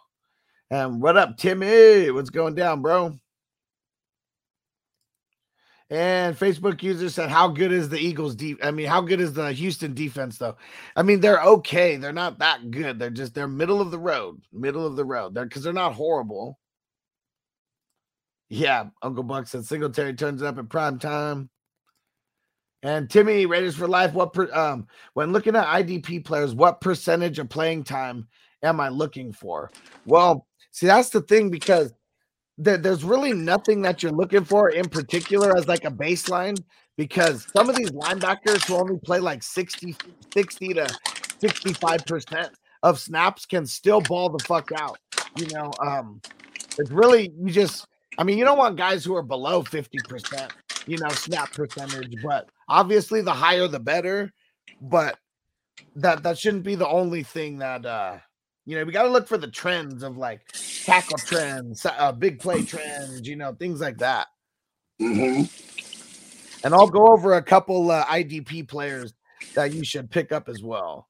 And 0.70 1.00
what 1.00 1.16
up, 1.16 1.36
Timmy? 1.36 2.10
What's 2.10 2.30
going 2.30 2.54
down, 2.56 2.82
bro? 2.82 3.16
And 5.88 6.36
Facebook 6.36 6.82
user 6.82 7.08
said, 7.08 7.30
How 7.30 7.46
good 7.46 7.70
is 7.70 7.88
the 7.88 7.98
Eagles 7.98 8.34
deep? 8.34 8.58
I 8.60 8.72
mean, 8.72 8.86
how 8.86 9.00
good 9.00 9.20
is 9.20 9.32
the 9.32 9.52
Houston 9.52 9.94
defense, 9.94 10.36
though? 10.36 10.56
I 10.96 11.02
mean, 11.02 11.20
they're 11.20 11.42
okay. 11.42 11.96
They're 11.96 12.12
not 12.12 12.40
that 12.40 12.72
good. 12.72 12.98
They're 12.98 13.10
just 13.10 13.34
they're 13.34 13.46
middle 13.46 13.80
of 13.80 13.92
the 13.92 13.98
road, 13.98 14.42
middle 14.52 14.84
of 14.84 14.96
the 14.96 15.04
road. 15.04 15.34
They're 15.34 15.44
because 15.44 15.62
they're 15.62 15.72
not 15.72 15.94
horrible. 15.94 16.58
Yeah, 18.48 18.86
Uncle 19.02 19.22
Buck 19.24 19.46
said 19.46 19.64
Singletary 19.64 20.14
turns 20.14 20.42
up 20.42 20.58
at 20.58 20.68
prime 20.68 20.98
time. 20.98 21.50
And 22.86 23.10
Timmy, 23.10 23.46
Raiders 23.46 23.74
for 23.74 23.88
Life. 23.88 24.12
What 24.12 24.32
per, 24.32 24.48
um 24.54 24.86
when 25.14 25.32
looking 25.32 25.56
at 25.56 25.66
IDP 25.66 26.24
players, 26.24 26.54
what 26.54 26.80
percentage 26.80 27.40
of 27.40 27.48
playing 27.48 27.82
time 27.82 28.28
am 28.62 28.78
I 28.78 28.90
looking 28.90 29.32
for? 29.32 29.72
Well, 30.04 30.46
see, 30.70 30.86
that's 30.86 31.10
the 31.10 31.22
thing 31.22 31.50
because 31.50 31.92
there, 32.56 32.76
there's 32.76 33.02
really 33.02 33.32
nothing 33.32 33.82
that 33.82 34.04
you're 34.04 34.12
looking 34.12 34.44
for 34.44 34.70
in 34.70 34.88
particular 34.88 35.56
as 35.58 35.66
like 35.66 35.84
a 35.84 35.90
baseline 35.90 36.62
because 36.96 37.44
some 37.52 37.68
of 37.68 37.74
these 37.74 37.90
linebackers 37.90 38.64
who 38.66 38.76
only 38.76 39.00
play 39.00 39.18
like 39.18 39.42
60, 39.42 39.96
60 40.32 40.74
to 40.74 40.86
65% 41.42 42.50
of 42.84 43.00
snaps 43.00 43.46
can 43.46 43.66
still 43.66 44.00
ball 44.00 44.28
the 44.28 44.42
fuck 44.44 44.70
out. 44.78 44.96
You 45.36 45.48
know, 45.48 45.72
um, 45.84 46.20
it's 46.78 46.92
really 46.92 47.32
you 47.36 47.50
just 47.50 47.84
I 48.16 48.22
mean, 48.22 48.38
you 48.38 48.44
don't 48.44 48.58
want 48.58 48.76
guys 48.76 49.04
who 49.04 49.16
are 49.16 49.22
below 49.22 49.64
50%, 49.64 50.50
you 50.86 50.98
know, 50.98 51.08
snap 51.08 51.52
percentage, 51.52 52.14
but 52.22 52.48
obviously 52.68 53.20
the 53.20 53.32
higher 53.32 53.68
the 53.68 53.80
better. 53.80 54.32
But 54.80 55.18
that 55.96 56.22
that 56.22 56.38
shouldn't 56.38 56.64
be 56.64 56.74
the 56.74 56.88
only 56.88 57.22
thing 57.22 57.58
that 57.58 57.84
uh 57.86 58.18
you 58.66 58.76
know, 58.76 58.84
we 58.84 58.92
got 58.92 59.04
to 59.04 59.08
look 59.08 59.28
for 59.28 59.38
the 59.38 59.46
trends 59.46 60.02
of 60.02 60.16
like 60.16 60.40
tackle 60.84 61.18
trends, 61.18 61.86
uh, 61.86 62.10
big 62.10 62.40
play 62.40 62.62
trends, 62.62 63.26
you 63.26 63.36
know, 63.36 63.54
things 63.54 63.80
like 63.80 63.98
that. 63.98 64.26
Mm-hmm. 65.00 65.44
And 66.64 66.74
I'll 66.74 66.88
go 66.88 67.06
over 67.06 67.34
a 67.34 67.42
couple 67.42 67.92
uh, 67.92 68.04
IDP 68.06 68.66
players 68.66 69.14
that 69.54 69.72
you 69.72 69.84
should 69.84 70.10
pick 70.10 70.32
up 70.32 70.48
as 70.48 70.64
well. 70.64 71.06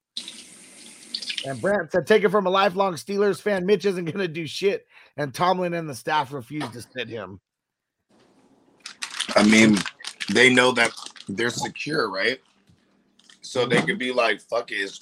And 1.46 1.58
Brant 1.58 1.92
said, 1.92 2.06
take 2.06 2.24
it 2.24 2.28
from 2.28 2.46
a 2.46 2.50
lifelong 2.50 2.94
Steelers 2.94 3.40
fan. 3.40 3.64
Mitch 3.64 3.86
isn't 3.86 4.04
going 4.04 4.18
to 4.18 4.28
do 4.28 4.46
shit 4.46 4.86
and 5.16 5.32
Tomlin 5.32 5.72
and 5.72 5.88
the 5.88 5.94
staff 5.94 6.32
refused 6.32 6.74
to 6.74 6.82
sit 6.82 7.08
him. 7.08 7.40
I 9.34 9.42
mean, 9.44 9.78
they 10.32 10.52
know 10.52 10.72
that 10.72 10.92
they're 11.28 11.50
secure, 11.50 12.10
right? 12.10 12.40
So 13.42 13.66
they 13.66 13.80
could 13.82 13.98
be 13.98 14.12
like, 14.12 14.40
"Fuck 14.40 14.70
it, 14.72 14.98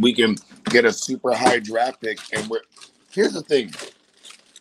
we 0.00 0.14
can 0.14 0.36
get 0.66 0.84
a 0.84 0.92
super 0.92 1.34
high 1.34 1.58
draft 1.58 2.00
pick, 2.00 2.18
and 2.32 2.48
we're 2.48 2.60
here's 3.12 3.32
the 3.34 3.42
thing. 3.42 3.72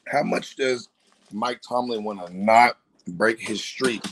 How 0.08 0.24
much 0.24 0.56
does 0.56 0.90
Mike 1.32 1.62
Tomlin 1.68 2.04
want 2.04 2.26
to 2.26 2.36
not 2.36 2.78
break 3.08 3.40
his 3.40 3.62
streak 3.64 4.04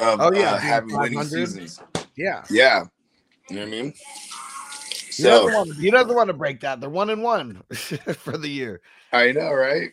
of 0.00 0.20
Oh, 0.20 0.32
yeah, 0.32 0.54
uh, 0.54 0.58
having 0.58 0.88
winning 0.98 1.18
500. 1.18 1.30
seasons? 1.48 1.80
Yeah. 2.16 2.44
Yeah. 2.50 2.84
You 3.48 3.56
know 3.56 3.62
what 3.62 3.68
I 3.68 3.70
mean? 3.70 3.94
He 5.16 5.22
doesn't, 5.24 5.44
So 5.44 5.52
want 5.52 5.70
to, 5.70 5.80
he 5.80 5.90
doesn't 5.90 6.14
want 6.14 6.28
to 6.28 6.34
break 6.34 6.60
that. 6.60 6.80
They're 6.80 6.90
one 6.90 7.10
and 7.10 7.22
one 7.22 7.62
for 7.74 8.38
the 8.38 8.48
year. 8.48 8.80
I 9.12 9.32
know, 9.32 9.52
right? 9.52 9.90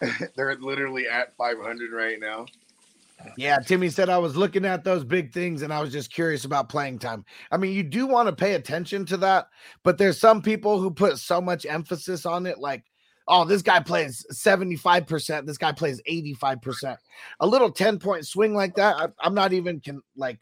They're 0.36 0.56
literally 0.56 1.08
at 1.08 1.36
500 1.36 1.92
right 1.92 2.18
now. 2.20 2.46
Yeah, 3.36 3.58
Timmy 3.58 3.88
said 3.88 4.08
I 4.08 4.18
was 4.18 4.36
looking 4.36 4.64
at 4.64 4.84
those 4.84 5.04
big 5.04 5.32
things 5.32 5.62
and 5.62 5.72
I 5.72 5.80
was 5.80 5.92
just 5.92 6.12
curious 6.12 6.44
about 6.44 6.68
playing 6.68 6.98
time. 6.98 7.24
I 7.50 7.56
mean, 7.56 7.72
you 7.72 7.82
do 7.82 8.06
want 8.06 8.28
to 8.28 8.34
pay 8.34 8.54
attention 8.54 9.06
to 9.06 9.16
that, 9.18 9.48
but 9.82 9.98
there's 9.98 10.18
some 10.18 10.42
people 10.42 10.78
who 10.80 10.90
put 10.90 11.18
so 11.18 11.40
much 11.40 11.66
emphasis 11.66 12.26
on 12.26 12.46
it 12.46 12.58
like 12.58 12.84
oh, 13.26 13.44
this 13.44 13.62
guy 13.62 13.80
plays 13.80 14.24
75%, 14.32 15.46
this 15.46 15.58
guy 15.58 15.72
plays 15.72 16.00
85%. 16.08 16.96
A 17.40 17.46
little 17.46 17.70
10 17.70 17.98
point 17.98 18.26
swing 18.26 18.54
like 18.54 18.74
that, 18.74 18.96
I, 18.96 19.08
I'm 19.20 19.34
not 19.34 19.52
even 19.52 19.80
can 19.80 20.02
like 20.16 20.40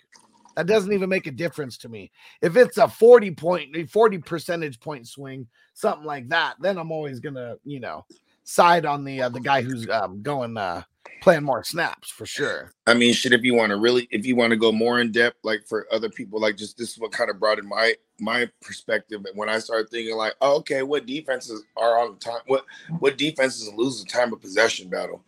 that 0.57 0.67
doesn't 0.67 0.93
even 0.93 1.09
make 1.09 1.27
a 1.27 1.31
difference 1.31 1.79
to 1.79 1.89
me. 1.89 2.11
If 2.43 2.57
it's 2.57 2.77
a 2.77 2.89
40 2.89 3.31
point, 3.33 3.91
40 3.91 4.19
percentage 4.19 4.81
point 4.81 5.09
swing, 5.09 5.47
something 5.75 6.05
like 6.05 6.29
that, 6.29 6.57
then 6.61 6.77
I'm 6.77 6.93
always 6.93 7.21
gonna, 7.21 7.57
you 7.65 7.81
know, 7.81 8.05
side 8.45 8.85
on 8.85 9.05
the 9.05 9.23
uh, 9.23 9.29
the 9.29 9.41
guy 9.41 9.63
who's 9.63 9.89
um, 9.89 10.21
going 10.23 10.57
uh 10.57 10.83
playing 11.21 11.45
more 11.45 11.63
snaps 11.63 12.11
for 12.11 12.27
sure. 12.27 12.73
I 12.87 12.95
mean, 12.95 13.15
shit. 13.15 13.33
If 13.33 13.43
you 13.43 13.55
want 13.55 13.71
to 13.71 13.77
really, 13.77 14.09
if 14.11 14.25
you 14.27 14.37
want 14.37 14.51
to 14.51 14.57
go 14.57 14.73
more 14.73 15.01
in 15.01 15.13
depth, 15.13 15.39
like 15.43 15.67
for 15.67 15.87
other 15.93 16.09
people, 16.09 16.41
like 16.41 16.57
just 16.57 16.79
this 16.79 16.93
is 16.93 16.99
what 16.99 17.13
kind 17.13 17.31
of 17.31 17.39
brought 17.39 17.59
in 17.59 17.69
my 17.69 17.95
my 18.19 18.49
perspective. 18.61 19.25
And 19.25 19.37
when 19.37 19.49
I 19.49 19.59
started 19.59 19.91
thinking, 19.91 20.17
like, 20.17 20.35
oh, 20.41 20.57
okay, 20.57 20.83
what 20.83 21.07
defenses 21.07 21.65
are 21.77 21.99
on 21.99 22.13
the 22.13 22.19
time? 22.19 22.41
What 22.47 22.65
what 22.99 23.19
defenses 23.19 23.71
lose 23.75 24.03
the 24.03 24.09
time 24.11 24.33
of 24.33 24.41
possession 24.41 24.89
battle? 24.89 25.25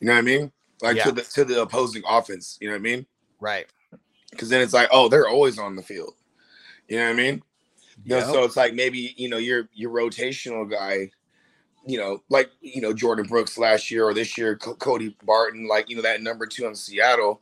You 0.00 0.06
know 0.06 0.14
what 0.14 0.20
I 0.20 0.22
mean? 0.22 0.52
Like 0.82 0.96
Yeah. 0.96 1.04
to 1.04 1.12
the 1.12 1.22
to 1.22 1.44
the 1.44 1.62
opposing 1.62 2.02
offense. 2.08 2.58
You 2.60 2.68
know 2.68 2.74
what 2.74 2.80
I 2.80 2.82
mean? 2.82 3.06
Right. 3.40 3.66
Because 4.30 4.48
then 4.48 4.60
it's 4.60 4.74
like, 4.74 4.88
oh, 4.92 5.08
they're 5.08 5.28
always 5.28 5.58
on 5.58 5.76
the 5.76 5.82
field. 5.82 6.14
You 6.88 6.98
know 6.98 7.04
what 7.04 7.10
I 7.10 7.14
mean? 7.14 7.42
You 8.04 8.16
know, 8.16 8.32
so 8.32 8.44
it's 8.44 8.56
like 8.56 8.74
maybe 8.74 9.14
you 9.16 9.28
know 9.28 9.38
your 9.38 9.68
your 9.72 9.90
rotational 9.90 10.70
guy, 10.70 11.10
you 11.88 11.98
know, 11.98 12.22
like 12.30 12.50
you 12.60 12.82
know 12.82 12.94
Jordyn 12.94 13.28
Brooks 13.28 13.58
last 13.58 13.90
year 13.90 14.04
or 14.04 14.14
this 14.14 14.38
year, 14.38 14.56
Co- 14.56 14.76
Cody 14.76 15.16
Barton, 15.24 15.68
like 15.68 15.90
you 15.90 15.96
know 15.96 16.02
that 16.02 16.22
number 16.22 16.46
two 16.46 16.66
in 16.66 16.76
Seattle, 16.76 17.40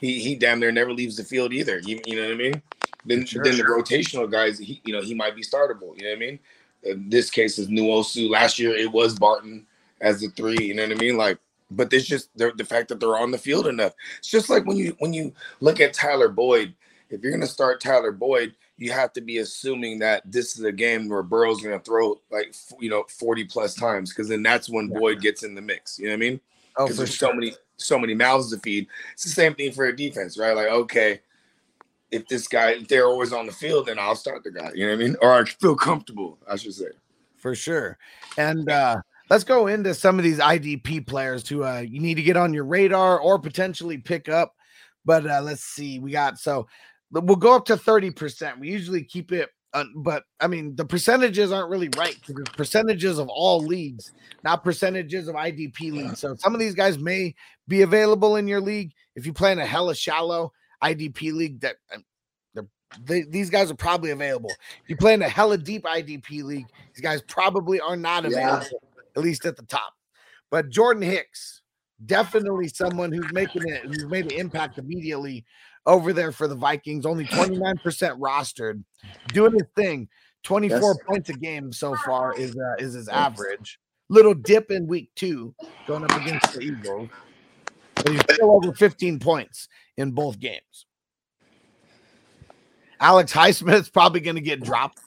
he 0.00 0.18
he 0.20 0.34
damn 0.36 0.60
near 0.60 0.72
never 0.72 0.92
leaves 0.92 1.16
the 1.16 1.24
field 1.24 1.52
either. 1.52 1.80
You, 1.80 2.00
you 2.06 2.16
know 2.16 2.24
what 2.24 2.32
I 2.34 2.36
mean? 2.36 2.62
Then 3.06 3.26
Sure, 3.26 3.44
then 3.44 3.56
sure. 3.56 3.66
the 3.66 3.82
rotational 3.82 4.30
guys, 4.30 4.58
he, 4.58 4.82
you 4.84 4.92
know, 4.92 5.02
he 5.02 5.14
might 5.14 5.36
be 5.36 5.42
startable. 5.42 5.96
You 5.96 6.04
know 6.04 6.10
what 6.10 6.16
I 6.16 6.20
mean? 6.20 6.40
In 6.84 7.10
this 7.10 7.30
case 7.30 7.58
is 7.58 7.68
Nuosu. 7.68 8.28
Last 8.30 8.58
year 8.58 8.74
it 8.76 8.92
was 8.92 9.18
Barton 9.18 9.66
as 10.00 10.20
the 10.20 10.28
three. 10.30 10.58
You 10.66 10.74
know 10.74 10.82
what 10.84 10.92
I 10.92 11.00
mean? 11.00 11.16
Like, 11.16 11.38
but 11.70 11.92
it's 11.92 12.06
just 12.06 12.36
the, 12.36 12.52
the 12.56 12.64
fact 12.64 12.88
that 12.88 13.00
they're 13.00 13.18
on 13.18 13.30
the 13.30 13.38
field 13.38 13.68
enough. 13.68 13.94
It's 14.18 14.30
just 14.30 14.50
like 14.50 14.66
when 14.66 14.76
you 14.76 14.96
when 14.98 15.12
you 15.14 15.32
look 15.60 15.80
at 15.80 15.94
Tyler 15.94 16.28
Boyd. 16.28 16.74
If 17.10 17.22
you're 17.22 17.32
gonna 17.32 17.46
start 17.46 17.80
Tyler 17.80 18.12
Boyd, 18.12 18.54
you 18.78 18.92
have 18.92 19.12
to 19.14 19.20
be 19.20 19.38
assuming 19.38 19.98
that 20.00 20.22
this 20.30 20.58
is 20.58 20.64
a 20.64 20.72
game 20.72 21.08
where 21.08 21.22
Burrow's 21.22 21.62
gonna 21.62 21.80
throw 21.80 22.20
like 22.30 22.54
you 22.78 22.90
know 22.90 23.04
40 23.08 23.44
plus 23.44 23.74
times 23.74 24.10
because 24.10 24.28
then 24.28 24.42
that's 24.42 24.68
when 24.68 24.88
Boyd 24.88 25.20
gets 25.20 25.42
in 25.42 25.54
the 25.54 25.62
mix. 25.62 25.98
You 25.98 26.06
know 26.06 26.12
what 26.12 26.16
I 26.16 26.18
mean? 26.18 26.40
Oh, 26.76 26.86
for 26.86 26.92
there's 26.92 27.14
sure. 27.14 27.30
so 27.30 27.34
many 27.34 27.54
so 27.78 27.98
many 27.98 28.14
mouths 28.14 28.50
to 28.50 28.58
feed. 28.58 28.86
It's 29.14 29.24
the 29.24 29.30
same 29.30 29.54
thing 29.54 29.72
for 29.72 29.86
a 29.86 29.96
defense, 29.96 30.38
right? 30.38 30.54
Like, 30.56 30.68
okay, 30.68 31.20
if 32.10 32.26
this 32.28 32.48
guy 32.48 32.72
if 32.72 32.88
they're 32.88 33.06
always 33.06 33.32
on 33.32 33.46
the 33.46 33.52
field, 33.52 33.86
then 33.86 33.98
I'll 33.98 34.16
start 34.16 34.44
the 34.44 34.50
guy. 34.50 34.70
You 34.74 34.86
know 34.86 34.92
what 34.96 35.02
I 35.02 35.06
mean? 35.06 35.16
Or 35.22 35.32
I 35.32 35.44
feel 35.44 35.76
comfortable, 35.76 36.38
I 36.48 36.56
should 36.56 36.74
say. 36.74 36.86
for 37.36 37.54
sure. 37.54 37.98
And 38.36 38.70
uh 38.70 38.96
let's 39.30 39.44
go 39.44 39.66
into 39.66 39.94
some 39.94 40.18
of 40.18 40.24
these 40.24 40.38
IDP 40.38 41.06
players 41.06 41.48
who 41.48 41.64
uh 41.64 41.80
you 41.80 42.00
need 42.00 42.14
to 42.16 42.22
get 42.22 42.36
on 42.36 42.52
your 42.52 42.64
radar 42.64 43.18
or 43.18 43.38
potentially 43.38 43.98
pick 43.98 44.28
up. 44.28 44.54
But 45.04 45.26
uh 45.28 45.40
let's 45.42 45.62
see, 45.64 45.98
we 45.98 46.10
got 46.10 46.38
so 46.38 46.66
we'll 47.12 47.36
go 47.36 47.54
up 47.54 47.64
to 47.66 47.76
30%. 47.76 48.58
We 48.58 48.70
usually 48.70 49.04
keep 49.04 49.32
it 49.32 49.50
uh, 49.76 49.84
but 49.96 50.24
I 50.40 50.46
mean 50.46 50.74
the 50.74 50.86
percentages 50.86 51.52
aren't 51.52 51.68
really 51.68 51.90
right 51.98 52.16
because 52.26 52.46
percentages 52.56 53.18
of 53.18 53.28
all 53.28 53.60
leagues, 53.60 54.12
not 54.42 54.64
percentages 54.64 55.28
of 55.28 55.34
IDP 55.34 55.92
leagues. 55.92 56.20
So 56.20 56.34
some 56.36 56.54
of 56.54 56.60
these 56.60 56.74
guys 56.74 56.98
may 56.98 57.34
be 57.68 57.82
available 57.82 58.36
in 58.36 58.48
your 58.48 58.60
league 58.60 58.92
if 59.16 59.26
you 59.26 59.34
play 59.34 59.52
in 59.52 59.58
a 59.58 59.66
hella 59.66 59.94
shallow 59.94 60.52
IDP 60.82 61.32
league 61.32 61.60
that 61.60 61.76
um, 61.94 62.04
they're, 63.04 63.26
these 63.28 63.50
guys 63.50 63.70
are 63.70 63.76
probably 63.76 64.12
available. 64.12 64.50
If 64.50 64.88
you 64.88 64.96
play 64.96 65.12
in 65.12 65.20
a 65.20 65.28
hella 65.28 65.58
deep 65.58 65.84
IDP 65.84 66.42
league, 66.42 66.66
these 66.94 67.02
guys 67.02 67.20
probably 67.22 67.78
are 67.78 67.96
not 67.96 68.24
Yeah. 68.24 68.30
available, 68.30 68.82
at 69.16 69.22
least 69.22 69.44
at 69.44 69.56
the 69.56 69.64
top. 69.64 69.92
But 70.50 70.70
Jordan 70.70 71.02
Hicks, 71.02 71.60
definitely 72.06 72.68
someone 72.68 73.12
who's 73.12 73.30
making 73.32 73.68
it, 73.68 73.82
who's 73.82 74.06
made 74.06 74.24
an 74.32 74.38
impact 74.38 74.78
immediately 74.78 75.44
over 75.86 76.12
there 76.12 76.32
for 76.32 76.48
the 76.48 76.54
Vikings. 76.54 77.06
Only 77.06 77.26
29% 77.26 77.74
rostered, 78.18 78.82
doing 79.32 79.52
his 79.52 79.68
thing. 79.74 80.08
24 80.42 80.78
Yes. 80.80 80.98
points 81.08 81.30
a 81.30 81.34
game 81.34 81.72
so 81.72 81.96
far 81.96 82.34
is 82.34 82.56
uh, 82.56 82.82
is 82.82 82.94
his 82.94 83.08
average. 83.08 83.80
Little 84.08 84.34
dip 84.34 84.70
in 84.70 84.86
week 84.86 85.10
two, 85.16 85.54
going 85.86 86.04
up 86.04 86.16
against 86.16 86.52
the 86.52 86.60
Eagles. 86.60 87.10
But 88.02 88.12
he's 88.12 88.22
still 88.22 88.52
over 88.52 88.72
15 88.72 89.18
points 89.18 89.68
in 89.96 90.12
both 90.12 90.38
games. 90.38 90.86
Alex 93.00 93.32
Highsmith's 93.32 93.88
probably 93.88 94.20
going 94.20 94.36
to 94.36 94.42
get 94.42 94.62
dropped 94.62 95.00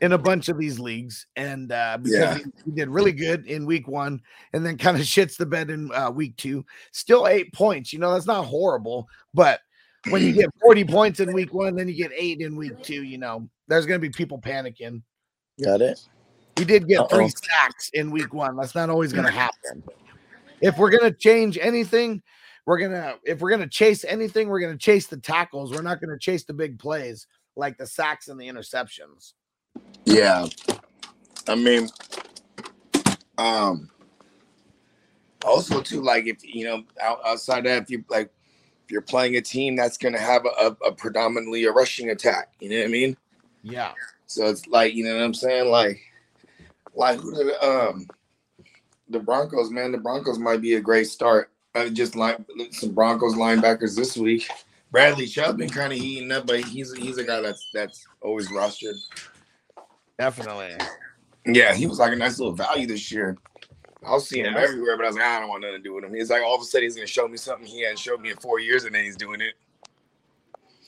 in 0.00 0.12
a 0.12 0.18
bunch 0.18 0.48
of 0.48 0.58
these 0.58 0.78
leagues, 0.78 1.26
and 1.36 1.72
uh, 1.72 1.98
because 2.02 2.18
Yeah. 2.18 2.34
he, 2.34 2.44
he 2.64 2.70
did 2.72 2.88
really 2.88 3.12
good 3.12 3.46
in 3.46 3.66
week 3.66 3.88
one, 3.88 4.20
and 4.52 4.64
then 4.64 4.76
kind 4.78 4.96
of 4.96 5.02
shits 5.04 5.36
the 5.36 5.46
bed 5.46 5.70
in 5.70 5.90
uh, 5.92 6.10
week 6.10 6.36
two. 6.36 6.64
Still 6.92 7.26
eight 7.26 7.52
points, 7.52 7.92
you 7.92 7.98
know 7.98 8.12
that's 8.12 8.26
not 8.26 8.44
horrible, 8.44 9.08
but 9.34 9.60
when 10.10 10.22
you 10.22 10.32
get 10.32 10.50
40 10.60 10.84
points 10.84 11.20
in 11.20 11.32
week 11.32 11.52
one, 11.52 11.74
then 11.76 11.88
you 11.88 11.94
get 11.94 12.12
eight 12.16 12.40
in 12.40 12.56
week 12.56 12.82
two, 12.82 13.02
you 13.02 13.18
know 13.18 13.48
there's 13.68 13.86
going 13.86 14.00
to 14.00 14.06
be 14.06 14.12
people 14.12 14.40
panicking. 14.40 15.02
Got 15.62 15.80
it. 15.80 16.00
He 16.56 16.64
did 16.64 16.88
get 16.88 17.08
three 17.10 17.24
Uh-oh. 17.24 17.40
sacks 17.42 17.90
in 17.92 18.10
week 18.10 18.32
one. 18.32 18.56
That's 18.56 18.74
not 18.74 18.90
always 18.90 19.12
going 19.12 19.26
to 19.26 19.30
happen. 19.30 19.82
If 20.60 20.78
we're 20.78 20.90
going 20.90 21.10
to 21.10 21.16
change 21.16 21.58
anything, 21.60 22.22
we're 22.64 22.78
going 22.78 22.92
to, 22.92 23.18
if 23.24 23.40
we're 23.40 23.50
going 23.50 23.60
to 23.60 23.68
chase 23.68 24.04
anything, 24.04 24.48
we're 24.48 24.60
going 24.60 24.72
to 24.72 24.78
chase 24.78 25.06
the 25.06 25.18
tackles. 25.18 25.72
We're 25.72 25.82
not 25.82 26.00
going 26.00 26.10
to 26.10 26.18
chase 26.18 26.44
the 26.44 26.54
big 26.54 26.78
plays 26.78 27.26
like 27.56 27.76
the 27.76 27.86
sacks 27.86 28.28
and 28.28 28.40
the 28.40 28.48
interceptions. 28.48 29.34
Yeah. 30.04 30.46
I 31.46 31.54
mean, 31.54 31.88
um, 33.38 33.90
also 35.44 35.80
too, 35.82 36.00
like 36.00 36.26
if 36.26 36.38
you 36.42 36.64
know, 36.64 36.84
outside 37.02 37.64
that, 37.66 37.82
if 37.82 37.90
you 37.90 38.04
like, 38.08 38.30
if 38.30 38.35
you're 38.88 39.02
playing 39.02 39.36
a 39.36 39.40
team 39.40 39.76
that's 39.76 39.98
gonna 39.98 40.20
have 40.20 40.44
a, 40.44 40.76
a, 40.84 40.92
predominantly 40.92 41.64
a 41.64 41.72
rushing 41.72 42.10
attack, 42.10 42.52
you 42.60 42.68
know 42.68 42.78
what 42.78 42.86
I 42.86 42.88
mean? 42.88 43.16
Yeah. 43.62 43.92
So 44.26 44.46
it's 44.46 44.66
like, 44.66 44.94
you 44.94 45.04
know 45.04 45.14
what 45.16 45.24
I'm 45.24 45.34
saying? 45.34 45.70
Like, 45.70 46.00
like 46.94 47.18
who 47.18 47.32
the 47.32 47.64
um, 47.64 48.06
the 49.08 49.20
Broncos, 49.20 49.70
man, 49.70 49.92
the 49.92 49.98
Broncos 49.98 50.38
might 50.38 50.60
be 50.60 50.74
a 50.74 50.80
great 50.80 51.06
start. 51.06 51.50
I 51.74 51.88
just 51.90 52.16
like 52.16 52.38
some 52.72 52.92
Broncos 52.92 53.34
linebackers 53.34 53.96
this 53.96 54.16
week. 54.16 54.48
Bradley 54.90 55.26
Chubb 55.26 55.58
been 55.58 55.68
kind 55.68 55.92
of 55.92 55.98
heating 55.98 56.32
up, 56.32 56.46
but 56.46 56.60
he's 56.60 56.92
he's 56.94 57.18
a 57.18 57.24
guy 57.24 57.40
that's 57.40 57.68
that's 57.74 58.06
always 58.22 58.48
rostered. 58.48 58.96
Definitely. 60.18 60.74
Yeah, 61.44 61.74
he 61.74 61.86
was 61.86 61.98
like 61.98 62.12
a 62.12 62.16
nice 62.16 62.38
little 62.38 62.54
value 62.54 62.86
this 62.86 63.12
year. 63.12 63.36
I 64.04 64.10
was 64.12 64.28
seeing 64.28 64.44
him 64.44 64.56
everywhere, 64.56 64.96
but 64.96 65.04
I 65.04 65.08
was 65.08 65.16
like, 65.16 65.24
I 65.24 65.40
don't 65.40 65.48
want 65.48 65.62
nothing 65.62 65.78
to 65.78 65.82
do 65.82 65.94
with 65.94 66.04
him. 66.04 66.14
He's 66.14 66.30
like, 66.30 66.42
all 66.42 66.54
of 66.54 66.60
a 66.60 66.64
sudden, 66.64 66.84
he's 66.84 66.94
gonna 66.94 67.06
show 67.06 67.26
me 67.28 67.36
something 67.36 67.66
he 67.66 67.82
hadn't 67.82 67.98
showed 67.98 68.20
me 68.20 68.30
in 68.30 68.36
four 68.36 68.60
years, 68.60 68.84
and 68.84 68.94
then 68.94 69.04
he's 69.04 69.16
doing 69.16 69.40
it. 69.40 69.54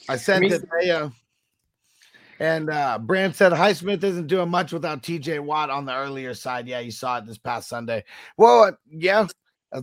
I 0.09 0.17
sent 0.17 0.43
mean- 0.43 0.53
it. 0.53 0.65
They, 0.81 0.91
uh, 0.91 1.11
and 2.41 2.71
uh, 2.71 2.99
Brand 2.99 3.35
said 3.35 3.53
Highsmith 3.53 4.05
isn't 4.05 4.29
doing 4.29 4.49
much 4.49 4.73
without 4.73 5.03
TJ 5.03 5.41
Watt 5.41 5.71
on 5.71 5.85
the 5.85 5.95
earlier 5.95 6.35
side. 6.35 6.69
Yeah, 6.69 6.79
you 6.79 6.93
saw 6.93 7.19
it 7.19 7.27
this 7.27 7.39
past 7.39 7.69
Sunday. 7.69 8.05
Well, 8.37 8.63
uh, 8.63 8.73
yeah, 8.89 9.27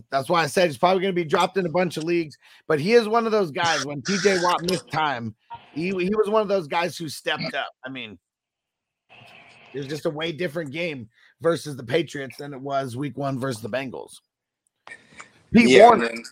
that's 0.09 0.29
why 0.29 0.43
I 0.43 0.47
said 0.47 0.67
he's 0.67 0.77
probably 0.77 1.01
going 1.01 1.13
to 1.13 1.21
be 1.21 1.27
dropped 1.27 1.57
in 1.57 1.65
a 1.65 1.69
bunch 1.69 1.97
of 1.97 2.05
leagues. 2.05 2.37
But 2.67 2.79
he 2.79 2.93
is 2.93 3.09
one 3.09 3.25
of 3.25 3.33
those 3.33 3.51
guys. 3.51 3.85
When 3.85 4.01
TJ 4.01 4.41
Watt 4.41 4.63
missed 4.69 4.89
time, 4.89 5.35
he 5.73 5.89
he 5.89 6.15
was 6.15 6.29
one 6.29 6.41
of 6.41 6.47
those 6.47 6.67
guys 6.67 6.97
who 6.97 7.09
stepped 7.09 7.53
up. 7.53 7.67
I 7.85 7.89
mean, 7.89 8.17
it 9.73 9.77
was 9.79 9.87
just 9.87 10.05
a 10.05 10.09
way 10.09 10.31
different 10.31 10.71
game 10.71 11.09
versus 11.41 11.75
the 11.75 11.83
Patriots 11.83 12.37
than 12.37 12.53
it 12.53 12.61
was 12.61 12.95
Week 12.95 13.17
One 13.17 13.39
versus 13.39 13.61
the 13.61 13.69
Bengals. 13.69 14.19
Pete 15.53 15.69
yeah, 15.69 15.89
Werner, 15.89 16.07
then, 16.07 16.23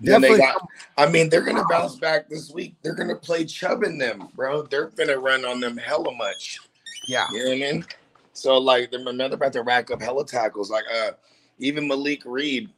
then 0.00 0.20
they 0.20 0.28
definitely. 0.28 0.38
got. 0.38 0.68
I 0.96 1.06
mean, 1.10 1.28
they're 1.28 1.42
gonna 1.42 1.64
bounce 1.68 1.96
back 1.96 2.28
this 2.28 2.50
week. 2.50 2.74
They're 2.82 2.94
gonna 2.94 3.16
play 3.16 3.44
Chubb 3.44 3.82
in 3.82 3.98
them, 3.98 4.28
bro. 4.34 4.62
They're 4.62 4.88
gonna 4.88 5.18
run 5.18 5.44
on 5.44 5.60
them 5.60 5.76
hella 5.76 6.14
much. 6.14 6.60
yeah, 7.06 7.26
You 7.32 7.38
know 7.38 7.50
what 7.50 7.54
I 7.54 7.72
mean? 7.72 7.84
So 8.32 8.58
like, 8.58 8.90
they're 8.90 9.32
about 9.32 9.52
to 9.52 9.62
rack 9.62 9.90
up 9.90 10.00
hella 10.00 10.24
tackles. 10.24 10.70
Like, 10.70 10.84
uh, 10.94 11.12
even 11.58 11.86
Malik 11.86 12.22
Reed. 12.24 12.70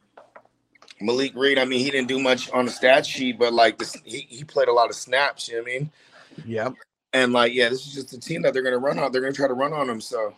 Malik 1.01 1.33
Reed. 1.35 1.57
I 1.57 1.65
mean, 1.65 1.79
he 1.79 1.91
didn't 1.91 2.07
do 2.07 2.19
much 2.19 2.49
on 2.51 2.65
the 2.65 2.71
stat 2.71 3.05
sheet, 3.05 3.37
but 3.39 3.53
like 3.53 3.77
this, 3.77 3.95
he, 4.03 4.25
he 4.29 4.43
played 4.43 4.67
a 4.67 4.73
lot 4.73 4.89
of 4.89 4.95
snaps. 4.95 5.47
You 5.47 5.55
know 5.55 5.61
what 5.61 5.71
I 5.71 5.79
mean? 5.79 5.91
yep. 6.45 6.73
And 7.13 7.31
like, 7.31 7.53
yeah, 7.53 7.69
this 7.69 7.87
is 7.87 7.93
just 7.93 8.13
a 8.13 8.19
team 8.19 8.41
that 8.41 8.53
they're 8.53 8.63
gonna 8.63 8.77
run 8.77 8.99
on. 8.99 9.11
They're 9.11 9.21
gonna 9.21 9.33
try 9.33 9.47
to 9.47 9.53
run 9.53 9.73
on 9.73 9.87
them. 9.87 10.01
So 10.01 10.33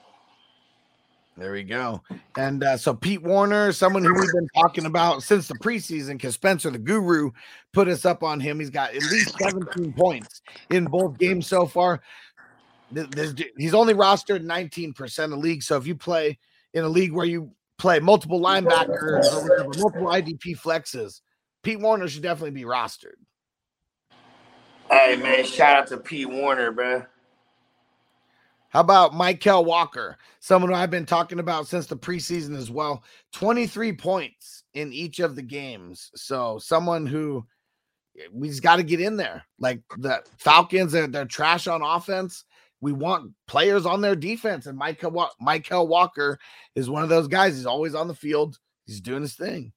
There 1.38 1.52
we 1.52 1.64
go. 1.64 2.02
And 2.36 2.64
uh, 2.64 2.78
so 2.78 2.96
Pete 2.96 3.22
Werner, 3.22 3.72
someone 3.72 4.04
who 4.04 4.12
we've 4.12 4.34
been 4.34 4.50
talking 4.56 4.88
about 4.88 5.22
since 5.22 5.48
the 5.48 5.54
preseason, 5.56 6.14
because 6.14 6.34
Spencer 6.34 6.72
the 6.72 6.80
Guru 6.80 7.30
put 7.74 7.88
us 7.88 8.06
up 8.06 8.24
on 8.24 8.40
him. 8.40 8.60
He's 8.60 8.72
got 8.72 8.96
at 8.96 9.04
least 9.04 9.38
17 9.40 9.94
points 9.94 10.42
in 10.72 10.86
both 10.86 11.20
games 11.20 11.46
so 11.46 11.68
far. 11.68 12.02
This 12.92 13.36
he's 13.58 13.76
only 13.76 13.94
rostered 13.94 14.44
19% 14.44 15.34
of 15.34 15.40
league. 15.40 15.62
So 15.62 15.78
if 15.78 15.86
you 15.86 15.94
play 15.94 16.40
in 16.74 16.84
a 16.84 16.90
league 16.90 17.12
where 17.12 17.26
you 17.26 17.52
play 17.78 18.00
multiple 18.00 18.42
linebackers 18.42 19.32
or 19.32 19.42
whatever, 19.44 19.70
multiple 19.78 20.08
IDP 20.08 20.58
flexes, 20.60 21.22
Pete 21.62 21.80
Werner 21.80 22.08
should 22.08 22.24
definitely 22.24 22.52
be 22.52 22.64
rostered. 22.64 23.18
Hey 24.90 25.18
man, 25.18 25.46
shout 25.46 25.78
out 25.78 25.88
to 25.88 25.98
Pete 25.98 26.30
Werner, 26.30 26.72
bro. 26.72 27.06
How 28.70 28.82
about 28.82 29.14
Mykal 29.14 29.66
Walker, 29.66 30.18
someone 30.40 30.72
who 30.72 30.78
I've 30.78 30.92
been 30.92 31.06
talking 31.06 31.40
about 31.40 31.68
since 31.68 31.88
the 31.88 31.96
preseason 31.96 32.56
as 32.56 32.70
well? 32.70 33.04
23 33.34 33.94
points 33.94 34.64
in 34.74 34.92
each 34.92 35.20
of 35.20 35.36
the 35.36 35.42
games. 35.42 36.12
So, 36.16 36.60
someone 36.60 37.06
who 37.06 37.46
eh, 38.20 38.28
we 38.32 38.50
just 38.50 38.64
got 38.64 38.76
to 38.76 38.84
get 38.84 39.00
in 39.00 39.16
there. 39.16 39.44
Like 39.60 39.82
the 39.98 40.22
Falcons, 40.38 40.92
they're, 40.92 41.08
they're 41.08 41.26
trash 41.26 41.68
on 41.68 41.82
offense. 41.82 42.44
We 42.82 42.92
want 42.92 43.32
players 43.48 43.86
on 43.86 44.02
their 44.02 44.16
defense. 44.16 44.68
And 44.68 44.80
Mykal, 44.80 45.30
Mykal 45.42 45.88
Walker 45.88 46.38
is 46.76 46.90
one 46.90 47.04
of 47.04 47.10
those 47.10 47.28
guys. 47.28 47.56
He's 47.56 47.66
always 47.66 47.96
on 47.96 48.08
the 48.08 48.16
field, 48.16 48.60
he's 48.86 49.02
doing 49.02 49.22
his 49.22 49.36
thing. 49.36 49.72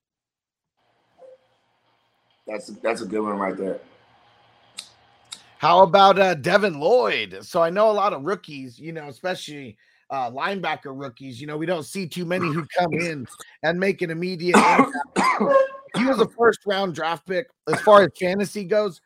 That's 2.46 2.66
that's 2.66 3.00
a 3.02 3.06
good 3.06 3.20
one 3.20 3.38
right 3.38 3.56
there. 3.56 3.78
How 5.60 5.82
about 5.82 6.18
uh, 6.18 6.32
Devin 6.36 6.80
Lloyd? 6.80 7.40
So 7.42 7.62
I 7.62 7.68
know 7.68 7.90
a 7.90 7.92
lot 7.92 8.14
of 8.14 8.22
rookies, 8.22 8.78
you 8.78 8.92
know, 8.92 9.08
especially 9.08 9.76
uh, 10.08 10.30
linebacker 10.30 10.98
rookies. 10.98 11.38
You 11.38 11.46
know, 11.46 11.58
we 11.58 11.66
don't 11.66 11.82
see 11.82 12.06
too 12.08 12.24
many 12.24 12.46
who 12.46 12.66
come 12.78 12.94
in 12.94 13.26
and 13.62 13.78
make 13.78 14.00
an 14.00 14.10
immediate. 14.10 14.56
he 15.98 16.06
was 16.06 16.18
a 16.18 16.26
first 16.28 16.60
round 16.64 16.94
draft 16.94 17.26
pick 17.26 17.46
as 17.70 17.78
far 17.82 18.04
as 18.04 18.08
fantasy 18.18 18.64
goes. 18.64 19.02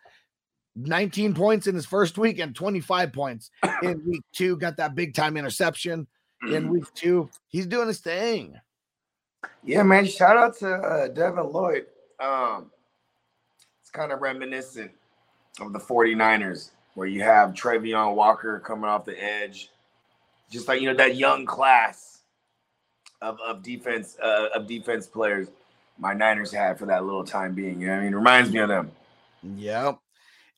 19 0.76 1.35
points 1.35 1.66
in 1.66 1.74
his 1.74 1.86
first 1.86 2.18
week 2.18 2.39
and 2.39 2.55
25 2.55 3.12
points 3.12 3.51
in 3.82 4.01
week 4.06 4.22
two. 4.32 4.56
Got 4.56 4.76
that 4.76 4.94
big 4.94 5.12
time 5.12 5.36
interception 5.36 6.06
in 6.48 6.68
week 6.68 6.85
two. 6.94 7.28
He's 7.48 7.66
doing 7.66 7.89
his 7.89 7.98
thing. 7.98 8.55
Yeah, 9.64 9.82
man. 9.82 10.06
Shout 10.06 10.36
out 10.36 10.56
to 10.59 10.72
uh, 10.72 11.09
Devin 11.09 11.51
Lloyd. 11.51 11.86
Um, 12.20 12.70
it's 13.82 13.90
kind 13.90 14.12
of 14.12 14.20
reminiscent 14.20 14.93
of 15.60 15.72
the 15.72 15.78
49ers, 15.78 16.70
where 16.94 17.06
you 17.06 17.22
have 17.22 17.51
Travon 17.51 18.14
Walker 18.14 18.60
coming 18.60 18.85
off 18.86 19.05
the 19.05 19.20
edge, 19.22 19.70
just 20.51 20.68
like 20.68 20.81
you 20.81 20.89
know 20.89 20.97
that 20.97 21.16
young 21.16 21.47
class 21.47 22.20
of, 23.22 23.39
of 23.40 23.62
defense 23.62 24.16
uh, 24.22 24.48
of 24.55 24.66
defense 24.66 25.06
players 25.06 25.48
my 25.98 26.12
Niners 26.12 26.51
had 26.52 26.78
for 26.78 26.86
that 26.86 27.05
little 27.05 27.24
time 27.24 27.55
being. 27.55 27.81
You 27.81 27.86
know 27.89 27.94
I 27.94 28.01
mean, 28.01 28.12
it 28.12 28.16
reminds 28.16 28.51
me 28.51 28.59
of 28.60 28.68
them. 28.68 28.90
Yep. 29.43 29.98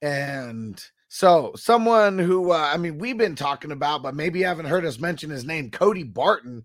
And 0.02 0.82
so 1.08 1.52
someone 1.56 2.18
who 2.18 2.52
uh, 2.52 2.70
I 2.72 2.76
mean 2.78 2.98
we've 2.98 3.18
been 3.18 3.34
talking 3.36 3.72
about, 3.72 4.02
but 4.02 4.14
maybe 4.14 4.40
you 4.40 4.46
haven't 4.46 4.66
heard 4.66 4.84
us 4.84 4.98
mention 4.98 5.30
his 5.30 5.44
name, 5.44 5.70
Cody 5.70 6.02
Barton. 6.04 6.64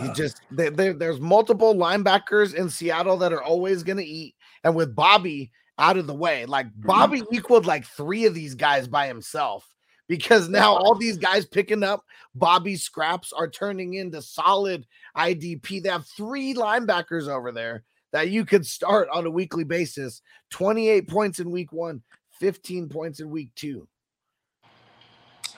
He 0.00 0.08
Uh. 0.08 0.14
just 0.14 0.40
there, 0.50 0.70
there- 0.70 0.92
there's 0.92 1.20
multiple 1.20 1.74
linebackers 1.74 2.54
in 2.54 2.68
Seattle 2.70 3.16
that 3.18 3.32
are 3.32 3.42
always 3.42 3.82
going 3.82 3.98
to 3.98 4.04
eat, 4.04 4.34
and 4.62 4.74
with 4.76 4.94
Bobby 4.94 5.50
out 5.78 5.96
of 5.96 6.06
the 6.06 6.14
way, 6.14 6.46
like 6.46 6.66
mm-hmm. 6.66 6.86
Bobby 6.86 7.22
equaled 7.32 7.66
like 7.66 7.86
three 7.86 8.26
of 8.26 8.34
these 8.34 8.54
guys 8.54 8.88
by 8.88 9.06
himself 9.06 9.66
because 10.08 10.48
now 10.48 10.74
all 10.74 10.94
these 10.94 11.16
guys 11.16 11.44
picking 11.44 11.82
up 11.82 12.04
Bobby's 12.34 12.82
scraps 12.82 13.32
are 13.32 13.48
turning 13.48 13.94
into 13.94 14.22
solid 14.22 14.86
IDP. 15.16 15.82
They 15.82 15.88
have 15.88 16.06
three 16.06 16.54
linebackers 16.54 17.28
over 17.28 17.52
there 17.52 17.84
that 18.12 18.30
you 18.30 18.44
could 18.44 18.66
start 18.66 19.08
on 19.12 19.26
a 19.26 19.30
weekly 19.30 19.64
basis 19.64 20.22
28 20.50 21.08
points 21.08 21.40
in 21.40 21.50
week 21.50 21.72
one, 21.72 22.02
15 22.40 22.88
points 22.88 23.20
in 23.20 23.30
week 23.30 23.50
two. 23.54 23.88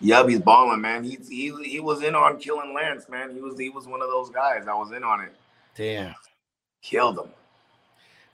Yep, 0.00 0.28
he's 0.28 0.40
balling, 0.40 0.80
man. 0.80 1.02
He's 1.02 1.28
he 1.28 1.52
he 1.64 1.80
was 1.80 2.02
in 2.02 2.14
on 2.14 2.38
killing 2.38 2.72
Lance, 2.72 3.08
man. 3.08 3.34
He 3.34 3.40
was 3.40 3.58
he 3.58 3.68
was 3.68 3.86
one 3.86 4.00
of 4.00 4.08
those 4.08 4.30
guys. 4.30 4.66
I 4.68 4.74
was 4.74 4.92
in 4.92 5.02
on 5.02 5.22
it. 5.22 5.34
Damn. 5.74 6.14
Killed 6.82 7.18
him. 7.18 7.30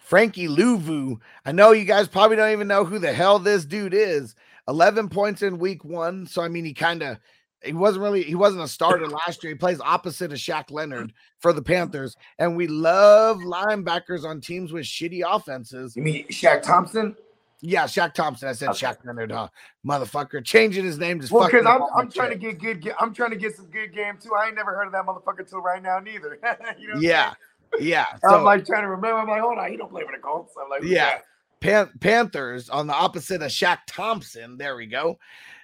Frankie 0.05 0.49
Luvu. 0.49 1.19
I 1.47 1.53
know 1.53 1.73
you 1.73 1.87
guys 1.87 2.09
probably 2.09 2.37
don't 2.37 2.53
even 2.53 2.69
know 2.69 2.85
who 2.85 2.99
the 2.99 3.13
hell 3.13 3.39
this 3.39 3.65
dude 3.65 3.95
is. 3.95 4.35
11 4.69 5.09
points 5.09 5.41
in 5.41 5.59
week 5.59 5.83
one. 5.83 6.27
So, 6.27 6.43
I 6.43 6.49
mean, 6.49 6.67
he 6.67 6.75
kind 6.75 7.03
of, 7.03 7.19
he 7.65 7.73
wasn't 7.73 8.03
really, 8.03 8.23
he 8.23 8.35
wasn't 8.35 8.63
a 8.63 8.69
starter 8.69 9.09
last 9.09 9.43
year. 9.43 9.53
He 9.53 9.59
plays 9.59 9.81
opposite 9.81 10.31
of 10.31 10.37
Shaq 10.39 10.71
Leonard 10.71 11.15
for 11.39 11.55
the 11.55 11.63
Panthers. 11.63 12.17
And 12.39 12.55
we 12.55 12.67
love 12.67 13.39
linebackers 13.39 14.25
on 14.25 14.43
teams 14.43 14.75
with 14.75 14.85
shitty 14.85 15.23
offenses. 15.27 15.97
You 15.97 16.03
mean 16.03 16.29
Shaq 16.29 16.61
Thompson? 16.61 17.17
Yeah, 17.63 17.85
Shaq 17.85 18.13
Thompson. 18.13 18.51
I 18.51 18.53
said 18.53 18.71
Okay. 18.71 18.87
Shaq 18.87 19.07
Leonard, 19.07 19.33
huh? 19.33 19.49
Motherfucker. 19.87 20.45
Changing 20.45 20.85
his 20.85 20.99
name 20.99 21.19
just 21.19 21.33
Well, 21.33 21.47
because 21.47 21.65
I'm, 21.65 21.81
I'm 21.97 22.11
trying 22.11 22.29
to 22.29 22.37
get 22.37 22.61
good. 22.61 22.93
I'm 23.01 23.15
trying 23.15 23.31
to 23.31 23.37
get 23.37 23.57
some 23.57 23.67
good 23.71 23.95
game 23.95 24.19
too. 24.21 24.35
I 24.35 24.49
ain't 24.49 24.55
never 24.55 24.75
heard 24.75 24.87
of 24.87 24.93
that 24.93 25.07
motherfucker 25.07 25.49
till 25.49 25.63
right 25.63 25.83
now, 25.83 25.99
neither. 25.99 26.39
you 26.79 26.89
know 26.89 27.01
I'm 27.29 27.37
Yeah. 27.81 28.05
Yeah. 28.23 28.29
I'm 28.29 28.45
like 28.45 28.65
trying 28.67 28.83
to 28.83 28.89
remember. 28.89 29.19
I'm 29.19 29.29
like, 29.29 29.41
hold 29.41 29.59
on, 29.59 29.71
he 29.71 29.77
don't 29.77 29.91
play 29.91 30.03
for 30.05 30.13
the 30.13 30.23
Colts. 30.23 30.55
I'm 30.63 30.69
like, 30.71 30.83
Yeah. 30.83 31.19
Pan- 31.61 31.91
Panthers 32.01 32.69
on 32.69 32.87
the 32.87 32.95
opposite 32.95 33.43
of 33.43 33.51
Shaq 33.51 33.79
Thompson. 33.87 34.59
There 34.59 34.77
we 34.77 34.87
go. 34.87 35.19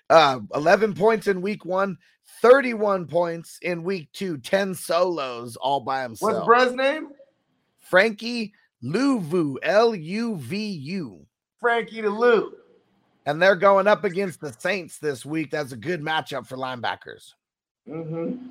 Uh, 0.09 0.41
11 0.55 0.95
points 0.95 1.27
in 1.27 1.43
week 1.43 1.65
one, 1.65 1.99
31 2.41 3.07
points 3.07 3.59
in 3.63 3.83
week 3.83 4.09
two, 4.13 4.39
10 4.39 4.75
solos 4.75 5.57
all 5.57 5.81
by 5.81 6.03
himself. 6.03 6.33
What's 6.33 6.47
Brez's 6.47 6.75
name? 6.75 7.11
Frankie 7.81 8.53
Luvu, 8.83 9.57
L 9.63 9.95
U 9.95 10.37
V 10.37 10.57
U. 10.71 11.27
Frankie 11.61 12.01
the 12.01 12.09
Lou. 12.11 12.55
And 13.27 13.41
they're 13.41 13.57
going 13.57 13.87
up 13.87 14.05
against 14.05 14.41
the 14.41 14.53
Saints 14.55 14.99
this 14.99 15.27
week. 15.27 15.51
That's 15.51 15.73
a 15.73 15.77
good 15.77 16.01
matchup 16.01 16.47
for 16.47 16.57
linebackers. 16.57 17.35
Mm-hmm. 17.89 18.49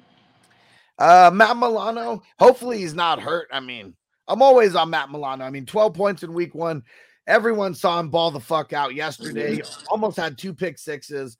Uh, 0.99 1.31
Matt 1.33 1.57
Milano, 1.57 2.21
hopefully 2.37 2.77
he's 2.79 2.93
not 2.93 3.19
hurt. 3.21 3.47
I 3.51 3.59
mean, 3.61 3.95
I'm 4.27 4.41
always 4.41 4.75
on 4.75 4.89
Matt 4.89 5.09
Milano. 5.09 5.45
I 5.45 5.49
mean, 5.49 5.65
12 5.65 5.93
points 5.93 6.23
in 6.23 6.33
week 6.33 6.53
one. 6.53 6.83
Everyone 7.25 7.73
saw 7.73 7.99
him 7.99 8.09
ball 8.09 8.31
the 8.31 8.39
fuck 8.39 8.73
out 8.73 8.93
yesterday. 8.95 9.61
Almost 9.87 10.17
had 10.17 10.37
two 10.37 10.53
pick 10.53 10.77
sixes. 10.77 11.37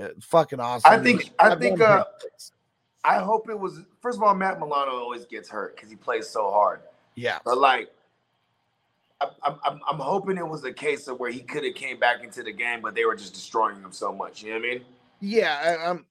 Uh, 0.00 0.08
fucking 0.20 0.60
awesome. 0.60 0.90
I 0.92 0.98
think- 1.02 1.30
I 1.38 1.50
Had 1.50 1.60
think, 1.60 1.80
uh. 1.80 2.04
I 3.04 3.18
hope 3.20 3.48
it 3.48 3.58
was. 3.58 3.80
First 4.02 4.18
of 4.18 4.24
all, 4.24 4.34
Matt 4.34 4.58
Milano 4.58 4.90
always 4.96 5.24
gets 5.26 5.48
hurt 5.48 5.76
because 5.76 5.88
he 5.88 5.94
plays 5.96 6.28
so 6.28 6.50
hard. 6.50 6.80
yeah, 7.14 7.38
But 7.44 7.58
like, 7.58 7.88
I, 9.20 9.28
I'm, 9.44 9.56
I'm, 9.64 9.80
I'm 9.88 9.98
hoping 10.00 10.36
it 10.38 10.46
was 10.46 10.64
a 10.64 10.72
case 10.72 11.06
of 11.06 11.20
where 11.20 11.30
he 11.30 11.40
could 11.40 11.64
have 11.64 11.74
came 11.76 12.00
back 12.00 12.24
into 12.24 12.42
the 12.42 12.50
game, 12.52 12.80
but 12.82 12.94
they 12.96 13.04
were 13.04 13.14
just 13.14 13.32
destroying 13.34 13.76
him 13.76 13.92
so 13.92 14.12
much. 14.12 14.42
You 14.42 14.50
know 14.54 14.58
what 14.58 14.66
I 14.66 14.70
mean? 14.74 14.84
yeah, 15.20 15.78
I- 15.80 15.86
um, 15.90 16.04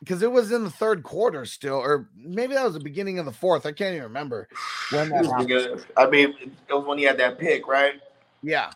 because 0.00 0.22
it 0.22 0.30
was 0.30 0.52
in 0.52 0.64
the 0.64 0.70
third 0.70 1.02
quarter 1.02 1.44
still, 1.44 1.76
or 1.76 2.08
maybe 2.16 2.54
that 2.54 2.64
was 2.64 2.74
the 2.74 2.80
beginning 2.80 3.18
of 3.18 3.24
the 3.26 3.32
fourth. 3.32 3.66
I 3.66 3.72
can't 3.72 3.92
even 3.94 4.04
remember 4.04 4.48
when 4.90 5.06
He 5.06 5.10
that 5.12 5.26
happened. 5.26 5.48
good. 5.48 5.84
I 5.96 6.08
mean, 6.08 6.34
it 6.68 6.74
was 6.74 6.84
when 6.86 6.98
he 6.98 7.04
had 7.04 7.18
that 7.18 7.38
pick, 7.38 7.66
right? 7.66 7.94
Yeah, 8.42 8.70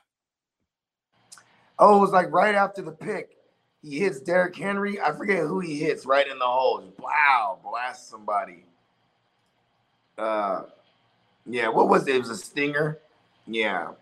Oh, 1.78 1.96
it 1.98 2.00
was 2.00 2.10
like 2.10 2.32
right 2.32 2.54
after 2.54 2.82
the 2.82 2.90
pick. 2.90 3.36
He 3.82 4.00
hits 4.00 4.20
Derrick 4.20 4.56
Henry. 4.56 5.00
I 5.00 5.12
forget 5.12 5.38
who 5.38 5.60
he 5.60 5.78
hits 5.78 6.04
right 6.04 6.26
in 6.26 6.38
the 6.38 6.44
hole. 6.44 6.82
Wow, 6.98 7.58
blast 7.62 8.10
somebody. 8.10 8.64
Uh, 10.16 10.62
yeah. 11.46 11.68
What 11.68 11.88
was 11.88 12.08
it? 12.08 12.16
It 12.16 12.18
was 12.18 12.30
a 12.30 12.36
stinger. 12.36 12.98
Yeah. 13.46 13.92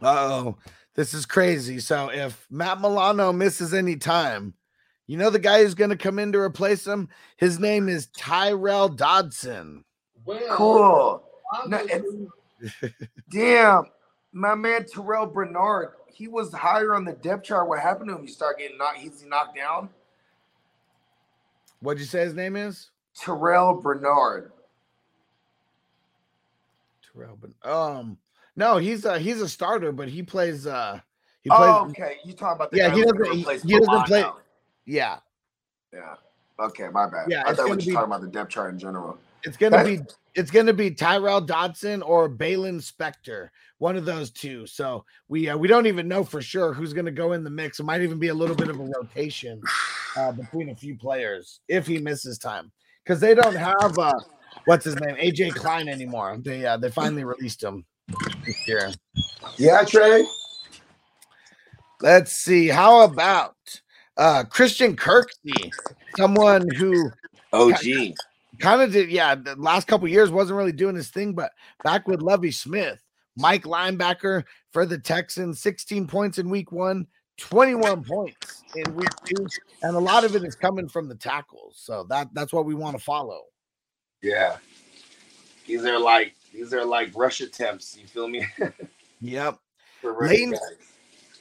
oh, 0.00 0.56
this 0.94 1.12
is 1.14 1.26
crazy. 1.26 1.80
So 1.80 2.10
if 2.10 2.46
Matt 2.50 2.80
Milano 2.80 3.32
misses 3.32 3.74
any 3.74 3.96
time, 3.96 4.54
you 5.06 5.16
know 5.16 5.30
the 5.30 5.38
guy 5.38 5.62
who's 5.62 5.74
going 5.74 5.90
to 5.90 5.96
come 5.96 6.18
in 6.18 6.32
to 6.32 6.38
replace 6.38 6.86
him. 6.86 7.08
His 7.36 7.58
name 7.58 7.88
is 7.88 8.06
Tyrel 8.08 8.88
Dodson. 8.96 9.84
Well, 10.24 10.56
Cool. 10.56 11.24
No, 11.66 11.84
Damn, 13.30 13.84
my 14.32 14.54
man 14.54 14.84
Terrel 14.84 15.30
Bernard. 15.32 15.90
He 16.06 16.28
was 16.28 16.52
higher 16.52 16.94
on 16.94 17.04
the 17.04 17.12
depth 17.12 17.44
chart. 17.44 17.68
What 17.68 17.80
happened 17.80 18.08
to 18.10 18.16
him? 18.16 18.22
He 18.22 18.28
started 18.32 18.60
getting 18.62 18.78
knocked. 18.78 18.98
He's 18.98 19.24
knocked 19.26 19.56
down. 19.56 19.88
What'd 21.80 22.00
you 22.00 22.06
say 22.06 22.20
his 22.20 22.34
name 22.34 22.54
is? 22.56 22.90
Terrel 23.18 23.82
Bernard. 23.82 24.52
Terrel. 27.14 27.36
Ben- 27.40 27.54
Um, 27.70 28.18
no, 28.56 28.76
he's 28.76 29.04
a 29.04 29.18
he's 29.18 29.40
a 29.40 29.48
starter, 29.48 29.92
but 29.92 30.08
he 30.08 30.22
plays. 30.22 30.66
uh 30.66 31.00
He 31.42 31.50
plays. 31.50 31.60
Oh, 31.74 31.86
okay. 31.90 32.18
You 32.24 32.32
talking 32.34 32.56
about 32.56 32.70
the 32.70 32.76
Yeah, 32.78 32.88
guy 32.90 32.94
he 32.96 33.02
doesn't- 33.02 33.24
he- 33.32 33.38
he 33.40 33.44
doesn't 33.44 33.66
Milano. 33.66 34.04
play- 34.06 34.24
Yeah, 34.86 35.18
Yeah. 35.92 36.14
Okay, 36.60 36.88
my 36.92 37.08
bad. 37.08 37.26
Yeah, 37.28 37.42
I 37.46 37.54
thought 37.54 37.64
we 37.64 37.70
were 37.70 37.76
just 37.76 37.88
be- 37.88 37.94
talking 37.94 38.06
about 38.06 38.20
the 38.20 38.28
depth 38.28 38.50
chart 38.50 38.72
in 38.72 38.78
general. 38.78 39.18
it's 39.42 39.56
gonna 39.56 39.82
be 39.84 40.00
it's 40.34 40.50
gonna 40.50 40.72
be 40.72 40.90
Tyrel 40.90 41.40
Dodson 41.44 42.02
or 42.02 42.28
Baylon 42.28 42.80
Spector, 42.80 43.48
one 43.78 43.96
of 43.96 44.04
those 44.04 44.30
two. 44.30 44.66
So 44.66 45.04
we 45.28 45.48
uh, 45.48 45.56
we 45.56 45.66
don't 45.68 45.86
even 45.86 46.08
know 46.08 46.24
for 46.24 46.40
sure 46.42 46.72
who's 46.72 46.92
gonna 46.92 47.10
go 47.10 47.32
in 47.32 47.42
the 47.42 47.50
mix. 47.50 47.80
It 47.80 47.84
might 47.84 48.02
even 48.02 48.18
be 48.18 48.28
a 48.28 48.34
little 48.34 48.56
bit 48.56 48.68
of 48.68 48.78
a 48.78 48.84
rotation 48.84 49.60
uh, 50.16 50.32
between 50.32 50.68
a 50.68 50.74
few 50.74 50.96
players 50.96 51.60
if 51.68 51.86
he 51.86 51.98
misses 51.98 52.38
time. 52.38 52.70
because 53.04 53.18
they 53.18 53.34
don't 53.34 53.56
have 53.56 53.98
uh 53.98 54.12
what's 54.66 54.84
his 54.84 54.96
name 55.00 55.16
AJ 55.16 55.54
Klein 55.54 55.88
anymore. 55.88 56.38
They 56.40 56.64
uh, 56.66 56.76
they 56.76 56.90
finally 56.90 57.24
released 57.24 57.62
him 57.62 57.84
this 58.44 58.68
year. 58.68 58.90
Yeah, 59.56 59.84
Trey. 59.84 60.24
Let's 62.00 62.32
see. 62.32 62.68
How 62.68 63.02
about 63.02 63.56
uh 64.22 64.44
Christian 64.44 64.94
Kirksey, 64.94 65.72
someone 66.16 66.68
who 66.76 67.10
OG. 67.52 68.14
kind 68.60 68.80
of 68.80 68.92
did, 68.92 69.10
yeah, 69.10 69.34
the 69.34 69.56
last 69.56 69.88
couple 69.88 70.06
years 70.06 70.30
wasn't 70.30 70.56
really 70.56 70.70
doing 70.72 70.94
his 70.94 71.08
thing, 71.10 71.32
but 71.32 71.50
back 71.82 72.06
with 72.06 72.22
Lovie 72.22 72.52
Smith, 72.52 73.02
Mike 73.36 73.64
linebacker 73.64 74.44
for 74.72 74.86
the 74.86 74.96
Texans, 74.96 75.58
16 75.60 76.06
points 76.06 76.38
in 76.38 76.48
week 76.48 76.70
one, 76.70 77.06
21 77.38 78.04
points 78.04 78.62
in 78.76 78.94
week 78.94 79.08
two, 79.24 79.44
and 79.82 79.96
a 79.96 80.00
lot 80.00 80.22
of 80.22 80.36
it 80.36 80.44
is 80.44 80.54
coming 80.54 80.88
from 80.88 81.08
the 81.08 81.16
tackles. 81.16 81.74
So 81.76 82.04
that 82.08 82.28
that's 82.32 82.52
what 82.52 82.64
we 82.64 82.74
want 82.76 82.96
to 82.96 83.02
follow. 83.02 83.42
Yeah. 84.22 84.58
These 85.66 85.84
are 85.84 85.98
like 85.98 86.36
these 86.52 86.72
are 86.72 86.84
like 86.84 87.10
rush 87.16 87.40
attempts. 87.40 87.98
You 87.98 88.06
feel 88.06 88.28
me? 88.28 88.46
Yep. 89.24 89.56
Lane- 90.02 90.50
backs. 90.50 90.91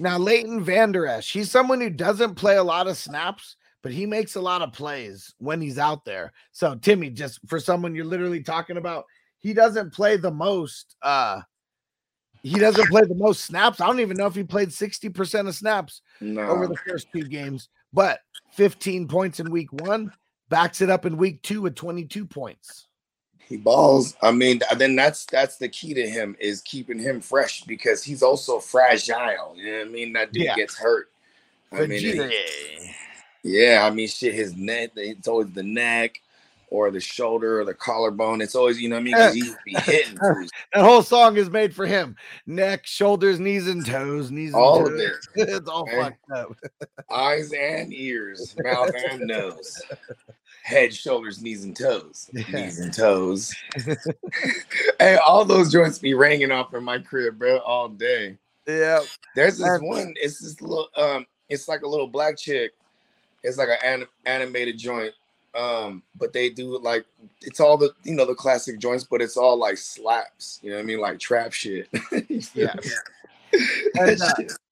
Now, 0.02 0.18
Leighton 0.18 0.64
Vander 0.64 1.06
Esch, 1.06 1.32
he's 1.32 1.52
someone 1.52 1.80
who 1.80 1.92
doesn't 1.92 2.34
play 2.34 2.58
a 2.58 2.64
lot 2.64 2.88
of 2.88 2.98
snaps, 2.98 3.56
but 3.84 3.92
he 3.92 4.08
makes 4.08 4.36
a 4.36 4.42
lot 4.42 4.64
of 4.64 4.74
plays 4.74 5.32
when 5.38 5.62
he's 5.62 5.78
out 5.78 6.06
there. 6.06 6.34
So, 6.52 6.74
Timmy, 6.74 7.12
just 7.12 7.40
for 7.48 7.60
someone 7.60 7.94
you're 7.94 8.04
literally 8.04 8.42
talking 8.42 8.78
about, 8.78 9.06
he 9.38 9.54
doesn't 9.54 9.94
play 9.94 10.18
the 10.18 10.32
most. 10.32 10.96
Uh, 11.04 11.42
he 12.42 12.58
doesn't 12.58 12.88
play 12.90 13.04
the 13.04 13.14
most 13.14 13.46
snaps. 13.46 13.80
I 13.80 13.86
don't 13.86 14.00
even 14.00 14.18
know 14.18 14.26
if 14.26 14.34
he 14.34 14.44
played 14.44 14.70
60% 14.70 15.48
of 15.48 15.54
snaps 15.54 16.02
No. 16.20 16.42
over 16.50 16.66
the 16.66 16.78
first 16.78 17.06
two 17.14 17.26
games, 17.26 17.70
but 17.94 18.22
15 18.54 19.08
points 19.08 19.40
in 19.40 19.52
week 19.52 19.72
one, 19.72 20.12
backs 20.50 20.82
it 20.82 20.90
up 20.90 21.06
in 21.06 21.16
week 21.16 21.44
two 21.44 21.62
with 21.62 21.76
22 21.76 22.26
points. 22.26 22.88
He 23.52 23.58
balls. 23.58 24.16
I 24.22 24.32
mean, 24.32 24.62
then 24.78 24.96
that's 24.96 25.26
that's 25.26 25.58
the 25.58 25.68
key 25.68 25.94
to 25.94 26.10
him 26.10 26.38
is 26.40 26.62
keeping 26.62 26.98
him 26.98 27.20
fresh 27.20 27.64
because 27.66 28.02
he's 28.02 28.24
also 28.24 28.60
fragile. 28.60 29.54
You 29.58 29.72
know 29.74 29.78
what 29.80 29.88
I 29.88 29.92
mean? 29.92 30.14
That 30.14 30.32
dude 30.32 30.44
Yeah. 30.44 30.56
gets 30.56 30.78
hurt. 30.78 31.10
I 31.74 31.86
mean, 31.86 32.00
it- 32.02 32.34
yeah, 33.44 33.82
I 33.86 33.90
mean, 33.90 34.08
shit. 34.08 34.34
His 34.34 34.56
neck. 34.56 34.92
It's 34.96 35.28
always 35.28 35.52
the 35.52 35.64
neck, 35.64 36.22
or 36.70 36.92
the 36.92 37.02
shoulder, 37.02 37.60
or 37.60 37.66
the 37.66 37.74
collarbone. 37.74 38.40
It's 38.40 38.56
always 38.56 38.80
you 38.82 38.88
know 38.88 38.96
what 38.96 39.02
I 39.02 39.04
mean. 39.04 39.14
'Cause 39.16 39.34
he 39.34 39.42
be 39.66 39.74
hitting. 39.82 40.16
That 40.74 40.84
whole 40.86 41.02
song 41.04 41.36
is 41.36 41.50
made 41.50 41.76
for 41.76 41.86
him. 41.86 42.16
Neck, 42.48 42.86
shoulders, 42.88 43.38
knees, 43.38 43.68
and 43.68 43.86
toes. 43.86 44.32
Knees, 44.32 44.54
and 44.54 44.62
toes. 44.62 44.62
all 44.64 44.86
of 44.88 44.94
toes. 44.94 45.28
it, 45.36 45.50
it's 45.50 45.68
all 45.70 45.86
fucked 45.88 46.32
up. 46.34 46.56
eyes 47.12 47.52
and 47.52 47.94
ears, 47.94 48.56
mouth 48.64 48.92
and 49.10 49.22
nose, 49.28 49.82
head, 50.64 50.94
shoulders, 50.94 51.42
knees 51.42 51.64
and 51.64 51.76
toes, 51.76 52.30
Yeah. 52.34 52.44
knees 52.52 52.80
and 52.80 52.94
toes. 52.94 53.54
hey, 55.00 55.16
all 55.18 55.46
those 55.46 55.72
joints 55.72 56.00
be 56.00 56.14
ringing 56.14 56.52
off 56.52 56.74
in 56.74 56.84
my 56.84 57.00
crib, 57.00 57.40
bro, 57.40 57.58
all 57.60 57.90
day. 57.90 58.38
Yeah. 58.68 59.02
There's 59.36 59.58
this 59.58 59.80
one. 59.82 60.14
It's 60.18 60.40
this 60.40 60.62
little. 60.62 60.88
Um, 60.96 61.26
it's 61.50 61.68
like 61.68 61.82
a 61.82 61.88
little 61.88 62.08
black 62.08 62.38
chick. 62.38 62.72
It's 63.44 63.58
like 63.58 63.70
an 63.70 63.78
anim- 63.84 64.08
animated 64.26 64.78
joint. 64.78 65.14
Um, 65.54 66.02
but 66.18 66.32
they 66.32 66.50
do 66.50 66.80
like 66.80 67.04
it's 67.42 67.60
all 67.60 67.76
the 67.76 67.92
you 68.04 68.14
know 68.16 68.26
the 68.26 68.36
classic 68.36 68.80
joints, 68.80 69.04
but 69.04 69.22
it's 69.22 69.36
all 69.36 69.58
like 69.58 69.78
slaps. 69.78 70.60
You 70.64 70.70
know 70.70 70.78
what 70.78 70.84
I 70.84 70.86
mean? 70.86 71.00
Like 71.00 71.20
trap 71.20 71.52
shit. 71.52 71.90
Yeah. 72.54 72.74
That 73.52 73.94
And, 73.96 74.22
uh, 74.22 74.34
shit's 74.38 74.38
tight. 74.40 74.52
La- 74.52 74.71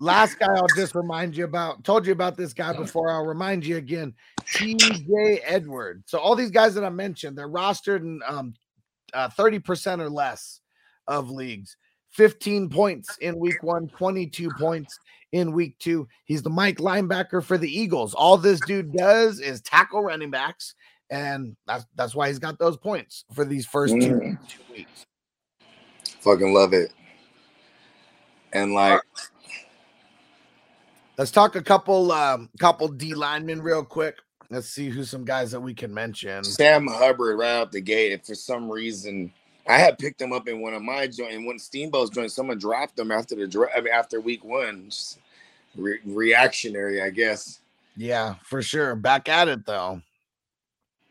Last 0.00 0.38
guy 0.38 0.46
I'll 0.54 0.66
just 0.76 0.94
remind 0.94 1.36
you 1.36 1.44
about. 1.44 1.84
Told 1.84 2.06
you 2.06 2.12
about 2.12 2.36
this 2.36 2.52
guy 2.52 2.72
before. 2.72 3.10
I'll 3.10 3.26
remind 3.26 3.64
you 3.66 3.76
again. 3.76 4.14
TJ 4.42 5.40
Edward. 5.44 6.02
So 6.06 6.18
all 6.18 6.34
these 6.36 6.50
guys 6.50 6.74
that 6.74 6.84
I 6.84 6.90
mentioned, 6.90 7.36
they're 7.36 7.48
rostered 7.48 8.00
in 8.00 8.20
um 8.26 8.54
uh, 9.12 9.28
30% 9.28 10.00
or 10.00 10.10
less 10.10 10.60
of 11.06 11.30
leagues. 11.30 11.76
15 12.10 12.68
points 12.68 13.16
in 13.18 13.38
week 13.38 13.62
one, 13.62 13.88
22 13.88 14.50
points 14.58 14.98
in 15.32 15.52
week 15.52 15.78
two. 15.78 16.06
He's 16.24 16.42
the 16.42 16.50
Mike 16.50 16.78
linebacker 16.78 17.42
for 17.42 17.58
the 17.58 17.68
Eagles. 17.68 18.14
All 18.14 18.36
this 18.36 18.60
dude 18.60 18.92
does 18.92 19.40
is 19.40 19.60
tackle 19.62 20.02
running 20.02 20.30
backs, 20.30 20.74
and 21.10 21.56
that's 21.66 21.84
that's 21.96 22.14
why 22.14 22.28
he's 22.28 22.38
got 22.38 22.58
those 22.58 22.76
points 22.76 23.24
for 23.34 23.44
these 23.44 23.66
first 23.66 23.94
two, 23.94 24.14
Mm. 24.14 24.48
two 24.48 24.62
weeks. 24.72 25.04
Fucking 26.20 26.54
love 26.54 26.72
it. 26.72 26.92
And 28.54 28.72
like, 28.72 29.00
Let's 31.16 31.30
talk 31.30 31.54
a 31.54 31.62
couple 31.62 32.10
um 32.10 32.50
couple 32.58 32.88
D 32.88 33.14
linemen 33.14 33.62
real 33.62 33.84
quick. 33.84 34.16
Let's 34.50 34.68
see 34.68 34.88
who 34.88 35.04
some 35.04 35.24
guys 35.24 35.52
that 35.52 35.60
we 35.60 35.72
can 35.72 35.92
mention. 35.92 36.44
Sam 36.44 36.86
Hubbard 36.86 37.38
right 37.38 37.60
out 37.60 37.72
the 37.72 37.80
gate. 37.80 38.12
And 38.12 38.24
for 38.24 38.34
some 38.34 38.70
reason, 38.70 39.32
I 39.66 39.78
had 39.78 39.98
picked 39.98 40.20
him 40.20 40.32
up 40.32 40.48
in 40.48 40.60
one 40.60 40.74
of 40.74 40.82
my 40.82 41.06
joint, 41.06 41.32
in 41.32 41.46
one 41.46 41.58
Steamboat's 41.58 42.10
joint. 42.10 42.32
Someone 42.32 42.58
dropped 42.58 42.98
him 42.98 43.10
after 43.10 43.36
the 43.36 43.46
dra- 43.46 43.70
I 43.76 43.80
mean, 43.80 43.92
after 43.92 44.20
week 44.20 44.44
one. 44.44 44.86
Just 44.90 45.18
re- 45.76 46.00
reactionary, 46.04 47.00
I 47.00 47.10
guess. 47.10 47.60
Yeah, 47.96 48.34
for 48.42 48.60
sure. 48.60 48.96
Back 48.96 49.28
at 49.28 49.48
it 49.48 49.64
though. 49.64 50.02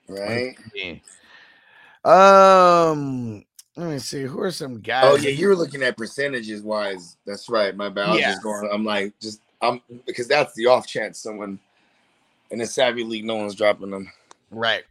Right? 0.10 0.58
Um, 2.04 3.46
let 3.76 3.90
me 3.90 4.00
see. 4.00 4.24
Who 4.24 4.40
are 4.42 4.52
some 4.52 4.80
guys? 4.80 5.04
Oh 5.06 5.16
yeah, 5.16 5.30
you 5.30 5.48
were 5.48 5.56
looking 5.56 5.82
at 5.84 5.98
percentages 5.98 6.62
wise. 6.62 7.18
That's 7.26 7.50
right. 7.50 7.76
My 7.76 7.90
bad. 7.90 8.10
I 8.10 8.12
was 8.12 8.20
Yeah. 8.20 8.32
just 8.32 8.44
going. 8.44 8.70
I'm 8.72 8.86
like, 8.86 9.14
just 9.20 9.42
I'm 9.62 9.82
because 10.06 10.28
that's 10.28 10.54
the 10.54 10.68
off 10.68 10.86
chance 10.88 11.20
someone 11.20 11.60
in 12.52 12.62
a 12.62 12.68
savvy 12.68 13.04
league, 13.04 13.26
no 13.26 13.36
one's 13.36 13.56
dropping 13.56 13.90
them. 13.90 14.12
Right. 14.52 14.84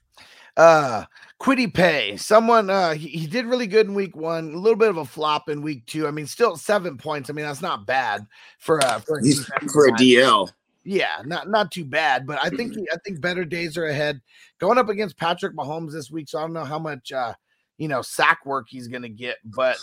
Uh 0.56 1.04
Kwity 1.40 1.72
Paye. 1.72 2.16
Someone 2.16 2.68
uh 2.70 2.92
he, 2.94 3.08
he 3.08 3.26
did 3.26 3.46
really 3.46 3.66
good 3.66 3.86
in 3.86 3.94
week 3.94 4.16
one, 4.16 4.52
a 4.52 4.58
little 4.58 4.76
bit 4.78 4.90
of 4.90 4.96
a 4.96 5.04
flop 5.04 5.48
in 5.48 5.62
week 5.62 5.86
two. 5.86 6.06
I 6.06 6.10
mean, 6.10 6.26
still 6.26 6.56
seven 6.56 6.98
points. 6.98 7.30
I 7.30 7.32
mean, 7.32 7.46
that's 7.46 7.62
not 7.62 7.86
bad 7.86 8.26
for 8.58 8.82
uh 8.84 8.98
for 8.98 9.18
a 9.20 9.68
for 9.70 9.86
a. 9.88 9.92
DL. 9.92 10.50
Yeah, 10.84 11.22
not 11.24 11.48
not 11.48 11.70
too 11.70 11.84
bad, 11.84 12.26
but 12.26 12.40
I 12.42 12.50
think 12.50 12.74
he, 12.74 12.86
I 12.92 12.96
think 13.04 13.20
better 13.20 13.44
days 13.44 13.78
are 13.78 13.86
ahead. 13.86 14.20
Going 14.58 14.78
up 14.78 14.88
against 14.88 15.16
Patrick 15.16 15.54
Mahomes 15.54 15.92
this 15.92 16.10
week, 16.10 16.28
so 16.28 16.38
I 16.38 16.42
don't 16.42 16.52
know 16.52 16.64
how 16.64 16.80
much 16.80 17.12
uh 17.12 17.34
you 17.82 17.88
know 17.88 18.00
sack 18.00 18.46
work 18.46 18.68
he's 18.68 18.86
gonna 18.86 19.08
get, 19.08 19.38
but 19.44 19.76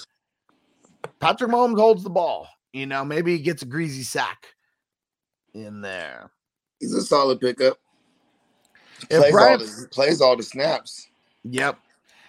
Patrick 1.19 1.51
Mahomes 1.51 1.77
holds 1.77 2.01
the 2.01 2.09
ball. 2.09 2.47
You 2.71 2.85
know, 2.85 3.03
maybe 3.03 3.35
he 3.35 3.43
gets 3.43 3.61
a 3.61 3.65
greasy 3.65 4.03
sack 4.03 4.47
in 5.53 5.81
there. 5.81 6.31
He's 6.79 6.93
a 6.93 7.01
solid 7.01 7.41
pickup. 7.41 7.77
If 9.09 9.19
Plays, 9.19 9.31
Brian- 9.33 9.51
all 9.51 9.57
the, 9.65 9.87
plays 9.91 10.21
all 10.21 10.37
the 10.37 10.43
snaps. 10.43 11.09
Yep. 11.43 11.77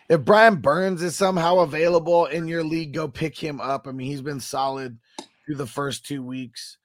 If 0.09 0.25
Brian 0.25 0.57
Burns 0.57 1.05
is 1.05 1.15
somehow 1.15 1.61
available 1.61 2.27
in 2.27 2.49
your 2.49 2.65
league, 2.65 2.93
go 2.93 3.07
pick 3.07 3.39
him 3.39 3.61
up. 3.61 3.87
I 3.87 3.93
mean, 3.93 4.09
he's 4.09 4.23
been 4.23 4.41
solid 4.41 4.99
through 5.47 5.55
the 5.55 5.69
first 5.69 6.05
two 6.05 6.25
weeks. 6.25 6.79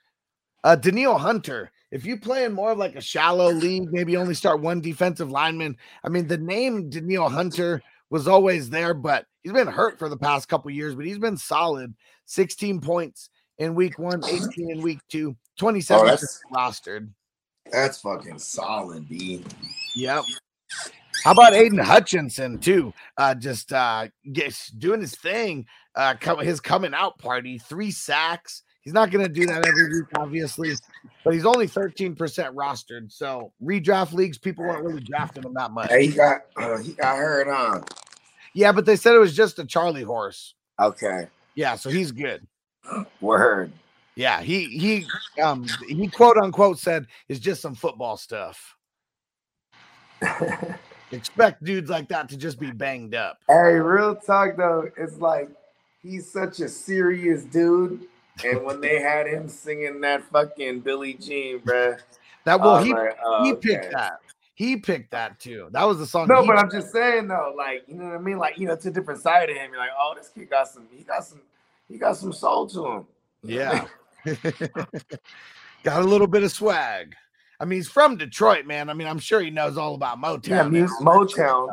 Uh 0.63 0.75
Danielle 0.75 1.17
Hunter, 1.17 1.71
if 1.89 2.05
you 2.05 2.19
play 2.19 2.43
in 2.43 2.53
more 2.53 2.73
of 2.73 2.77
like 2.77 2.95
a 2.95 3.01
shallow 3.01 3.51
league, 3.51 3.91
maybe 3.91 4.15
only 4.15 4.35
start 4.35 4.61
one 4.61 4.79
defensive 4.79 5.31
lineman. 5.31 5.75
I 6.03 6.09
mean, 6.09 6.27
the 6.27 6.37
name 6.37 6.91
Danielle 6.91 7.29
Hunter 7.29 7.81
was 8.09 8.27
always 8.27 8.69
there, 8.69 8.93
but 8.93 9.25
he's 9.43 9.53
been 9.53 9.67
hurt 9.67 9.99
for 9.99 10.09
the 10.09 10.17
past 10.17 10.47
couple 10.47 10.71
years, 10.71 10.95
but 10.95 11.05
he's 11.05 11.19
been 11.19 11.37
solid. 11.37 11.93
16 12.25 12.81
points 12.81 13.29
in 13.57 13.75
week 13.75 13.99
one, 13.99 14.23
18 14.27 14.71
in 14.71 14.81
week 14.81 14.99
two, 15.09 15.35
27 15.59 16.09
Oh, 16.09 16.17
rostered. 16.55 17.09
That's 17.71 17.99
fucking 17.99 18.39
solid, 18.39 19.09
B. 19.09 19.43
Yep. 19.95 20.23
How 21.23 21.31
about 21.31 21.53
Aidan 21.53 21.79
Hutchinson 21.79 22.59
too? 22.59 22.93
Uh, 23.17 23.33
just 23.33 23.73
uh, 23.73 24.07
gets 24.31 24.67
doing 24.69 25.01
his 25.01 25.15
thing. 25.15 25.65
Uh, 25.95 26.13
come, 26.19 26.39
his 26.39 26.59
coming 26.59 26.93
out 26.93 27.17
party, 27.17 27.57
three 27.57 27.89
sacks. 27.89 28.61
He's 28.85 28.93
not 28.93 29.09
going 29.11 29.25
to 29.25 29.31
do 29.31 29.47
that 29.47 29.65
every 29.65 29.89
week, 29.91 30.05
obviously, 30.15 30.73
but 31.23 31.33
he's 31.33 31.45
only 31.45 31.65
thirteen 31.67 32.15
percent 32.15 32.55
rostered. 32.55 33.11
So 33.11 33.51
redraft 33.61 34.13
leagues, 34.13 34.37
people 34.37 34.63
weren't 34.63 34.83
really 34.85 35.01
drafting 35.01 35.43
him 35.43 35.55
that 35.55 35.71
much. 35.71 35.89
Hey, 35.89 36.07
he 36.07 36.13
got 36.13 36.41
uh, 36.55 36.77
he 36.77 36.93
got 36.93 37.17
hurt 37.17 37.47
on. 37.47 37.83
Yeah, 38.53 38.71
but 38.71 38.85
they 38.85 38.95
said 38.95 39.15
it 39.15 39.19
was 39.19 39.35
just 39.35 39.57
a 39.59 39.65
Charlie 39.65 40.03
horse. 40.03 40.53
Okay, 40.79 41.27
Yeah, 41.55 41.75
so 41.75 41.89
he's 41.89 42.11
good. 42.11 42.45
word. 43.21 43.71
Yeah, 44.15 44.41
he 44.41 44.65
he 44.65 45.07
um 45.41 45.65
he 45.87 46.07
quote 46.07 46.37
unquote 46.37 46.79
said 46.79 47.07
it's 47.27 47.39
just 47.39 47.61
some 47.61 47.75
football 47.75 48.17
stuff. 48.17 48.75
Expect 51.11 51.63
dudes 51.63 51.89
like 51.89 52.07
that 52.09 52.29
to 52.29 52.37
just 52.37 52.59
be 52.59 52.71
banged 52.71 53.15
up. 53.15 53.39
Hey, 53.47 53.75
real 53.75 54.15
talk 54.15 54.57
though, 54.57 54.89
it's 54.97 55.17
like 55.17 55.49
he's 56.01 56.31
such 56.31 56.59
a 56.59 56.69
serious 56.69 57.43
dude. 57.43 58.05
And 58.43 58.63
when 58.63 58.81
they 58.81 58.99
had 58.99 59.27
him 59.27 59.47
singing 59.47 60.01
that 60.01 60.23
fucking 60.23 60.81
Billie 60.81 61.13
Jean, 61.13 61.59
bruh, 61.59 61.99
That 62.43 62.59
well, 62.59 62.83
he 62.83 62.93
like, 62.93 63.17
oh, 63.23 63.43
he 63.43 63.53
okay. 63.53 63.69
picked 63.69 63.91
that. 63.91 64.19
He 64.55 64.77
picked 64.77 65.11
that 65.11 65.39
too. 65.39 65.67
That 65.71 65.83
was 65.83 65.97
the 65.97 66.05
song. 66.05 66.27
No, 66.27 66.45
but 66.45 66.57
I'm 66.57 66.71
just 66.71 66.91
saying 66.91 67.27
though, 67.27 67.53
like 67.57 67.83
you 67.87 67.95
know 67.95 68.05
what 68.05 68.15
I 68.15 68.19
mean, 68.19 68.37
like 68.37 68.57
you 68.57 68.67
know, 68.67 68.73
it's 68.73 68.85
a 68.85 68.91
different 68.91 69.21
side 69.21 69.49
of 69.49 69.55
him. 69.55 69.71
You're 69.71 69.79
like, 69.79 69.89
oh, 69.99 70.13
this 70.17 70.29
kid 70.29 70.49
got 70.49 70.67
some, 70.67 70.87
he 70.91 71.03
got 71.03 71.25
some, 71.25 71.41
he 71.89 71.97
got 71.97 72.17
some 72.17 72.33
soul 72.33 72.67
to 72.67 72.85
him. 72.85 73.05
yeah. 73.43 73.85
Got 75.83 76.01
a 76.01 76.05
little 76.05 76.25
bit 76.25 76.41
of 76.41 76.51
swag. 76.51 77.15
I 77.59 77.65
mean, 77.65 77.77
he's 77.77 77.87
from 77.87 78.17
Detroit, 78.17 78.65
man. 78.65 78.89
I 78.89 78.93
mean, 78.93 79.07
I'm 79.07 79.19
sure 79.19 79.39
he 79.39 79.51
knows 79.51 79.77
all 79.77 79.93
about 79.93 80.19
Motown. 80.19 80.47
Yeah, 80.47 80.63
I 80.63 80.67
mean. 80.67 80.87
Motown. 81.01 81.69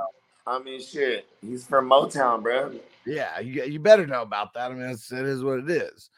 I 0.47 0.59
mean, 0.59 0.83
shit. 0.83 1.27
He's 1.41 1.67
from 1.67 1.89
Motown, 1.89 2.43
bro. 2.43 2.75
Yeah, 3.07 3.41
you, 3.41 3.65
you 3.65 3.79
better 3.81 4.07
know 4.07 4.21
about 4.21 4.53
that. 4.53 4.71
I 4.71 4.75
mean, 4.75 4.91
it's, 4.91 5.11
it 5.11 5.25
is 5.25 5.43
what 5.43 5.61
it 5.61 5.71
is. 5.71 6.11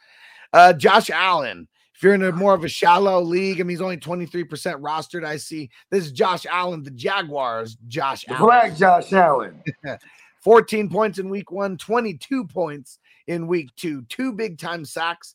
Uh, 0.55 0.73
Josh 0.73 1.11
Allen. 1.11 1.69
If 1.97 2.03
you're 2.03 2.15
in 2.15 2.23
a 2.25 2.33
more 2.33 2.55
of 2.55 2.65
a 2.65 2.69
shallow 2.69 3.21
league, 3.21 3.61
I 3.61 3.65
mean, 3.65 3.71
he's 3.71 3.81
only 3.81 3.97
23% 3.97 4.49
rostered. 4.81 5.25
I 5.25 5.37
see 5.37 5.71
this 5.91 6.05
is 6.07 6.13
Josh 6.13 6.47
Allen, 6.51 6.83
the 6.83 6.91
Jaguars. 6.91 7.77
Josh 7.89 8.25
The 8.25 8.35
Allen. 8.35 8.45
Black 8.47 8.77
Josh 8.77 9.13
Allen. 9.13 9.63
14 10.41 10.91
points 10.91 11.19
in 11.19 11.29
week 11.29 11.51
one, 11.51 11.77
22 11.79 12.45
points 12.47 12.99
in 13.27 13.47
week 13.47 13.71
two, 13.77 14.03
two 14.09 14.33
big 14.33 14.59
time 14.59 14.85
sacks. 14.85 15.35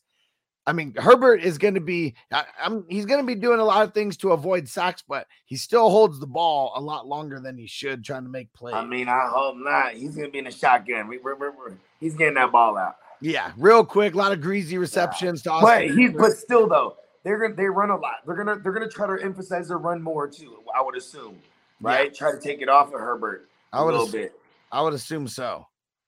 I 0.66 0.72
mean, 0.72 0.94
Herbert 0.96 1.42
is 1.42 1.58
going 1.58 1.74
to 1.74 1.80
be, 1.80 2.14
I, 2.30 2.44
he's 2.88 3.06
going 3.06 3.20
to 3.20 3.26
be 3.26 3.34
doing 3.34 3.58
a 3.58 3.64
lot 3.64 3.82
of 3.82 3.92
things 3.92 4.16
to 4.18 4.32
avoid 4.32 4.68
sacks, 4.68 5.02
but 5.06 5.26
he 5.46 5.56
still 5.56 5.90
holds 5.90 6.20
the 6.20 6.26
ball 6.26 6.72
a 6.76 6.80
lot 6.80 7.08
longer 7.08 7.40
than 7.40 7.56
he 7.58 7.66
should, 7.66 8.04
trying 8.04 8.22
to 8.22 8.28
make 8.28 8.52
plays. 8.52 8.74
I 8.74 8.84
mean, 8.84 9.08
I 9.08 9.26
hope 9.28 9.56
not. 9.58 9.94
He's 9.94 10.14
gonna 10.14 10.28
be 10.28 10.38
in 10.38 10.44
the 10.44 10.50
shotgun. 10.52 11.08
We, 11.08 11.18
we're, 11.18 11.34
we're, 11.34 11.50
we're- 11.50 11.76
he's 11.98 12.14
getting 12.14 12.34
that 12.34 12.52
ball 12.52 12.76
out. 12.76 12.96
Yeah, 13.20 13.52
real 13.56 13.84
quick, 13.84 14.14
a 14.14 14.16
lot 14.16 14.32
of 14.32 14.40
greasy 14.40 14.78
receptions 14.78 15.42
to 15.42 15.58
But 15.60 15.84
he, 15.90 16.08
but 16.08 16.32
still 16.32 16.66
though, 16.68 16.96
they're 17.24 17.38
gonna 17.38 17.54
they 17.54 17.66
run 17.66 17.90
a 17.90 17.96
lot. 17.96 18.16
They're 18.26 18.36
gonna 18.36 18.58
they're 18.58 18.72
gonna 18.72 18.88
try 18.88 19.06
to 19.16 19.22
emphasize 19.22 19.68
their 19.68 19.78
run 19.78 20.02
more 20.02 20.26
too. 20.28 20.58
I 20.76 20.82
would 20.82 20.96
assume, 20.96 21.38
right? 21.80 22.14
Try 22.14 22.32
to 22.32 22.40
take 22.40 22.62
it 22.62 22.68
off 22.68 22.88
of 22.92 23.00
Herbert 23.00 23.48
I 23.72 23.80
a 23.80 23.84
would 23.84 23.90
little 23.92 24.06
ass- 24.06 24.12
bit, 24.12 24.32
I 24.72 24.82
would 24.82 24.94
assume 24.94 25.28
so. 25.28 25.66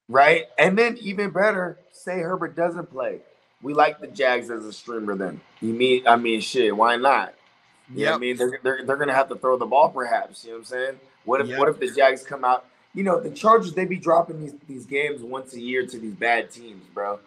right? 0.08 0.46
And 0.58 0.78
then 0.78 0.96
even 1.00 1.30
better, 1.30 1.78
say 1.92 2.18
Herbert 2.20 2.56
doesn't 2.56 2.90
play. 2.90 3.20
We 3.62 3.74
like 3.74 4.00
the 4.00 4.08
Jags 4.08 4.50
as 4.50 4.64
a 4.64 4.72
streamer. 4.72 5.14
Then 5.14 5.40
you 5.60 5.72
mean 5.74 6.06
I 6.06 6.16
mean 6.16 6.40
shit? 6.40 6.76
Why 6.76 6.96
not? 6.96 7.34
Yeah, 7.94 8.14
I 8.14 8.18
mean 8.18 8.36
they're, 8.36 8.58
they're 8.62 8.84
they're 8.86 8.96
gonna 8.96 9.12
have 9.12 9.28
to 9.28 9.36
throw 9.36 9.58
the 9.58 9.66
ball, 9.66 9.90
perhaps. 9.90 10.44
You 10.44 10.50
know 10.52 10.56
what 10.56 10.60
I'm 10.60 10.64
saying? 10.64 11.00
What 11.24 11.40
if 11.42 11.48
Yep. 11.48 11.58
what 11.58 11.68
if 11.68 11.78
the 11.78 11.90
Jags 11.90 12.22
come 12.24 12.44
out? 12.44 12.64
You 12.94 13.02
know 13.04 13.20
the 13.20 13.30
Chargers 13.30 13.72
they 13.72 13.84
be 13.84 13.96
dropping 13.96 14.40
these 14.40 14.54
these 14.68 14.86
games 14.86 15.22
once 15.22 15.54
a 15.54 15.60
year 15.60 15.86
to 15.86 15.98
these 15.98 16.14
bad 16.14 16.50
teams, 16.50 16.84
bro. 16.94 17.18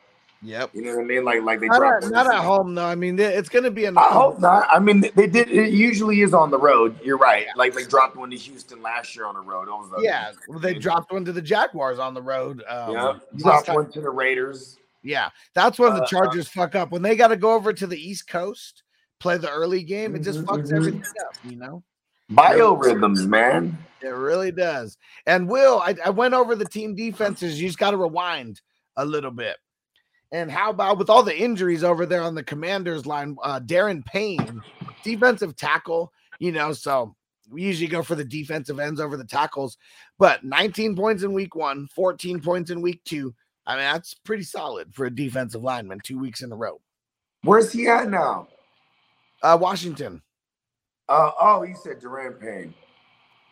Yep. 0.41 0.71
You 0.73 0.83
know 0.83 0.95
what 0.95 1.01
I 1.01 1.05
mean? 1.05 1.25
Like 1.25 1.41
like 1.41 1.59
they 1.59 1.67
Not 1.67 1.79
drop 1.79 2.03
at, 2.03 2.11
not 2.11 2.27
at 2.27 2.43
home 2.43 2.75
though. 2.75 2.85
I 2.85 2.93
mean, 2.93 3.17
it's 3.17 3.49
going 3.49 3.63
to 3.63 3.71
be 3.71 3.85
an. 3.85 3.97
I 3.97 4.09
hope 4.09 4.39
not. 4.39 4.67
I 4.69 4.77
mean, 4.77 5.01
they 5.15 5.25
did. 5.25 5.49
It 5.49 5.73
usually 5.73 6.21
is 6.21 6.35
on 6.35 6.51
the 6.51 6.59
road. 6.59 6.99
You're 7.03 7.17
right. 7.17 7.47
Like 7.55 7.73
they 7.73 7.83
dropped 7.83 8.15
one 8.15 8.29
to 8.29 8.37
Houston 8.37 8.81
last 8.83 9.15
year 9.15 9.25
on 9.25 9.33
the 9.33 9.41
road. 9.41 9.67
Was 9.69 9.89
the- 9.89 10.01
Yeah, 10.01 10.33
well, 10.47 10.59
they 10.59 10.75
dropped 10.75 11.11
one 11.11 11.25
to 11.25 11.31
the 11.31 11.41
Jaguars 11.41 11.97
on 11.97 12.13
the 12.13 12.21
road. 12.21 12.63
Um, 12.67 12.91
Yeah, 12.93 13.13
dropped 13.37 13.69
one 13.69 13.91
to 13.91 14.01
the 14.01 14.09
Raiders. 14.09 14.77
Yeah, 15.01 15.29
that's 15.55 15.79
when 15.79 15.95
the 15.95 16.03
Uh, 16.03 16.07
Chargers 16.07 16.47
fuck 16.47 16.75
up 16.75 16.91
when 16.91 17.01
they 17.01 17.15
got 17.15 17.29
to 17.29 17.37
go 17.37 17.53
over 17.53 17.73
to 17.73 17.87
the 17.87 17.97
East 17.97 18.27
Coast, 18.27 18.83
play 19.19 19.37
the 19.37 19.49
early 19.49 19.81
game. 19.83 20.15
It 20.15 20.19
just 20.19 20.39
Mhm, 20.41 20.45
fucks 20.45 20.67
mhm. 20.69 20.75
everything 20.77 21.03
up, 21.27 21.35
you 21.43 21.55
know. 21.55 21.83
Biorhythms, 22.31 23.27
man. 23.27 23.77
It 24.01 24.09
really 24.09 24.51
does. 24.51 24.97
And 25.25 25.47
Will, 25.49 25.79
I, 25.79 25.95
I 26.03 26.09
went 26.09 26.33
over 26.33 26.55
the 26.55 26.65
team 26.65 26.95
defenses. 26.95 27.59
You 27.59 27.67
just 27.67 27.79
got 27.79 27.91
to 27.91 27.97
rewind 27.97 28.61
a 28.97 29.05
little 29.05 29.31
bit. 29.31 29.57
And 30.31 30.51
how 30.51 30.71
about 30.71 30.97
with 30.97 31.09
all 31.09 31.23
the 31.23 31.37
injuries 31.37 31.83
over 31.83 32.05
there 32.05 32.21
on 32.21 32.35
the 32.35 32.43
Commanders 32.43 33.05
line? 33.05 33.37
Uh, 33.41 33.59
Daron 33.59 34.05
Payne, 34.05 34.61
defensive 35.03 35.55
tackle. 35.55 36.11
You 36.39 36.51
know, 36.51 36.73
so 36.73 37.15
we 37.49 37.61
usually 37.63 37.87
go 37.87 38.03
for 38.03 38.15
the 38.15 38.25
defensive 38.25 38.79
ends 38.79 38.99
over 38.99 39.17
the 39.17 39.25
tackles. 39.25 39.77
But 40.17 40.43
19 40.43 40.95
points 40.95 41.23
in 41.23 41.33
week 41.33 41.55
one, 41.55 41.87
14 41.95 42.41
points 42.41 42.71
in 42.71 42.81
week 42.81 43.01
two. 43.05 43.33
I 43.65 43.75
mean, 43.75 43.83
that's 43.85 44.13
pretty 44.13 44.43
solid 44.43 44.93
for 44.93 45.05
a 45.05 45.15
defensive 45.15 45.63
lineman. 45.63 45.99
Two 46.03 46.19
weeks 46.19 46.41
in 46.41 46.51
a 46.51 46.55
row. 46.55 46.81
Where's 47.43 47.71
he 47.71 47.87
at 47.87 48.09
now? 48.09 48.47
Uh, 49.41 49.57
Washington. 49.59 50.21
Uh, 51.07 51.31
oh, 51.39 51.63
you 51.63 51.75
said 51.75 51.99
Duran 51.99 52.33
Payne. 52.33 52.73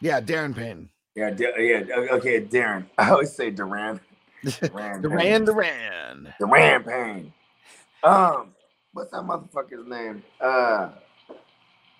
Yeah, 0.01 0.19
Daron 0.19 0.55
Payne. 0.55 0.89
Yeah, 1.15 1.29
Da- 1.29 1.55
yeah. 1.57 1.83
Okay, 2.13 2.41
Daron. 2.41 2.85
I 2.97 3.11
always 3.11 3.31
say 3.31 3.51
Duran. 3.51 3.99
Duran. 4.43 5.01
Duran 5.01 5.45
Duran. 5.45 6.33
Duran 6.39 6.83
Payne. 6.83 7.33
Um, 8.03 8.53
what's 8.93 9.11
that 9.11 9.21
motherfucker's 9.21 9.87
name? 9.87 10.23
Uh, 10.41 10.89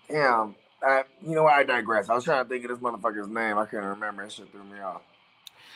damn. 0.09 0.55
I, 0.81 1.03
you 1.21 1.35
know? 1.35 1.45
I 1.45 1.63
digress. 1.63 2.09
I 2.09 2.15
was 2.15 2.25
trying 2.25 2.43
to 2.43 2.49
think 2.49 2.65
of 2.65 2.71
this 2.71 2.79
motherfucker's 2.79 3.29
name. 3.29 3.57
I 3.57 3.65
couldn't 3.65 3.85
remember. 3.85 4.23
It 4.23 4.31
shit 4.33 4.51
threw 4.51 4.63
me 4.63 4.79
off. 4.81 5.01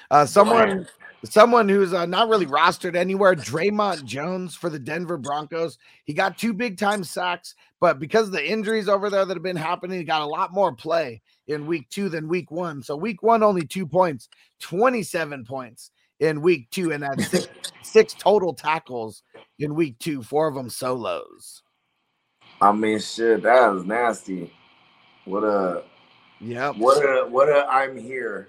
Uh, 0.09 0.25
someone, 0.25 0.88
someone 1.25 1.67
who's 1.67 1.93
uh, 1.93 2.05
not 2.05 2.29
really 2.29 2.45
rostered 2.45 2.95
anywhere. 2.95 3.35
Dre'Mont 3.35 4.05
Jones 4.05 4.55
for 4.55 4.69
the 4.69 4.79
Denver 4.79 5.17
Broncos. 5.17 5.77
He 6.05 6.13
got 6.13 6.38
two 6.38 6.53
big 6.53 6.77
time 6.77 7.03
sacks, 7.03 7.55
but 7.79 7.99
because 7.99 8.27
of 8.27 8.34
the 8.34 8.49
injuries 8.49 8.88
over 8.88 9.09
there 9.09 9.25
that 9.25 9.35
have 9.35 9.43
been 9.43 9.55
happening, 9.55 9.99
he 9.99 10.03
got 10.03 10.21
a 10.21 10.27
lot 10.27 10.53
more 10.53 10.73
play 10.73 11.21
in 11.47 11.65
week 11.65 11.89
two 11.89 12.09
than 12.09 12.27
week 12.27 12.51
one. 12.51 12.81
So 12.81 12.95
week 12.95 13.23
one 13.23 13.43
only 13.43 13.65
two 13.65 13.85
points, 13.85 14.29
twenty 14.61 15.03
seven 15.03 15.43
points 15.45 15.91
in 16.19 16.41
week 16.41 16.69
two, 16.71 16.91
and 16.91 17.03
had 17.03 17.21
six, 17.21 17.47
six 17.84 18.13
total 18.13 18.53
tackles 18.53 19.23
in 19.59 19.75
week 19.75 19.99
two. 19.99 20.23
Four 20.23 20.47
of 20.47 20.55
them 20.55 20.69
solos. 20.69 21.63
I 22.61 22.71
mean, 22.71 22.99
shit, 22.99 23.43
that 23.43 23.67
was 23.67 23.85
nasty. 23.85 24.51
What 25.25 25.43
a, 25.43 25.84
yeah. 26.39 26.71
what 26.71 27.03
a, 27.03 27.27
what 27.27 27.49
a, 27.49 27.67
I'm 27.67 27.97
here. 27.97 28.47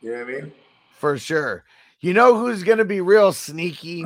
You 0.00 0.12
know 0.12 0.18
what 0.18 0.28
I 0.28 0.32
mean? 0.32 0.52
For 0.98 1.16
sure. 1.16 1.64
You 2.00 2.12
know 2.12 2.36
who's 2.38 2.62
going 2.62 2.78
to 2.78 2.84
be 2.84 3.00
real 3.00 3.32
sneaky? 3.32 4.04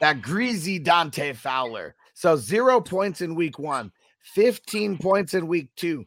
That 0.00 0.22
greasy 0.22 0.78
Dante 0.78 1.32
Fowler. 1.32 1.94
So 2.14 2.36
zero 2.36 2.80
points 2.80 3.20
in 3.20 3.34
week 3.34 3.58
one, 3.58 3.92
15 4.22 4.98
points 4.98 5.34
in 5.34 5.46
week 5.46 5.70
two. 5.76 6.04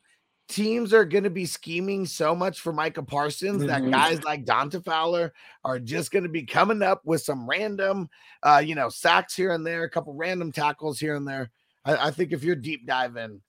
Teams 0.47 0.93
are 0.93 1.05
going 1.05 1.23
to 1.23 1.29
be 1.29 1.45
scheming 1.45 2.05
so 2.05 2.35
much 2.35 2.59
for 2.59 2.73
Micah 2.73 3.03
Parsons 3.03 3.65
that 3.67 3.81
Mhm. 3.83 3.91
guys 3.91 4.21
like 4.23 4.43
Dante 4.43 4.81
Fowler 4.81 5.33
are 5.63 5.79
just 5.79 6.11
going 6.11 6.23
to 6.23 6.29
be 6.29 6.43
coming 6.43 6.81
up 6.81 7.01
with 7.05 7.21
some 7.21 7.49
random, 7.49 8.09
uh, 8.43 8.61
you 8.63 8.75
know, 8.75 8.89
sacks 8.89 9.33
here 9.33 9.53
and 9.53 9.65
there, 9.65 9.83
a 9.83 9.89
couple 9.89 10.13
random 10.13 10.51
tackles 10.51 10.99
here 10.99 11.15
and 11.15 11.25
there. 11.25 11.49
I, 11.85 12.07
I 12.07 12.11
think 12.11 12.33
if 12.33 12.43
you're 12.43 12.57
deep 12.57 12.85
diving, 12.85 13.41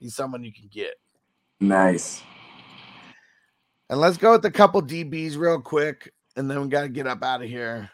he's 0.00 0.16
someone 0.16 0.42
you 0.42 0.52
can 0.52 0.66
get. 0.68 0.94
Nice. 1.60 2.22
And 3.88 4.00
let's 4.00 4.16
go 4.16 4.32
with 4.32 4.44
a 4.44 4.50
couple 4.50 4.82
DBs 4.82 5.36
real 5.36 5.60
quick, 5.60 6.12
and 6.36 6.50
then 6.50 6.60
we 6.62 6.68
got 6.68 6.82
to 6.82 6.88
get 6.88 7.06
up 7.06 7.22
out 7.22 7.42
of 7.42 7.48
here. 7.48 7.90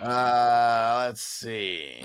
Uh, 0.00 1.04
let's 1.06 1.22
see. 1.22 2.02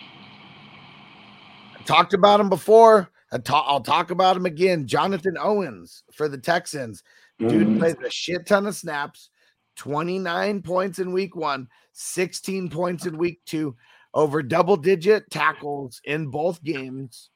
I 0.00 1.82
talked 1.84 2.14
about 2.14 2.40
him 2.40 2.48
before. 2.48 3.10
I 3.32 3.38
ta- 3.38 3.64
I'll 3.66 3.80
talk 3.80 4.10
about 4.10 4.36
him 4.36 4.46
again. 4.46 4.86
Jonathan 4.86 5.36
Owens 5.38 6.02
for 6.12 6.28
the 6.28 6.38
Texans. 6.38 7.02
Dude 7.38 7.66
Mhm. 7.66 7.78
plays 7.78 7.96
a 8.04 8.10
shit 8.10 8.46
ton 8.46 8.66
of 8.66 8.76
snaps. 8.76 9.30
29 9.76 10.62
points 10.62 10.98
in 10.98 11.12
week 11.12 11.34
one, 11.34 11.68
16 11.92 12.68
points 12.68 13.06
in 13.06 13.16
week 13.16 13.40
two, 13.46 13.76
over 14.12 14.42
double 14.42 14.76
digit 14.76 15.30
tackles 15.30 16.00
in 16.04 16.26
both 16.28 16.62
games. 16.62 17.30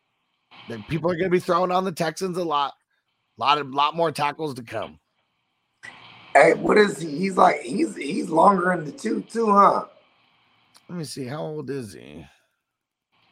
The 0.68 0.78
people 0.88 1.10
are 1.10 1.14
going 1.14 1.24
to 1.24 1.30
be 1.30 1.40
throwing 1.40 1.70
on 1.70 1.84
the 1.84 1.92
Texans 1.92 2.36
a 2.36 2.44
lot. 2.44 2.74
A 3.38 3.40
lot 3.40 3.58
of 3.58 3.68
lot 3.70 3.96
more 3.96 4.12
tackles 4.12 4.54
to 4.54 4.62
come. 4.62 5.00
Hey, 6.34 6.54
what 6.54 6.76
is 6.78 7.00
he? 7.00 7.16
He's 7.16 7.36
like 7.36 7.60
he's 7.60 7.94
he's 7.96 8.28
longer 8.28 8.72
in 8.72 8.84
the 8.84 8.92
tooth 8.92 9.28
too, 9.32 9.52
huh? 9.52 9.84
Let 10.88 10.98
me 10.98 11.04
see. 11.04 11.26
How 11.26 11.42
old 11.42 11.70
is 11.70 11.92
he? 11.92 12.26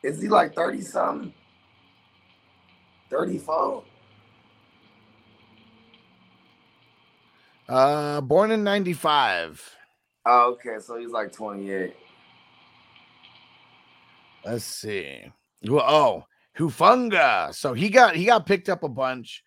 Is 0.03 0.23
he 0.23 0.29
like 0.29 0.55
30 0.55 0.81
something? 0.81 1.35
34? 3.11 3.85
Uh, 7.69 8.21
born 8.21 8.51
in 8.51 8.65
95. 8.65 9.77
Oh, 10.27 10.53
okay. 10.53 10.79
So 10.81 10.99
he's 10.99 11.11
like 11.11 11.33
28. 11.33 11.95
Let's 14.45 14.65
see. 14.65 15.21
Well, 15.69 15.85
oh, 15.87 16.25
Hufanga. 16.59 17.55
So 17.55 17.75
he 17.75 17.89
got 17.89 18.17
he 18.17 18.25
got 18.25 18.47
picked 18.47 18.69
up 18.69 18.83
a 18.83 18.89
bunch 18.89 19.43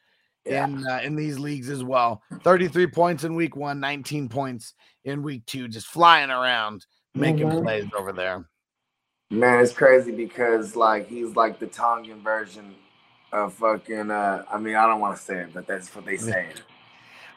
Yeah. 0.45 0.65
in 0.65 0.85
uh, 0.87 0.99
in 1.03 1.15
these 1.15 1.39
leagues 1.39 1.69
as 1.69 1.83
well. 1.83 2.21
33 2.43 2.87
points 2.87 3.23
in 3.23 3.35
week 3.35 3.55
1, 3.55 3.79
19 3.79 4.29
points 4.29 4.73
in 5.03 5.23
week 5.23 5.45
2, 5.47 5.67
just 5.67 5.87
flying 5.87 6.29
around 6.29 6.85
making 7.15 7.47
Mhm. 7.47 7.63
plays 7.63 7.85
over 7.97 8.11
there. 8.13 8.45
Man, 9.31 9.59
it's 9.59 9.73
crazy 9.73 10.11
because 10.11 10.75
like 10.75 11.07
he's 11.07 11.35
like 11.35 11.59
the 11.59 11.67
Tongan 11.67 12.21
version 12.21 12.75
of 13.31 13.53
fucking 13.55 14.11
uh 14.11 14.43
I 14.51 14.59
mean 14.59 14.75
I 14.75 14.85
don't 14.85 14.99
want 14.99 15.17
to 15.17 15.21
say 15.23 15.39
it, 15.41 15.53
but 15.53 15.65
that's 15.65 15.93
what 15.95 16.05
they 16.05 16.17
say. 16.17 16.47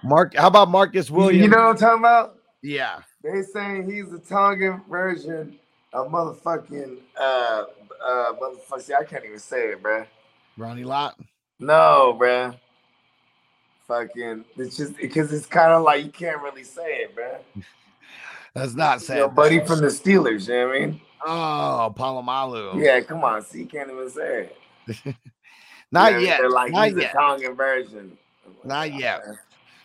Mark 0.05 0.35
how 0.35 0.48
about 0.48 0.70
Marcus 0.70 1.10
Williams? 1.10 1.44
You 1.44 1.48
know 1.51 1.62
what 1.64 1.70
I'm 1.70 1.76
talking 1.76 2.01
about? 2.01 2.35
yeah. 2.62 3.01
They 3.24 3.43
saying 3.43 3.90
he's 3.90 4.10
the 4.10 4.18
Tongan 4.18 4.82
version 4.89 5.59
of 5.94 6.09
motherfucking 6.09 6.98
uh 7.18 7.64
uh 8.05 8.32
motherfucker. 8.35 8.82
See, 8.82 8.94
I 8.94 9.05
can't 9.05 9.24
even 9.24 9.39
say 9.39 9.68
it, 9.70 9.82
bruh. 9.82 10.06
Ronnie 10.59 10.85
Lott. 10.85 11.18
No, 11.59 12.16
bruh. 12.20 12.55
Fucking 13.89 14.44
it's 14.56 14.77
just 14.77 14.97
because 14.97 15.32
it's 15.32 15.47
kind 15.47 15.73
of 15.73 15.82
like 15.82 16.05
you 16.05 16.10
can't 16.10 16.43
really 16.43 16.65
say 16.65 16.98
it, 17.02 17.16
bruh. 17.16 17.39
That's 18.55 18.74
not 18.74 19.01
saying 19.01 19.19
Your 19.19 19.28
buddy 19.28 19.60
from 19.60 19.81
the 19.81 19.86
Steelers, 19.86 20.48
you 20.48 20.55
know 20.55 20.69
what 20.69 20.77
I 20.77 20.81
mean? 20.81 21.01
Oh, 21.27 21.94
Polamalu. 21.97 22.85
Yeah, 22.85 23.01
come 23.01 23.24
on, 23.24 23.43
see, 23.44 23.60
you 23.60 23.66
can't 23.66 23.90
even 23.90 24.10
say 24.10 24.51
it. 24.86 25.16
Not 25.93 26.12
Yeah, 26.12 26.19
yet. 26.19 26.39
They're 26.40 26.51
like 26.51 26.73
Not 26.73 26.89
he's 26.89 26.97
yet. 26.98 27.12
Tongan 27.12 27.55
version. 27.55 28.19
Not 28.65 28.93
yet. 28.93 29.23
Can't 29.24 29.39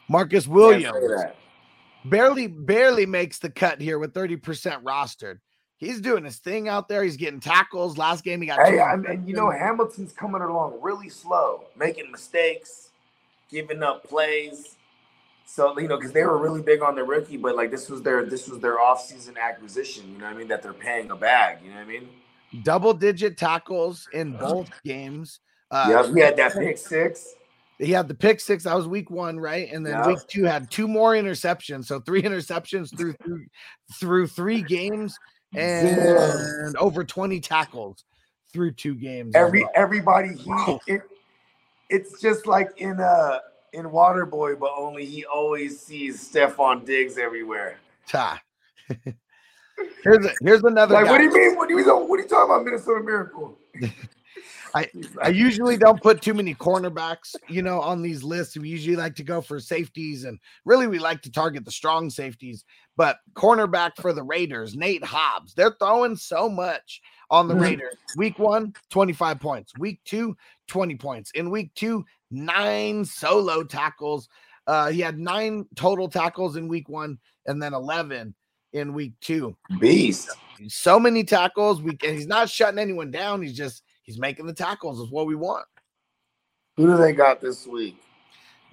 Marcus 0.09 0.47
Williams 0.47 1.23
barely 2.05 2.47
barely 2.47 3.05
makes 3.05 3.39
the 3.39 3.49
cut 3.49 3.79
here 3.79 3.99
with 3.99 4.13
30% 4.13 4.83
rostered. 4.83 5.39
He's 5.77 6.01
doing 6.01 6.23
his 6.23 6.37
thing 6.37 6.67
out 6.69 6.87
there. 6.87 7.03
He's 7.03 7.17
getting 7.17 7.39
tackles. 7.39 7.97
Last 7.97 8.23
game 8.23 8.41
he 8.41 8.47
got 8.47 8.65
Hey, 8.65 8.79
I 8.79 8.95
mean, 8.95 9.27
you 9.27 9.35
know. 9.35 9.49
Hamilton's 9.49 10.13
coming 10.13 10.41
along 10.41 10.79
really 10.81 11.09
slow, 11.09 11.63
making 11.77 12.11
mistakes, 12.11 12.89
giving 13.53 13.83
up 13.83 14.03
plays. 14.03 14.75
So 15.45 15.77
you 15.79 15.87
know, 15.87 15.97
because 15.97 16.11
they 16.11 16.23
were 16.23 16.37
really 16.37 16.61
big 16.61 16.81
on 16.81 16.95
the 16.95 17.03
rookie, 17.03 17.37
but 17.37 17.55
like 17.55 17.71
this 17.71 17.89
was 17.89 18.01
their 18.01 18.25
this 18.25 18.49
was 18.49 18.59
their 18.59 18.77
offseason 18.79 19.37
acquisition. 19.37 20.11
You 20.11 20.17
know 20.17 20.25
what 20.25 20.35
I 20.35 20.37
mean? 20.37 20.47
That 20.47 20.63
they're 20.63 20.73
paying 20.73 21.11
a 21.11 21.15
bag. 21.15 21.59
You 21.63 21.69
know 21.69 21.77
what 21.77 21.83
I 21.83 21.87
mean? 21.87 22.09
double 22.61 22.93
digit 22.93 23.37
tackles 23.37 24.07
in 24.13 24.33
both 24.33 24.69
games. 24.83 25.39
Uh, 25.71 25.87
yeah, 25.89 26.11
we 26.11 26.21
had 26.21 26.37
that 26.37 26.53
pick 26.53 26.77
six. 26.77 27.35
He 27.79 27.91
had 27.91 28.07
the 28.07 28.13
pick 28.13 28.39
six. 28.39 28.63
That 28.63 28.75
was 28.75 28.87
week 28.87 29.09
one, 29.09 29.39
right? 29.39 29.71
And 29.71 29.85
then 29.85 29.93
Yeah. 29.93 30.07
week 30.07 30.19
two 30.29 30.43
had 30.43 30.69
two 30.69 30.87
more 30.87 31.13
interceptions. 31.13 31.85
So 31.85 31.99
three 31.99 32.21
interceptions 32.23 32.95
through 32.95 33.13
through, 33.23 33.45
through 33.99 34.27
three 34.27 34.61
games 34.61 35.17
and 35.55 36.77
over 36.77 37.03
20 37.03 37.39
tackles 37.39 38.03
through 38.53 38.73
two 38.73 38.95
games. 38.95 39.35
Every 39.35 39.65
everybody 39.75 40.35
he 40.35 40.51
it's 41.93 42.19
just 42.19 42.47
like 42.47 42.69
in 42.77 42.99
uh 42.99 43.39
in 43.73 43.85
Waterboy, 43.85 44.59
but 44.59 44.71
only 44.75 45.05
he 45.05 45.25
always 45.25 45.79
sees 45.79 46.27
Stefon 46.29 46.85
Diggs 46.85 47.17
everywhere. 47.17 47.77
Ta. 48.07 48.41
here's 50.03 50.25
a, 50.25 50.31
here's 50.41 50.63
another 50.63 50.93
Like, 50.95 51.05
guy. 51.05 51.11
what 51.11 51.17
do 51.19 51.23
you 51.25 51.33
mean? 51.33 51.55
What 51.55 51.69
do 51.69 51.77
you 51.77 51.83
what 51.85 52.19
are 52.19 52.23
you 52.23 52.27
talking 52.27 52.51
about, 52.51 52.65
Minnesota 52.65 53.03
Miracle? 53.03 53.57
I- 54.75 54.89
I 55.21 55.29
usually 55.29 55.77
don't 55.77 56.01
put 56.01 56.21
too 56.21 56.33
many 56.33 56.55
cornerbacks, 56.55 57.35
you 57.47 57.61
know, 57.61 57.79
on 57.79 58.01
these 58.01 58.23
lists. 58.23 58.57
We 58.57 58.69
usually 58.69 58.95
like 58.95 59.15
to 59.17 59.23
go 59.23 59.39
for 59.41 59.59
safeties, 59.59 60.23
and 60.23 60.39
really 60.65 60.87
we 60.87 60.97
like 60.99 61.21
to 61.23 61.31
target 61.31 61.63
the 61.65 61.71
strong 61.71 62.09
safeties. 62.09 62.65
But 62.97 63.19
cornerback 63.35 63.91
for 64.01 64.13
the 64.13 64.23
Raiders, 64.23 64.75
Nate 64.75 65.03
Hobbs, 65.03 65.53
they're 65.53 65.75
throwing 65.79 66.15
so 66.15 66.49
much 66.49 67.01
on 67.29 67.47
the 67.47 67.53
Mhm. 67.53 67.61
Raiders. 67.61 67.95
Week 68.17 68.39
one, 68.39 68.73
25 68.89 69.39
points. 69.39 69.73
Week 69.77 69.99
two, 70.05 70.35
20 70.67 70.95
points. 70.95 71.31
In 71.35 71.49
week 71.51 71.71
two, 71.75 72.03
nine 72.31 73.05
solo 73.05 73.63
tackles. 73.63 74.27
Uh, 74.65 74.89
he 74.89 75.01
had 75.01 75.19
nine 75.19 75.65
total 75.75 76.07
tackles 76.09 76.55
in 76.55 76.67
week 76.67 76.89
one, 76.89 77.19
and 77.45 77.61
then 77.61 77.73
11 77.73 78.33
in 78.71 78.93
week 78.93 79.13
two. 79.21 79.55
beast. 79.79 80.29
So 80.67 80.99
many 80.99 81.23
tackles. 81.23 81.81
We 81.81 81.91
and 81.91 82.15
he's 82.17 82.27
not 82.27 82.49
shutting 82.49 82.79
anyone 82.79 83.11
down. 83.11 83.41
He's 83.41 83.55
just 83.57 83.83
he's 84.03 84.19
making 84.19 84.45
the 84.45 84.53
tackles. 84.53 84.99
Is 84.99 85.11
what 85.11 85.27
we 85.27 85.35
want. 85.35 85.65
Who 86.77 86.87
do 86.87 86.97
they 86.97 87.11
got 87.11 87.41
this 87.41 87.67
week? 87.67 87.97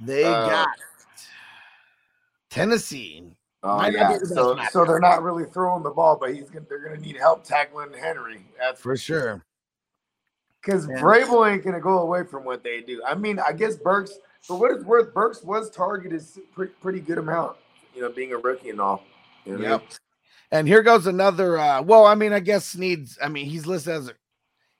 They 0.02 0.24
Uh, 0.24 0.48
got 0.48 0.69
Tennessee. 2.51 3.24
Oh 3.62 3.85
yeah, 3.86 4.09
be 4.09 4.15
the 4.15 4.20
best 4.20 4.35
so 4.35 4.59
so 4.70 4.85
they're 4.85 5.01
not 5.01 5.23
really 5.23 5.44
throwing 5.44 5.82
the 5.82 5.90
ball, 5.90 6.16
but 6.16 6.35
he's 6.35 6.48
gonna 6.48 6.65
they're 6.69 6.78
gonna 6.78 7.01
need 7.01 7.16
help 7.16 7.44
tackling 7.44 7.93
Henry. 7.93 8.44
That's 8.59 8.81
For 8.81 8.97
sure. 8.97 9.44
because. 10.61 10.86
Vrabel 10.86 11.51
ain't 11.51 11.65
gonna 11.65 11.81
go 11.81 11.98
away 11.98 12.24
from 12.24 12.44
what 12.44 12.62
they 12.62 12.81
do. 12.81 13.02
I 13.07 13.15
mean, 13.15 13.39
I 13.39 13.52
guess 13.52 13.77
Burks, 13.77 14.19
for 14.47 14.57
what 14.59 14.70
it's 14.73 14.85
worth, 14.85 15.12
Burks 15.12 15.43
was 15.43 15.70
targeted 15.70 16.23
pretty 16.55 16.73
pretty 16.81 17.01
good 17.01 17.19
amount. 17.19 17.57
You 17.94 18.02
know, 18.02 18.11
being 18.11 18.32
a 18.32 18.39
rookie 18.39 18.70
and 18.70 18.81
all. 18.81 19.02
You 19.44 19.52
know 19.52 19.59
what 19.59 19.66
I 19.66 19.70
Yep. 19.70 19.81
mean? 19.81 19.89
And 20.52 20.69
here 20.69 20.82
goes 20.82 21.07
another. 21.07 21.59
uh 21.59 21.82
Well, 21.82 22.07
I 22.07 22.15
mean, 22.15 22.32
I 22.32 22.40
guess 22.40 22.74
needs. 22.77 23.19
I 23.23 23.28
mean, 23.28 23.47
he's 23.47 23.66
listed 23.66 23.93
as 23.93 24.09
a. 24.09 24.15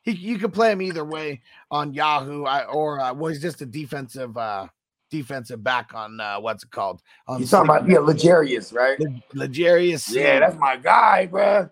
He, 0.03 0.13
you 0.13 0.39
could 0.39 0.53
play 0.53 0.73
him 0.73 0.81
either 0.83 1.05
way 1.05 1.43
on 1.71 1.93
Yahoo, 1.93 2.45
I, 2.45 2.65
or 2.65 3.01
uh, 3.01 3.13
well, 3.13 3.31
he's 3.31 3.43
just 3.43 3.61
a 3.63 3.67
defensive 3.67 4.37
uh 4.37 4.67
defensive 5.11 5.63
back 5.63 5.93
on 5.95 6.21
uh 6.21 6.39
what's 6.41 6.65
it 6.65 6.71
called? 6.71 7.03
On 7.27 7.41
You 7.41 7.47
talking 7.47 7.69
about 7.69 7.89
yeah, 7.89 7.99
L'Jarius, 7.99 8.75
right? 8.75 8.99
Le- 9.01 9.45
L'Jarius. 9.45 10.11
Yeah, 10.13 10.41
that's 10.41 10.57
my 10.57 10.77
guy, 10.77 11.29
bruh. 11.31 11.71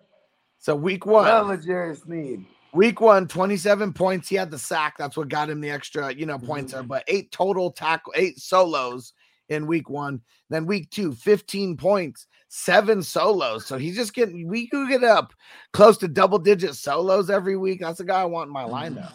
so 0.59 0.75
week 0.75 1.05
one. 1.05 1.25
Love 1.25 1.47
L'Jarius 1.47 2.03
Sneed. 2.03 2.45
Week 2.71 3.01
one, 3.01 3.27
27 3.27 3.93
points. 3.93 4.29
He 4.29 4.35
had 4.35 4.51
the 4.51 4.59
sack. 4.59 4.95
That's 4.99 5.17
what 5.17 5.27
got 5.27 5.49
him 5.49 5.59
the 5.59 5.71
extra, 5.71 6.13
you 6.13 6.27
know, 6.27 6.37
points 6.37 6.73
there. 6.73 6.83
But 6.83 7.03
eight 7.07 7.31
total 7.31 7.71
tackle, 7.71 8.13
eight 8.15 8.37
solos 8.37 9.13
in 9.49 9.67
week 9.67 9.89
one. 9.89 10.21
Then 10.49 10.65
week 10.65 10.89
two, 10.89 11.13
15 11.13 11.77
points, 11.77 12.27
seven 12.47 13.03
solos. 13.03 13.65
So 13.65 13.77
he's 13.77 13.95
just 13.95 14.13
getting, 14.13 14.47
we 14.47 14.67
could 14.67 14.89
get 14.89 15.03
up 15.03 15.33
close 15.73 15.97
to 15.97 16.07
double 16.07 16.39
digit 16.39 16.75
solos 16.75 17.29
every 17.29 17.57
week. 17.57 17.81
That's 17.81 17.99
the 17.99 18.05
guy 18.05 18.21
I 18.21 18.25
want 18.25 18.47
in 18.47 18.53
my 18.53 18.63
lineup. 18.63 19.13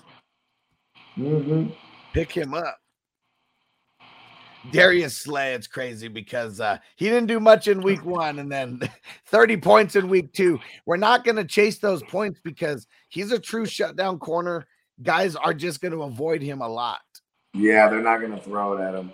Mm-hmm. 1.17 1.71
Pick 2.13 2.33
him 2.33 2.55
up. 2.55 2.79
Darius 4.71 5.19
Slay, 5.19 5.53
it's 5.53 5.67
crazy 5.67 6.09
because 6.09 6.59
uh, 6.59 6.79
he 6.97 7.07
didn't 7.07 7.27
do 7.27 7.39
much 7.39 7.69
in 7.69 7.83
week 7.83 8.03
one 8.05 8.39
and 8.39 8.51
then 8.51 8.81
30 9.27 9.59
points 9.59 9.95
in 9.95 10.09
week 10.09 10.33
two. 10.33 10.59
We're 10.87 10.97
not 10.97 11.23
going 11.23 11.37
to 11.37 11.45
chase 11.45 11.79
those 11.79 12.03
points 12.05 12.41
because 12.43 12.87
he's 13.11 13.31
a 13.31 13.39
true 13.39 13.67
shutdown 13.67 14.19
corner. 14.19 14.67
Guys 15.03 15.37
are 15.37 15.53
just 15.53 15.83
going 15.83 15.93
to 15.93 16.05
avoid 16.05 16.41
him 16.41 16.63
a 16.63 16.69
lot. 16.69 17.01
Yeah, 17.55 17.89
they're 17.89 18.03
not 18.03 18.21
gonna 18.21 18.41
throw 18.41 18.77
it 18.77 18.83
at 18.83 18.95
him. 18.95 19.13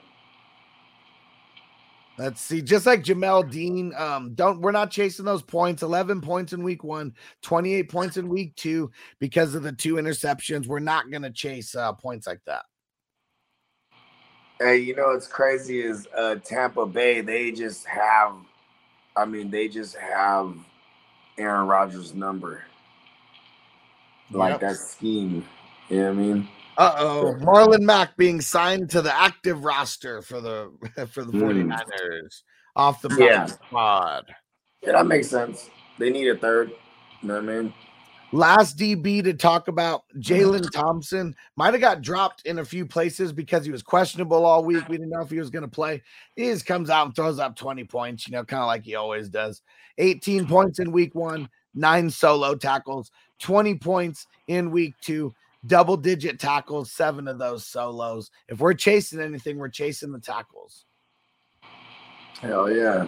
Let's 2.20 2.42
see, 2.42 2.60
just 2.60 2.84
like 2.84 3.02
Jamel 3.02 3.50
Dean, 3.50 3.94
um, 3.96 4.34
don't 4.34 4.60
we're 4.60 4.72
not 4.72 4.90
chasing 4.90 5.24
those 5.24 5.40
points. 5.40 5.82
11 5.82 6.20
points 6.20 6.52
in 6.52 6.62
week 6.62 6.84
one, 6.84 7.14
28 7.40 7.88
points 7.88 8.18
in 8.18 8.28
week 8.28 8.54
two 8.56 8.90
because 9.20 9.54
of 9.54 9.62
the 9.62 9.72
two 9.72 9.94
interceptions. 9.94 10.66
We're 10.66 10.80
not 10.80 11.10
going 11.10 11.22
to 11.22 11.30
chase 11.30 11.74
uh, 11.74 11.94
points 11.94 12.26
like 12.26 12.40
that. 12.44 12.66
Hey, 14.58 14.76
you 14.76 14.94
know 14.94 15.06
what's 15.06 15.26
crazy 15.26 15.80
is 15.80 16.08
uh 16.14 16.34
Tampa 16.44 16.84
Bay, 16.84 17.22
they 17.22 17.52
just 17.52 17.86
have 17.86 18.34
I 19.16 19.24
mean, 19.24 19.50
they 19.50 19.68
just 19.68 19.96
have 19.96 20.54
Aaron 21.38 21.68
Rodgers' 21.68 22.14
number. 22.14 22.64
Like 24.30 24.50
Yep. 24.50 24.60
that 24.60 24.76
scheme. 24.76 25.42
You 25.88 25.96
know 25.96 26.04
what 26.04 26.10
I 26.10 26.14
mean? 26.16 26.48
Uh 26.76 26.94
oh, 26.98 27.36
Marlon 27.40 27.82
Mack 27.82 28.16
being 28.16 28.40
signed 28.40 28.90
to 28.90 29.02
the 29.02 29.14
active 29.14 29.64
roster 29.64 30.22
for 30.22 30.40
the 30.40 30.70
for 31.12 31.24
the 31.24 31.32
Hmm. 31.32 31.42
49ers 31.42 32.42
off 32.76 33.02
the 33.02 33.08
Yeah. 33.10 33.16
practice 33.16 33.54
squad. 33.66 34.24
Yeah, 34.82 34.92
that 34.92 35.06
makes 35.06 35.28
sense. 35.28 35.68
They 35.98 36.10
need 36.10 36.28
a 36.28 36.36
third. 36.36 36.70
You 37.20 37.28
know 37.28 37.34
what 37.34 37.44
I 37.44 37.46
mean? 37.62 37.74
Last 38.32 38.78
DB 38.78 39.24
to 39.24 39.34
talk 39.34 39.68
about 39.68 40.04
Jalen 40.18 40.70
Thompson 40.70 41.34
might 41.56 41.74
have 41.74 41.80
got 41.80 42.00
dropped 42.00 42.46
in 42.46 42.60
a 42.60 42.64
few 42.64 42.86
places 42.86 43.32
because 43.32 43.64
he 43.64 43.72
was 43.72 43.82
questionable 43.82 44.46
all 44.46 44.64
week. 44.64 44.88
We 44.88 44.96
didn't 44.96 45.10
know 45.10 45.20
if 45.20 45.30
he 45.30 45.38
was 45.40 45.50
going 45.50 45.64
to 45.64 45.68
play. 45.68 46.02
He 46.36 46.44
just 46.44 46.64
comes 46.64 46.88
out 46.88 47.06
and 47.06 47.14
throws 47.16 47.38
up 47.40 47.56
20 47.56 47.84
points, 47.84 48.26
you 48.26 48.32
know, 48.32 48.44
kind 48.44 48.62
of 48.62 48.68
like 48.68 48.84
he 48.84 48.94
always 48.94 49.28
does. 49.28 49.60
18 49.98 50.46
points 50.46 50.78
in 50.78 50.92
week 50.92 51.14
one, 51.14 51.48
nine 51.74 52.08
solo 52.08 52.54
tackles, 52.54 53.10
20 53.40 53.74
points 53.74 54.26
in 54.46 54.70
week 54.70 54.94
two, 55.02 55.34
double 55.66 55.96
digit 55.96 56.38
tackles, 56.38 56.92
seven 56.92 57.28
of 57.28 57.38
those 57.38 57.66
solos. 57.66 58.30
If 58.48 58.60
we're 58.60 58.74
chasing 58.74 59.20
anything, 59.20 59.58
we're 59.58 59.68
chasing 59.68 60.12
the 60.12 60.20
tackles. 60.20 60.84
Hell 62.40 62.70
yeah. 62.70 63.06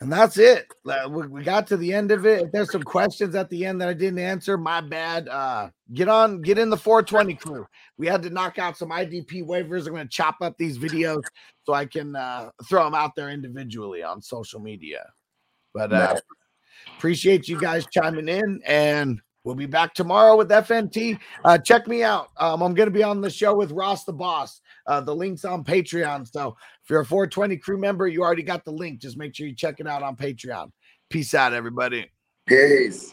And 0.00 0.12
that's 0.12 0.36
it. 0.36 0.66
We 0.84 1.26
we 1.28 1.42
got 1.44 1.66
to 1.68 1.78
the 1.78 1.94
end 1.94 2.10
of 2.10 2.26
it. 2.26 2.42
If 2.42 2.52
there's 2.52 2.70
some 2.70 2.82
questions 2.82 3.34
at 3.34 3.48
the 3.48 3.64
end 3.64 3.80
that 3.80 3.88
I 3.88 3.94
didn't 3.94 4.18
answer, 4.18 4.58
my 4.58 4.82
bad. 4.82 5.28
Uh, 5.28 5.70
get 5.94 6.08
on, 6.08 6.42
get 6.42 6.58
in 6.58 6.68
the 6.68 6.76
420 6.76 7.34
crew. 7.36 7.66
We 7.96 8.06
had 8.06 8.22
to 8.24 8.30
knock 8.30 8.58
out 8.58 8.76
some 8.76 8.90
IDP 8.90 9.44
waivers. 9.46 9.86
I'm 9.86 9.94
going 9.94 10.06
to 10.06 10.12
chop 10.12 10.36
up 10.42 10.58
these 10.58 10.78
videos 10.78 11.22
so 11.64 11.72
I 11.72 11.86
can 11.86 12.16
uh, 12.16 12.50
throw 12.68 12.84
them 12.84 12.94
out 12.94 13.12
there 13.16 13.30
individually 13.30 14.02
on 14.02 14.20
social 14.20 14.60
media. 14.60 15.08
But 15.72 15.92
uh, 15.92 16.16
appreciate 16.98 17.48
you 17.48 17.58
guys 17.58 17.86
chiming 17.90 18.28
in, 18.28 18.60
and 18.66 19.22
we'll 19.44 19.54
be 19.54 19.66
back 19.66 19.94
tomorrow 19.94 20.36
with 20.36 20.48
FNT. 20.48 21.18
Uh, 21.44 21.58
check 21.58 21.86
me 21.86 22.02
out. 22.02 22.28
Um, 22.38 22.62
I'm 22.62 22.74
going 22.74 22.88
to 22.88 22.94
be 22.94 23.02
on 23.02 23.20
the 23.20 23.30
show 23.30 23.54
with 23.54 23.70
Ross 23.70 24.04
the 24.04 24.12
Boss. 24.12 24.60
Uh, 24.86 25.00
the 25.00 25.14
link's 25.14 25.44
on 25.44 25.64
Patreon. 25.64 26.30
So 26.30 26.56
if 26.82 26.90
you're 26.90 27.00
a 27.00 27.06
420 27.06 27.56
crew 27.58 27.78
member, 27.78 28.06
you 28.08 28.22
already 28.22 28.42
got 28.42 28.64
the 28.64 28.72
link. 28.72 29.00
Just 29.00 29.16
make 29.16 29.34
sure 29.34 29.46
you 29.46 29.54
check 29.54 29.80
it 29.80 29.86
out 29.86 30.02
on 30.02 30.16
Patreon. 30.16 30.70
Peace 31.10 31.34
out, 31.34 31.52
everybody. 31.52 32.10
Peace. 32.46 33.12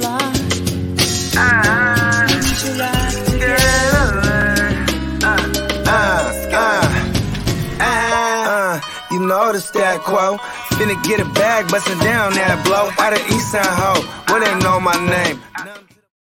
know 9.31 9.53
the 9.53 9.61
stat 9.61 10.01
quo. 10.01 10.37
Finna 10.75 11.01
get 11.03 11.21
a 11.21 11.25
bag, 11.39 11.69
bustin' 11.71 11.97
down 11.99 12.33
that 12.33 12.59
blow. 12.65 12.91
Out 12.99 13.13
of 13.13 13.23
East 13.31 13.51
Side 13.51 13.63
Ho, 13.63 13.93
where 14.27 14.41
they 14.43 14.53
know 14.59 14.79
my 14.79 14.97
name. 15.07 15.39